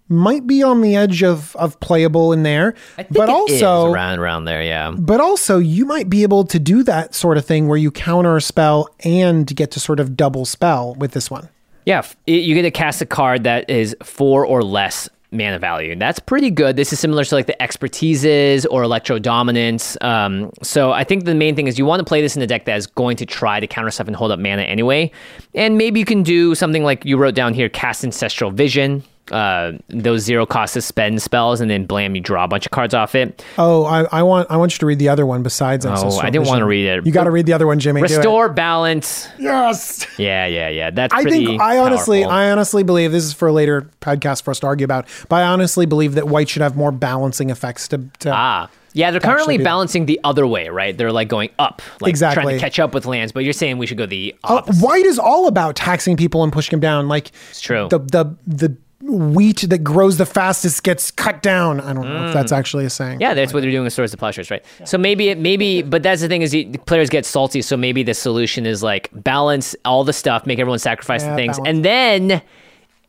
might 0.08 0.46
be 0.46 0.62
on 0.62 0.80
the 0.80 0.96
edge 0.96 1.22
of 1.22 1.54
of 1.56 1.78
playable 1.80 2.32
in 2.32 2.42
there, 2.42 2.74
I 2.96 3.02
think 3.02 3.14
but 3.14 3.28
also 3.28 3.90
around 3.90 4.18
around 4.18 4.44
there, 4.44 4.62
yeah. 4.62 4.90
but 4.90 5.20
also 5.20 5.58
you 5.58 5.84
might 5.84 6.08
be 6.08 6.22
able 6.22 6.44
to 6.44 6.58
do 6.58 6.82
that 6.84 7.14
sort 7.14 7.36
of 7.36 7.44
thing 7.44 7.68
where 7.68 7.78
you 7.78 7.90
counter 7.90 8.36
a 8.36 8.40
spell 8.40 8.88
and 9.04 9.46
get 9.54 9.70
to 9.72 9.80
sort 9.80 10.00
of 10.00 10.16
double 10.16 10.44
spell 10.44 10.94
with 10.94 11.12
this 11.12 11.30
one. 11.30 11.48
Yeah, 11.84 12.02
you 12.26 12.54
get 12.54 12.62
to 12.62 12.70
cast 12.70 13.00
a 13.00 13.06
card 13.06 13.44
that 13.44 13.68
is 13.70 13.96
four 14.02 14.44
or 14.44 14.62
less 14.62 15.08
mana 15.30 15.58
value. 15.58 15.94
That's 15.96 16.18
pretty 16.18 16.50
good. 16.50 16.76
This 16.76 16.92
is 16.92 17.00
similar 17.00 17.24
to 17.24 17.34
like 17.34 17.46
the 17.46 17.56
expertises 17.60 18.66
or 18.70 18.82
Electrodominance. 18.82 20.02
Um, 20.02 20.50
so 20.62 20.92
I 20.92 21.04
think 21.04 21.24
the 21.24 21.34
main 21.34 21.54
thing 21.54 21.66
is 21.66 21.78
you 21.78 21.84
want 21.84 22.00
to 22.00 22.04
play 22.04 22.20
this 22.20 22.36
in 22.36 22.42
a 22.42 22.46
deck 22.46 22.64
that 22.64 22.76
is 22.76 22.86
going 22.86 23.16
to 23.18 23.26
try 23.26 23.60
to 23.60 23.66
counter 23.66 23.90
stuff 23.90 24.06
and 24.06 24.16
hold 24.16 24.30
up 24.30 24.38
mana 24.38 24.62
anyway. 24.62 25.10
And 25.54 25.76
maybe 25.76 26.00
you 26.00 26.06
can 26.06 26.22
do 26.22 26.54
something 26.54 26.82
like 26.82 27.04
you 27.04 27.16
wrote 27.16 27.34
down 27.34 27.54
here: 27.54 27.68
cast 27.68 28.04
ancestral 28.04 28.50
vision. 28.50 29.02
Uh, 29.30 29.72
those 29.88 30.22
zero 30.22 30.46
cost 30.46 30.74
to 30.74 30.80
spend 30.80 31.20
spells, 31.22 31.60
and 31.60 31.70
then 31.70 31.84
blam, 31.86 32.14
you 32.14 32.20
draw 32.20 32.44
a 32.44 32.48
bunch 32.48 32.66
of 32.66 32.72
cards 32.72 32.94
off 32.94 33.14
it. 33.14 33.44
Oh, 33.58 33.84
I, 33.84 34.04
I 34.04 34.22
want 34.22 34.50
I 34.50 34.56
want 34.56 34.72
you 34.72 34.78
to 34.78 34.86
read 34.86 34.98
the 34.98 35.08
other 35.08 35.26
one 35.26 35.42
besides. 35.42 35.84
Oh, 35.84 35.90
Ancestral 35.90 36.20
I 36.20 36.30
didn't 36.30 36.46
want 36.46 36.60
to 36.60 36.66
read 36.66 36.86
it. 36.86 37.06
You 37.06 37.12
got 37.12 37.24
to 37.24 37.30
read 37.30 37.46
the 37.46 37.52
other 37.52 37.66
one, 37.66 37.78
Jimmy. 37.78 38.02
Restore 38.02 38.48
balance. 38.48 39.28
Yes. 39.38 40.06
Yeah, 40.18 40.46
yeah, 40.46 40.68
yeah. 40.68 40.90
That's 40.90 41.14
I 41.14 41.24
think 41.24 41.60
I 41.60 41.78
honestly, 41.78 42.22
powerful. 42.22 42.36
I 42.36 42.50
honestly 42.50 42.82
believe 42.82 43.12
this 43.12 43.24
is 43.24 43.32
for 43.32 43.48
a 43.48 43.52
later 43.52 43.90
podcast 44.00 44.42
for 44.42 44.50
us 44.50 44.60
to 44.60 44.66
argue 44.66 44.84
about. 44.84 45.06
But 45.28 45.36
I 45.36 45.42
honestly 45.44 45.86
believe 45.86 46.14
that 46.14 46.28
white 46.28 46.48
should 46.48 46.62
have 46.62 46.76
more 46.76 46.92
balancing 46.92 47.50
effects 47.50 47.88
to. 47.88 47.98
to 48.20 48.32
Ah. 48.34 48.70
Yeah, 48.94 49.10
they're 49.10 49.20
currently 49.20 49.58
balancing 49.58 50.06
the 50.06 50.18
other 50.24 50.46
way, 50.46 50.70
right? 50.70 50.96
They're 50.96 51.12
like 51.12 51.28
going 51.28 51.50
up, 51.58 51.82
like 52.00 52.08
exactly. 52.08 52.42
trying 52.42 52.56
to 52.56 52.60
catch 52.60 52.80
up 52.80 52.94
with 52.94 53.06
lands. 53.06 53.32
But 53.32 53.44
you're 53.44 53.52
saying 53.52 53.78
we 53.78 53.86
should 53.86 53.98
go 53.98 54.06
the 54.06 54.34
Uh, 54.42 54.62
white 54.80 55.04
is 55.04 55.18
all 55.18 55.46
about 55.46 55.76
taxing 55.76 56.16
people 56.16 56.42
and 56.42 56.52
pushing 56.52 56.72
them 56.72 56.80
down. 56.80 57.06
Like 57.06 57.30
it's 57.50 57.60
true. 57.60 57.86
The 57.90 57.98
the 57.98 58.36
the 58.46 58.76
wheat 59.00 59.60
that 59.68 59.78
grows 59.84 60.16
the 60.16 60.26
fastest 60.26 60.82
gets 60.82 61.10
cut 61.12 61.40
down. 61.42 61.80
I 61.80 61.92
don't 61.92 62.08
know 62.08 62.26
if 62.28 62.34
that's 62.34 62.50
actually 62.52 62.84
a 62.84 62.90
saying. 62.90 63.18
Mm. 63.18 63.22
yeah, 63.22 63.34
that's 63.34 63.52
what 63.52 63.60
they're 63.60 63.70
doing 63.70 63.84
with 63.84 63.92
Swords 63.92 64.10
to 64.12 64.18
Plowshares, 64.18 64.50
right? 64.50 64.64
So 64.84 64.98
maybe 64.98 65.28
it, 65.28 65.38
maybe, 65.38 65.82
but 65.82 66.02
that's 66.02 66.20
the 66.20 66.28
thing 66.28 66.42
is 66.42 66.52
you, 66.52 66.72
players 66.80 67.08
get 67.08 67.24
salty. 67.24 67.62
So 67.62 67.76
maybe 67.76 68.02
the 68.02 68.14
solution 68.14 68.66
is 68.66 68.82
like 68.82 69.08
balance 69.12 69.76
all 69.84 70.02
the 70.04 70.12
stuff, 70.12 70.46
make 70.46 70.58
everyone 70.58 70.80
sacrifice 70.80 71.22
Yeah, 71.22 71.30
the 71.30 71.36
things, 71.36 71.58
balance. 71.58 71.76
and 71.76 71.84
then 71.84 72.42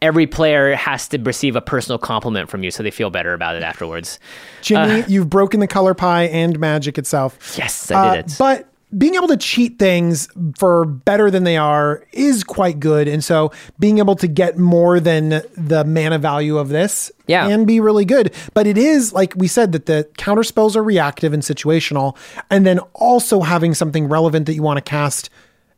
every 0.02 0.28
player 0.28 0.76
has 0.76 1.08
to 1.10 1.18
receive 1.18 1.56
a 1.56 1.62
personal 1.62 1.98
compliment 1.98 2.50
from 2.50 2.64
you, 2.64 2.72
so 2.72 2.84
they 2.84 2.92
feel 2.92 3.10
better 3.10 3.34
about 3.34 3.56
it 3.56 3.64
afterwards. 3.64 4.20
Jimmy, 4.62 5.04
you've 5.08 5.30
broken 5.30 5.60
the 5.60 5.68
color 5.68 5.94
pie 5.94 6.24
and 6.26 6.58
magic 6.60 6.98
itself. 6.98 7.56
Yes, 7.58 7.90
I 7.92 8.16
did 8.16 8.26
Uh, 8.26 8.26
it. 8.28 8.36
But 8.38 8.68
being 8.98 9.14
able 9.16 9.28
to 9.28 9.38
cheat 9.38 9.78
things 9.78 10.28
for 10.58 10.84
better 10.86 11.30
than 11.30 11.44
they 11.44 11.58
are 11.58 12.04
is 12.12 12.44
quite 12.44 12.80
good. 12.80 13.08
And 13.08 13.24
so 13.24 13.52
being 13.78 14.00
able 14.00 14.16
to 14.16 14.28
get 14.28 14.58
more 14.58 15.00
than 15.00 15.42
the 15.56 15.84
mana 15.86 16.18
value 16.18 16.58
of 16.58 16.70
this 16.70 17.12
Yeah. 17.28 17.48
can 17.48 17.66
be 17.66 17.80
really 17.80 18.06
good. 18.06 18.34
But 18.56 18.66
it 18.66 18.78
is, 18.80 19.14
like 19.14 19.34
we 19.36 19.48
said, 19.48 19.74
that 19.74 19.86
the 19.86 20.08
counter 20.18 20.44
spells 20.44 20.76
are 20.76 20.84
reactive 20.84 21.34
and 21.34 21.44
situational. 21.44 22.16
And 22.50 22.66
then 22.66 22.80
also 22.96 23.42
having 23.42 23.76
something 23.76 24.08
relevant 24.10 24.48
that 24.48 24.56
you 24.56 24.64
want 24.64 24.78
to 24.78 24.82
cast 24.82 25.30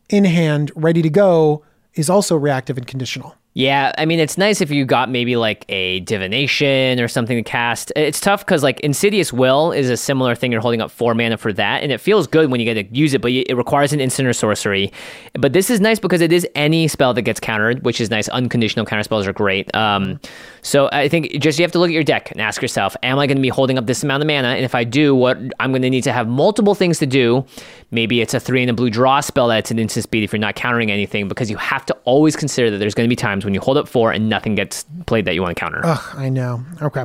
in 0.07 0.23
hand, 0.23 0.71
ready 0.75 1.01
to 1.01 1.09
go, 1.09 1.63
is 1.95 2.09
also 2.09 2.37
reactive 2.37 2.77
and 2.77 2.87
conditional. 2.87 3.35
Yeah, 3.53 3.91
I 3.97 4.05
mean, 4.05 4.19
it's 4.19 4.37
nice 4.37 4.61
if 4.61 4.71
you 4.71 4.85
got 4.85 5.09
maybe 5.09 5.35
like 5.35 5.65
a 5.67 5.99
divination 6.01 7.01
or 7.01 7.09
something 7.09 7.35
to 7.35 7.43
cast. 7.43 7.91
It's 7.97 8.21
tough 8.21 8.45
because 8.45 8.63
like 8.63 8.79
Insidious 8.79 9.33
Will 9.33 9.73
is 9.73 9.89
a 9.89 9.97
similar 9.97 10.35
thing. 10.35 10.53
You're 10.53 10.61
holding 10.61 10.79
up 10.79 10.89
four 10.89 11.13
mana 11.13 11.35
for 11.37 11.51
that, 11.53 11.83
and 11.83 11.91
it 11.91 11.99
feels 11.99 12.27
good 12.27 12.49
when 12.49 12.61
you 12.61 12.73
get 12.73 12.75
to 12.75 12.97
use 12.97 13.13
it, 13.13 13.21
but 13.21 13.31
it 13.31 13.53
requires 13.57 13.91
an 13.91 13.99
instant 13.99 14.29
or 14.29 14.31
sorcery. 14.31 14.93
But 15.33 15.51
this 15.51 15.69
is 15.69 15.81
nice 15.81 15.99
because 15.99 16.21
it 16.21 16.31
is 16.31 16.47
any 16.55 16.87
spell 16.87 17.13
that 17.13 17.23
gets 17.23 17.41
countered, 17.41 17.83
which 17.83 17.99
is 17.99 18.09
nice. 18.09 18.29
Unconditional 18.29 18.85
counter 18.85 19.03
spells 19.03 19.27
are 19.27 19.33
great. 19.33 19.73
Um, 19.75 20.21
so 20.61 20.87
I 20.93 21.09
think 21.09 21.37
just 21.41 21.59
you 21.59 21.63
have 21.63 21.73
to 21.73 21.79
look 21.79 21.89
at 21.89 21.93
your 21.93 22.05
deck 22.05 22.31
and 22.31 22.39
ask 22.39 22.61
yourself, 22.61 22.95
am 23.03 23.19
I 23.19 23.27
going 23.27 23.37
to 23.37 23.41
be 23.41 23.49
holding 23.49 23.77
up 23.77 23.85
this 23.85 24.01
amount 24.01 24.23
of 24.23 24.27
mana? 24.27 24.49
And 24.49 24.63
if 24.63 24.75
I 24.75 24.85
do, 24.85 25.13
what 25.13 25.37
I'm 25.59 25.71
going 25.71 25.81
to 25.81 25.89
need 25.89 26.05
to 26.05 26.13
have 26.13 26.25
multiple 26.25 26.73
things 26.73 26.99
to 26.99 27.05
do. 27.05 27.45
Maybe 27.91 28.21
it's 28.21 28.33
a 28.33 28.39
three 28.39 28.61
and 28.61 28.69
a 28.69 28.73
blue 28.73 28.89
draw 28.89 29.19
spell 29.19 29.49
that's 29.49 29.69
an 29.69 29.77
instant 29.77 30.03
speed 30.03 30.23
if 30.23 30.31
you're 30.31 30.39
not 30.39 30.55
countering 30.55 30.89
anything, 30.89 31.27
because 31.27 31.49
you 31.49 31.57
have 31.57 31.85
to 31.87 31.93
always 32.05 32.35
consider 32.37 32.71
that 32.71 32.77
there's 32.77 32.95
going 32.95 33.07
to 33.07 33.11
be 33.11 33.17
times 33.17 33.43
when 33.43 33.53
you 33.53 33.59
hold 33.59 33.77
up 33.77 33.87
four 33.87 34.11
and 34.11 34.29
nothing 34.29 34.55
gets 34.55 34.85
played 35.05 35.25
that 35.25 35.35
you 35.35 35.41
want 35.41 35.55
to 35.55 35.59
counter. 35.59 35.81
Ugh, 35.83 36.15
I 36.15 36.29
know. 36.29 36.63
Okay. 36.81 37.03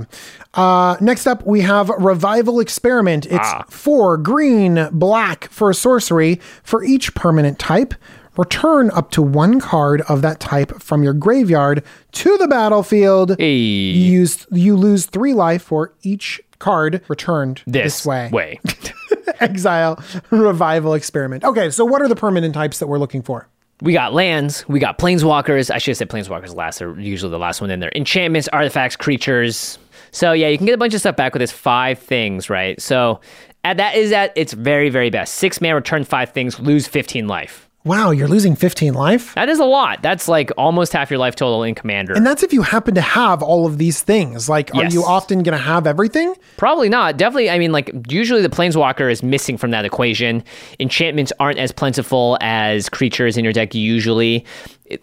Uh, 0.55 0.97
next 1.01 1.27
up, 1.27 1.45
we 1.45 1.61
have 1.63 1.89
Revival 1.89 2.61
Experiment. 2.61 3.27
It's 3.27 3.53
four 3.69 4.17
green, 4.17 4.89
black 4.93 5.51
for 5.51 5.71
a 5.71 5.75
sorcery 5.75 6.37
for 6.63 6.85
each 6.85 7.15
permanent 7.15 7.59
type. 7.59 7.95
Return 8.37 8.91
up 8.91 9.11
to 9.13 9.23
one 9.23 9.61
card 9.61 10.03
of 10.03 10.21
that 10.23 10.41
type 10.41 10.83
from 10.83 11.03
your 11.03 11.15
graveyard 11.15 11.83
to 12.13 12.37
the 12.37 12.47
battlefield. 12.47 13.37
Hey. 13.39 13.55
You 13.55 14.13
use 14.13 14.47
you 14.53 14.77
lose 14.77 15.07
three 15.07 15.33
life 15.33 15.63
for 15.63 15.95
each 16.03 16.41
card 16.59 17.03
returned 17.09 17.63
this, 17.67 18.03
this 18.03 18.07
way. 18.07 18.29
way. 18.33 18.61
Exile 19.41 20.03
Revival 20.31 20.95
Experiment. 20.95 21.45
Okay, 21.45 21.71
so 21.71 21.85
what 21.85 22.03
are 22.03 22.09
the 22.09 22.17
permanent 22.17 22.55
types 22.55 22.79
that 22.79 22.87
we're 22.87 22.99
looking 22.99 23.23
for? 23.23 23.49
We 23.83 23.93
got 23.93 24.15
lands, 24.15 24.67
we 24.69 24.79
got 24.81 24.99
planeswalkers. 24.99 25.71
I 25.71 25.79
should 25.79 25.91
have 25.91 25.99
said 25.99 26.09
planeswalkers 26.09 26.55
last. 26.55 26.79
They're 26.79 26.99
usually 26.99 27.31
the 27.31 27.39
last 27.39 27.61
one 27.61 27.71
in 27.71 27.81
there. 27.81 27.93
Enchantments, 27.95 28.49
artifacts, 28.49 28.97
creatures. 28.97 29.79
So 30.13 30.33
yeah, 30.33 30.49
you 30.49 30.57
can 30.57 30.67
get 30.67 30.75
a 30.75 30.79
bunch 30.79 30.95
of 30.95 31.01
stuff 31.01 31.17
back 31.17 31.35
with 31.35 31.41
this 31.41 31.53
five 31.53 31.99
things, 31.99 32.49
right? 32.49 32.81
So 32.81 33.21
at 33.65 33.77
that 33.77 33.97
is 33.97 34.13
at 34.13 34.33
its 34.35 34.55
very, 34.55 34.89
very 34.89 35.11
best. 35.11 35.35
Six 35.35 35.61
man 35.61 35.75
return 35.75 36.05
five 36.05 36.31
things, 36.31 36.59
lose 36.59 36.87
15 36.87 37.29
life. 37.29 37.66
Wow, 37.87 38.11
you're 38.11 38.27
losing 38.27 38.57
15 38.57 38.95
life? 38.95 39.33
That 39.37 39.49
is 39.49 39.61
a 39.61 39.65
lot. 39.65 40.03
That's 40.03 40.27
like 40.27 40.51
almost 40.59 40.93
half 40.93 41.09
your 41.09 41.19
life 41.21 41.37
total 41.37 41.63
in 41.63 41.77
commander. 41.77 42.15
And 42.15 42.27
that's 42.27 42.43
if 42.43 42.53
you 42.53 42.63
happen 42.63 42.97
to 42.97 43.01
have 43.01 43.45
all 43.45 43.65
of 43.65 43.79
these 43.79 44.03
things. 44.03 44.49
Like, 44.49 44.75
are 44.75 44.87
you 44.87 45.05
often 45.05 45.45
going 45.45 45.57
to 45.57 45.63
have 45.63 45.87
everything? 45.87 46.35
Probably 46.57 46.89
not. 46.89 47.17
Definitely, 47.17 47.49
I 47.49 47.61
mean, 47.61 47.71
like, 47.71 47.93
usually 48.09 48.43
the 48.43 48.49
planeswalker 48.49 49.09
is 49.11 49.23
missing 49.23 49.57
from 49.57 49.71
that 49.71 49.85
equation. 49.85 50.43
Enchantments 50.81 51.33
aren't 51.39 51.59
as 51.59 51.71
plentiful 51.71 52.37
as 52.41 52.89
creatures 52.89 53.37
in 53.37 53.45
your 53.45 53.53
deck 53.53 53.73
usually. 53.73 54.45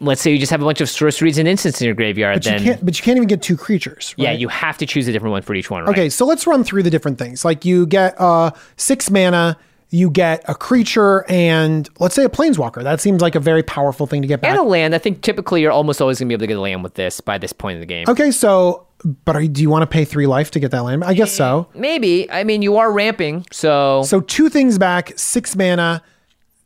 Let's 0.01 0.21
say 0.21 0.31
you 0.31 0.37
just 0.37 0.51
have 0.51 0.61
a 0.61 0.65
bunch 0.65 0.81
of 0.81 0.89
sorceries 0.89 1.37
and 1.37 1.47
instants 1.47 1.79
in 1.81 1.85
your 1.85 1.95
graveyard, 1.95 2.35
But 2.35 2.43
then 2.43 2.59
you 2.59 2.65
can't. 2.65 2.85
But 2.85 2.99
you 2.99 3.03
can't 3.03 3.15
even 3.15 3.27
get 3.29 3.41
two 3.41 3.55
creatures. 3.55 4.13
yeah, 4.17 4.29
right? 4.29 4.39
you 4.39 4.49
have 4.49 4.77
to 4.79 4.85
choose 4.85 5.07
a 5.07 5.13
different 5.13 5.31
one 5.31 5.41
for 5.41 5.55
each 5.55 5.69
one, 5.69 5.83
right? 5.83 5.89
Okay, 5.91 6.09
so 6.09 6.25
let's 6.25 6.45
run 6.45 6.65
through 6.65 6.83
the 6.83 6.89
different 6.89 7.17
things. 7.17 7.45
Like 7.45 7.63
you 7.63 7.85
get 7.85 8.19
uh 8.19 8.51
six 8.77 9.09
mana, 9.09 9.57
you 9.93 10.09
get 10.09 10.43
a 10.47 10.55
creature, 10.55 11.23
and 11.29 11.87
let's 11.99 12.15
say 12.15 12.23
a 12.23 12.29
planeswalker. 12.29 12.81
That 12.81 12.99
seems 12.99 13.21
like 13.21 13.35
a 13.35 13.39
very 13.39 13.61
powerful 13.61 14.07
thing 14.07 14.23
to 14.23 14.27
get 14.27 14.41
back. 14.41 14.49
And 14.49 14.59
a 14.59 14.63
land. 14.63 14.95
I 14.95 14.97
think 14.97 15.21
typically 15.21 15.61
you're 15.61 15.71
almost 15.71 16.01
always 16.01 16.17
going 16.19 16.27
to 16.27 16.29
be 16.29 16.33
able 16.33 16.41
to 16.41 16.47
get 16.47 16.57
a 16.57 16.61
land 16.61 16.81
with 16.83 16.95
this 16.95 17.21
by 17.21 17.37
this 17.37 17.53
point 17.53 17.75
in 17.75 17.79
the 17.79 17.85
game. 17.85 18.05
okay, 18.07 18.31
so 18.31 18.87
but 19.25 19.35
are, 19.35 19.45
do 19.45 19.61
you 19.61 19.69
want 19.69 19.83
to 19.83 19.87
pay 19.87 20.03
three 20.03 20.25
life 20.25 20.49
to 20.51 20.59
get 20.59 20.71
that 20.71 20.83
land? 20.83 21.03
I 21.03 21.13
guess 21.13 21.31
so. 21.31 21.67
Eh, 21.75 21.79
maybe. 21.79 22.31
I 22.31 22.43
mean, 22.43 22.63
you 22.63 22.77
are 22.77 22.91
ramping, 22.91 23.45
so, 23.51 24.01
So 24.03 24.19
two 24.21 24.49
things 24.49 24.79
back, 24.79 25.13
six 25.15 25.55
mana, 25.55 26.01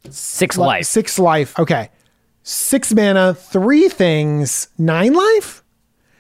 six 0.09 0.57
li- 0.57 0.65
life. 0.65 0.85
six 0.85 1.19
life. 1.19 1.57
Okay, 1.59 1.89
six 2.43 2.93
mana, 2.93 3.33
three 3.33 3.89
things, 3.89 4.69
nine 4.77 5.13
life. 5.13 5.63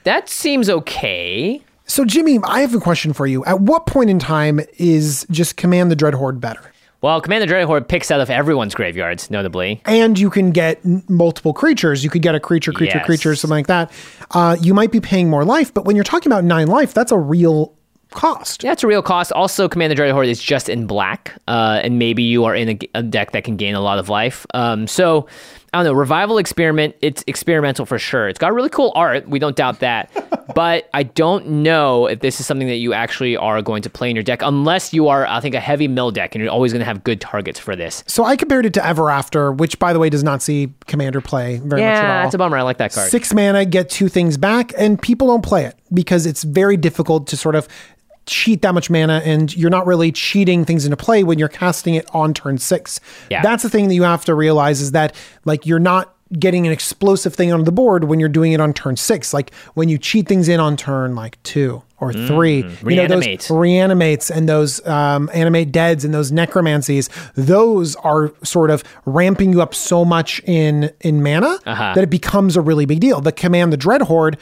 That 0.03 0.27
seems 0.27 0.69
okay. 0.69 1.61
So 1.85 2.03
Jimmy, 2.03 2.39
I 2.43 2.59
have 2.61 2.75
a 2.75 2.79
question 2.81 3.13
for 3.13 3.25
you. 3.27 3.45
At 3.45 3.61
what 3.61 3.85
point 3.85 4.09
in 4.09 4.19
time 4.19 4.59
is 4.77 5.25
just 5.31 5.55
Command 5.55 5.89
the 5.89 5.95
Dreadhorde 5.95 6.41
better? 6.41 6.73
Well, 7.01 7.21
Command 7.21 7.47
the 7.47 7.53
Dreadhorde 7.53 7.87
picks 7.87 8.09
out 8.09 8.19
of 8.21 8.29
everyone's 8.29 8.73
graveyards, 8.73 9.29
notably. 9.29 9.81
and 9.85 10.17
you 10.17 10.29
can 10.31 10.49
get 10.51 10.79
n- 10.83 11.03
multiple 11.07 11.53
creatures. 11.53 12.03
You 12.03 12.09
could 12.09 12.23
get 12.23 12.33
a 12.33 12.39
creature, 12.39 12.71
creature, 12.71 12.97
Yes. 12.97 13.05
creature, 13.05 13.35
something 13.35 13.53
like 13.55 13.67
that. 13.67 13.91
Uh, 14.31 14.57
you 14.61 14.73
might 14.73 14.91
be 14.91 14.99
paying 14.99 15.29
more 15.29 15.45
life, 15.45 15.71
but 15.73 15.85
when 15.85 15.95
you're 15.95 16.03
talking 16.03 16.31
about 16.31 16.43
nine 16.43 16.67
life, 16.67 16.93
that's 16.95 17.11
a 17.11 17.17
real 17.17 17.73
cost. 18.11 18.63
Yeah, 18.63 18.71
it's 18.71 18.83
a 18.83 18.87
real 18.87 19.01
cost. 19.03 19.31
Also, 19.33 19.67
Command 19.69 19.91
the 19.91 19.95
Dreadhorde 19.95 20.27
is 20.27 20.41
just 20.41 20.69
in 20.69 20.87
black, 20.87 21.35
uh, 21.47 21.81
and 21.83 21.99
maybe 21.99 22.23
you 22.23 22.45
are 22.45 22.55
in 22.55 22.69
a, 22.69 22.79
a 22.95 23.03
deck 23.03 23.31
that 23.33 23.43
can 23.43 23.57
gain 23.57 23.75
a 23.75 23.81
lot 23.81 23.99
of 23.99 24.09
life. 24.09 24.45
Um, 24.55 24.87
so 24.87 25.27
I 25.73 25.79
don't 25.79 25.85
know, 25.85 25.93
Revival 25.93 26.37
Experiment, 26.37 26.95
it's 27.01 27.23
experimental 27.27 27.85
for 27.85 27.99
sure. 27.99 28.29
It's 28.29 28.39
got 28.39 28.53
really 28.53 28.69
cool 28.69 28.91
art. 28.95 29.27
We 29.27 29.37
don't 29.37 29.55
doubt 29.55 29.79
that. 29.79 30.09
but 30.55 30.89
I 30.93 31.03
don't 31.03 31.45
know 31.47 32.07
if 32.07 32.21
this 32.21 32.39
is 32.39 32.45
something 32.45 32.67
that 32.67 32.77
you 32.77 32.93
actually 32.93 33.35
are 33.35 33.61
going 33.61 33.81
to 33.83 33.89
play 33.89 34.09
in 34.09 34.15
your 34.15 34.23
deck 34.23 34.41
unless 34.41 34.93
you 34.93 35.09
are, 35.09 35.27
I 35.27 35.39
think, 35.41 35.55
a 35.55 35.59
heavy 35.59 35.87
mill 35.87 36.09
deck 36.11 36.33
and 36.35 36.43
you're 36.43 36.51
always 36.51 36.71
going 36.71 36.79
to 36.79 36.85
have 36.85 37.03
good 37.03 37.19
targets 37.19 37.59
for 37.59 37.75
this. 37.75 38.03
So 38.07 38.23
I 38.23 38.37
compared 38.37 38.65
it 38.65 38.73
to 38.75 38.85
Ever 38.85 39.09
After, 39.11 39.51
which, 39.51 39.77
by 39.77 39.91
the 39.93 39.99
way, 39.99 40.09
does 40.09 40.23
not 40.23 40.41
see 40.41 40.73
Commander 40.87 41.21
play 41.21 41.57
very 41.57 41.81
much 41.81 41.89
at 41.89 42.03
Yeah, 42.03 42.17
all. 42.17 42.23
that's 42.23 42.35
a 42.35 42.37
bummer. 42.37 42.57
I 42.57 42.61
like 42.61 42.77
that 42.77 42.93
card. 42.93 43.11
Six 43.11 43.33
mana, 43.33 43.65
get 43.65 43.89
two 43.89 44.07
things 44.07 44.37
back, 44.37 44.71
and 44.77 45.01
people 45.01 45.27
don't 45.27 45.43
play 45.43 45.65
it 45.65 45.75
because 45.93 46.25
it's 46.25 46.43
very 46.43 46.77
difficult 46.77 47.27
to 47.27 47.37
sort 47.37 47.55
of 47.55 47.67
cheat 48.27 48.61
that 48.61 48.73
much 48.73 48.89
mana, 48.89 49.21
and 49.25 49.55
you're 49.55 49.69
not 49.69 49.87
really 49.87 50.11
cheating 50.11 50.65
things 50.65 50.85
into 50.85 50.97
play 50.97 51.23
when 51.23 51.39
you're 51.39 51.47
casting 51.47 51.95
it 51.95 52.07
on 52.13 52.33
turn 52.33 52.57
six. 52.57 52.99
Yeah. 53.29 53.41
That's 53.41 53.63
the 53.63 53.69
thing 53.69 53.87
that 53.87 53.95
you 53.95 54.03
have 54.03 54.25
to 54.25 54.35
realize 54.35 54.81
is 54.81 54.91
that 54.91 55.15
like 55.45 55.65
you're 55.65 55.79
not 55.79 56.13
getting 56.37 56.67
an 56.67 56.73
explosive 56.73 57.33
thing 57.33 57.53
on 57.53 57.63
the 57.63 57.71
board 57.71 58.03
when 58.03 58.19
you're 58.19 58.27
doing 58.27 58.51
it 58.51 58.59
on 58.59 58.73
turn 58.73 58.97
six. 58.97 59.33
Like 59.33 59.53
when 59.75 59.87
you 59.89 59.97
cheat 59.97 60.27
things 60.27 60.49
in 60.49 60.59
on 60.59 60.75
turn 60.75 61.15
like 61.15 61.41
two 61.43 61.81
or 61.99 62.11
three, 62.27 62.57
you 62.91 62.95
know, 62.97 63.07
those 63.07 63.23
reanimates 63.49 64.29
and 64.29 64.47
those 64.47 64.85
um, 64.85 65.29
animate 65.33 65.71
deads 65.71 66.03
and 66.03 66.13
those 66.13 66.31
necromancies, 66.31 67.09
those 67.35 67.95
are 67.97 68.33
sort 68.43 68.69
of 68.71 68.83
ramping 69.05 69.53
you 69.53 69.61
up 69.61 69.73
so 69.73 70.03
much 70.03 70.41
in 70.43 70.91
in 71.01 71.23
mana 71.23 71.57
that 71.95 72.03
it 72.03 72.09
becomes 72.09 72.57
a 72.57 72.61
really 72.61 72.85
big 72.85 72.99
deal. 72.99 73.21
The 73.21 73.31
Command 73.31 73.71
the 73.71 73.77
Dreadhorde 73.77 74.37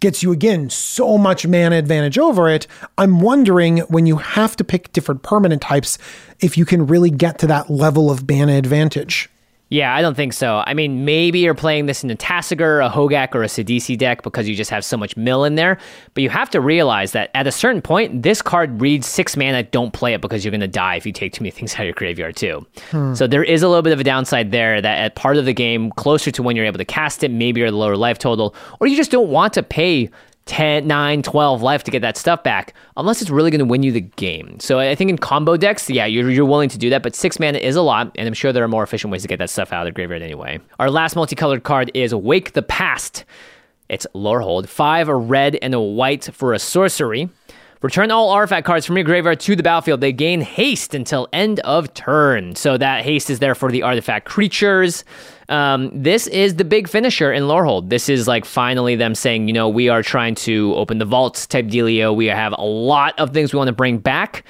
gets 0.00 0.22
you 0.22 0.32
again 0.32 0.70
so 0.70 1.16
much 1.16 1.46
mana 1.46 1.76
advantage 1.76 2.18
over 2.18 2.48
it. 2.48 2.66
I'm 2.98 3.20
wondering 3.20 3.78
when 3.88 4.06
you 4.06 4.16
have 4.16 4.56
to 4.56 4.64
pick 4.64 4.92
different 4.92 5.22
permanent 5.22 5.62
types 5.62 5.98
if 6.40 6.58
you 6.58 6.64
can 6.64 6.86
really 6.86 7.10
get 7.10 7.38
to 7.40 7.46
that 7.46 7.70
level 7.70 8.10
of 8.10 8.28
mana 8.28 8.52
advantage. 8.52 9.30
Yeah, 9.68 9.94
I 9.94 10.00
don't 10.00 10.14
think 10.14 10.32
so. 10.32 10.62
I 10.64 10.74
mean, 10.74 11.04
maybe 11.04 11.40
you're 11.40 11.54
playing 11.54 11.86
this 11.86 12.04
in 12.04 12.10
a 12.10 12.14
Tasigur, 12.14 12.86
a 12.86 12.88
Hogak, 12.88 13.34
or 13.34 13.42
a 13.42 13.46
Sidisi 13.46 13.98
deck 13.98 14.22
because 14.22 14.48
you 14.48 14.54
just 14.54 14.70
have 14.70 14.84
so 14.84 14.96
much 14.96 15.16
mill 15.16 15.42
in 15.44 15.56
there. 15.56 15.78
But 16.14 16.22
you 16.22 16.30
have 16.30 16.48
to 16.50 16.60
realize 16.60 17.10
that 17.12 17.30
at 17.34 17.48
a 17.48 17.52
certain 17.52 17.82
point, 17.82 18.22
this 18.22 18.40
card 18.40 18.80
reads 18.80 19.08
six 19.08 19.36
mana. 19.36 19.64
Don't 19.64 19.92
play 19.92 20.14
it 20.14 20.20
because 20.20 20.44
you're 20.44 20.52
going 20.52 20.60
to 20.60 20.68
die 20.68 20.94
if 20.94 21.04
you 21.04 21.10
take 21.10 21.32
too 21.32 21.42
many 21.42 21.50
things 21.50 21.74
out 21.74 21.80
of 21.80 21.86
your 21.86 21.94
graveyard, 21.94 22.36
too. 22.36 22.64
Hmm. 22.92 23.14
So 23.14 23.26
there 23.26 23.42
is 23.42 23.64
a 23.64 23.68
little 23.68 23.82
bit 23.82 23.92
of 23.92 23.98
a 23.98 24.04
downside 24.04 24.52
there 24.52 24.80
that 24.80 24.98
at 24.98 25.16
part 25.16 25.36
of 25.36 25.46
the 25.46 25.54
game, 25.54 25.90
closer 25.92 26.30
to 26.30 26.42
when 26.44 26.54
you're 26.54 26.66
able 26.66 26.78
to 26.78 26.84
cast 26.84 27.24
it, 27.24 27.32
maybe 27.32 27.58
you're 27.60 27.68
at 27.68 27.74
a 27.74 27.76
lower 27.76 27.96
life 27.96 28.18
total, 28.18 28.54
or 28.78 28.86
you 28.86 28.96
just 28.96 29.10
don't 29.10 29.30
want 29.30 29.52
to 29.54 29.64
pay 29.64 30.08
10, 30.46 30.86
9, 30.86 31.22
12 31.22 31.62
life 31.62 31.82
to 31.84 31.90
get 31.90 32.02
that 32.02 32.16
stuff 32.16 32.42
back, 32.42 32.74
unless 32.96 33.20
it's 33.20 33.30
really 33.30 33.50
going 33.50 33.58
to 33.58 33.64
win 33.64 33.82
you 33.82 33.92
the 33.92 34.00
game. 34.00 34.58
So 34.60 34.78
I 34.78 34.94
think 34.94 35.10
in 35.10 35.18
combo 35.18 35.56
decks, 35.56 35.90
yeah, 35.90 36.06
you're, 36.06 36.30
you're 36.30 36.44
willing 36.44 36.68
to 36.68 36.78
do 36.78 36.88
that, 36.90 37.02
but 37.02 37.14
six 37.14 37.38
mana 37.38 37.58
is 37.58 37.76
a 37.76 37.82
lot, 37.82 38.12
and 38.16 38.26
I'm 38.26 38.34
sure 38.34 38.52
there 38.52 38.64
are 38.64 38.68
more 38.68 38.84
efficient 38.84 39.10
ways 39.12 39.22
to 39.22 39.28
get 39.28 39.38
that 39.40 39.50
stuff 39.50 39.72
out 39.72 39.86
of 39.86 39.92
the 39.92 39.96
graveyard 39.96 40.22
anyway. 40.22 40.60
Our 40.78 40.90
last 40.90 41.16
multicolored 41.16 41.64
card 41.64 41.90
is 41.94 42.14
Wake 42.14 42.52
the 42.52 42.62
Past. 42.62 43.24
It's 43.88 44.06
Lorehold. 44.14 44.68
Five, 44.68 45.08
a 45.08 45.14
red 45.14 45.58
and 45.62 45.74
a 45.74 45.80
white 45.80 46.24
for 46.32 46.52
a 46.52 46.58
sorcery. 46.58 47.28
Return 47.82 48.10
all 48.10 48.30
artifact 48.30 48.66
cards 48.66 48.86
from 48.86 48.96
your 48.96 49.04
graveyard 49.04 49.38
to 49.40 49.54
the 49.54 49.62
battlefield. 49.62 50.00
They 50.00 50.12
gain 50.12 50.40
haste 50.40 50.94
until 50.94 51.28
end 51.32 51.60
of 51.60 51.92
turn. 51.94 52.54
So 52.54 52.78
that 52.78 53.04
haste 53.04 53.30
is 53.30 53.38
there 53.38 53.54
for 53.54 53.70
the 53.70 53.82
artifact 53.82 54.26
creatures. 54.26 55.04
Um, 55.48 55.90
this 55.92 56.26
is 56.26 56.56
the 56.56 56.64
big 56.64 56.88
finisher 56.88 57.32
in 57.32 57.44
Lorehold. 57.44 57.88
This 57.90 58.08
is 58.08 58.26
like 58.26 58.44
finally 58.44 58.96
them 58.96 59.14
saying, 59.14 59.46
you 59.48 59.54
know, 59.54 59.68
we 59.68 59.88
are 59.88 60.02
trying 60.02 60.34
to 60.36 60.74
open 60.74 60.98
the 60.98 61.04
vaults 61.04 61.46
type 61.46 61.66
dealio. 61.66 62.14
We 62.14 62.26
have 62.26 62.54
a 62.56 62.64
lot 62.64 63.18
of 63.18 63.32
things 63.32 63.52
we 63.52 63.58
want 63.58 63.68
to 63.68 63.74
bring 63.74 63.98
back 63.98 64.44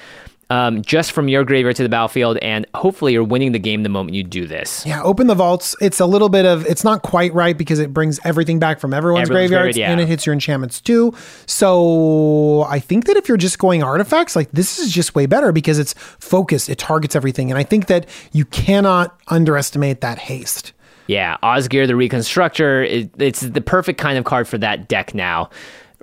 um, 0.49 0.81
just 0.81 1.11
from 1.11 1.27
your 1.27 1.43
graveyard 1.43 1.75
to 1.75 1.83
the 1.83 1.89
battlefield, 1.89 2.37
and 2.37 2.65
hopefully 2.73 3.13
you're 3.13 3.23
winning 3.23 3.51
the 3.51 3.59
game 3.59 3.83
the 3.83 3.89
moment 3.89 4.15
you 4.15 4.23
do 4.23 4.47
this. 4.47 4.85
Yeah, 4.85 5.03
open 5.03 5.27
the 5.27 5.35
vaults. 5.35 5.75
It's 5.81 5.99
a 5.99 6.05
little 6.05 6.29
bit 6.29 6.45
of 6.45 6.65
it's 6.65 6.83
not 6.83 7.01
quite 7.01 7.33
right 7.33 7.57
because 7.57 7.79
it 7.79 7.93
brings 7.93 8.19
everything 8.23 8.59
back 8.59 8.79
from 8.79 8.93
everyone's, 8.93 9.29
Everyone's 9.29 9.49
graveyards 9.49 9.75
graveyard, 9.75 9.89
yeah. 9.89 9.91
and 9.91 10.01
it 10.01 10.07
hits 10.07 10.25
your 10.25 10.33
enchantments 10.33 10.79
too. 10.79 11.13
So 11.45 12.63
I 12.69 12.79
think 12.79 13.05
that 13.05 13.17
if 13.17 13.27
you're 13.27 13.37
just 13.37 13.59
going 13.59 13.83
artifacts, 13.83 14.35
like 14.35 14.49
this 14.51 14.79
is 14.79 14.91
just 14.91 15.15
way 15.15 15.25
better 15.25 15.51
because 15.51 15.79
it's 15.79 15.93
focused, 15.93 16.69
it 16.69 16.77
targets 16.77 17.15
everything. 17.15 17.51
And 17.51 17.57
I 17.57 17.63
think 17.63 17.87
that 17.87 18.07
you 18.31 18.45
cannot 18.45 19.19
underestimate 19.27 20.01
that 20.01 20.17
haste. 20.17 20.73
Yeah, 21.07 21.37
Osgir 21.41 21.87
the 21.87 21.95
Reconstructor, 21.95 22.83
it, 22.83 23.09
it's 23.17 23.41
the 23.41 23.61
perfect 23.61 23.99
kind 23.99 24.17
of 24.17 24.25
card 24.25 24.47
for 24.47 24.57
that 24.57 24.87
deck 24.87 25.13
now. 25.13 25.49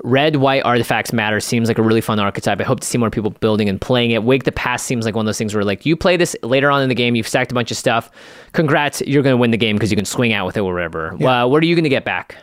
Red, 0.02 0.36
white 0.36 0.64
artifacts 0.64 1.12
matter 1.12 1.38
seems 1.38 1.68
like 1.68 1.78
a 1.78 1.82
really 1.82 2.00
fun 2.00 2.18
archetype. 2.18 2.60
I 2.60 2.64
hope 2.64 2.80
to 2.80 2.86
see 2.86 2.98
more 2.98 3.10
people 3.10 3.30
building 3.30 3.68
and 3.68 3.80
playing 3.80 4.10
it. 4.10 4.24
Wake 4.24 4.42
the 4.42 4.50
Past 4.50 4.86
seems 4.86 5.04
like 5.04 5.14
one 5.14 5.24
of 5.24 5.26
those 5.26 5.38
things 5.38 5.54
where, 5.54 5.62
like, 5.62 5.86
you 5.86 5.94
play 5.96 6.16
this 6.16 6.34
later 6.42 6.68
on 6.68 6.82
in 6.82 6.88
the 6.88 6.96
game, 6.96 7.14
you've 7.14 7.28
stacked 7.28 7.52
a 7.52 7.54
bunch 7.54 7.70
of 7.70 7.76
stuff. 7.76 8.10
Congrats, 8.52 9.02
you're 9.02 9.22
going 9.22 9.34
to 9.34 9.38
win 9.38 9.52
the 9.52 9.56
game 9.56 9.76
because 9.76 9.92
you 9.92 9.96
can 9.96 10.04
swing 10.04 10.32
out 10.32 10.46
with 10.46 10.56
it 10.56 10.62
wherever. 10.62 11.14
Well, 11.20 11.46
uh, 11.46 11.48
what 11.48 11.62
are 11.62 11.66
you 11.66 11.76
going 11.76 11.84
to 11.84 11.90
get 11.90 12.04
back? 12.04 12.36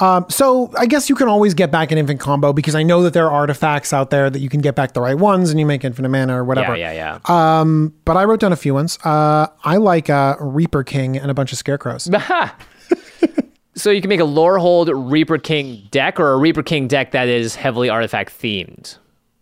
Um, 0.00 0.26
so 0.28 0.70
I 0.78 0.86
guess 0.86 1.08
you 1.08 1.14
can 1.14 1.28
always 1.28 1.54
get 1.54 1.70
back 1.70 1.90
an 1.90 1.98
infant 1.98 2.20
combo 2.20 2.52
because 2.52 2.74
I 2.74 2.82
know 2.82 3.02
that 3.02 3.14
there 3.14 3.26
are 3.26 3.32
artifacts 3.32 3.92
out 3.92 4.10
there 4.10 4.30
that 4.30 4.38
you 4.38 4.48
can 4.48 4.60
get 4.60 4.74
back 4.74 4.92
the 4.92 5.00
right 5.00 5.16
ones 5.16 5.50
and 5.50 5.58
you 5.58 5.66
make 5.66 5.84
infinite 5.84 6.08
mana 6.08 6.38
or 6.38 6.44
whatever. 6.44 6.76
Yeah, 6.76 6.92
yeah, 6.92 7.18
yeah. 7.28 7.60
Um, 7.60 7.94
but 8.04 8.16
I 8.16 8.24
wrote 8.24 8.40
down 8.40 8.52
a 8.52 8.56
few 8.56 8.74
ones. 8.74 8.98
Uh, 9.04 9.48
I 9.64 9.76
like 9.76 10.08
uh, 10.08 10.36
Reaper 10.40 10.84
King 10.84 11.16
and 11.16 11.30
a 11.30 11.34
bunch 11.34 11.52
of 11.52 11.58
scarecrows. 11.58 12.04
so 13.74 13.90
you 13.90 14.00
can 14.00 14.08
make 14.08 14.20
a 14.20 14.24
Lorehold 14.24 14.90
Reaper 15.10 15.38
King 15.38 15.88
deck 15.90 16.20
or 16.20 16.32
a 16.32 16.36
Reaper 16.36 16.62
King 16.62 16.86
deck 16.86 17.10
that 17.12 17.28
is 17.28 17.56
heavily 17.56 17.88
artifact 17.88 18.38
themed. 18.40 18.98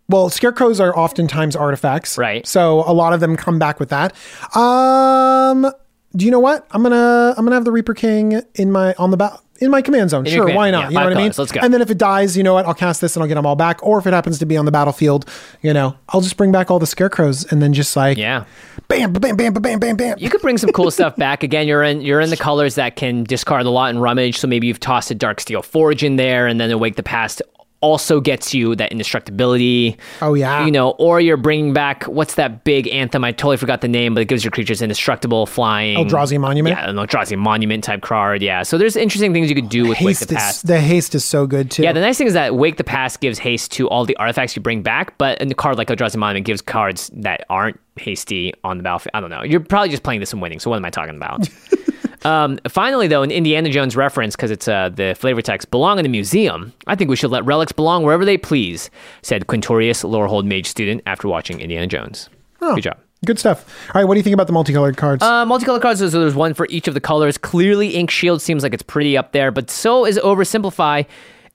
Well, 0.09 0.29
scarecrows 0.29 0.79
are 0.79 0.97
oftentimes 0.97 1.55
artifacts, 1.55 2.17
Right. 2.17 2.47
So 2.47 2.83
a 2.87 2.93
lot 2.93 3.13
of 3.13 3.19
them 3.19 3.35
come 3.35 3.59
back 3.59 3.79
with 3.79 3.89
that. 3.89 4.15
Um, 4.55 5.69
do 6.15 6.25
you 6.25 6.31
know 6.31 6.39
what? 6.39 6.65
I'm 6.71 6.81
gonna 6.81 7.33
I'm 7.37 7.45
gonna 7.45 7.55
have 7.55 7.65
the 7.65 7.71
Reaper 7.71 7.93
King 7.93 8.41
in 8.55 8.71
my 8.71 8.93
on 8.97 9.11
the 9.11 9.17
ba- 9.17 9.39
in 9.61 9.71
my 9.71 9.81
command 9.81 10.09
zone. 10.09 10.25
your 10.25 10.33
Sure, 10.33 10.41
command- 10.43 10.57
why 10.57 10.65
yeah, 10.67 10.71
not? 10.71 10.91
you 10.91 10.97
know 10.97 11.03
what 11.05 11.13
I 11.13 11.15
mean? 11.17 11.31
Let's 11.37 11.51
go. 11.51 11.59
And 11.61 11.73
then 11.73 11.81
if 11.81 11.89
it 11.89 11.97
dies, 11.97 12.35
you 12.37 12.43
know 12.43 12.53
what? 12.53 12.65
I'll 12.65 12.73
cast 12.73 13.01
this 13.01 13.15
and 13.15 13.23
I'll 13.23 13.27
get 13.27 13.35
them 13.35 13.45
all 13.45 13.55
back. 13.55 13.81
Or 13.83 13.97
if 13.99 14.07
it 14.07 14.13
happens 14.13 14.39
to 14.39 14.45
be 14.45 14.57
on 14.57 14.65
the 14.65 14.71
battlefield, 14.71 15.29
you 15.61 15.73
know, 15.73 15.95
I'll 16.09 16.21
just 16.21 16.37
bring 16.37 16.51
back 16.51 16.69
all 16.71 16.79
the 16.79 16.87
scarecrows 16.87 17.43
and 17.51 17.61
then 17.61 17.73
just 17.73 17.95
like 17.95 18.17
Yeah. 18.17 18.45
bam, 18.87 19.13
bam, 19.13 19.35
bam, 19.35 19.53
bam, 19.53 19.61
bam, 19.61 19.79
bam, 19.79 19.95
bam. 19.97 20.15
You 20.19 20.29
could 20.29 20.41
bring 20.41 20.57
some 20.57 20.71
cool 20.71 20.91
stuff 20.91 21.15
back. 21.17 21.43
Again, 21.43 21.67
you're 21.67 21.83
in 21.83 22.01
you're 22.01 22.21
in 22.21 22.29
the 22.29 22.37
colors 22.37 22.75
that 22.75 22.95
can 22.95 23.23
discard 23.23 23.65
a 23.65 23.69
lot 23.69 23.89
in 23.89 23.99
rummage. 23.99 24.37
So 24.37 24.47
maybe 24.47 24.67
you've 24.67 24.79
tossed 24.79 25.11
a 25.11 25.15
Darksteel 25.15 25.63
Forge 25.63 26.03
in 26.03 26.15
there, 26.15 26.47
and 26.47 26.59
then 26.59 26.71
awake 26.71 26.95
the 26.95 27.03
past 27.03 27.41
also 27.81 28.19
gets 28.19 28.53
you 28.53 28.75
that 28.75 28.91
indestructibility. 28.91 29.97
Oh, 30.21 30.33
yeah. 30.33 30.65
you 30.65 30.71
know, 30.71 30.91
or 30.91 31.19
you're 31.19 31.37
bringing 31.37 31.73
back 31.73 32.03
what's 32.05 32.35
that 32.35 32.63
big 32.63 32.87
anthem? 32.87 33.23
I 33.23 33.31
totally 33.31 33.57
forgot 33.57 33.81
the 33.81 33.87
name, 33.87 34.13
but 34.13 34.21
it 34.21 34.25
gives 34.25 34.43
your 34.43 34.51
creatures 34.51 34.81
indestructible 34.81 35.45
flying. 35.45 35.97
Oh, 35.97 36.05
Eldrazi 36.05 36.39
Monument? 36.39 36.75
Yeah, 36.75 36.89
an 36.89 36.95
Eldrazi 36.95 37.37
Monument 37.37 37.83
type 37.83 38.01
card. 38.01 38.41
Yeah, 38.41 38.63
so 38.63 38.77
there's 38.77 38.95
interesting 38.95 39.33
things 39.33 39.49
you 39.49 39.55
could 39.55 39.69
do 39.69 39.83
with 39.83 39.99
Wake 39.99 40.17
Haste 40.17 40.27
the 40.29 40.35
is 40.35 40.41
Past. 40.41 40.67
the 40.67 40.79
haste 40.79 41.15
is 41.15 41.25
so 41.25 41.45
good 41.45 41.71
too. 41.71 41.83
Yeah, 41.83 41.93
the 41.93 42.01
nice 42.01 42.17
thing 42.17 42.27
is 42.27 42.33
that 42.33 42.55
Wake 42.55 42.77
the 42.77 42.83
Past 42.83 43.19
gives 43.19 43.39
haste 43.39 43.71
to 43.73 43.87
all 43.89 44.05
the 44.05 44.15
artifacts 44.17 44.55
you 44.55 44.61
bring 44.61 44.81
back, 44.81 45.17
but 45.17 45.39
in 45.41 45.47
the 45.47 45.55
card 45.55 45.77
like 45.77 45.87
Eldrazi 45.87 46.17
Monument 46.17 46.45
gives 46.45 46.61
cards 46.61 47.11
that 47.13 47.45
aren't 47.49 47.79
hasty 47.99 48.53
on 48.63 48.77
the 48.77 48.83
battlefield. 48.83 49.11
I 49.13 49.21
don't 49.21 49.29
know. 49.29 49.43
You're 49.43 49.59
probably 49.59 49.89
just 49.89 50.03
playing 50.03 50.19
this 50.19 50.33
and 50.33 50.41
winning. 50.41 50.59
So 50.59 50.69
what 50.69 50.77
am 50.77 50.85
I 50.85 50.89
talking 50.89 51.15
about? 51.15 51.47
um, 52.23 52.59
finally, 52.67 53.07
though, 53.07 53.23
an 53.23 53.31
Indiana 53.31 53.69
Jones 53.69 53.95
reference 53.95 54.35
because 54.35 54.51
it's 54.51 54.67
uh, 54.67 54.89
the 54.89 55.15
flavor 55.17 55.41
text 55.41 55.71
belong 55.71 55.99
in 55.99 56.03
the 56.03 56.09
museum. 56.09 56.73
I 56.87 56.95
think 56.95 57.09
we 57.09 57.15
should 57.15 57.31
let 57.31 57.45
relics 57.45 57.71
belong 57.71 58.03
wherever 58.03 58.25
they 58.25 58.37
please," 58.37 58.89
said 59.21 59.47
Quintorius 59.47 60.03
Lorehold 60.03 60.45
Mage 60.45 60.67
student 60.67 61.01
after 61.05 61.27
watching 61.27 61.59
Indiana 61.59 61.87
Jones. 61.87 62.29
Good 62.59 62.83
job. 62.83 62.97
Good 63.25 63.39
stuff. 63.39 63.65
All 63.93 63.99
right, 63.99 64.05
what 64.05 64.13
do 64.13 64.19
you 64.19 64.23
think 64.23 64.35
about 64.35 64.45
the 64.47 64.53
multicolored 64.53 64.95
cards? 64.95 65.23
Uh, 65.23 65.43
multicolored 65.45 65.81
cards, 65.81 65.99
so 65.99 66.07
there's 66.09 66.35
one 66.35 66.53
for 66.53 66.67
each 66.69 66.87
of 66.87 66.93
the 66.93 67.01
colors. 67.01 67.37
Clearly, 67.37 67.93
Inkshield 67.93 68.41
seems 68.41 68.61
like 68.61 68.73
it's 68.73 68.83
pretty 68.83 69.17
up 69.17 69.31
there, 69.31 69.49
but 69.49 69.71
so 69.71 70.05
is 70.05 70.19
Oversimplify. 70.19 71.05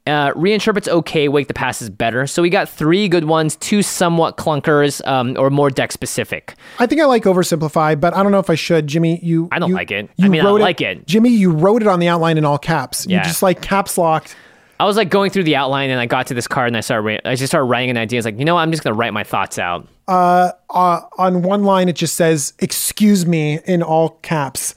Uh, 0.07 0.33
Reinterpret's 0.33 0.89
okay. 0.89 1.29
Wake 1.29 1.47
the 1.47 1.55
Past 1.55 1.81
is 1.81 1.89
better. 1.89 2.27
So 2.27 2.43
we 2.43 2.51
got 2.51 2.69
three 2.69 3.07
good 3.09 3.25
ones, 3.27 3.55
two 3.57 3.83
somewhat 3.83 4.37
clunkers, 4.37 5.07
um, 5.07 5.37
or 5.39 5.49
more 5.49 5.71
deck 5.71 5.93
specific. 5.93 6.55
I 6.81 6.87
think 6.87 7.01
I 7.01 7.05
like 7.05 7.23
oversimplify, 7.23 8.01
but 8.01 8.13
I 8.15 8.23
don't 8.25 8.33
know 8.33 8.41
if 8.41 8.51
I 8.51 8.57
should. 8.57 8.89
Jimmy, 8.89 9.21
you 9.23 9.49
I 9.53 9.59
don't 9.61 9.69
you- 9.69 9.75
like 9.77 9.93
it. 9.93 10.07
I 10.19 10.25
You 10.25 10.31
mean, 10.31 10.41
I 10.41 10.45
wrote 10.45 10.61
like 10.61 10.81
it. 10.81 11.07
Jimmy, 11.07 11.31
you 11.31 11.53
wrote 11.53 11.83
it 11.83 11.89
on 11.89 12.01
the 12.01 12.09
outline 12.09 12.37
in 12.37 12.45
all 12.45 12.59
caps. 12.59 13.07
You 13.07 13.17
Yeah. 13.17 13.23
just 13.23 13.43
like 13.43 13.63
caps 13.63 13.97
locked. 13.97 14.35
I 14.81 14.85
was 14.85 14.97
like 14.97 15.11
going 15.11 15.31
through 15.31 15.45
the 15.45 15.55
outline 15.55 15.91
and 15.91 16.01
I 16.01 16.07
got 16.07 16.27
to 16.29 16.35
this 16.35 16.49
card 16.49 16.67
and 16.67 16.77
I 16.77 16.81
started, 16.81 17.21
I 17.25 17.37
just 17.37 17.53
started 17.53 17.67
writing 17.67 17.91
an 17.91 17.97
idea. 17.97 18.17
I 18.17 18.21
was 18.21 18.25
like, 18.25 18.39
you 18.41 18.45
know 18.45 18.55
what? 18.57 18.63
I'm 18.63 18.73
just 18.73 18.83
going 18.83 18.93
to 18.95 18.99
write 18.99 19.13
my 19.13 19.23
thoughts 19.23 19.57
out. 19.61 19.87
Uh, 20.09 20.51
Uh, 20.69 21.03
on 21.19 21.43
one 21.43 21.63
line, 21.63 21.89
it 21.89 21.95
just 21.95 22.15
says 22.17 22.55
"excuse 22.59 23.25
me" 23.27 23.61
in 23.67 23.83
all 23.83 24.19
caps. 24.23 24.75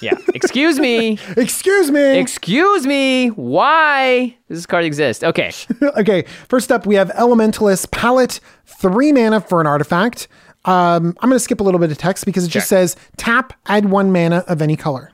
Yeah. 0.00 0.16
Excuse 0.34 0.78
me. 0.78 1.18
Excuse 1.36 1.90
me. 1.90 2.18
Excuse 2.18 2.86
me. 2.86 3.28
Why 3.28 4.36
does 4.48 4.58
this 4.58 4.66
card 4.66 4.84
exist? 4.84 5.22
Okay. 5.24 5.52
okay, 5.82 6.24
first 6.48 6.72
up, 6.72 6.86
we 6.86 6.94
have 6.94 7.10
Elementalist 7.10 7.90
Palette, 7.90 8.40
three 8.66 9.12
mana 9.12 9.40
for 9.40 9.60
an 9.60 9.66
artifact. 9.66 10.28
Um, 10.64 11.16
I'm 11.20 11.28
going 11.28 11.32
to 11.36 11.40
skip 11.40 11.60
a 11.60 11.62
little 11.62 11.80
bit 11.80 11.90
of 11.90 11.98
text 11.98 12.26
because 12.26 12.44
it 12.44 12.48
just 12.48 12.68
says 12.68 12.96
tap, 13.16 13.54
add 13.66 13.86
one 13.86 14.12
mana 14.12 14.44
of 14.46 14.60
any 14.60 14.76
color. 14.76 15.10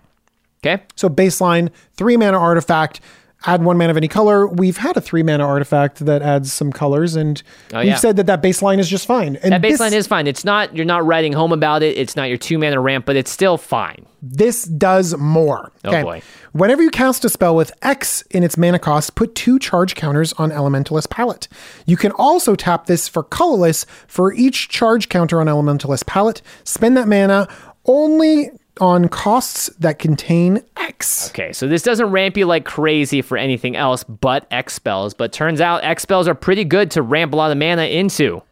Okay. 0.64 0.82
So 0.96 1.08
baseline, 1.08 1.70
three 1.94 2.16
mana 2.16 2.38
artifact, 2.38 3.00
add 3.46 3.62
one 3.64 3.78
mana 3.78 3.90
of 3.90 3.96
any 3.96 4.08
color. 4.08 4.46
We've 4.46 4.76
had 4.76 4.96
a 4.96 5.00
three 5.00 5.22
mana 5.22 5.46
artifact 5.46 6.04
that 6.04 6.20
adds 6.22 6.52
some 6.52 6.72
colors, 6.72 7.14
and 7.16 7.42
Oh, 7.72 7.80
we've 7.82 7.98
said 7.98 8.16
that 8.16 8.26
that 8.26 8.42
baseline 8.42 8.78
is 8.78 8.88
just 8.88 9.06
fine. 9.06 9.36
And 9.42 9.52
That 9.52 9.62
this- 9.62 9.80
baseline 9.80 9.92
is 9.92 10.06
fine. 10.06 10.26
It's 10.26 10.44
not 10.44 10.74
you're 10.76 10.84
not 10.84 11.06
writing 11.06 11.32
home 11.32 11.52
about 11.52 11.82
it. 11.82 11.96
It's 11.96 12.16
not 12.16 12.28
your 12.28 12.38
two 12.38 12.58
mana 12.58 12.80
ramp, 12.80 13.06
but 13.06 13.16
it's 13.16 13.30
still 13.30 13.56
fine. 13.56 14.06
This 14.22 14.64
does 14.64 15.16
more. 15.16 15.70
Oh, 15.84 16.02
boy. 16.02 16.22
Whenever 16.52 16.82
you 16.82 16.90
cast 16.90 17.24
a 17.24 17.28
spell 17.28 17.54
with 17.54 17.70
X 17.82 18.22
in 18.30 18.42
its 18.42 18.56
mana 18.56 18.78
cost, 18.78 19.14
put 19.14 19.34
two 19.34 19.58
charge 19.58 19.94
counters 19.94 20.32
on 20.34 20.50
Elementalist 20.50 21.10
Palette. 21.10 21.46
You 21.84 21.96
can 21.96 22.10
also 22.12 22.54
tap 22.56 22.86
this 22.86 23.06
for 23.08 23.22
colorless 23.22 23.84
for 24.08 24.32
each 24.32 24.68
charge 24.68 25.08
counter 25.08 25.40
on 25.40 25.46
Elementalist 25.46 26.06
Palette. 26.06 26.40
Spend 26.64 26.96
that 26.96 27.06
mana 27.08 27.46
only 27.84 28.50
on 28.80 29.08
costs 29.08 29.68
that 29.78 29.98
contain 29.98 30.62
X. 30.76 31.30
Okay, 31.30 31.52
so 31.52 31.66
this 31.66 31.82
doesn't 31.82 32.10
ramp 32.10 32.36
you 32.36 32.46
like 32.46 32.64
crazy 32.64 33.22
for 33.22 33.36
anything 33.36 33.76
else 33.76 34.04
but 34.04 34.46
X 34.50 34.74
spells, 34.74 35.14
but 35.14 35.32
turns 35.32 35.60
out 35.60 35.84
X 35.84 36.02
spells 36.02 36.28
are 36.28 36.34
pretty 36.34 36.64
good 36.64 36.90
to 36.92 37.02
ramp 37.02 37.32
a 37.32 37.36
lot 37.36 37.50
of 37.50 37.58
mana 37.58 37.84
into 37.84 38.42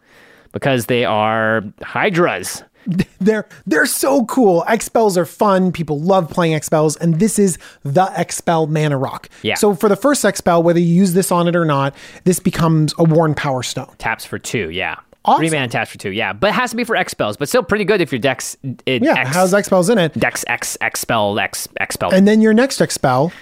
because 0.52 0.86
they 0.86 1.04
are 1.04 1.62
Hydras. 1.82 2.62
They're 3.18 3.48
they're 3.64 3.86
so 3.86 4.26
cool. 4.26 4.62
X 4.68 4.84
spells 4.84 5.16
are 5.16 5.24
fun. 5.24 5.72
People 5.72 5.98
love 5.98 6.28
playing 6.28 6.52
X 6.52 6.66
spells, 6.66 6.96
and 6.98 7.18
this 7.18 7.38
is 7.38 7.56
the 7.82 8.04
X 8.14 8.36
spell 8.36 8.66
mana 8.66 8.98
rock. 8.98 9.30
Yeah. 9.40 9.54
So 9.54 9.74
for 9.74 9.88
the 9.88 9.96
first 9.96 10.22
X 10.22 10.36
spell, 10.38 10.62
whether 10.62 10.78
you 10.78 10.94
use 10.94 11.14
this 11.14 11.32
on 11.32 11.48
it 11.48 11.56
or 11.56 11.64
not, 11.64 11.94
this 12.24 12.38
becomes 12.40 12.92
a 12.98 13.04
Worn 13.04 13.34
Powerstone. 13.34 13.94
Taps 13.96 14.26
for 14.26 14.38
two, 14.38 14.68
yeah. 14.68 14.96
Awesome. 15.24 15.40
Three 15.40 15.50
mana 15.50 15.68
taps 15.68 15.90
for 15.90 15.98
two, 15.98 16.10
yeah. 16.10 16.32
But 16.32 16.48
it 16.48 16.52
has 16.54 16.70
to 16.70 16.76
be 16.76 16.84
for 16.84 16.96
X 16.96 17.12
spells, 17.12 17.36
but 17.36 17.48
still 17.48 17.62
pretty 17.62 17.84
good 17.84 18.00
if 18.00 18.12
your 18.12 18.18
deck's 18.18 18.56
it, 18.86 19.02
Yeah, 19.02 19.14
X, 19.20 19.30
has 19.34 19.54
X 19.54 19.66
spells 19.66 19.88
in 19.88 19.98
it. 19.98 20.12
Dex 20.14 20.44
X 20.48 20.76
X 20.80 21.00
spell 21.00 21.38
X 21.38 21.66
X 21.80 21.94
spell. 21.94 22.12
And 22.12 22.28
then 22.28 22.40
your 22.42 22.52
next 22.52 22.80
X 22.80 22.94
spell, 22.94 23.32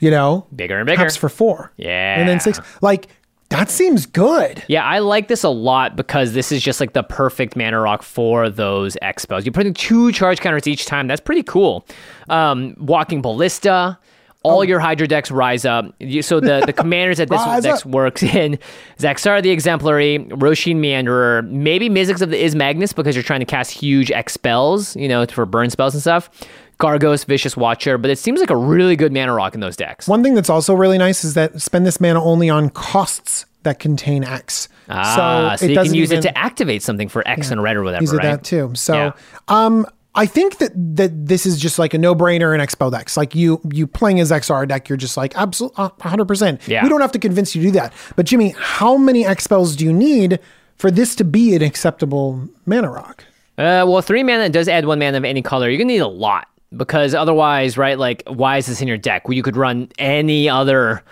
you 0.00 0.10
know, 0.10 0.46
Bigger 0.54 0.78
and 0.78 0.86
bigger. 0.86 1.02
taps 1.02 1.16
for 1.16 1.28
four. 1.30 1.72
Yeah. 1.76 2.18
And 2.20 2.28
then 2.28 2.40
six. 2.40 2.60
Like, 2.82 3.06
that 3.48 3.68
seems 3.70 4.06
good. 4.06 4.62
Yeah, 4.68 4.84
I 4.84 5.00
like 5.00 5.26
this 5.28 5.42
a 5.42 5.48
lot 5.48 5.96
because 5.96 6.34
this 6.34 6.52
is 6.52 6.62
just 6.62 6.78
like 6.78 6.92
the 6.92 7.02
perfect 7.02 7.56
mana 7.56 7.80
rock 7.80 8.02
for 8.02 8.48
those 8.48 8.96
X 9.02 9.22
spells. 9.22 9.44
You're 9.44 9.52
putting 9.52 9.74
two 9.74 10.12
charge 10.12 10.40
counters 10.40 10.66
each 10.68 10.86
time. 10.86 11.08
That's 11.08 11.20
pretty 11.20 11.42
cool. 11.42 11.84
Um, 12.28 12.76
walking 12.78 13.22
Ballista. 13.22 13.98
All 14.42 14.64
your 14.64 14.80
Hydra 14.80 15.06
decks 15.06 15.30
rise 15.30 15.64
up. 15.66 15.94
You, 15.98 16.22
so 16.22 16.40
the, 16.40 16.62
the 16.64 16.72
commanders 16.82 17.18
that 17.18 17.28
this 17.28 17.62
deck 17.62 17.84
works 17.84 18.22
in 18.22 18.58
Zaxar 18.98 19.42
the 19.42 19.50
Exemplary, 19.50 20.18
Rosheen 20.30 20.76
Meanderer, 20.76 21.46
maybe 21.50 21.90
Mizzix 21.90 22.22
of 22.22 22.30
the 22.30 22.42
Izmagnus 22.42 22.94
because 22.94 23.14
you're 23.14 23.22
trying 23.22 23.40
to 23.40 23.46
cast 23.46 23.70
huge 23.70 24.10
X 24.10 24.32
spells, 24.32 24.96
you 24.96 25.08
know, 25.08 25.26
for 25.26 25.44
burn 25.44 25.68
spells 25.68 25.94
and 25.94 26.00
stuff. 26.00 26.30
Gargos, 26.78 27.26
Vicious 27.26 27.54
Watcher, 27.58 27.98
but 27.98 28.10
it 28.10 28.18
seems 28.18 28.40
like 28.40 28.48
a 28.48 28.56
really 28.56 28.96
good 28.96 29.12
mana 29.12 29.34
rock 29.34 29.54
in 29.54 29.60
those 29.60 29.76
decks. 29.76 30.08
One 30.08 30.22
thing 30.22 30.34
that's 30.34 30.48
also 30.48 30.72
really 30.72 30.96
nice 30.96 31.22
is 31.24 31.34
that 31.34 31.60
spend 31.60 31.84
this 31.84 32.00
mana 32.00 32.24
only 32.24 32.48
on 32.48 32.70
costs 32.70 33.44
that 33.64 33.78
contain 33.78 34.24
X. 34.24 34.68
Ah, 34.88 35.56
so, 35.58 35.66
you 35.66 35.74
can 35.74 35.92
use 35.92 36.10
even- 36.10 36.20
it 36.20 36.22
to 36.22 36.38
activate 36.38 36.82
something 36.82 37.10
for 37.10 37.26
X 37.28 37.50
and 37.50 37.62
red 37.62 37.76
or 37.76 37.82
whatever, 37.82 38.02
use 38.02 38.12
it 38.14 38.16
right? 38.16 38.22
that 38.22 38.44
too. 38.44 38.72
So, 38.74 38.94
Yeah. 38.94 39.12
um, 39.48 39.84
I 40.14 40.26
think 40.26 40.58
that 40.58 40.72
that 40.96 41.26
this 41.26 41.46
is 41.46 41.58
just 41.58 41.78
like 41.78 41.94
a 41.94 41.98
no 41.98 42.14
brainer 42.14 42.54
in 42.54 42.60
Expo 42.60 42.90
decks. 42.90 43.16
Like 43.16 43.34
you 43.34 43.60
you 43.72 43.86
playing 43.86 44.18
as 44.20 44.30
XR 44.30 44.66
deck, 44.66 44.88
you're 44.88 44.96
just 44.98 45.16
like 45.16 45.36
absolutely 45.36 45.88
hundred 46.00 46.26
percent. 46.26 46.66
Yeah. 46.66 46.82
We 46.82 46.88
don't 46.88 47.00
have 47.00 47.12
to 47.12 47.18
convince 47.18 47.54
you 47.54 47.62
to 47.62 47.68
do 47.68 47.72
that. 47.72 47.92
But 48.16 48.26
Jimmy, 48.26 48.54
how 48.58 48.96
many 48.96 49.24
expels 49.24 49.76
do 49.76 49.84
you 49.84 49.92
need 49.92 50.40
for 50.76 50.90
this 50.90 51.14
to 51.16 51.24
be 51.24 51.54
an 51.54 51.62
acceptable 51.62 52.48
mana 52.66 52.90
rock? 52.90 53.24
Uh, 53.56 53.84
well, 53.86 54.02
three 54.02 54.22
mana 54.22 54.48
does 54.48 54.68
add 54.68 54.84
one 54.84 54.98
mana 54.98 55.18
of 55.18 55.24
any 55.24 55.42
color. 55.42 55.68
You're 55.68 55.78
gonna 55.78 55.92
need 55.92 55.98
a 55.98 56.08
lot 56.08 56.48
because 56.76 57.14
otherwise, 57.14 57.76
right? 57.78 57.98
Like, 57.98 58.24
why 58.26 58.56
is 58.56 58.66
this 58.66 58.80
in 58.80 58.88
your 58.88 58.96
deck? 58.96 59.28
Well, 59.28 59.34
you 59.34 59.42
could 59.42 59.56
run 59.56 59.90
any 59.98 60.48
other 60.48 61.04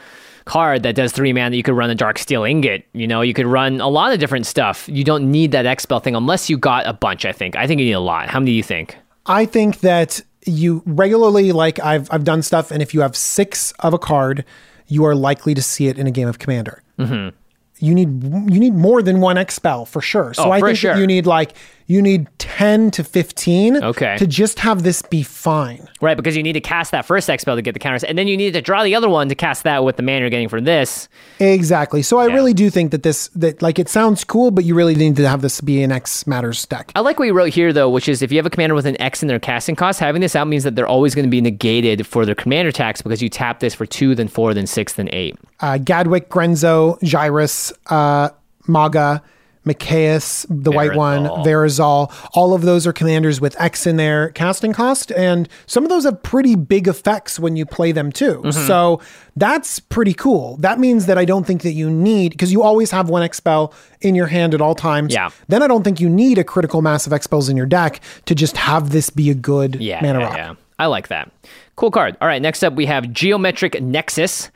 card 0.48 0.82
that 0.82 0.94
does 0.96 1.12
three 1.12 1.32
mana. 1.32 1.54
You 1.54 1.62
could 1.62 1.74
run 1.74 1.90
a 1.90 1.94
Darksteel 1.94 2.48
Ingot. 2.50 2.84
You 2.92 3.06
know, 3.06 3.20
you 3.20 3.34
could 3.34 3.46
run 3.46 3.80
a 3.80 3.88
lot 3.88 4.12
of 4.12 4.18
different 4.18 4.46
stuff. 4.46 4.88
You 4.88 5.04
don't 5.04 5.30
need 5.30 5.52
that 5.52 5.66
X 5.66 5.84
spell 5.84 6.00
thing 6.00 6.16
unless 6.16 6.48
you 6.50 6.58
got 6.58 6.86
a 6.86 6.92
bunch. 6.92 7.24
I 7.24 7.32
think. 7.32 7.54
I 7.56 7.66
think 7.66 7.78
you 7.80 7.86
need 7.86 7.92
a 7.92 8.00
lot. 8.00 8.28
How 8.28 8.40
many 8.40 8.50
do 8.52 8.56
you 8.56 8.62
think? 8.62 8.96
I 9.26 9.44
think 9.44 9.80
that 9.80 10.20
you 10.46 10.82
regularly 10.86 11.52
like 11.52 11.78
I've 11.80 12.08
I've 12.10 12.24
done 12.24 12.42
stuff, 12.42 12.70
and 12.70 12.82
if 12.82 12.94
you 12.94 13.02
have 13.02 13.14
six 13.14 13.72
of 13.80 13.92
a 13.94 13.98
card, 13.98 14.44
you 14.86 15.04
are 15.04 15.14
likely 15.14 15.54
to 15.54 15.62
see 15.62 15.88
it 15.88 15.98
in 15.98 16.06
a 16.06 16.10
game 16.10 16.28
of 16.28 16.38
Commander. 16.38 16.82
Mm-hmm. 16.98 17.36
You 17.80 17.94
need 17.94 18.08
you 18.52 18.58
need 18.58 18.74
more 18.74 19.02
than 19.02 19.20
one 19.20 19.38
X 19.38 19.54
spell 19.54 19.84
for 19.84 20.00
sure. 20.00 20.34
So 20.34 20.44
Oh, 20.44 20.50
I 20.50 20.60
think 20.60 20.78
sure. 20.78 20.94
that 20.94 21.00
you 21.00 21.06
need 21.06 21.26
like 21.26 21.52
you 21.88 22.00
need 22.00 22.28
ten 22.38 22.92
to 22.92 23.02
fifteen. 23.02 23.82
Okay. 23.82 24.16
To 24.18 24.26
just 24.26 24.60
have 24.60 24.84
this 24.84 25.02
be 25.02 25.24
fine. 25.24 25.88
Right, 26.00 26.16
because 26.16 26.36
you 26.36 26.44
need 26.44 26.52
to 26.52 26.60
cast 26.60 26.92
that 26.92 27.04
first 27.04 27.28
X 27.28 27.42
spell 27.42 27.56
to 27.56 27.62
get 27.62 27.72
the 27.72 27.80
counters, 27.80 28.04
and 28.04 28.16
then 28.16 28.28
you 28.28 28.36
need 28.36 28.52
to 28.52 28.60
draw 28.60 28.84
the 28.84 28.94
other 28.94 29.08
one 29.08 29.28
to 29.28 29.34
cast 29.34 29.64
that 29.64 29.82
with 29.82 29.96
the 29.96 30.02
mana 30.02 30.20
you're 30.20 30.30
getting 30.30 30.48
from 30.48 30.62
this. 30.62 31.08
Exactly. 31.40 32.02
So 32.02 32.18
I 32.18 32.26
really 32.26 32.54
do 32.54 32.70
think 32.70 32.92
that 32.92 33.02
this 33.02 33.28
that 33.34 33.60
like 33.62 33.80
it 33.80 33.88
sounds 33.88 34.22
cool, 34.22 34.52
but 34.52 34.64
you 34.64 34.76
really 34.76 34.94
need 34.94 35.16
to 35.16 35.28
have 35.28 35.42
this 35.42 35.60
be 35.60 35.82
an 35.82 35.90
X 35.90 36.26
matters 36.26 36.64
deck. 36.66 36.92
I 36.94 37.00
like 37.00 37.18
what 37.18 37.24
you 37.24 37.34
wrote 37.34 37.52
here, 37.52 37.72
though, 37.72 37.90
which 37.90 38.08
is 38.08 38.22
if 38.22 38.30
you 38.30 38.38
have 38.38 38.46
a 38.46 38.50
commander 38.50 38.74
with 38.76 38.86
an 38.86 39.00
X 39.00 39.22
in 39.22 39.28
their 39.28 39.40
casting 39.40 39.74
cost, 39.74 39.98
having 39.98 40.20
this 40.20 40.36
out 40.36 40.46
means 40.46 40.62
that 40.62 40.76
they're 40.76 40.86
always 40.86 41.14
going 41.14 41.24
to 41.26 41.30
be 41.30 41.40
negated 41.40 42.06
for 42.06 42.24
their 42.24 42.34
commander 42.36 42.70
tax 42.70 43.02
because 43.02 43.22
you 43.22 43.28
tap 43.28 43.60
this 43.60 43.74
for 43.74 43.86
two, 43.86 44.14
then 44.14 44.28
four, 44.28 44.52
then 44.54 44.66
six, 44.66 44.92
then 44.92 45.08
eight. 45.12 45.36
uh, 45.60 45.78
Gadwick, 45.78 46.28
Grenzo, 46.28 47.00
Gyrus, 47.00 47.72
uh, 47.86 48.28
Maga, 48.66 49.22
Mikaeus, 49.64 50.46
the 50.48 50.70
white 50.70 50.94
one. 50.94 51.24
Verazol. 51.44 52.12
All 52.34 52.54
of 52.54 52.62
those 52.62 52.86
are 52.86 52.92
commanders 52.92 53.40
with 53.40 53.60
X 53.60 53.86
in 53.86 53.96
their 53.96 54.30
casting 54.30 54.72
cost, 54.72 55.12
and 55.12 55.48
some 55.66 55.82
of 55.84 55.90
those 55.90 56.04
have 56.04 56.22
pretty 56.22 56.54
big 56.54 56.88
effects 56.88 57.38
when 57.38 57.56
you 57.56 57.66
play 57.66 57.92
them 57.92 58.10
too. 58.10 58.38
Mm-hmm. 58.44 58.66
So 58.66 59.00
that's 59.36 59.78
pretty 59.78 60.14
cool. 60.14 60.56
That 60.58 60.78
means 60.78 61.06
that 61.06 61.18
I 61.18 61.24
don't 61.24 61.46
think 61.46 61.62
that 61.62 61.72
you 61.72 61.90
need 61.90 62.32
because 62.32 62.52
you 62.52 62.62
always 62.62 62.90
have 62.90 63.08
one 63.10 63.22
X 63.22 63.36
spell 63.36 63.74
in 64.00 64.14
your 64.14 64.26
hand 64.28 64.54
at 64.54 64.60
all 64.60 64.74
times. 64.74 65.12
Yeah. 65.12 65.30
Then 65.48 65.62
I 65.62 65.66
don't 65.66 65.82
think 65.84 66.00
you 66.00 66.08
need 66.08 66.38
a 66.38 66.44
critical 66.44 66.82
mass 66.82 67.06
of 67.06 67.12
X 67.12 67.24
spells 67.24 67.48
in 67.48 67.56
your 67.56 67.66
deck 67.66 68.00
to 68.26 68.34
just 68.34 68.56
have 68.56 68.90
this 68.90 69.10
be 69.10 69.30
a 69.30 69.34
good 69.34 69.76
Yeah, 69.80 70.00
mana 70.00 70.20
yeah, 70.20 70.24
rock. 70.26 70.36
yeah. 70.36 70.54
I 70.78 70.86
like 70.86 71.08
that. 71.08 71.30
Cool 71.76 71.90
card. 71.90 72.16
All 72.20 72.28
right, 72.28 72.40
next 72.40 72.62
up 72.62 72.74
we 72.74 72.86
have 72.86 73.12
Geometric 73.12 73.80
Nexus. 73.82 74.50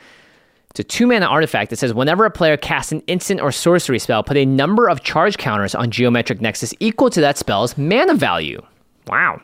It's 0.72 0.80
a 0.80 0.84
two 0.84 1.06
mana 1.06 1.26
artifact 1.26 1.68
that 1.68 1.76
says 1.76 1.92
whenever 1.92 2.24
a 2.24 2.30
player 2.30 2.56
casts 2.56 2.92
an 2.92 3.02
instant 3.02 3.42
or 3.42 3.52
sorcery 3.52 3.98
spell, 3.98 4.22
put 4.22 4.38
a 4.38 4.46
number 4.46 4.88
of 4.88 5.02
charge 5.02 5.36
counters 5.36 5.74
on 5.74 5.90
Geometric 5.90 6.40
Nexus 6.40 6.72
equal 6.80 7.10
to 7.10 7.20
that 7.20 7.36
spell's 7.36 7.76
mana 7.76 8.14
value. 8.14 8.58
Wow. 9.06 9.38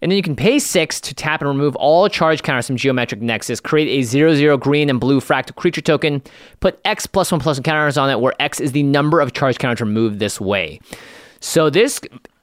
And 0.00 0.10
then 0.10 0.16
you 0.16 0.22
can 0.22 0.34
pay 0.34 0.58
six 0.58 0.98
to 1.02 1.14
tap 1.14 1.42
and 1.42 1.48
remove 1.48 1.76
all 1.76 2.08
charge 2.08 2.42
counters 2.42 2.68
from 2.68 2.76
Geometric 2.76 3.20
Nexus. 3.20 3.60
Create 3.60 3.88
a 3.88 4.02
0 4.02 4.34
0 4.34 4.56
green 4.56 4.88
and 4.88 4.98
blue 4.98 5.20
fractal 5.20 5.54
creature 5.56 5.82
token. 5.82 6.22
Put 6.60 6.80
X 6.86 7.06
plus 7.06 7.30
one 7.30 7.40
plus 7.42 7.58
one 7.58 7.64
counters 7.64 7.98
on 7.98 8.08
it, 8.08 8.20
where 8.20 8.32
X 8.40 8.58
is 8.58 8.72
the 8.72 8.82
number 8.82 9.20
of 9.20 9.34
charge 9.34 9.58
counters 9.58 9.82
removed 9.82 10.20
this 10.20 10.40
way. 10.40 10.80
So 11.40 11.68
this 11.68 12.00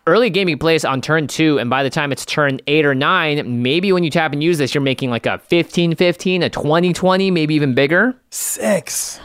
early 0.08 0.30
game 0.30 0.50
you 0.50 0.58
on 0.86 1.02
turn 1.02 1.28
two, 1.28 1.60
and 1.60 1.70
by 1.70 1.84
the 1.84 1.90
time 1.90 2.12
it's 2.12 2.26
turn 2.26 2.60
eight 2.68 2.86
or 2.86 2.96
nine, 2.96 3.62
maybe 3.62 3.92
when 3.92 4.04
you 4.04 4.10
tap 4.10 4.34
and 4.34 4.42
use 4.42 4.58
this, 4.58 4.74
you're 4.74 4.82
making 4.82 5.10
like 5.10 5.26
a 5.26 5.38
15 5.40 5.96
15, 5.96 6.44
a 6.44 6.50
20 6.50 6.94
20, 6.94 7.32
maybe 7.32 7.56
even 7.56 7.74
bigger. 7.74 8.16
Six. 8.30 9.20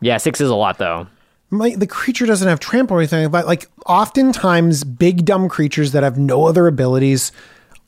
Yeah, 0.00 0.18
six 0.18 0.40
is 0.40 0.50
a 0.50 0.54
lot 0.54 0.78
though. 0.78 1.06
my, 1.50 1.74
the 1.74 1.86
creature 1.86 2.26
doesn't 2.26 2.48
have 2.48 2.60
trample 2.60 2.96
or 2.96 3.00
anything, 3.00 3.30
but 3.30 3.46
like 3.46 3.66
oftentimes 3.86 4.84
big 4.84 5.24
dumb 5.24 5.48
creatures 5.48 5.92
that 5.92 6.02
have 6.02 6.18
no 6.18 6.46
other 6.46 6.66
abilities 6.66 7.32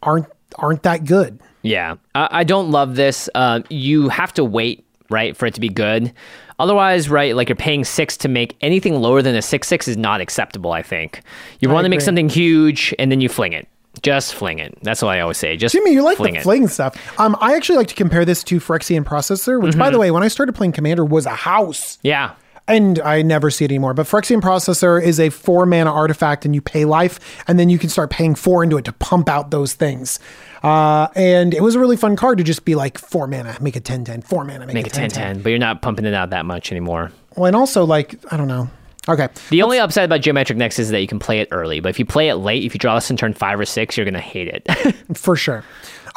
aren't 0.03 0.27
aren't 0.57 0.83
that 0.85 1.05
good. 1.05 1.39
Yeah, 1.63 1.97
I, 2.15 2.29
I 2.31 2.45
don't 2.45 2.71
love 2.71 2.97
this. 2.97 3.29
Uh, 3.35 3.61
you 3.69 4.09
have 4.09 4.33
to 4.35 4.45
wait, 4.45 4.87
right, 5.11 5.37
for 5.37 5.47
it 5.47 5.55
to 5.55 5.61
be 5.61 5.69
good. 5.69 6.13
Otherwise, 6.59 7.09
right, 7.09 7.37
like 7.37 7.49
you're 7.49 7.57
paying 7.57 7.85
six 7.85 8.17
to 8.19 8.29
make 8.29 8.57
anything 8.61 8.97
lower 9.01 9.23
than 9.23 9.35
a 9.37 9.43
six 9.43 9.69
six 9.69 9.87
is 9.89 9.97
not 9.97 10.21
acceptable. 10.21 10.73
I 10.73 10.83
think 10.83 11.23
you 11.61 11.69
want 11.71 11.85
to 11.85 11.89
make 11.89 12.01
something 12.01 12.29
huge 12.29 12.95
and 12.99 13.11
then 13.13 13.21
you 13.21 13.29
fling 13.29 13.53
it. 13.53 13.69
Just 14.03 14.35
fling 14.35 14.59
it. 14.61 14.79
That's 14.83 15.03
what 15.03 15.11
I 15.17 15.21
always 15.21 15.39
say. 15.39 15.57
Just 15.57 15.73
Jimmy, 15.73 15.93
you 15.93 16.03
like 16.03 16.19
fling 16.19 16.35
the 16.35 16.41
it. 16.41 16.43
fling 16.45 16.69
stuff. 16.69 17.19
Um, 17.19 17.37
I 17.41 17.55
actually 17.57 17.79
like 17.79 17.89
to 17.89 17.95
compare 17.97 18.25
this 18.25 18.45
to 18.45 18.61
Phyrexian 18.61 19.03
Processor, 19.05 19.61
which 19.61 19.73
Mm-hmm. 19.73 19.79
by 19.81 19.91
the 19.91 19.99
way, 19.99 20.11
when 20.11 20.23
I 20.23 20.29
started 20.29 20.55
playing 20.55 20.73
Commander 20.73 21.05
was 21.05 21.27
a 21.27 21.31
house. 21.31 21.99
Yeah, 22.03 22.35
And 22.69 23.01
I 23.01 23.23
never 23.23 23.51
see 23.51 23.65
it 23.65 23.71
anymore. 23.73 23.95
But 23.95 24.07
Phyrexian 24.07 24.41
Processor 24.41 25.03
is 25.03 25.19
a 25.19 25.31
four 25.31 25.65
mana 25.67 25.91
artifact, 25.93 26.45
and 26.45 26.55
you 26.55 26.61
pay 26.61 26.85
life, 26.85 27.19
and 27.49 27.59
then 27.59 27.69
you 27.71 27.79
can 27.79 27.89
start 27.89 28.11
paying 28.11 28.35
four 28.37 28.63
into 28.63 28.77
it 28.77 28.85
to 28.85 28.93
pump 28.93 29.29
out 29.29 29.51
those 29.51 29.73
things. 29.75 30.21
Uh, 30.63 31.09
and 31.15 31.55
it 31.55 31.63
was 31.63 31.75
a 31.75 31.79
really 31.81 31.97
fun 31.97 32.17
card 32.17 32.39
to 32.39 32.45
just 32.45 32.65
be 32.65 32.75
like 32.75 32.99
four 32.99 33.27
mana, 33.27 33.57
make 33.61 33.77
a 33.77 33.81
10 33.81 34.05
10, 34.05 34.23
four 34.23 34.45
mana, 34.45 34.67
make, 34.67 34.75
make 34.75 34.87
a 34.87 34.91
it 34.91 34.93
10 34.93 35.11
10, 35.11 35.43
but 35.43 35.51
you're 35.51 35.59
not 35.59 35.83
pumping 35.83 36.05
it 36.05 36.15
out 36.15 36.31
that 36.31 36.47
much 36.47 36.73
anymore. 36.73 37.13
Well, 37.37 37.47
and 37.47 37.57
also, 37.57 37.85
like, 37.85 38.17
I 38.33 38.37
don't 38.37 38.49
know. 38.49 38.69
Okay. 39.09 39.29
The 39.51 39.63
only 39.63 39.79
upside 39.79 40.05
about 40.05 40.21
Geometric 40.21 40.59
Nexus 40.59 40.87
is 40.87 40.91
that 40.91 41.01
you 41.01 41.07
can 41.07 41.19
play 41.19 41.41
it 41.41 41.49
early, 41.51 41.81
but 41.81 41.89
if 41.89 41.99
you 41.99 42.05
play 42.05 42.29
it 42.29 42.37
late, 42.37 42.65
if 42.65 42.75
you 42.75 42.79
draw 42.79 42.95
this 42.97 43.11
in 43.11 43.17
turn 43.17 43.33
five 43.33 43.59
or 43.59 43.65
six, 43.65 43.97
you're 43.97 44.05
gonna 44.05 44.21
hate 44.21 44.49
it. 44.49 44.95
For 45.17 45.35
sure. 45.35 45.65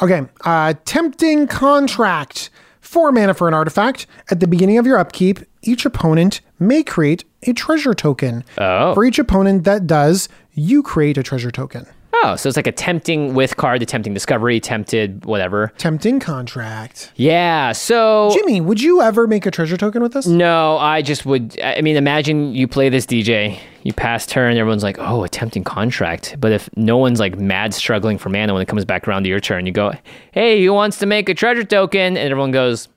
Okay. 0.02 0.22
Uh, 0.44 0.74
tempting 0.84 1.46
contract. 1.46 2.50
Four 2.80 3.12
mana 3.12 3.32
for 3.32 3.48
an 3.48 3.54
artifact. 3.54 4.06
At 4.30 4.40
the 4.40 4.46
beginning 4.46 4.76
of 4.76 4.86
your 4.86 4.98
upkeep, 4.98 5.38
each 5.62 5.86
opponent 5.86 6.42
may 6.58 6.82
create 6.82 7.24
a 7.44 7.54
treasure 7.54 7.94
token. 7.94 8.44
Oh. 8.58 8.92
For 8.92 9.04
each 9.04 9.18
opponent 9.18 9.64
that 9.64 9.86
does, 9.86 10.28
you 10.52 10.82
create 10.82 11.16
a 11.16 11.22
treasure 11.22 11.50
token. 11.50 11.86
Oh, 12.24 12.36
so 12.36 12.48
it's 12.48 12.56
like 12.56 12.68
a 12.68 12.72
tempting 12.72 13.34
with 13.34 13.56
card, 13.56 13.82
a 13.82 13.86
tempting 13.86 14.14
discovery, 14.14 14.60
tempted 14.60 15.24
whatever. 15.24 15.72
Tempting 15.78 16.20
contract. 16.20 17.10
Yeah. 17.16 17.72
So 17.72 18.30
Jimmy, 18.32 18.60
would 18.60 18.80
you 18.80 19.02
ever 19.02 19.26
make 19.26 19.44
a 19.44 19.50
treasure 19.50 19.76
token 19.76 20.02
with 20.02 20.12
this? 20.12 20.26
no, 20.26 20.78
I 20.78 21.02
just 21.02 21.26
would. 21.26 21.60
I 21.62 21.80
mean, 21.80 21.96
imagine 21.96 22.54
you 22.54 22.68
play 22.68 22.88
this 22.88 23.06
DJ, 23.06 23.58
you 23.82 23.92
pass 23.92 24.24
turn, 24.26 24.56
everyone's 24.56 24.84
like, 24.84 24.98
"Oh, 24.98 25.24
a 25.24 25.28
tempting 25.28 25.64
contract." 25.64 26.36
But 26.38 26.52
if 26.52 26.70
no 26.76 26.96
one's 26.96 27.18
like 27.18 27.36
mad 27.38 27.74
struggling 27.74 28.18
for 28.18 28.28
mana 28.28 28.52
when 28.52 28.62
it 28.62 28.68
comes 28.68 28.84
back 28.84 29.08
around 29.08 29.24
to 29.24 29.28
your 29.28 29.40
turn, 29.40 29.66
you 29.66 29.72
go, 29.72 29.92
"Hey, 30.30 30.64
who 30.64 30.72
wants 30.72 30.98
to 30.98 31.06
make 31.06 31.28
a 31.28 31.34
treasure 31.34 31.64
token?" 31.64 32.16
And 32.16 32.30
everyone 32.30 32.52
goes, 32.52 32.88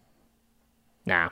"Nah." 1.06 1.30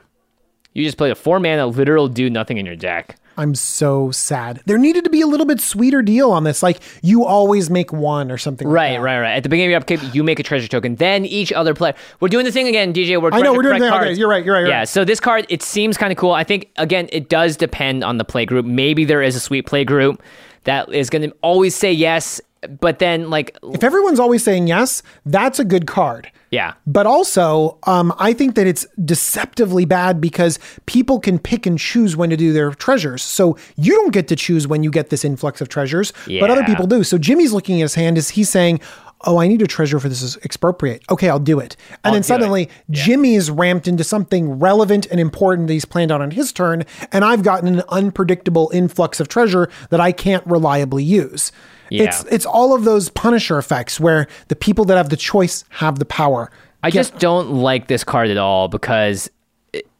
You 0.72 0.82
just 0.84 0.96
played 0.98 1.12
a 1.12 1.14
four 1.14 1.38
mana 1.38 1.68
literal 1.68 2.08
do 2.08 2.28
nothing 2.28 2.58
in 2.58 2.66
your 2.66 2.74
deck. 2.74 3.16
I'm 3.36 3.54
so 3.54 4.10
sad. 4.10 4.60
There 4.66 4.78
needed 4.78 5.04
to 5.04 5.10
be 5.10 5.20
a 5.20 5.26
little 5.26 5.46
bit 5.46 5.60
sweeter 5.60 6.02
deal 6.02 6.30
on 6.30 6.44
this. 6.44 6.62
Like 6.62 6.80
you 7.02 7.24
always 7.24 7.68
make 7.70 7.92
one 7.92 8.30
or 8.30 8.38
something. 8.38 8.68
like 8.68 8.74
Right, 8.74 8.92
that. 8.92 9.00
right, 9.00 9.20
right. 9.20 9.34
At 9.36 9.42
the 9.42 9.48
beginning 9.48 9.68
of 9.68 9.70
your 9.70 9.96
upkeep, 9.98 10.14
you 10.14 10.22
make 10.22 10.38
a 10.38 10.42
treasure 10.42 10.68
token. 10.68 10.96
Then 10.96 11.24
each 11.24 11.52
other 11.52 11.74
player. 11.74 11.94
We're 12.20 12.28
doing 12.28 12.44
the 12.44 12.52
thing 12.52 12.68
again, 12.68 12.92
DJ. 12.92 13.20
We're 13.20 13.30
I 13.32 13.40
know, 13.40 13.52
we're 13.52 13.62
doing 13.62 13.80
the 13.80 13.90
thing. 13.90 13.98
Okay, 13.98 14.12
you're 14.14 14.28
right, 14.28 14.44
you're 14.44 14.54
right, 14.54 14.60
you're 14.60 14.68
yeah. 14.68 14.78
right. 14.80 14.88
So 14.88 15.04
this 15.04 15.20
card, 15.20 15.46
it 15.48 15.62
seems 15.62 15.96
kind 15.96 16.12
of 16.12 16.18
cool. 16.18 16.32
I 16.32 16.44
think 16.44 16.70
again, 16.76 17.08
it 17.12 17.28
does 17.28 17.56
depend 17.56 18.04
on 18.04 18.18
the 18.18 18.24
play 18.24 18.46
group. 18.46 18.64
Maybe 18.66 19.04
there 19.04 19.22
is 19.22 19.34
a 19.36 19.40
sweet 19.40 19.66
play 19.66 19.84
group 19.84 20.22
that 20.64 20.92
is 20.92 21.10
going 21.10 21.28
to 21.28 21.36
always 21.42 21.74
say 21.74 21.92
yes, 21.92 22.40
but 22.68 22.98
then 22.98 23.30
like, 23.30 23.56
If 23.62 23.84
everyone's 23.84 24.20
always 24.20 24.42
saying 24.44 24.66
yes, 24.66 25.02
that's 25.26 25.58
a 25.58 25.64
good 25.64 25.86
card. 25.86 26.30
yeah, 26.50 26.74
But 26.86 27.06
also, 27.06 27.78
um, 27.84 28.12
I 28.18 28.32
think 28.32 28.54
that 28.54 28.66
it's 28.66 28.86
deceptively 29.04 29.84
bad 29.84 30.20
because 30.20 30.58
people 30.86 31.18
can 31.18 31.38
pick 31.38 31.66
and 31.66 31.78
choose 31.78 32.16
when 32.16 32.30
to 32.30 32.36
do 32.36 32.52
their 32.52 32.70
treasures. 32.72 33.22
So 33.22 33.56
you 33.76 33.92
don't 33.94 34.12
get 34.12 34.28
to 34.28 34.36
choose 34.36 34.68
when 34.68 34.82
you 34.84 34.90
get 34.90 35.10
this 35.10 35.24
influx 35.24 35.60
of 35.60 35.68
treasures, 35.68 36.12
but 36.26 36.50
other 36.50 36.64
people 36.64 36.86
do. 36.86 37.02
So 37.04 37.18
Jimmy's 37.18 37.52
looking 37.52 37.80
at 37.80 37.84
his 37.84 37.94
hand 37.94 38.18
as 38.18 38.30
he's 38.30 38.48
saying, 38.50 38.80
Oh, 39.26 39.38
I 39.38 39.48
need 39.48 39.62
a 39.62 39.66
treasure 39.66 39.98
for 39.98 40.10
this 40.10 40.20
is 40.20 40.36
expropriate. 40.44 41.02
Okay, 41.10 41.30
I'll 41.30 41.38
do 41.38 41.58
it. 41.58 41.76
And 41.90 41.98
I'll 42.04 42.12
then 42.12 42.22
suddenly 42.22 42.64
it. 42.64 42.68
suddenly 42.70 42.92
Jimmy's 43.04 43.50
ramped 43.50 43.88
into 43.88 44.04
something 44.04 44.58
relevant 44.58 45.06
and 45.10 45.18
important 45.18 45.66
that 45.68 45.72
he's 45.72 45.86
planned 45.86 46.12
out 46.12 46.20
on 46.20 46.30
his 46.32 46.52
turn, 46.52 46.84
and 47.10 47.24
I've 47.24 47.42
gotten 47.42 47.68
an 47.68 47.82
unpredictable 47.88 48.70
influx 48.74 49.20
of 49.20 49.28
treasure 49.28 49.70
that 49.88 49.98
I 49.98 50.12
can't 50.12 50.46
reliably 50.46 51.04
use. 51.04 51.52
It's 51.90 52.24
Yeah. 52.24 52.30
it's 52.34 52.46
all 52.46 52.74
of 52.74 52.84
those 52.84 53.08
Punisher 53.10 53.58
effects 53.58 54.00
where 54.00 54.26
the 54.48 54.56
people 54.56 54.84
that 54.86 54.96
have 54.96 55.08
the 55.10 55.16
choice 55.16 55.64
have 55.70 55.98
the 55.98 56.04
power. 56.04 56.50
I 56.82 56.90
just 56.90 57.18
don't 57.18 57.50
like 57.50 57.88
this 57.88 58.04
card 58.04 58.28
at 58.30 58.36
all 58.36 58.68
because 58.68 59.30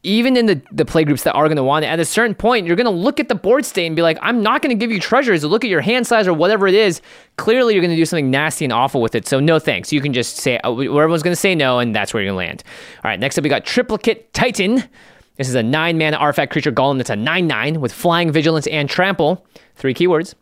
even 0.02 0.36
in 0.36 0.44
the, 0.46 0.60
the 0.70 0.84
play 0.84 1.02
groups 1.02 1.22
that 1.22 1.32
are 1.32 1.46
going 1.46 1.56
to 1.56 1.64
want 1.64 1.84
it, 1.84 1.88
at 1.88 1.98
a 1.98 2.04
certain 2.04 2.34
point, 2.34 2.66
you're 2.66 2.76
going 2.76 2.84
to 2.84 2.90
look 2.90 3.18
at 3.18 3.28
the 3.28 3.34
board 3.34 3.64
state 3.64 3.86
and 3.86 3.96
be 3.96 4.02
like, 4.02 4.18
I'm 4.20 4.42
not 4.42 4.60
going 4.60 4.76
to 4.76 4.78
give 4.78 4.92
you 4.92 5.00
treasures. 5.00 5.42
Look 5.44 5.64
at 5.64 5.70
your 5.70 5.80
hand 5.80 6.06
size 6.06 6.28
or 6.28 6.34
whatever 6.34 6.66
it 6.68 6.74
is. 6.74 7.00
Clearly, 7.38 7.72
you're 7.72 7.80
going 7.80 7.90
to 7.90 7.96
do 7.96 8.04
something 8.04 8.30
nasty 8.30 8.66
and 8.66 8.72
awful 8.72 9.00
with 9.00 9.14
it. 9.14 9.26
So, 9.26 9.40
no 9.40 9.58
thanks. 9.58 9.92
You 9.92 10.02
can 10.02 10.12
just 10.12 10.36
say, 10.36 10.58
uh, 10.58 10.72
everyone's 10.72 11.22
going 11.22 11.32
to 11.32 11.40
say 11.40 11.54
no, 11.54 11.78
and 11.78 11.96
that's 11.96 12.12
where 12.12 12.22
you're 12.22 12.32
going 12.32 12.44
to 12.44 12.48
land. 12.48 12.64
All 13.02 13.10
right, 13.10 13.18
next 13.18 13.38
up, 13.38 13.44
we 13.44 13.50
got 13.50 13.64
Triplicate 13.64 14.32
Titan. 14.34 14.84
This 15.38 15.48
is 15.48 15.54
a 15.54 15.62
nine 15.62 15.96
mana 15.96 16.18
artifact 16.18 16.52
creature 16.52 16.70
golem 16.70 16.98
that's 16.98 17.10
a 17.10 17.16
9 17.16 17.46
9 17.46 17.80
with 17.80 17.92
flying, 17.92 18.30
vigilance, 18.30 18.66
and 18.66 18.88
trample. 18.90 19.44
Three 19.74 19.94
keywords. 19.94 20.34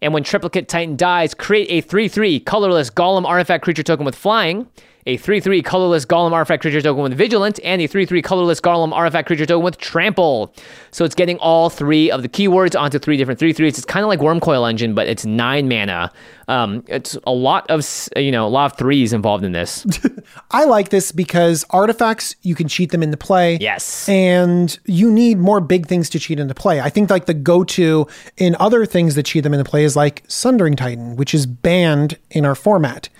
And 0.00 0.14
when 0.14 0.22
Triplicate 0.22 0.68
Titan 0.68 0.96
dies, 0.96 1.34
create 1.34 1.68
a 1.70 1.80
3 1.80 2.08
3 2.08 2.40
colorless 2.40 2.90
golem 2.90 3.24
artifact 3.24 3.64
creature 3.64 3.82
token 3.82 4.04
with 4.04 4.14
flying, 4.14 4.68
a 5.06 5.16
3 5.16 5.40
3 5.40 5.62
colorless 5.62 6.04
golem 6.04 6.32
artifact 6.32 6.62
creature 6.62 6.80
token 6.80 7.02
with 7.02 7.14
vigilant, 7.14 7.58
and 7.64 7.80
a 7.82 7.86
3 7.86 8.06
3 8.06 8.22
colorless 8.22 8.60
golem 8.60 8.92
artifact 8.92 9.26
creature 9.26 9.46
token 9.46 9.64
with 9.64 9.78
trample. 9.78 10.54
So 10.90 11.04
it's 11.04 11.14
getting 11.14 11.38
all 11.38 11.70
three 11.70 12.10
of 12.10 12.22
the 12.22 12.28
keywords 12.28 12.78
onto 12.78 12.98
three 12.98 13.16
different 13.16 13.38
3 13.38 13.52
3s. 13.52 13.68
It's 13.68 13.84
kind 13.84 14.04
of 14.04 14.08
like 14.08 14.20
Wurmcoil 14.20 14.68
Engine, 14.68 14.94
but 14.94 15.06
it's 15.06 15.24
nine 15.24 15.68
mana. 15.68 16.10
Um, 16.48 16.82
it's 16.88 17.16
a 17.26 17.32
lot 17.32 17.68
of, 17.70 17.86
you 18.16 18.32
know, 18.32 18.46
a 18.46 18.48
lot 18.48 18.72
of 18.72 18.78
threes 18.78 19.12
involved 19.12 19.44
in 19.44 19.52
this. 19.52 19.86
I 20.50 20.64
like 20.64 20.88
this 20.88 21.12
because 21.12 21.64
artifacts, 21.70 22.34
you 22.42 22.54
can 22.54 22.68
cheat 22.68 22.90
them 22.90 23.02
into 23.02 23.18
play. 23.18 23.58
Yes. 23.60 24.08
And 24.08 24.78
you 24.86 25.10
need 25.10 25.38
more 25.38 25.60
big 25.60 25.86
things 25.86 26.08
to 26.10 26.18
cheat 26.18 26.40
into 26.40 26.54
play. 26.54 26.80
I 26.80 26.88
think 26.88 27.10
like 27.10 27.26
the 27.26 27.34
go 27.34 27.64
to 27.64 28.06
in 28.38 28.56
other 28.58 28.86
things 28.86 29.14
that 29.14 29.26
cheat 29.26 29.44
them 29.44 29.52
into 29.52 29.68
play 29.68 29.84
is 29.84 29.94
like 29.94 30.24
Sundering 30.26 30.74
Titan, 30.74 31.16
which 31.16 31.34
is 31.34 31.44
banned 31.44 32.18
in 32.30 32.46
our 32.46 32.54
format. 32.54 33.10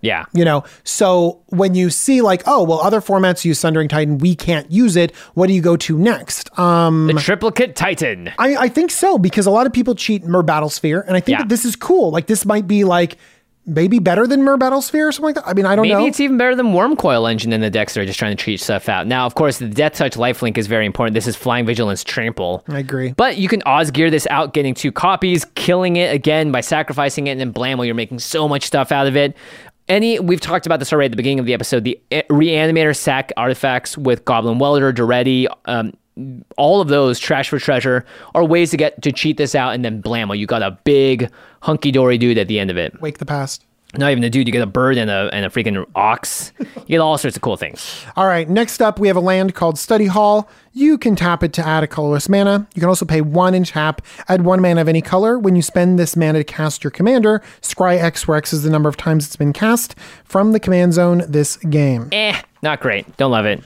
Yeah. 0.00 0.26
You 0.32 0.44
know, 0.44 0.64
so 0.84 1.42
when 1.46 1.74
you 1.74 1.90
see 1.90 2.20
like, 2.22 2.42
oh, 2.46 2.62
well, 2.62 2.80
other 2.80 3.00
formats 3.00 3.44
use 3.44 3.58
Sundering 3.58 3.88
Titan, 3.88 4.18
we 4.18 4.34
can't 4.36 4.70
use 4.70 4.94
it. 4.96 5.14
What 5.34 5.48
do 5.48 5.54
you 5.54 5.60
go 5.62 5.76
to 5.76 5.98
next? 5.98 6.56
Um, 6.58 7.06
The 7.08 7.14
Triplicate 7.14 7.74
Titan. 7.74 8.30
I, 8.38 8.56
I 8.56 8.68
think 8.68 8.90
so 8.90 9.18
because 9.18 9.46
a 9.46 9.50
lot 9.50 9.66
of 9.66 9.72
people 9.72 9.94
cheat 9.94 10.24
Myr 10.24 10.42
Battlesphere, 10.42 11.04
and 11.06 11.16
I 11.16 11.20
think 11.20 11.38
Yeah. 11.38 11.42
that 11.42 11.48
this 11.48 11.64
is 11.64 11.74
cool. 11.76 12.10
Like 12.10 12.26
this 12.26 12.44
might 12.44 12.66
be 12.68 12.84
like 12.84 13.16
maybe 13.70 13.98
better 13.98 14.26
than 14.26 14.42
Myr 14.44 14.56
Battlesphere 14.56 15.08
or 15.08 15.12
something 15.12 15.24
like 15.26 15.34
that. 15.34 15.46
I 15.46 15.52
mean, 15.52 15.66
I 15.66 15.76
don't 15.76 15.82
Maybe 15.82 15.92
know. 15.92 15.98
Maybe 15.98 16.08
it's 16.08 16.20
even 16.20 16.38
better 16.38 16.54
than 16.54 16.68
Wurmcoil 16.68 17.30
Engine 17.30 17.52
in 17.52 17.60
the 17.60 17.68
decks 17.68 17.92
that 17.92 18.00
are 18.00 18.06
just 18.06 18.18
trying 18.18 18.34
to 18.34 18.42
cheat 18.42 18.60
stuff 18.60 18.88
out. 18.88 19.06
Now, 19.06 19.26
of 19.26 19.34
course, 19.34 19.58
the 19.58 19.68
Death 19.68 19.92
Touch 19.92 20.14
lifelink 20.14 20.56
is 20.56 20.66
very 20.66 20.86
important. 20.86 21.12
This 21.12 21.26
is 21.26 21.36
Flying 21.36 21.66
Vigilance 21.66 22.02
Trample. 22.02 22.64
I 22.68 22.78
agree. 22.78 23.12
But 23.14 23.36
you 23.36 23.46
can 23.46 23.60
Osgir 23.66 24.10
this 24.10 24.26
out, 24.30 24.54
getting 24.54 24.72
two 24.72 24.90
copies, 24.90 25.44
killing 25.54 25.96
it 25.96 26.14
again 26.14 26.50
by 26.50 26.62
sacrificing 26.62 27.26
it, 27.26 27.32
and 27.32 27.40
then 27.40 27.50
blam, 27.50 27.76
well, 27.76 27.84
you're 27.84 27.94
making 27.94 28.20
so 28.20 28.48
much 28.48 28.62
stuff 28.64 28.90
out 28.90 29.06
of 29.06 29.16
it. 29.16 29.36
Any, 29.88 30.20
we've 30.20 30.40
talked 30.40 30.66
about 30.66 30.80
this 30.80 30.92
already 30.92 31.06
at 31.06 31.12
the 31.12 31.16
beginning 31.16 31.38
of 31.38 31.46
the 31.46 31.54
episode. 31.54 31.84
The 31.84 31.98
eh, 32.10 32.22
Reanimator 32.28 32.94
sack 32.94 33.32
artifacts 33.36 33.96
with 33.96 34.24
Goblin 34.24 34.58
Welder, 34.58 34.92
Daretti, 34.92 35.46
um, 35.64 35.92
all 36.56 36.80
of 36.80 36.88
those 36.88 37.18
trash 37.18 37.48
for 37.48 37.58
treasure 37.58 38.04
are 38.34 38.44
ways 38.44 38.70
to 38.72 38.76
get 38.76 39.00
to 39.02 39.12
cheat 39.12 39.36
this 39.36 39.54
out, 39.54 39.74
and 39.74 39.84
then 39.84 40.02
blammo, 40.02 40.36
you 40.36 40.46
got 40.46 40.62
a 40.62 40.72
big 40.84 41.30
hunky 41.62 41.92
dory 41.92 42.18
dude 42.18 42.38
at 42.38 42.48
the 42.48 42.58
end 42.58 42.70
of 42.70 42.76
it. 42.76 43.00
Wake 43.00 43.18
the 43.18 43.26
past. 43.26 43.64
Not 43.96 44.10
even 44.10 44.22
a 44.22 44.28
dude, 44.28 44.46
you 44.46 44.52
get 44.52 44.60
a 44.60 44.66
bird 44.66 44.98
and 44.98 45.10
a 45.10 45.30
and 45.32 45.46
a 45.46 45.48
freaking 45.48 45.82
ox. 45.94 46.52
You 46.58 46.66
get 46.86 46.98
all 46.98 47.16
sorts 47.16 47.36
of 47.36 47.42
cool 47.42 47.56
things. 47.56 48.04
All 48.16 48.26
right, 48.26 48.46
next 48.46 48.82
up, 48.82 48.98
we 48.98 49.08
have 49.08 49.16
a 49.16 49.20
land 49.20 49.54
called 49.54 49.78
Study 49.78 50.04
Hall. 50.06 50.46
You 50.74 50.98
can 50.98 51.16
tap 51.16 51.42
it 51.42 51.54
to 51.54 51.66
add 51.66 51.82
a 51.82 51.86
colorless 51.86 52.28
mana. 52.28 52.66
You 52.74 52.80
can 52.80 52.88
also 52.90 53.06
pay 53.06 53.22
one 53.22 53.54
and 53.54 53.64
tap, 53.64 54.02
add 54.28 54.42
one 54.44 54.60
mana 54.60 54.82
of 54.82 54.88
any 54.88 55.00
color. 55.00 55.38
When 55.38 55.56
you 55.56 55.62
spend 55.62 55.98
this 55.98 56.16
mana 56.16 56.40
to 56.40 56.44
cast 56.44 56.84
your 56.84 56.90
commander, 56.90 57.42
scry 57.62 57.98
X, 57.98 58.28
where 58.28 58.36
X 58.36 58.52
is 58.52 58.62
the 58.62 58.68
number 58.70 58.90
of 58.90 58.98
times 58.98 59.24
it's 59.26 59.36
been 59.36 59.54
cast 59.54 59.94
from 60.22 60.52
the 60.52 60.60
command 60.60 60.92
zone 60.92 61.22
this 61.26 61.56
game. 61.56 62.08
Eh, 62.12 62.38
not 62.62 62.80
great. 62.80 63.16
Don't 63.16 63.30
love 63.30 63.46
it. 63.46 63.60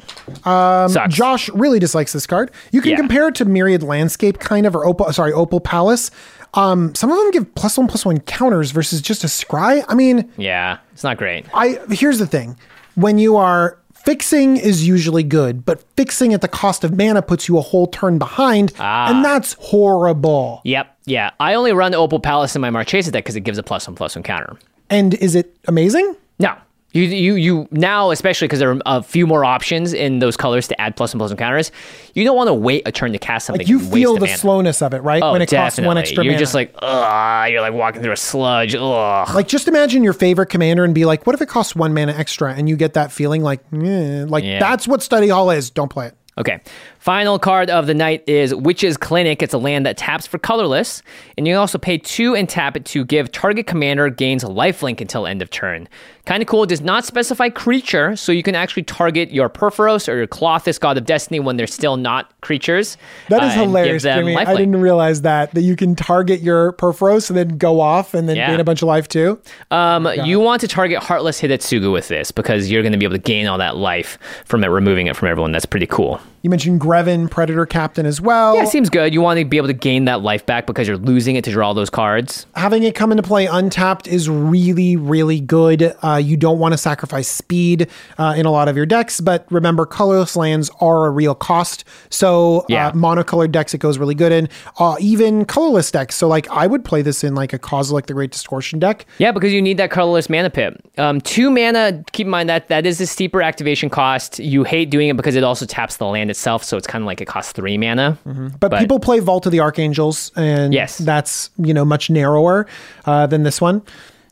Um, 0.46 0.88
Sucks. 0.88 1.12
Josh 1.14 1.48
really 1.50 1.80
dislikes 1.80 2.12
this 2.12 2.28
card. 2.28 2.52
You 2.70 2.80
can 2.80 2.92
Yeah. 2.92 2.96
compare 2.98 3.26
it 3.26 3.34
to 3.36 3.44
Myriad 3.44 3.82
Landscape, 3.82 4.38
kind 4.38 4.66
of, 4.66 4.76
or 4.76 4.86
Opal, 4.86 5.12
sorry, 5.12 5.32
Opal 5.32 5.60
Palace. 5.60 6.12
Um, 6.54 6.94
some 6.94 7.10
of 7.10 7.16
them 7.16 7.30
give 7.30 7.54
plus 7.54 7.78
one 7.78 7.86
plus 7.88 8.04
one 8.04 8.20
counters 8.20 8.70
versus 8.70 9.00
just 9.00 9.24
a 9.24 9.26
scry. 9.26 9.84
I 9.88 9.94
mean, 9.94 10.30
yeah, 10.36 10.78
it's 10.92 11.04
not 11.04 11.16
great. 11.16 11.46
I 11.54 11.78
here's 11.90 12.18
the 12.18 12.26
thing: 12.26 12.56
when 12.94 13.18
you 13.18 13.36
are 13.36 13.78
fixing 13.94 14.56
is 14.56 14.86
usually 14.86 15.22
good, 15.22 15.64
but 15.64 15.82
fixing 15.96 16.34
at 16.34 16.40
the 16.40 16.48
cost 16.48 16.84
of 16.84 16.96
mana 16.96 17.22
puts 17.22 17.48
you 17.48 17.56
a 17.56 17.60
whole 17.60 17.86
turn 17.86 18.18
behind, 18.18 18.72
and 18.78 19.24
that's 19.24 19.54
horrible. 19.60 20.60
Yep, 20.64 20.98
yeah. 21.06 21.30
I 21.40 21.54
only 21.54 21.72
run 21.72 21.94
Opal 21.94 22.20
Palace 22.20 22.54
in 22.54 22.60
my 22.60 22.70
Marchesa 22.70 23.10
deck 23.12 23.24
because 23.24 23.36
it 23.36 23.40
gives 23.42 23.58
a 23.58 23.62
plus 23.62 23.86
one 23.86 23.94
plus 23.94 24.14
one 24.16 24.22
counter. 24.22 24.56
And 24.90 25.14
is 25.14 25.34
it 25.34 25.56
amazing? 25.68 26.16
No. 26.38 26.54
You, 26.94 27.02
you, 27.04 27.34
you 27.36 27.68
now, 27.70 28.10
especially 28.10 28.48
because 28.48 28.58
there 28.58 28.70
are 28.72 28.80
a 28.84 29.02
few 29.02 29.26
more 29.26 29.44
options 29.44 29.92
in 29.94 30.18
those 30.18 30.36
colors 30.36 30.68
to 30.68 30.78
add 30.80 30.94
plus 30.94 31.12
and 31.12 31.18
plus 31.18 31.30
and 31.30 31.38
counters, 31.38 31.72
you 32.14 32.22
don't 32.24 32.36
want 32.36 32.48
to 32.48 32.54
wait 32.54 32.82
a 32.86 32.92
turn 32.92 33.12
to 33.12 33.18
cast 33.18 33.46
something. 33.46 33.60
Like 33.60 33.68
you 33.68 33.78
feel 33.80 34.16
the 34.18 34.26
slowness 34.28 34.82
of 34.82 34.92
it, 34.92 34.98
right? 34.98 35.22
Oh, 35.22 35.32
when 35.32 35.40
it 35.40 35.48
costs 35.50 35.78
one 35.78 35.84
definitely. 35.96 36.00
extra 36.02 36.24
You're 36.24 36.32
mana. 36.34 36.38
just 36.38 36.54
like, 36.54 36.74
ugh, 36.80 37.50
you're 37.50 37.62
like 37.62 37.72
walking 37.72 38.02
through 38.02 38.12
a 38.12 38.16
sludge. 38.16 38.74
Ugh. 38.74 39.34
Like 39.34 39.48
just 39.48 39.68
imagine 39.68 40.04
your 40.04 40.12
favorite 40.12 40.46
commander 40.46 40.84
and 40.84 40.94
be 40.94 41.04
like, 41.06 41.26
what 41.26 41.34
if 41.34 41.40
it 41.40 41.48
costs 41.48 41.74
one 41.74 41.94
mana 41.94 42.12
extra? 42.12 42.52
And 42.54 42.68
you 42.68 42.76
get 42.76 42.92
that 42.94 43.10
feeling 43.10 43.42
like, 43.42 43.60
eh, 43.72 44.24
like 44.28 44.44
Yeah. 44.44 44.58
that's 44.58 44.86
what 44.86 45.02
Study 45.02 45.28
Hall 45.28 45.50
is. 45.50 45.70
Don't 45.70 45.88
play 45.88 46.08
it. 46.08 46.16
Okay. 46.38 46.60
Final 47.02 47.36
card 47.36 47.68
of 47.68 47.88
the 47.88 47.94
night 47.94 48.22
is 48.28 48.54
Witch's 48.54 48.96
Clinic. 48.96 49.42
It's 49.42 49.52
a 49.52 49.58
land 49.58 49.84
that 49.86 49.96
taps 49.96 50.24
for 50.24 50.38
colorless, 50.38 51.02
and 51.36 51.48
you 51.48 51.54
can 51.54 51.58
also 51.58 51.76
pay 51.76 51.98
two 51.98 52.36
and 52.36 52.48
tap 52.48 52.76
it 52.76 52.84
to 52.84 53.04
give 53.04 53.32
target 53.32 53.66
commander 53.66 54.08
gains 54.08 54.44
lifelink 54.44 55.00
until 55.00 55.26
end 55.26 55.42
of 55.42 55.50
turn. 55.50 55.88
Kind 56.26 56.40
of 56.40 56.46
cool. 56.48 56.62
It 56.62 56.68
does 56.68 56.80
not 56.80 57.04
specify 57.04 57.48
creature, 57.48 58.14
so 58.14 58.30
you 58.30 58.44
can 58.44 58.54
actually 58.54 58.84
target 58.84 59.32
your 59.32 59.50
Purphoros 59.50 60.08
or 60.08 60.16
your 60.16 60.28
Klothys 60.28 60.78
God 60.78 60.96
of 60.96 61.04
Destiny 61.04 61.40
when 61.40 61.56
they're 61.56 61.66
still 61.66 61.96
not 61.96 62.40
creatures. 62.40 62.96
That 63.30 63.42
is 63.42 63.50
uh, 63.56 63.62
hilarious, 63.64 64.04
Jimmy. 64.04 64.36
I 64.36 64.54
didn't 64.54 64.76
realize 64.80 65.22
that 65.22 65.52
that 65.54 65.62
you 65.62 65.74
can 65.74 65.96
target 65.96 66.40
your 66.40 66.72
Purphoros 66.74 67.28
and 67.30 67.36
then 67.36 67.58
go 67.58 67.80
off 67.80 68.14
and 68.14 68.28
then 68.28 68.36
Yeah. 68.36 68.52
gain 68.52 68.60
a 68.60 68.64
bunch 68.64 68.80
of 68.80 68.86
life 68.86 69.08
too. 69.08 69.40
Um, 69.72 70.08
you 70.24 70.38
want 70.38 70.60
to 70.60 70.68
target 70.68 71.02
Heartless 71.02 71.40
Hidetsugu 71.40 71.92
with 71.92 72.06
this 72.06 72.30
because 72.30 72.70
you're 72.70 72.82
going 72.82 72.92
to 72.92 72.98
be 72.98 73.04
able 73.06 73.16
to 73.16 73.22
gain 73.22 73.48
all 73.48 73.58
that 73.58 73.76
life 73.76 74.20
from 74.44 74.62
it, 74.62 74.68
removing 74.68 75.08
it 75.08 75.16
from 75.16 75.26
everyone. 75.26 75.50
That's 75.50 75.66
pretty 75.66 75.88
cool. 75.88 76.20
You 76.42 76.50
mentioned 76.50 76.80
Revan 76.92 77.30
Predator 77.30 77.64
Captain 77.64 78.04
as 78.04 78.20
well. 78.20 78.54
Yeah, 78.56 78.64
seems 78.66 78.90
good. 78.90 79.14
You 79.14 79.22
want 79.22 79.38
to 79.38 79.44
be 79.46 79.56
able 79.56 79.68
to 79.68 79.72
gain 79.72 80.04
that 80.04 80.20
life 80.20 80.44
back 80.44 80.66
because 80.66 80.86
you're 80.86 80.98
losing 80.98 81.36
it 81.36 81.44
to 81.44 81.50
draw 81.50 81.72
those 81.72 81.88
cards. 81.88 82.46
Having 82.54 82.82
it 82.82 82.94
come 82.94 83.10
into 83.12 83.22
play 83.22 83.46
untapped 83.46 84.06
is 84.06 84.28
really, 84.28 84.96
really 84.96 85.40
good. 85.40 85.94
Uh, 86.02 86.16
you 86.22 86.36
don't 86.36 86.58
want 86.58 86.72
to 86.72 86.78
sacrifice 86.78 87.28
speed 87.28 87.88
uh, 88.18 88.34
in 88.36 88.44
a 88.44 88.50
lot 88.50 88.68
of 88.68 88.76
your 88.76 88.84
decks, 88.84 89.20
but 89.20 89.46
remember, 89.50 89.86
colorless 89.86 90.36
lands 90.36 90.70
are 90.80 91.06
a 91.06 91.10
real 91.10 91.34
cost. 91.34 91.84
So, 92.10 92.66
Yeah. 92.68 92.88
uh, 92.88 92.92
monocolored 92.92 93.52
decks 93.52 93.72
it 93.74 93.78
goes 93.78 93.96
really 93.98 94.14
good 94.14 94.32
in. 94.32 94.48
Uh, 94.78 94.96
even 95.00 95.44
colorless 95.46 95.90
decks. 95.90 96.14
So, 96.14 96.28
like, 96.28 96.46
I 96.50 96.66
would 96.66 96.84
play 96.84 97.00
this 97.00 97.24
in 97.24 97.34
like 97.34 97.52
a 97.54 97.58
Kozilek 97.58 98.06
the 98.06 98.12
Great 98.14 98.32
Distortion 98.32 98.78
deck. 98.78 99.06
Yeah, 99.18 99.32
because 99.32 99.52
you 99.52 99.62
need 99.62 99.78
that 99.78 99.90
colorless 99.90 100.28
mana 100.28 100.50
pit. 100.50 100.78
Um, 100.98 101.20
two 101.22 101.50
mana. 101.50 102.02
Keep 102.12 102.26
in 102.26 102.30
mind 102.30 102.48
that 102.48 102.68
that 102.68 102.84
is 102.84 103.00
a 103.00 103.06
steeper 103.06 103.40
activation 103.40 103.88
cost. 103.88 104.38
You 104.38 104.64
hate 104.64 104.90
doing 104.90 105.08
it 105.08 105.16
because 105.16 105.36
it 105.36 105.44
also 105.44 105.64
taps 105.64 105.96
the 105.96 106.06
land 106.06 106.30
itself, 106.30 106.64
so 106.64 106.76
it's 106.82 106.88
kind 106.88 107.02
of 107.02 107.06
like 107.06 107.20
it 107.20 107.26
costs 107.26 107.52
three 107.52 107.78
mana. 107.78 108.18
But, 108.60 108.70
But- 108.70 108.80
people 108.80 108.98
play 108.98 109.20
Vault 109.20 109.46
of 109.46 109.52
the 109.52 109.60
Archangels, 109.60 110.32
and 110.36 110.74
Yes. 110.74 110.98
that's 110.98 111.50
you 111.58 111.72
know 111.72 111.84
much 111.84 112.10
narrower 112.10 112.66
uh, 113.06 113.26
than 113.26 113.44
this 113.44 113.60
one. 113.60 113.82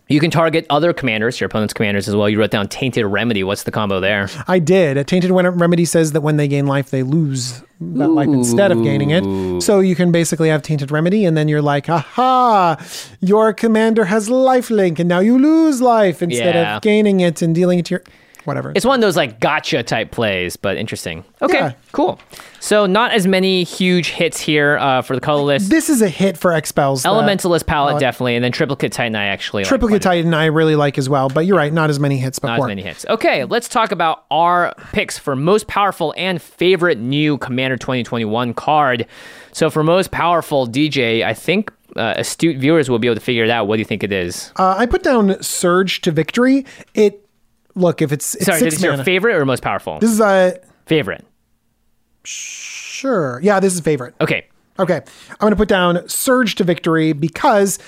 You 0.09 0.19
can 0.19 0.33
target 0.33 0.67
other 0.71 0.93
commanders, 0.93 1.39
your 1.39 1.47
opponent's 1.47 1.73
commanders 1.73 2.09
as 2.09 2.17
well. 2.17 2.29
You 2.29 2.41
wrote 2.41 2.51
down 2.51 2.67
Tainted 2.67 3.07
Remedy. 3.07 3.45
What's 3.45 3.63
the 3.63 3.71
combo 3.71 4.01
there? 4.01 4.29
I 4.49 4.59
did. 4.59 4.97
A 4.97 5.05
Tainted 5.05 5.31
Remedy 5.31 5.85
says 5.85 6.11
that 6.13 6.23
when 6.23 6.37
they 6.37 6.49
gain 6.49 6.67
life, 6.67 6.91
they 6.91 7.05
lose 7.05 7.63
that 7.81 8.09
life 8.09 8.27
instead 8.27 8.73
of 8.73 8.83
gaining 8.83 9.11
it. 9.11 9.63
So 9.63 9.79
you 9.79 9.95
can 9.95 10.11
basically 10.11 10.49
have 10.49 10.63
Tainted 10.63 10.91
Remedy, 10.91 11.25
and 11.25 11.37
then 11.37 11.47
you're 11.47 11.63
like, 11.63 11.89
aha, 11.89 12.77
your 13.21 13.53
commander 13.53 14.07
has 14.07 14.29
life 14.29 14.69
link, 14.69 14.99
and 14.99 15.09
now 15.09 15.21
you 15.21 15.39
lose 15.39 15.81
life 15.81 16.23
instead 16.23 16.57
Yeah. 16.57 16.77
of 16.79 16.83
gaining 16.83 17.21
it 17.21 17.41
and 17.41 17.55
dealing 17.55 17.79
it 17.79 17.87
to 17.87 17.95
your. 17.95 18.03
Whatever. 18.45 18.73
It's 18.75 18.87
one 18.87 18.95
of 18.97 19.01
those 19.03 19.17
like 19.17 19.39
gotcha 19.39 19.83
type 19.83 20.11
plays, 20.11 20.57
but 20.57 20.77
interesting. 20.79 21.25
Okay, 21.43 21.59
Yeah. 21.59 21.73
cool. 21.93 22.19
So 22.59 22.87
not 22.87 23.13
as 23.13 23.27
many 23.27 23.65
huge 23.65 24.11
hits 24.11 24.41
here 24.41 24.79
uh, 24.79 25.03
for 25.03 25.15
the 25.15 25.21
colorless. 25.21 25.69
this 25.69 25.89
is 25.91 26.01
a 26.03 26.09
hit 26.09 26.37
for 26.39 26.53
Expels. 26.53 27.05
Elementalist 27.05 27.67
palette 27.67 28.01
definitely, 28.01 28.35
and 28.37 28.45
then 28.45 28.53
Triplicate 28.53 28.93
Titan 28.93 29.15
I 29.15 29.27
actually 29.27 29.65
Triplicate 29.65 29.97
bit. 29.97 30.03
Titan 30.03 30.35
I 30.35 30.47
really 30.47 30.75
like 30.77 30.97
as 30.99 31.09
well, 31.09 31.29
but 31.29 31.45
you're 31.47 31.57
right, 31.57 31.73
not 31.73 31.91
as 31.91 32.01
many 32.01 32.17
hits 32.19 32.43
Not 32.43 32.57
before. 32.57 32.67
as 32.67 32.69
many 32.71 32.83
hits. 32.83 33.05
Okay, 33.09 33.45
let's 33.45 33.69
talk 33.69 33.93
about 33.93 34.25
our 34.31 34.75
picks 34.93 35.19
for 35.19 35.37
most 35.37 35.67
powerful 35.67 36.15
and 36.17 36.41
favorite 36.41 36.99
new 36.99 37.37
Commander 37.39 37.77
2021 37.77 38.55
card. 38.55 39.07
So 39.53 39.69
for 39.71 39.83
most 39.83 40.11
powerful 40.11 40.67
DJ, 40.67 41.25
I 41.25 41.35
think 41.35 41.73
uh, 41.97 42.15
astute 42.17 42.57
viewers 42.59 42.89
will 42.89 42.99
be 42.99 43.09
able 43.09 43.17
to 43.17 43.21
figure 43.21 43.45
it 43.45 43.51
out. 43.51 43.67
What 43.67 43.77
do 43.77 43.81
you 43.81 43.85
think 43.87 44.03
it 44.05 44.13
is? 44.13 44.53
Uh, 44.57 44.77
I 44.79 44.87
put 44.87 45.03
down 45.03 45.43
Surge 45.43 46.01
to 46.03 46.13
Victory. 46.13 46.65
It 46.95 47.27
look 47.75 48.03
if 48.03 48.13
it's, 48.13 48.35
it's 48.35 48.47
Sorry, 48.47 48.59
six 48.59 48.75
is 48.75 48.81
this 48.81 48.85
your 48.85 49.05
favorite 49.05 49.37
or 49.37 49.45
most 49.45 49.63
powerful? 49.63 49.99
This 49.99 50.11
is 50.11 50.21
a 50.21 50.61
favorite. 50.87 51.25
sure. 52.25 53.41
Yeah, 53.43 53.61
this 53.61 53.75
is 53.75 53.81
favorite. 53.81 54.15
Okay. 54.21 54.47
Okay, 54.79 54.95
I'm 54.97 55.37
going 55.39 55.51
to 55.51 55.57
put 55.57 55.69
down 55.69 56.09
Surge 56.09 56.55
to 56.55 56.65
Victory 56.65 57.13
because 57.13 57.79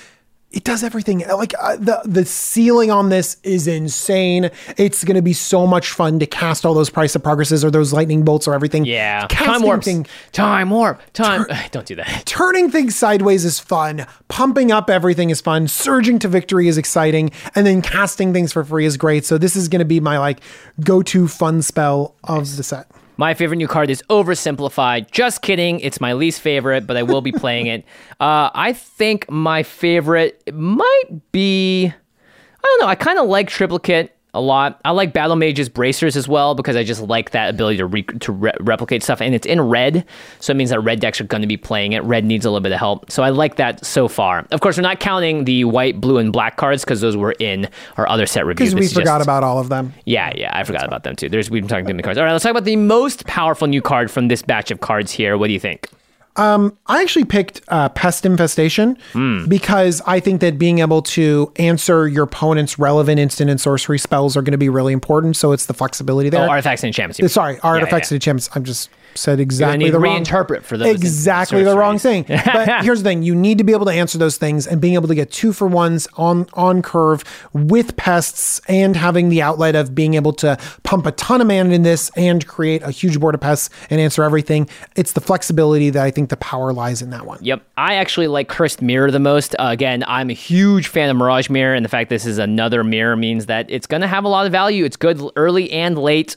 it 0.53 0.63
does 0.63 0.83
everything. 0.83 1.27
Like 1.27 1.53
uh, 1.59 1.77
the 1.77 1.99
the 2.05 2.25
ceiling 2.25 2.91
on 2.91 3.09
this 3.09 3.37
is 3.43 3.67
insane. 3.67 4.51
It's 4.77 5.03
going 5.03 5.15
to 5.15 5.21
be 5.21 5.33
so 5.33 5.65
much 5.65 5.89
fun 5.89 6.19
to 6.19 6.27
cast 6.27 6.63
all 6.65 6.75
those 6.75 6.91
Price 6.91 7.15
of 7.15 7.23
Progresses 7.23 7.65
or 7.65 7.71
those 7.71 7.91
Lightning 7.91 8.23
Bolts 8.23 8.47
or 8.47 8.53
everything. 8.53 8.85
Yeah. 8.85 9.21
Time 9.21 9.29
casting 9.29 9.65
warps. 9.65 9.85
thing, 9.85 10.05
Time 10.31 10.69
warp. 10.69 11.01
Time. 11.13 11.45
Don't 11.71 11.87
do 11.87 11.95
that. 11.95 12.23
turning 12.25 12.69
things 12.69 12.95
sideways 12.95 13.43
is 13.43 13.59
fun. 13.59 14.05
Pumping 14.27 14.71
up 14.71 14.89
everything 14.91 15.31
is 15.31 15.41
fun. 15.41 15.67
Surging 15.67 16.19
to 16.19 16.27
victory 16.27 16.67
is 16.67 16.77
exciting, 16.77 17.31
and 17.55 17.65
then 17.65 17.81
casting 17.81 18.31
things 18.31 18.53
for 18.53 18.63
free 18.63 18.85
is 18.85 18.95
great. 18.95 19.25
So 19.25 19.39
this 19.39 19.55
is 19.55 19.67
going 19.67 19.79
to 19.79 19.85
be 19.85 19.99
my 19.99 20.19
like 20.19 20.39
go 20.81 21.01
to 21.01 21.27
fun 21.27 21.63
spell 21.63 22.15
of 22.23 22.55
the 22.57 22.63
set. 22.63 22.87
My 23.17 23.33
favorite 23.33 23.57
new 23.57 23.67
card 23.67 23.89
is 23.89 24.03
Oversimplified. 24.09 25.11
Just 25.11 25.41
kidding. 25.41 25.79
It's 25.81 26.01
my 26.01 26.13
least 26.13 26.41
favorite, 26.41 26.87
but 26.87 26.97
I 26.97 27.03
will 27.03 27.21
be 27.21 27.31
playing 27.43 27.67
it. 27.67 27.85
Uh, 28.19 28.49
I 28.53 28.73
think 28.73 29.29
my 29.29 29.63
favorite 29.63 30.41
might 30.53 31.31
be. 31.31 31.85
I 31.85 32.61
don't 32.63 32.81
know. 32.81 32.87
I 32.87 32.95
kind 32.95 33.19
of 33.19 33.27
like 33.27 33.49
Triplicate 33.49 34.11
a 34.35 34.41
lot. 34.41 34.81
I 34.83 34.91
like 34.91 35.13
Battle 35.13 35.35
Mage's 35.35 35.69
Bracers 35.69 36.17
as 36.17 36.27
well 36.27 36.55
because 36.55 36.75
I 36.75 36.83
just 36.83 37.01
like 37.01 37.31
that 37.31 37.49
ability 37.51 37.77
to 37.77 37.85
re- 37.85 38.03
to 38.03 38.31
re- 38.31 38.51
replicate 38.61 39.03
stuff. 39.03 39.21
And 39.21 39.35
it's 39.35 39.45
in 39.45 39.61
red, 39.61 40.05
so 40.39 40.51
it 40.51 40.55
means 40.55 40.71
that 40.71 40.79
red 40.79 40.99
decks 40.99 41.21
are 41.21 41.25
going 41.25 41.41
to 41.41 41.47
be 41.47 41.57
playing 41.57 41.93
it. 41.93 42.03
Red 42.03 42.25
needs 42.25 42.45
a 42.45 42.49
little 42.49 42.61
bit 42.61 42.71
of 42.71 42.79
help, 42.79 43.11
so 43.11 43.21
I 43.23 43.29
like 43.29 43.57
that 43.57 43.85
so 43.85 44.07
far. 44.07 44.45
Of 44.51 44.61
course, 44.61 44.77
we're 44.77 44.83
not 44.83 44.99
counting 44.99 45.43
the 45.45 45.65
white, 45.65 46.01
blue, 46.01 46.17
and 46.17 46.33
black 46.33 46.57
cards 46.57 46.83
because 46.83 46.99
those 47.01 47.15
were 47.15 47.33
in 47.39 47.69
our 47.97 48.09
other 48.09 48.25
set 48.25 48.45
review. 48.45 48.65
Because 48.65 48.75
we 48.75 48.87
forgot 48.87 49.19
just- 49.19 49.25
about 49.25 49.43
all 49.43 49.59
of 49.59 49.69
them. 49.69 49.93
yeah, 50.05 50.31
yeah, 50.35 50.49
I 50.57 50.63
forgot 50.63 50.85
about 50.85 51.03
them 51.03 51.15
too. 51.15 51.29
There's 51.29 51.49
we've 51.51 51.61
been 51.61 51.69
talking 51.69 51.85
too 51.85 51.93
many 51.93 52.03
cards. 52.03 52.17
All 52.17 52.25
right, 52.25 52.31
let's 52.31 52.43
talk 52.43 52.51
about 52.51 52.65
the 52.65 52.75
most 52.75 53.25
powerful 53.27 53.67
new 53.67 53.81
card 53.81 54.09
from 54.09 54.27
this 54.29 54.41
batch 54.41 54.71
of 54.71 54.79
cards 54.79 55.11
here. 55.11 55.37
What 55.37 55.47
do 55.47 55.53
you 55.53 55.59
think? 55.59 55.87
I 56.35 57.01
actually 57.01 57.25
picked 57.25 57.61
uh, 57.67 57.89
Pest 57.89 58.25
Infestation 58.25 58.97
Hmm. 59.11 59.45
because 59.47 60.01
I 60.05 60.19
think 60.19 60.41
that 60.41 60.57
being 60.57 60.79
able 60.79 61.01
to 61.03 61.51
answer 61.57 62.07
your 62.07 62.23
opponent's 62.23 62.79
relevant 62.79 63.19
instant 63.19 63.49
and 63.49 63.61
sorcery 63.61 63.99
spells 63.99 64.35
are 64.35 64.41
going 64.41 64.53
to 64.53 64.57
be 64.57 64.69
really 64.69 64.93
important. 64.93 65.35
So 65.37 65.51
it's 65.51 65.65
the 65.67 65.73
flexibility 65.73 66.29
there. 66.29 66.45
Oh, 66.45 66.49
artifacts 66.49 66.83
and 66.83 66.87
enchantments. 66.87 67.33
Sorry, 67.33 67.59
artifacts 67.59 68.09
yeah. 68.09 68.15
and 68.15 68.21
enchantments. 68.21 68.49
I'm 68.55 68.63
just 68.63 68.89
said 69.15 69.39
exactly 69.39 69.89
the 69.89 69.99
wrong. 69.99 70.23
reinterpret 70.23 70.63
for 70.63 70.77
those 70.77 70.87
Exactly 70.95 71.63
the 71.63 71.77
wrong 71.77 71.99
thing. 71.99 72.25
But 72.27 72.81
here's 72.83 73.03
the 73.03 73.09
thing: 73.09 73.23
you 73.23 73.35
need 73.35 73.57
to 73.57 73.63
be 73.63 73.73
able 73.73 73.85
to 73.85 73.91
answer 73.91 74.17
those 74.17 74.37
things, 74.37 74.67
and 74.67 74.81
being 74.81 74.93
able 74.95 75.07
to 75.07 75.15
get 75.15 75.31
two 75.31 75.53
for 75.53 75.67
ones 75.67 76.07
on 76.15 76.47
on 76.53 76.81
curve 76.81 77.23
with 77.53 77.95
pests, 77.95 78.61
and 78.67 78.95
having 78.95 79.29
the 79.29 79.41
outlet 79.41 79.75
of 79.75 79.95
being 79.95 80.13
able 80.13 80.33
to 80.33 80.57
pump 80.83 81.05
a 81.05 81.11
ton 81.11 81.41
of 81.41 81.47
mana 81.47 81.73
in 81.73 81.83
this 81.83 82.11
and 82.15 82.45
create 82.47 82.81
a 82.83 82.91
huge 82.91 83.19
board 83.19 83.35
of 83.35 83.41
pests 83.41 83.69
and 83.89 83.99
answer 83.99 84.23
everything. 84.23 84.67
It's 84.95 85.13
the 85.13 85.21
flexibility 85.21 85.89
that 85.91 86.03
I 86.03 86.11
think 86.11 86.29
the 86.29 86.37
power 86.37 86.73
lies 86.73 87.01
in 87.01 87.09
that 87.11 87.25
one. 87.25 87.39
Yep, 87.41 87.63
I 87.77 87.95
actually 87.95 88.27
like 88.27 88.47
Cursed 88.47 88.81
Mirror 88.81 89.11
the 89.11 89.19
most. 89.19 89.55
Uh, 89.59 89.67
again, 89.71 90.03
I'm 90.07 90.29
a 90.29 90.33
huge 90.33 90.87
fan 90.87 91.09
of 91.09 91.17
Mirage 91.17 91.49
Mirror, 91.49 91.75
and 91.75 91.85
the 91.85 91.89
fact 91.89 92.09
this 92.09 92.25
is 92.25 92.37
another 92.37 92.83
mirror 92.83 93.15
means 93.15 93.47
that 93.47 93.69
it's 93.69 93.87
going 93.87 94.01
to 94.01 94.07
have 94.07 94.23
a 94.23 94.27
lot 94.27 94.45
of 94.45 94.51
value. 94.51 94.85
It's 94.85 94.97
good 94.97 95.21
early 95.35 95.71
and 95.71 95.97
late. 95.97 96.35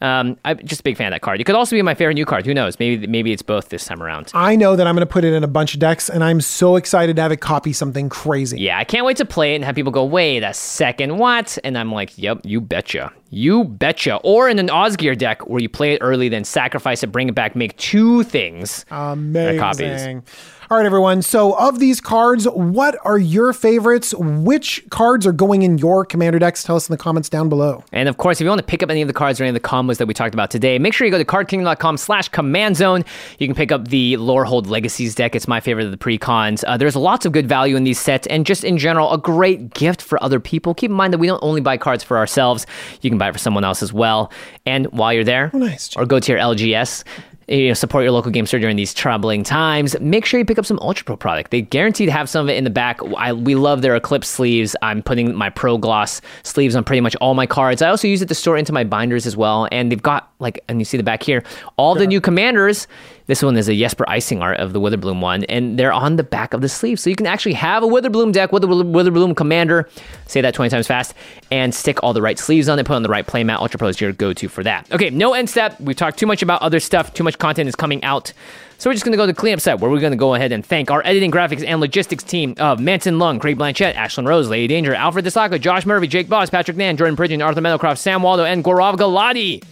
Um, 0.00 0.36
I'm 0.44 0.58
just 0.64 0.80
a 0.80 0.84
big 0.84 0.96
fan 0.96 1.08
of 1.08 1.12
that 1.12 1.22
card. 1.22 1.40
It 1.40 1.44
could 1.44 1.54
also 1.54 1.74
be 1.74 1.82
my 1.82 1.94
favorite 1.94 2.14
new 2.14 2.26
card. 2.26 2.46
Who 2.46 2.54
knows? 2.54 2.78
Maybe 2.78 3.06
maybe 3.06 3.32
it's 3.32 3.42
both 3.42 3.68
this 3.68 3.84
time 3.84 4.02
around. 4.02 4.30
I 4.34 4.56
know 4.56 4.76
that 4.76 4.86
I'm 4.86 4.94
going 4.94 5.06
to 5.06 5.12
put 5.12 5.24
it 5.24 5.32
in 5.32 5.44
a 5.44 5.48
bunch 5.48 5.74
of 5.74 5.80
decks, 5.80 6.08
and 6.08 6.22
I'm 6.22 6.40
so 6.40 6.76
excited 6.76 7.16
to 7.16 7.22
have 7.22 7.32
it 7.32 7.40
copy 7.40 7.72
something 7.72 8.08
crazy. 8.08 8.60
Yeah, 8.60 8.78
I 8.78 8.84
can't 8.84 9.04
wait 9.04 9.16
to 9.18 9.24
play 9.24 9.52
it 9.52 9.56
and 9.56 9.64
have 9.64 9.74
people 9.74 9.92
go, 9.92 10.04
wait 10.04 10.42
a 10.42 10.54
second, 10.54 11.18
what? 11.18 11.58
And 11.64 11.76
I'm 11.76 11.92
like, 11.92 12.16
yep, 12.16 12.40
you 12.44 12.60
betcha. 12.60 13.12
You 13.30 13.64
betcha. 13.64 14.16
Or 14.24 14.48
in 14.48 14.58
an 14.58 14.68
Osgir 14.68 15.16
deck 15.16 15.46
where 15.46 15.60
you 15.60 15.68
play 15.68 15.92
it 15.92 15.98
early, 16.00 16.28
then 16.28 16.44
sacrifice 16.44 17.02
it, 17.02 17.08
bring 17.08 17.28
it 17.28 17.34
back, 17.34 17.54
make 17.54 17.76
two 17.76 18.22
things. 18.24 18.84
Amazing. 18.90 19.58
copies. 19.58 20.22
All 20.70 20.76
right, 20.76 20.84
everyone. 20.84 21.22
So, 21.22 21.54
of 21.54 21.78
these 21.78 21.98
cards, 21.98 22.44
what 22.46 22.94
are 23.02 23.16
your 23.16 23.54
favorites? 23.54 24.12
Which 24.12 24.84
cards 24.90 25.26
are 25.26 25.32
going 25.32 25.62
in 25.62 25.78
your 25.78 26.04
commander 26.04 26.38
decks? 26.38 26.62
Tell 26.62 26.76
us 26.76 26.86
in 26.86 26.92
the 26.92 26.98
comments 26.98 27.30
down 27.30 27.48
below. 27.48 27.82
And 27.90 28.06
of 28.06 28.18
course, 28.18 28.38
if 28.38 28.44
you 28.44 28.50
want 28.50 28.58
to 28.58 28.66
pick 28.66 28.82
up 28.82 28.90
any 28.90 29.00
of 29.00 29.08
the 29.08 29.14
cards 29.14 29.40
or 29.40 29.44
any 29.44 29.48
of 29.48 29.54
the 29.54 29.66
combos 29.66 29.96
that 29.96 30.04
we 30.04 30.12
talked 30.12 30.34
about 30.34 30.50
today, 30.50 30.78
make 30.78 30.92
sure 30.92 31.06
you 31.06 31.10
go 31.10 31.16
to 31.16 31.24
cardkingdom.com 31.24 31.96
slash 31.96 32.28
command 32.28 32.76
zone. 32.76 33.02
You 33.38 33.46
can 33.46 33.56
pick 33.56 33.72
up 33.72 33.88
the 33.88 34.18
Lorehold 34.18 34.66
Legacies 34.66 35.14
deck. 35.14 35.34
It's 35.34 35.48
my 35.48 35.58
favorite 35.58 35.86
of 35.86 35.90
the 35.90 35.96
pre-cons. 35.96 36.64
Uh, 36.66 36.76
there's 36.76 36.96
lots 36.96 37.24
of 37.24 37.32
good 37.32 37.48
value 37.48 37.74
in 37.74 37.84
these 37.84 37.98
sets 37.98 38.26
and 38.26 38.44
just 38.44 38.62
in 38.62 38.76
general, 38.76 39.10
a 39.10 39.16
great 39.16 39.72
gift 39.72 40.02
for 40.02 40.22
other 40.22 40.38
people. 40.38 40.74
Keep 40.74 40.90
in 40.90 40.96
mind 40.98 41.14
that 41.14 41.18
we 41.18 41.28
don't 41.28 41.42
only 41.42 41.62
buy 41.62 41.78
cards 41.78 42.04
for 42.04 42.18
ourselves. 42.18 42.66
You 43.00 43.08
can 43.08 43.17
buy 43.18 43.28
it 43.28 43.32
for 43.32 43.38
someone 43.38 43.64
else 43.64 43.82
as 43.82 43.92
well. 43.92 44.32
And 44.66 44.86
while 44.86 45.12
you're 45.12 45.24
there, 45.24 45.50
oh, 45.52 45.58
nice. 45.58 45.96
or 45.96 46.06
go 46.06 46.20
to 46.20 46.32
your 46.32 46.40
LGS, 46.40 47.04
you 47.48 47.68
know, 47.68 47.74
support 47.74 48.04
your 48.04 48.12
local 48.12 48.30
game 48.30 48.46
store 48.46 48.60
during 48.60 48.76
these 48.76 48.92
troubling 48.92 49.42
times. 49.42 49.98
Make 50.00 50.26
sure 50.26 50.38
you 50.38 50.44
pick 50.44 50.58
up 50.58 50.66
some 50.66 50.78
Ultra 50.80 51.04
Pro 51.04 51.16
product. 51.16 51.50
They 51.50 51.62
guarantee 51.62 52.04
to 52.04 52.12
have 52.12 52.28
some 52.28 52.44
of 52.44 52.50
it 52.50 52.56
in 52.56 52.64
the 52.64 52.70
back. 52.70 53.00
I, 53.16 53.32
we 53.32 53.54
love 53.54 53.80
their 53.80 53.96
Eclipse 53.96 54.28
sleeves. 54.28 54.76
I'm 54.82 55.02
putting 55.02 55.34
my 55.34 55.48
Pro 55.48 55.78
Gloss 55.78 56.20
sleeves 56.42 56.76
on 56.76 56.84
pretty 56.84 57.00
much 57.00 57.16
all 57.16 57.34
my 57.34 57.46
cards. 57.46 57.80
I 57.80 57.88
also 57.88 58.06
use 58.06 58.20
it 58.20 58.28
to 58.28 58.34
store 58.34 58.58
into 58.58 58.72
my 58.72 58.84
binders 58.84 59.26
as 59.26 59.36
well. 59.36 59.66
And 59.72 59.90
they've 59.90 60.02
got 60.02 60.30
like, 60.40 60.62
and 60.68 60.78
you 60.78 60.84
see 60.84 60.98
the 60.98 61.02
back 61.02 61.22
here, 61.22 61.42
all 61.76 61.94
the 61.94 62.06
new 62.06 62.20
commanders. 62.20 62.86
This 63.28 63.42
one 63.42 63.58
is 63.58 63.68
a 63.68 63.78
Jesper 63.78 64.06
Ejsing 64.08 64.40
art 64.40 64.56
of 64.58 64.72
the 64.72 64.80
Witherbloom 64.80 65.20
one, 65.20 65.44
and 65.44 65.78
they're 65.78 65.92
on 65.92 66.16
the 66.16 66.22
back 66.22 66.54
of 66.54 66.62
the 66.62 66.68
sleeve. 66.68 66.98
So 66.98 67.10
you 67.10 67.16
can 67.16 67.26
actually 67.26 67.52
have 67.52 67.82
a 67.82 67.86
Witherbloom 67.86 68.32
deck 68.32 68.52
with 68.52 68.64
a 68.64 68.66
Witherbloom 68.66 69.36
commander, 69.36 69.86
say 70.26 70.40
that 70.40 70.54
20 70.54 70.70
times 70.70 70.86
fast, 70.86 71.12
and 71.50 71.74
stick 71.74 72.02
all 72.02 72.14
the 72.14 72.22
right 72.22 72.38
sleeves 72.38 72.70
on 72.70 72.78
it, 72.78 72.86
put 72.86 72.96
on 72.96 73.02
the 73.02 73.10
right 73.10 73.26
playmat. 73.26 73.60
Ultra 73.60 73.76
Pro 73.76 73.88
is 73.88 74.00
your 74.00 74.12
go 74.12 74.32
to 74.32 74.48
for 74.48 74.64
that. 74.64 74.90
Okay, 74.90 75.10
no 75.10 75.34
end 75.34 75.50
step. 75.50 75.78
We've 75.78 75.94
talked 75.94 76.18
too 76.18 76.26
much 76.26 76.40
about 76.40 76.62
other 76.62 76.80
stuff, 76.80 77.12
too 77.12 77.22
much 77.22 77.36
content 77.36 77.68
is 77.68 77.76
coming 77.76 78.02
out. 78.02 78.32
So 78.78 78.88
we're 78.88 78.94
just 78.94 79.04
going 79.04 79.12
to 79.12 79.18
go 79.18 79.26
to 79.26 79.32
the 79.32 79.38
cleanup 79.38 79.60
set 79.60 79.78
where 79.78 79.90
we're 79.90 80.00
going 80.00 80.12
to 80.12 80.16
go 80.16 80.34
ahead 80.34 80.50
and 80.50 80.64
thank 80.64 80.90
our 80.90 81.02
editing, 81.04 81.30
graphics, 81.30 81.62
and 81.66 81.80
logistics 81.82 82.24
team 82.24 82.54
of 82.56 82.80
Manson 82.80 83.18
Lung, 83.18 83.40
Craig 83.40 83.58
Blanchett, 83.58 83.92
Ashlyn 83.92 84.26
Rose, 84.26 84.48
Lady 84.48 84.68
Danger, 84.68 84.94
Alfred 84.94 85.26
Desaco, 85.26 85.60
Josh 85.60 85.84
Murphy, 85.84 86.06
Jake 86.06 86.30
Boss, 86.30 86.48
Patrick 86.48 86.78
Nan, 86.78 86.96
Jordan 86.96 87.14
Pridgeon, 87.14 87.44
Arthur 87.44 87.60
Meadowcroft, 87.60 87.98
Sam 87.98 88.22
Waldo, 88.22 88.44
and 88.44 88.64
Gaurav 88.64 88.96
Galati. 88.96 89.62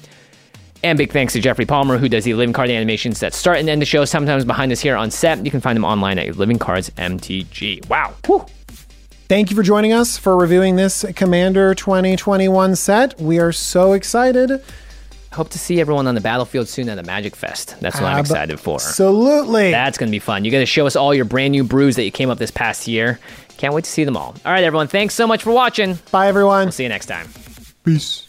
And 0.86 0.96
big 0.96 1.10
thanks 1.10 1.32
to 1.32 1.40
Jeffrey 1.40 1.66
Palmer, 1.66 1.98
who 1.98 2.08
does 2.08 2.22
the 2.22 2.34
living 2.34 2.52
card 2.52 2.70
animations 2.70 3.18
that 3.18 3.34
start 3.34 3.58
and 3.58 3.68
end 3.68 3.82
the 3.82 3.86
show, 3.86 4.04
sometimes 4.04 4.44
behind 4.44 4.70
us 4.70 4.78
here 4.78 4.94
on 4.94 5.10
set. 5.10 5.44
You 5.44 5.50
can 5.50 5.60
find 5.60 5.74
them 5.74 5.84
online 5.84 6.16
at 6.16 6.36
Living 6.36 6.60
Cards 6.60 6.90
MTG. 6.90 7.88
Wow. 7.88 8.14
Whew. 8.24 8.46
Thank 9.28 9.50
you 9.50 9.56
for 9.56 9.64
joining 9.64 9.92
us 9.92 10.16
for 10.16 10.36
reviewing 10.36 10.76
this 10.76 11.04
Commander 11.16 11.74
2021 11.74 12.76
set. 12.76 13.20
We 13.20 13.40
are 13.40 13.50
so 13.50 13.94
excited. 13.94 14.62
Hope 15.32 15.48
to 15.48 15.58
see 15.58 15.80
everyone 15.80 16.06
on 16.06 16.14
the 16.14 16.20
battlefield 16.20 16.68
soon 16.68 16.88
at 16.88 16.94
the 16.94 17.02
Magic 17.02 17.34
Fest. 17.34 17.74
That's 17.80 18.00
what 18.00 18.04
I'm 18.04 18.20
excited 18.20 18.60
for. 18.60 18.76
Absolutely. 18.76 19.72
That's 19.72 19.98
going 19.98 20.06
to 20.06 20.12
be 20.12 20.20
fun. 20.20 20.44
You 20.44 20.52
got 20.52 20.60
to 20.60 20.66
show 20.66 20.86
us 20.86 20.94
all 20.94 21.12
your 21.12 21.24
brand 21.24 21.50
new 21.50 21.64
brews 21.64 21.96
that 21.96 22.04
you 22.04 22.12
came 22.12 22.30
up 22.30 22.38
this 22.38 22.52
past 22.52 22.86
year. 22.86 23.18
Can't 23.56 23.74
wait 23.74 23.82
to 23.82 23.90
see 23.90 24.04
them 24.04 24.16
all. 24.16 24.36
All 24.44 24.52
right, 24.52 24.62
everyone. 24.62 24.86
Thanks 24.86 25.14
so 25.14 25.26
much 25.26 25.42
for 25.42 25.50
watching. 25.50 25.98
Bye, 26.12 26.28
everyone. 26.28 26.66
We'll 26.66 26.72
see 26.72 26.84
you 26.84 26.88
next 26.88 27.06
time. 27.06 27.28
Peace. 27.84 28.28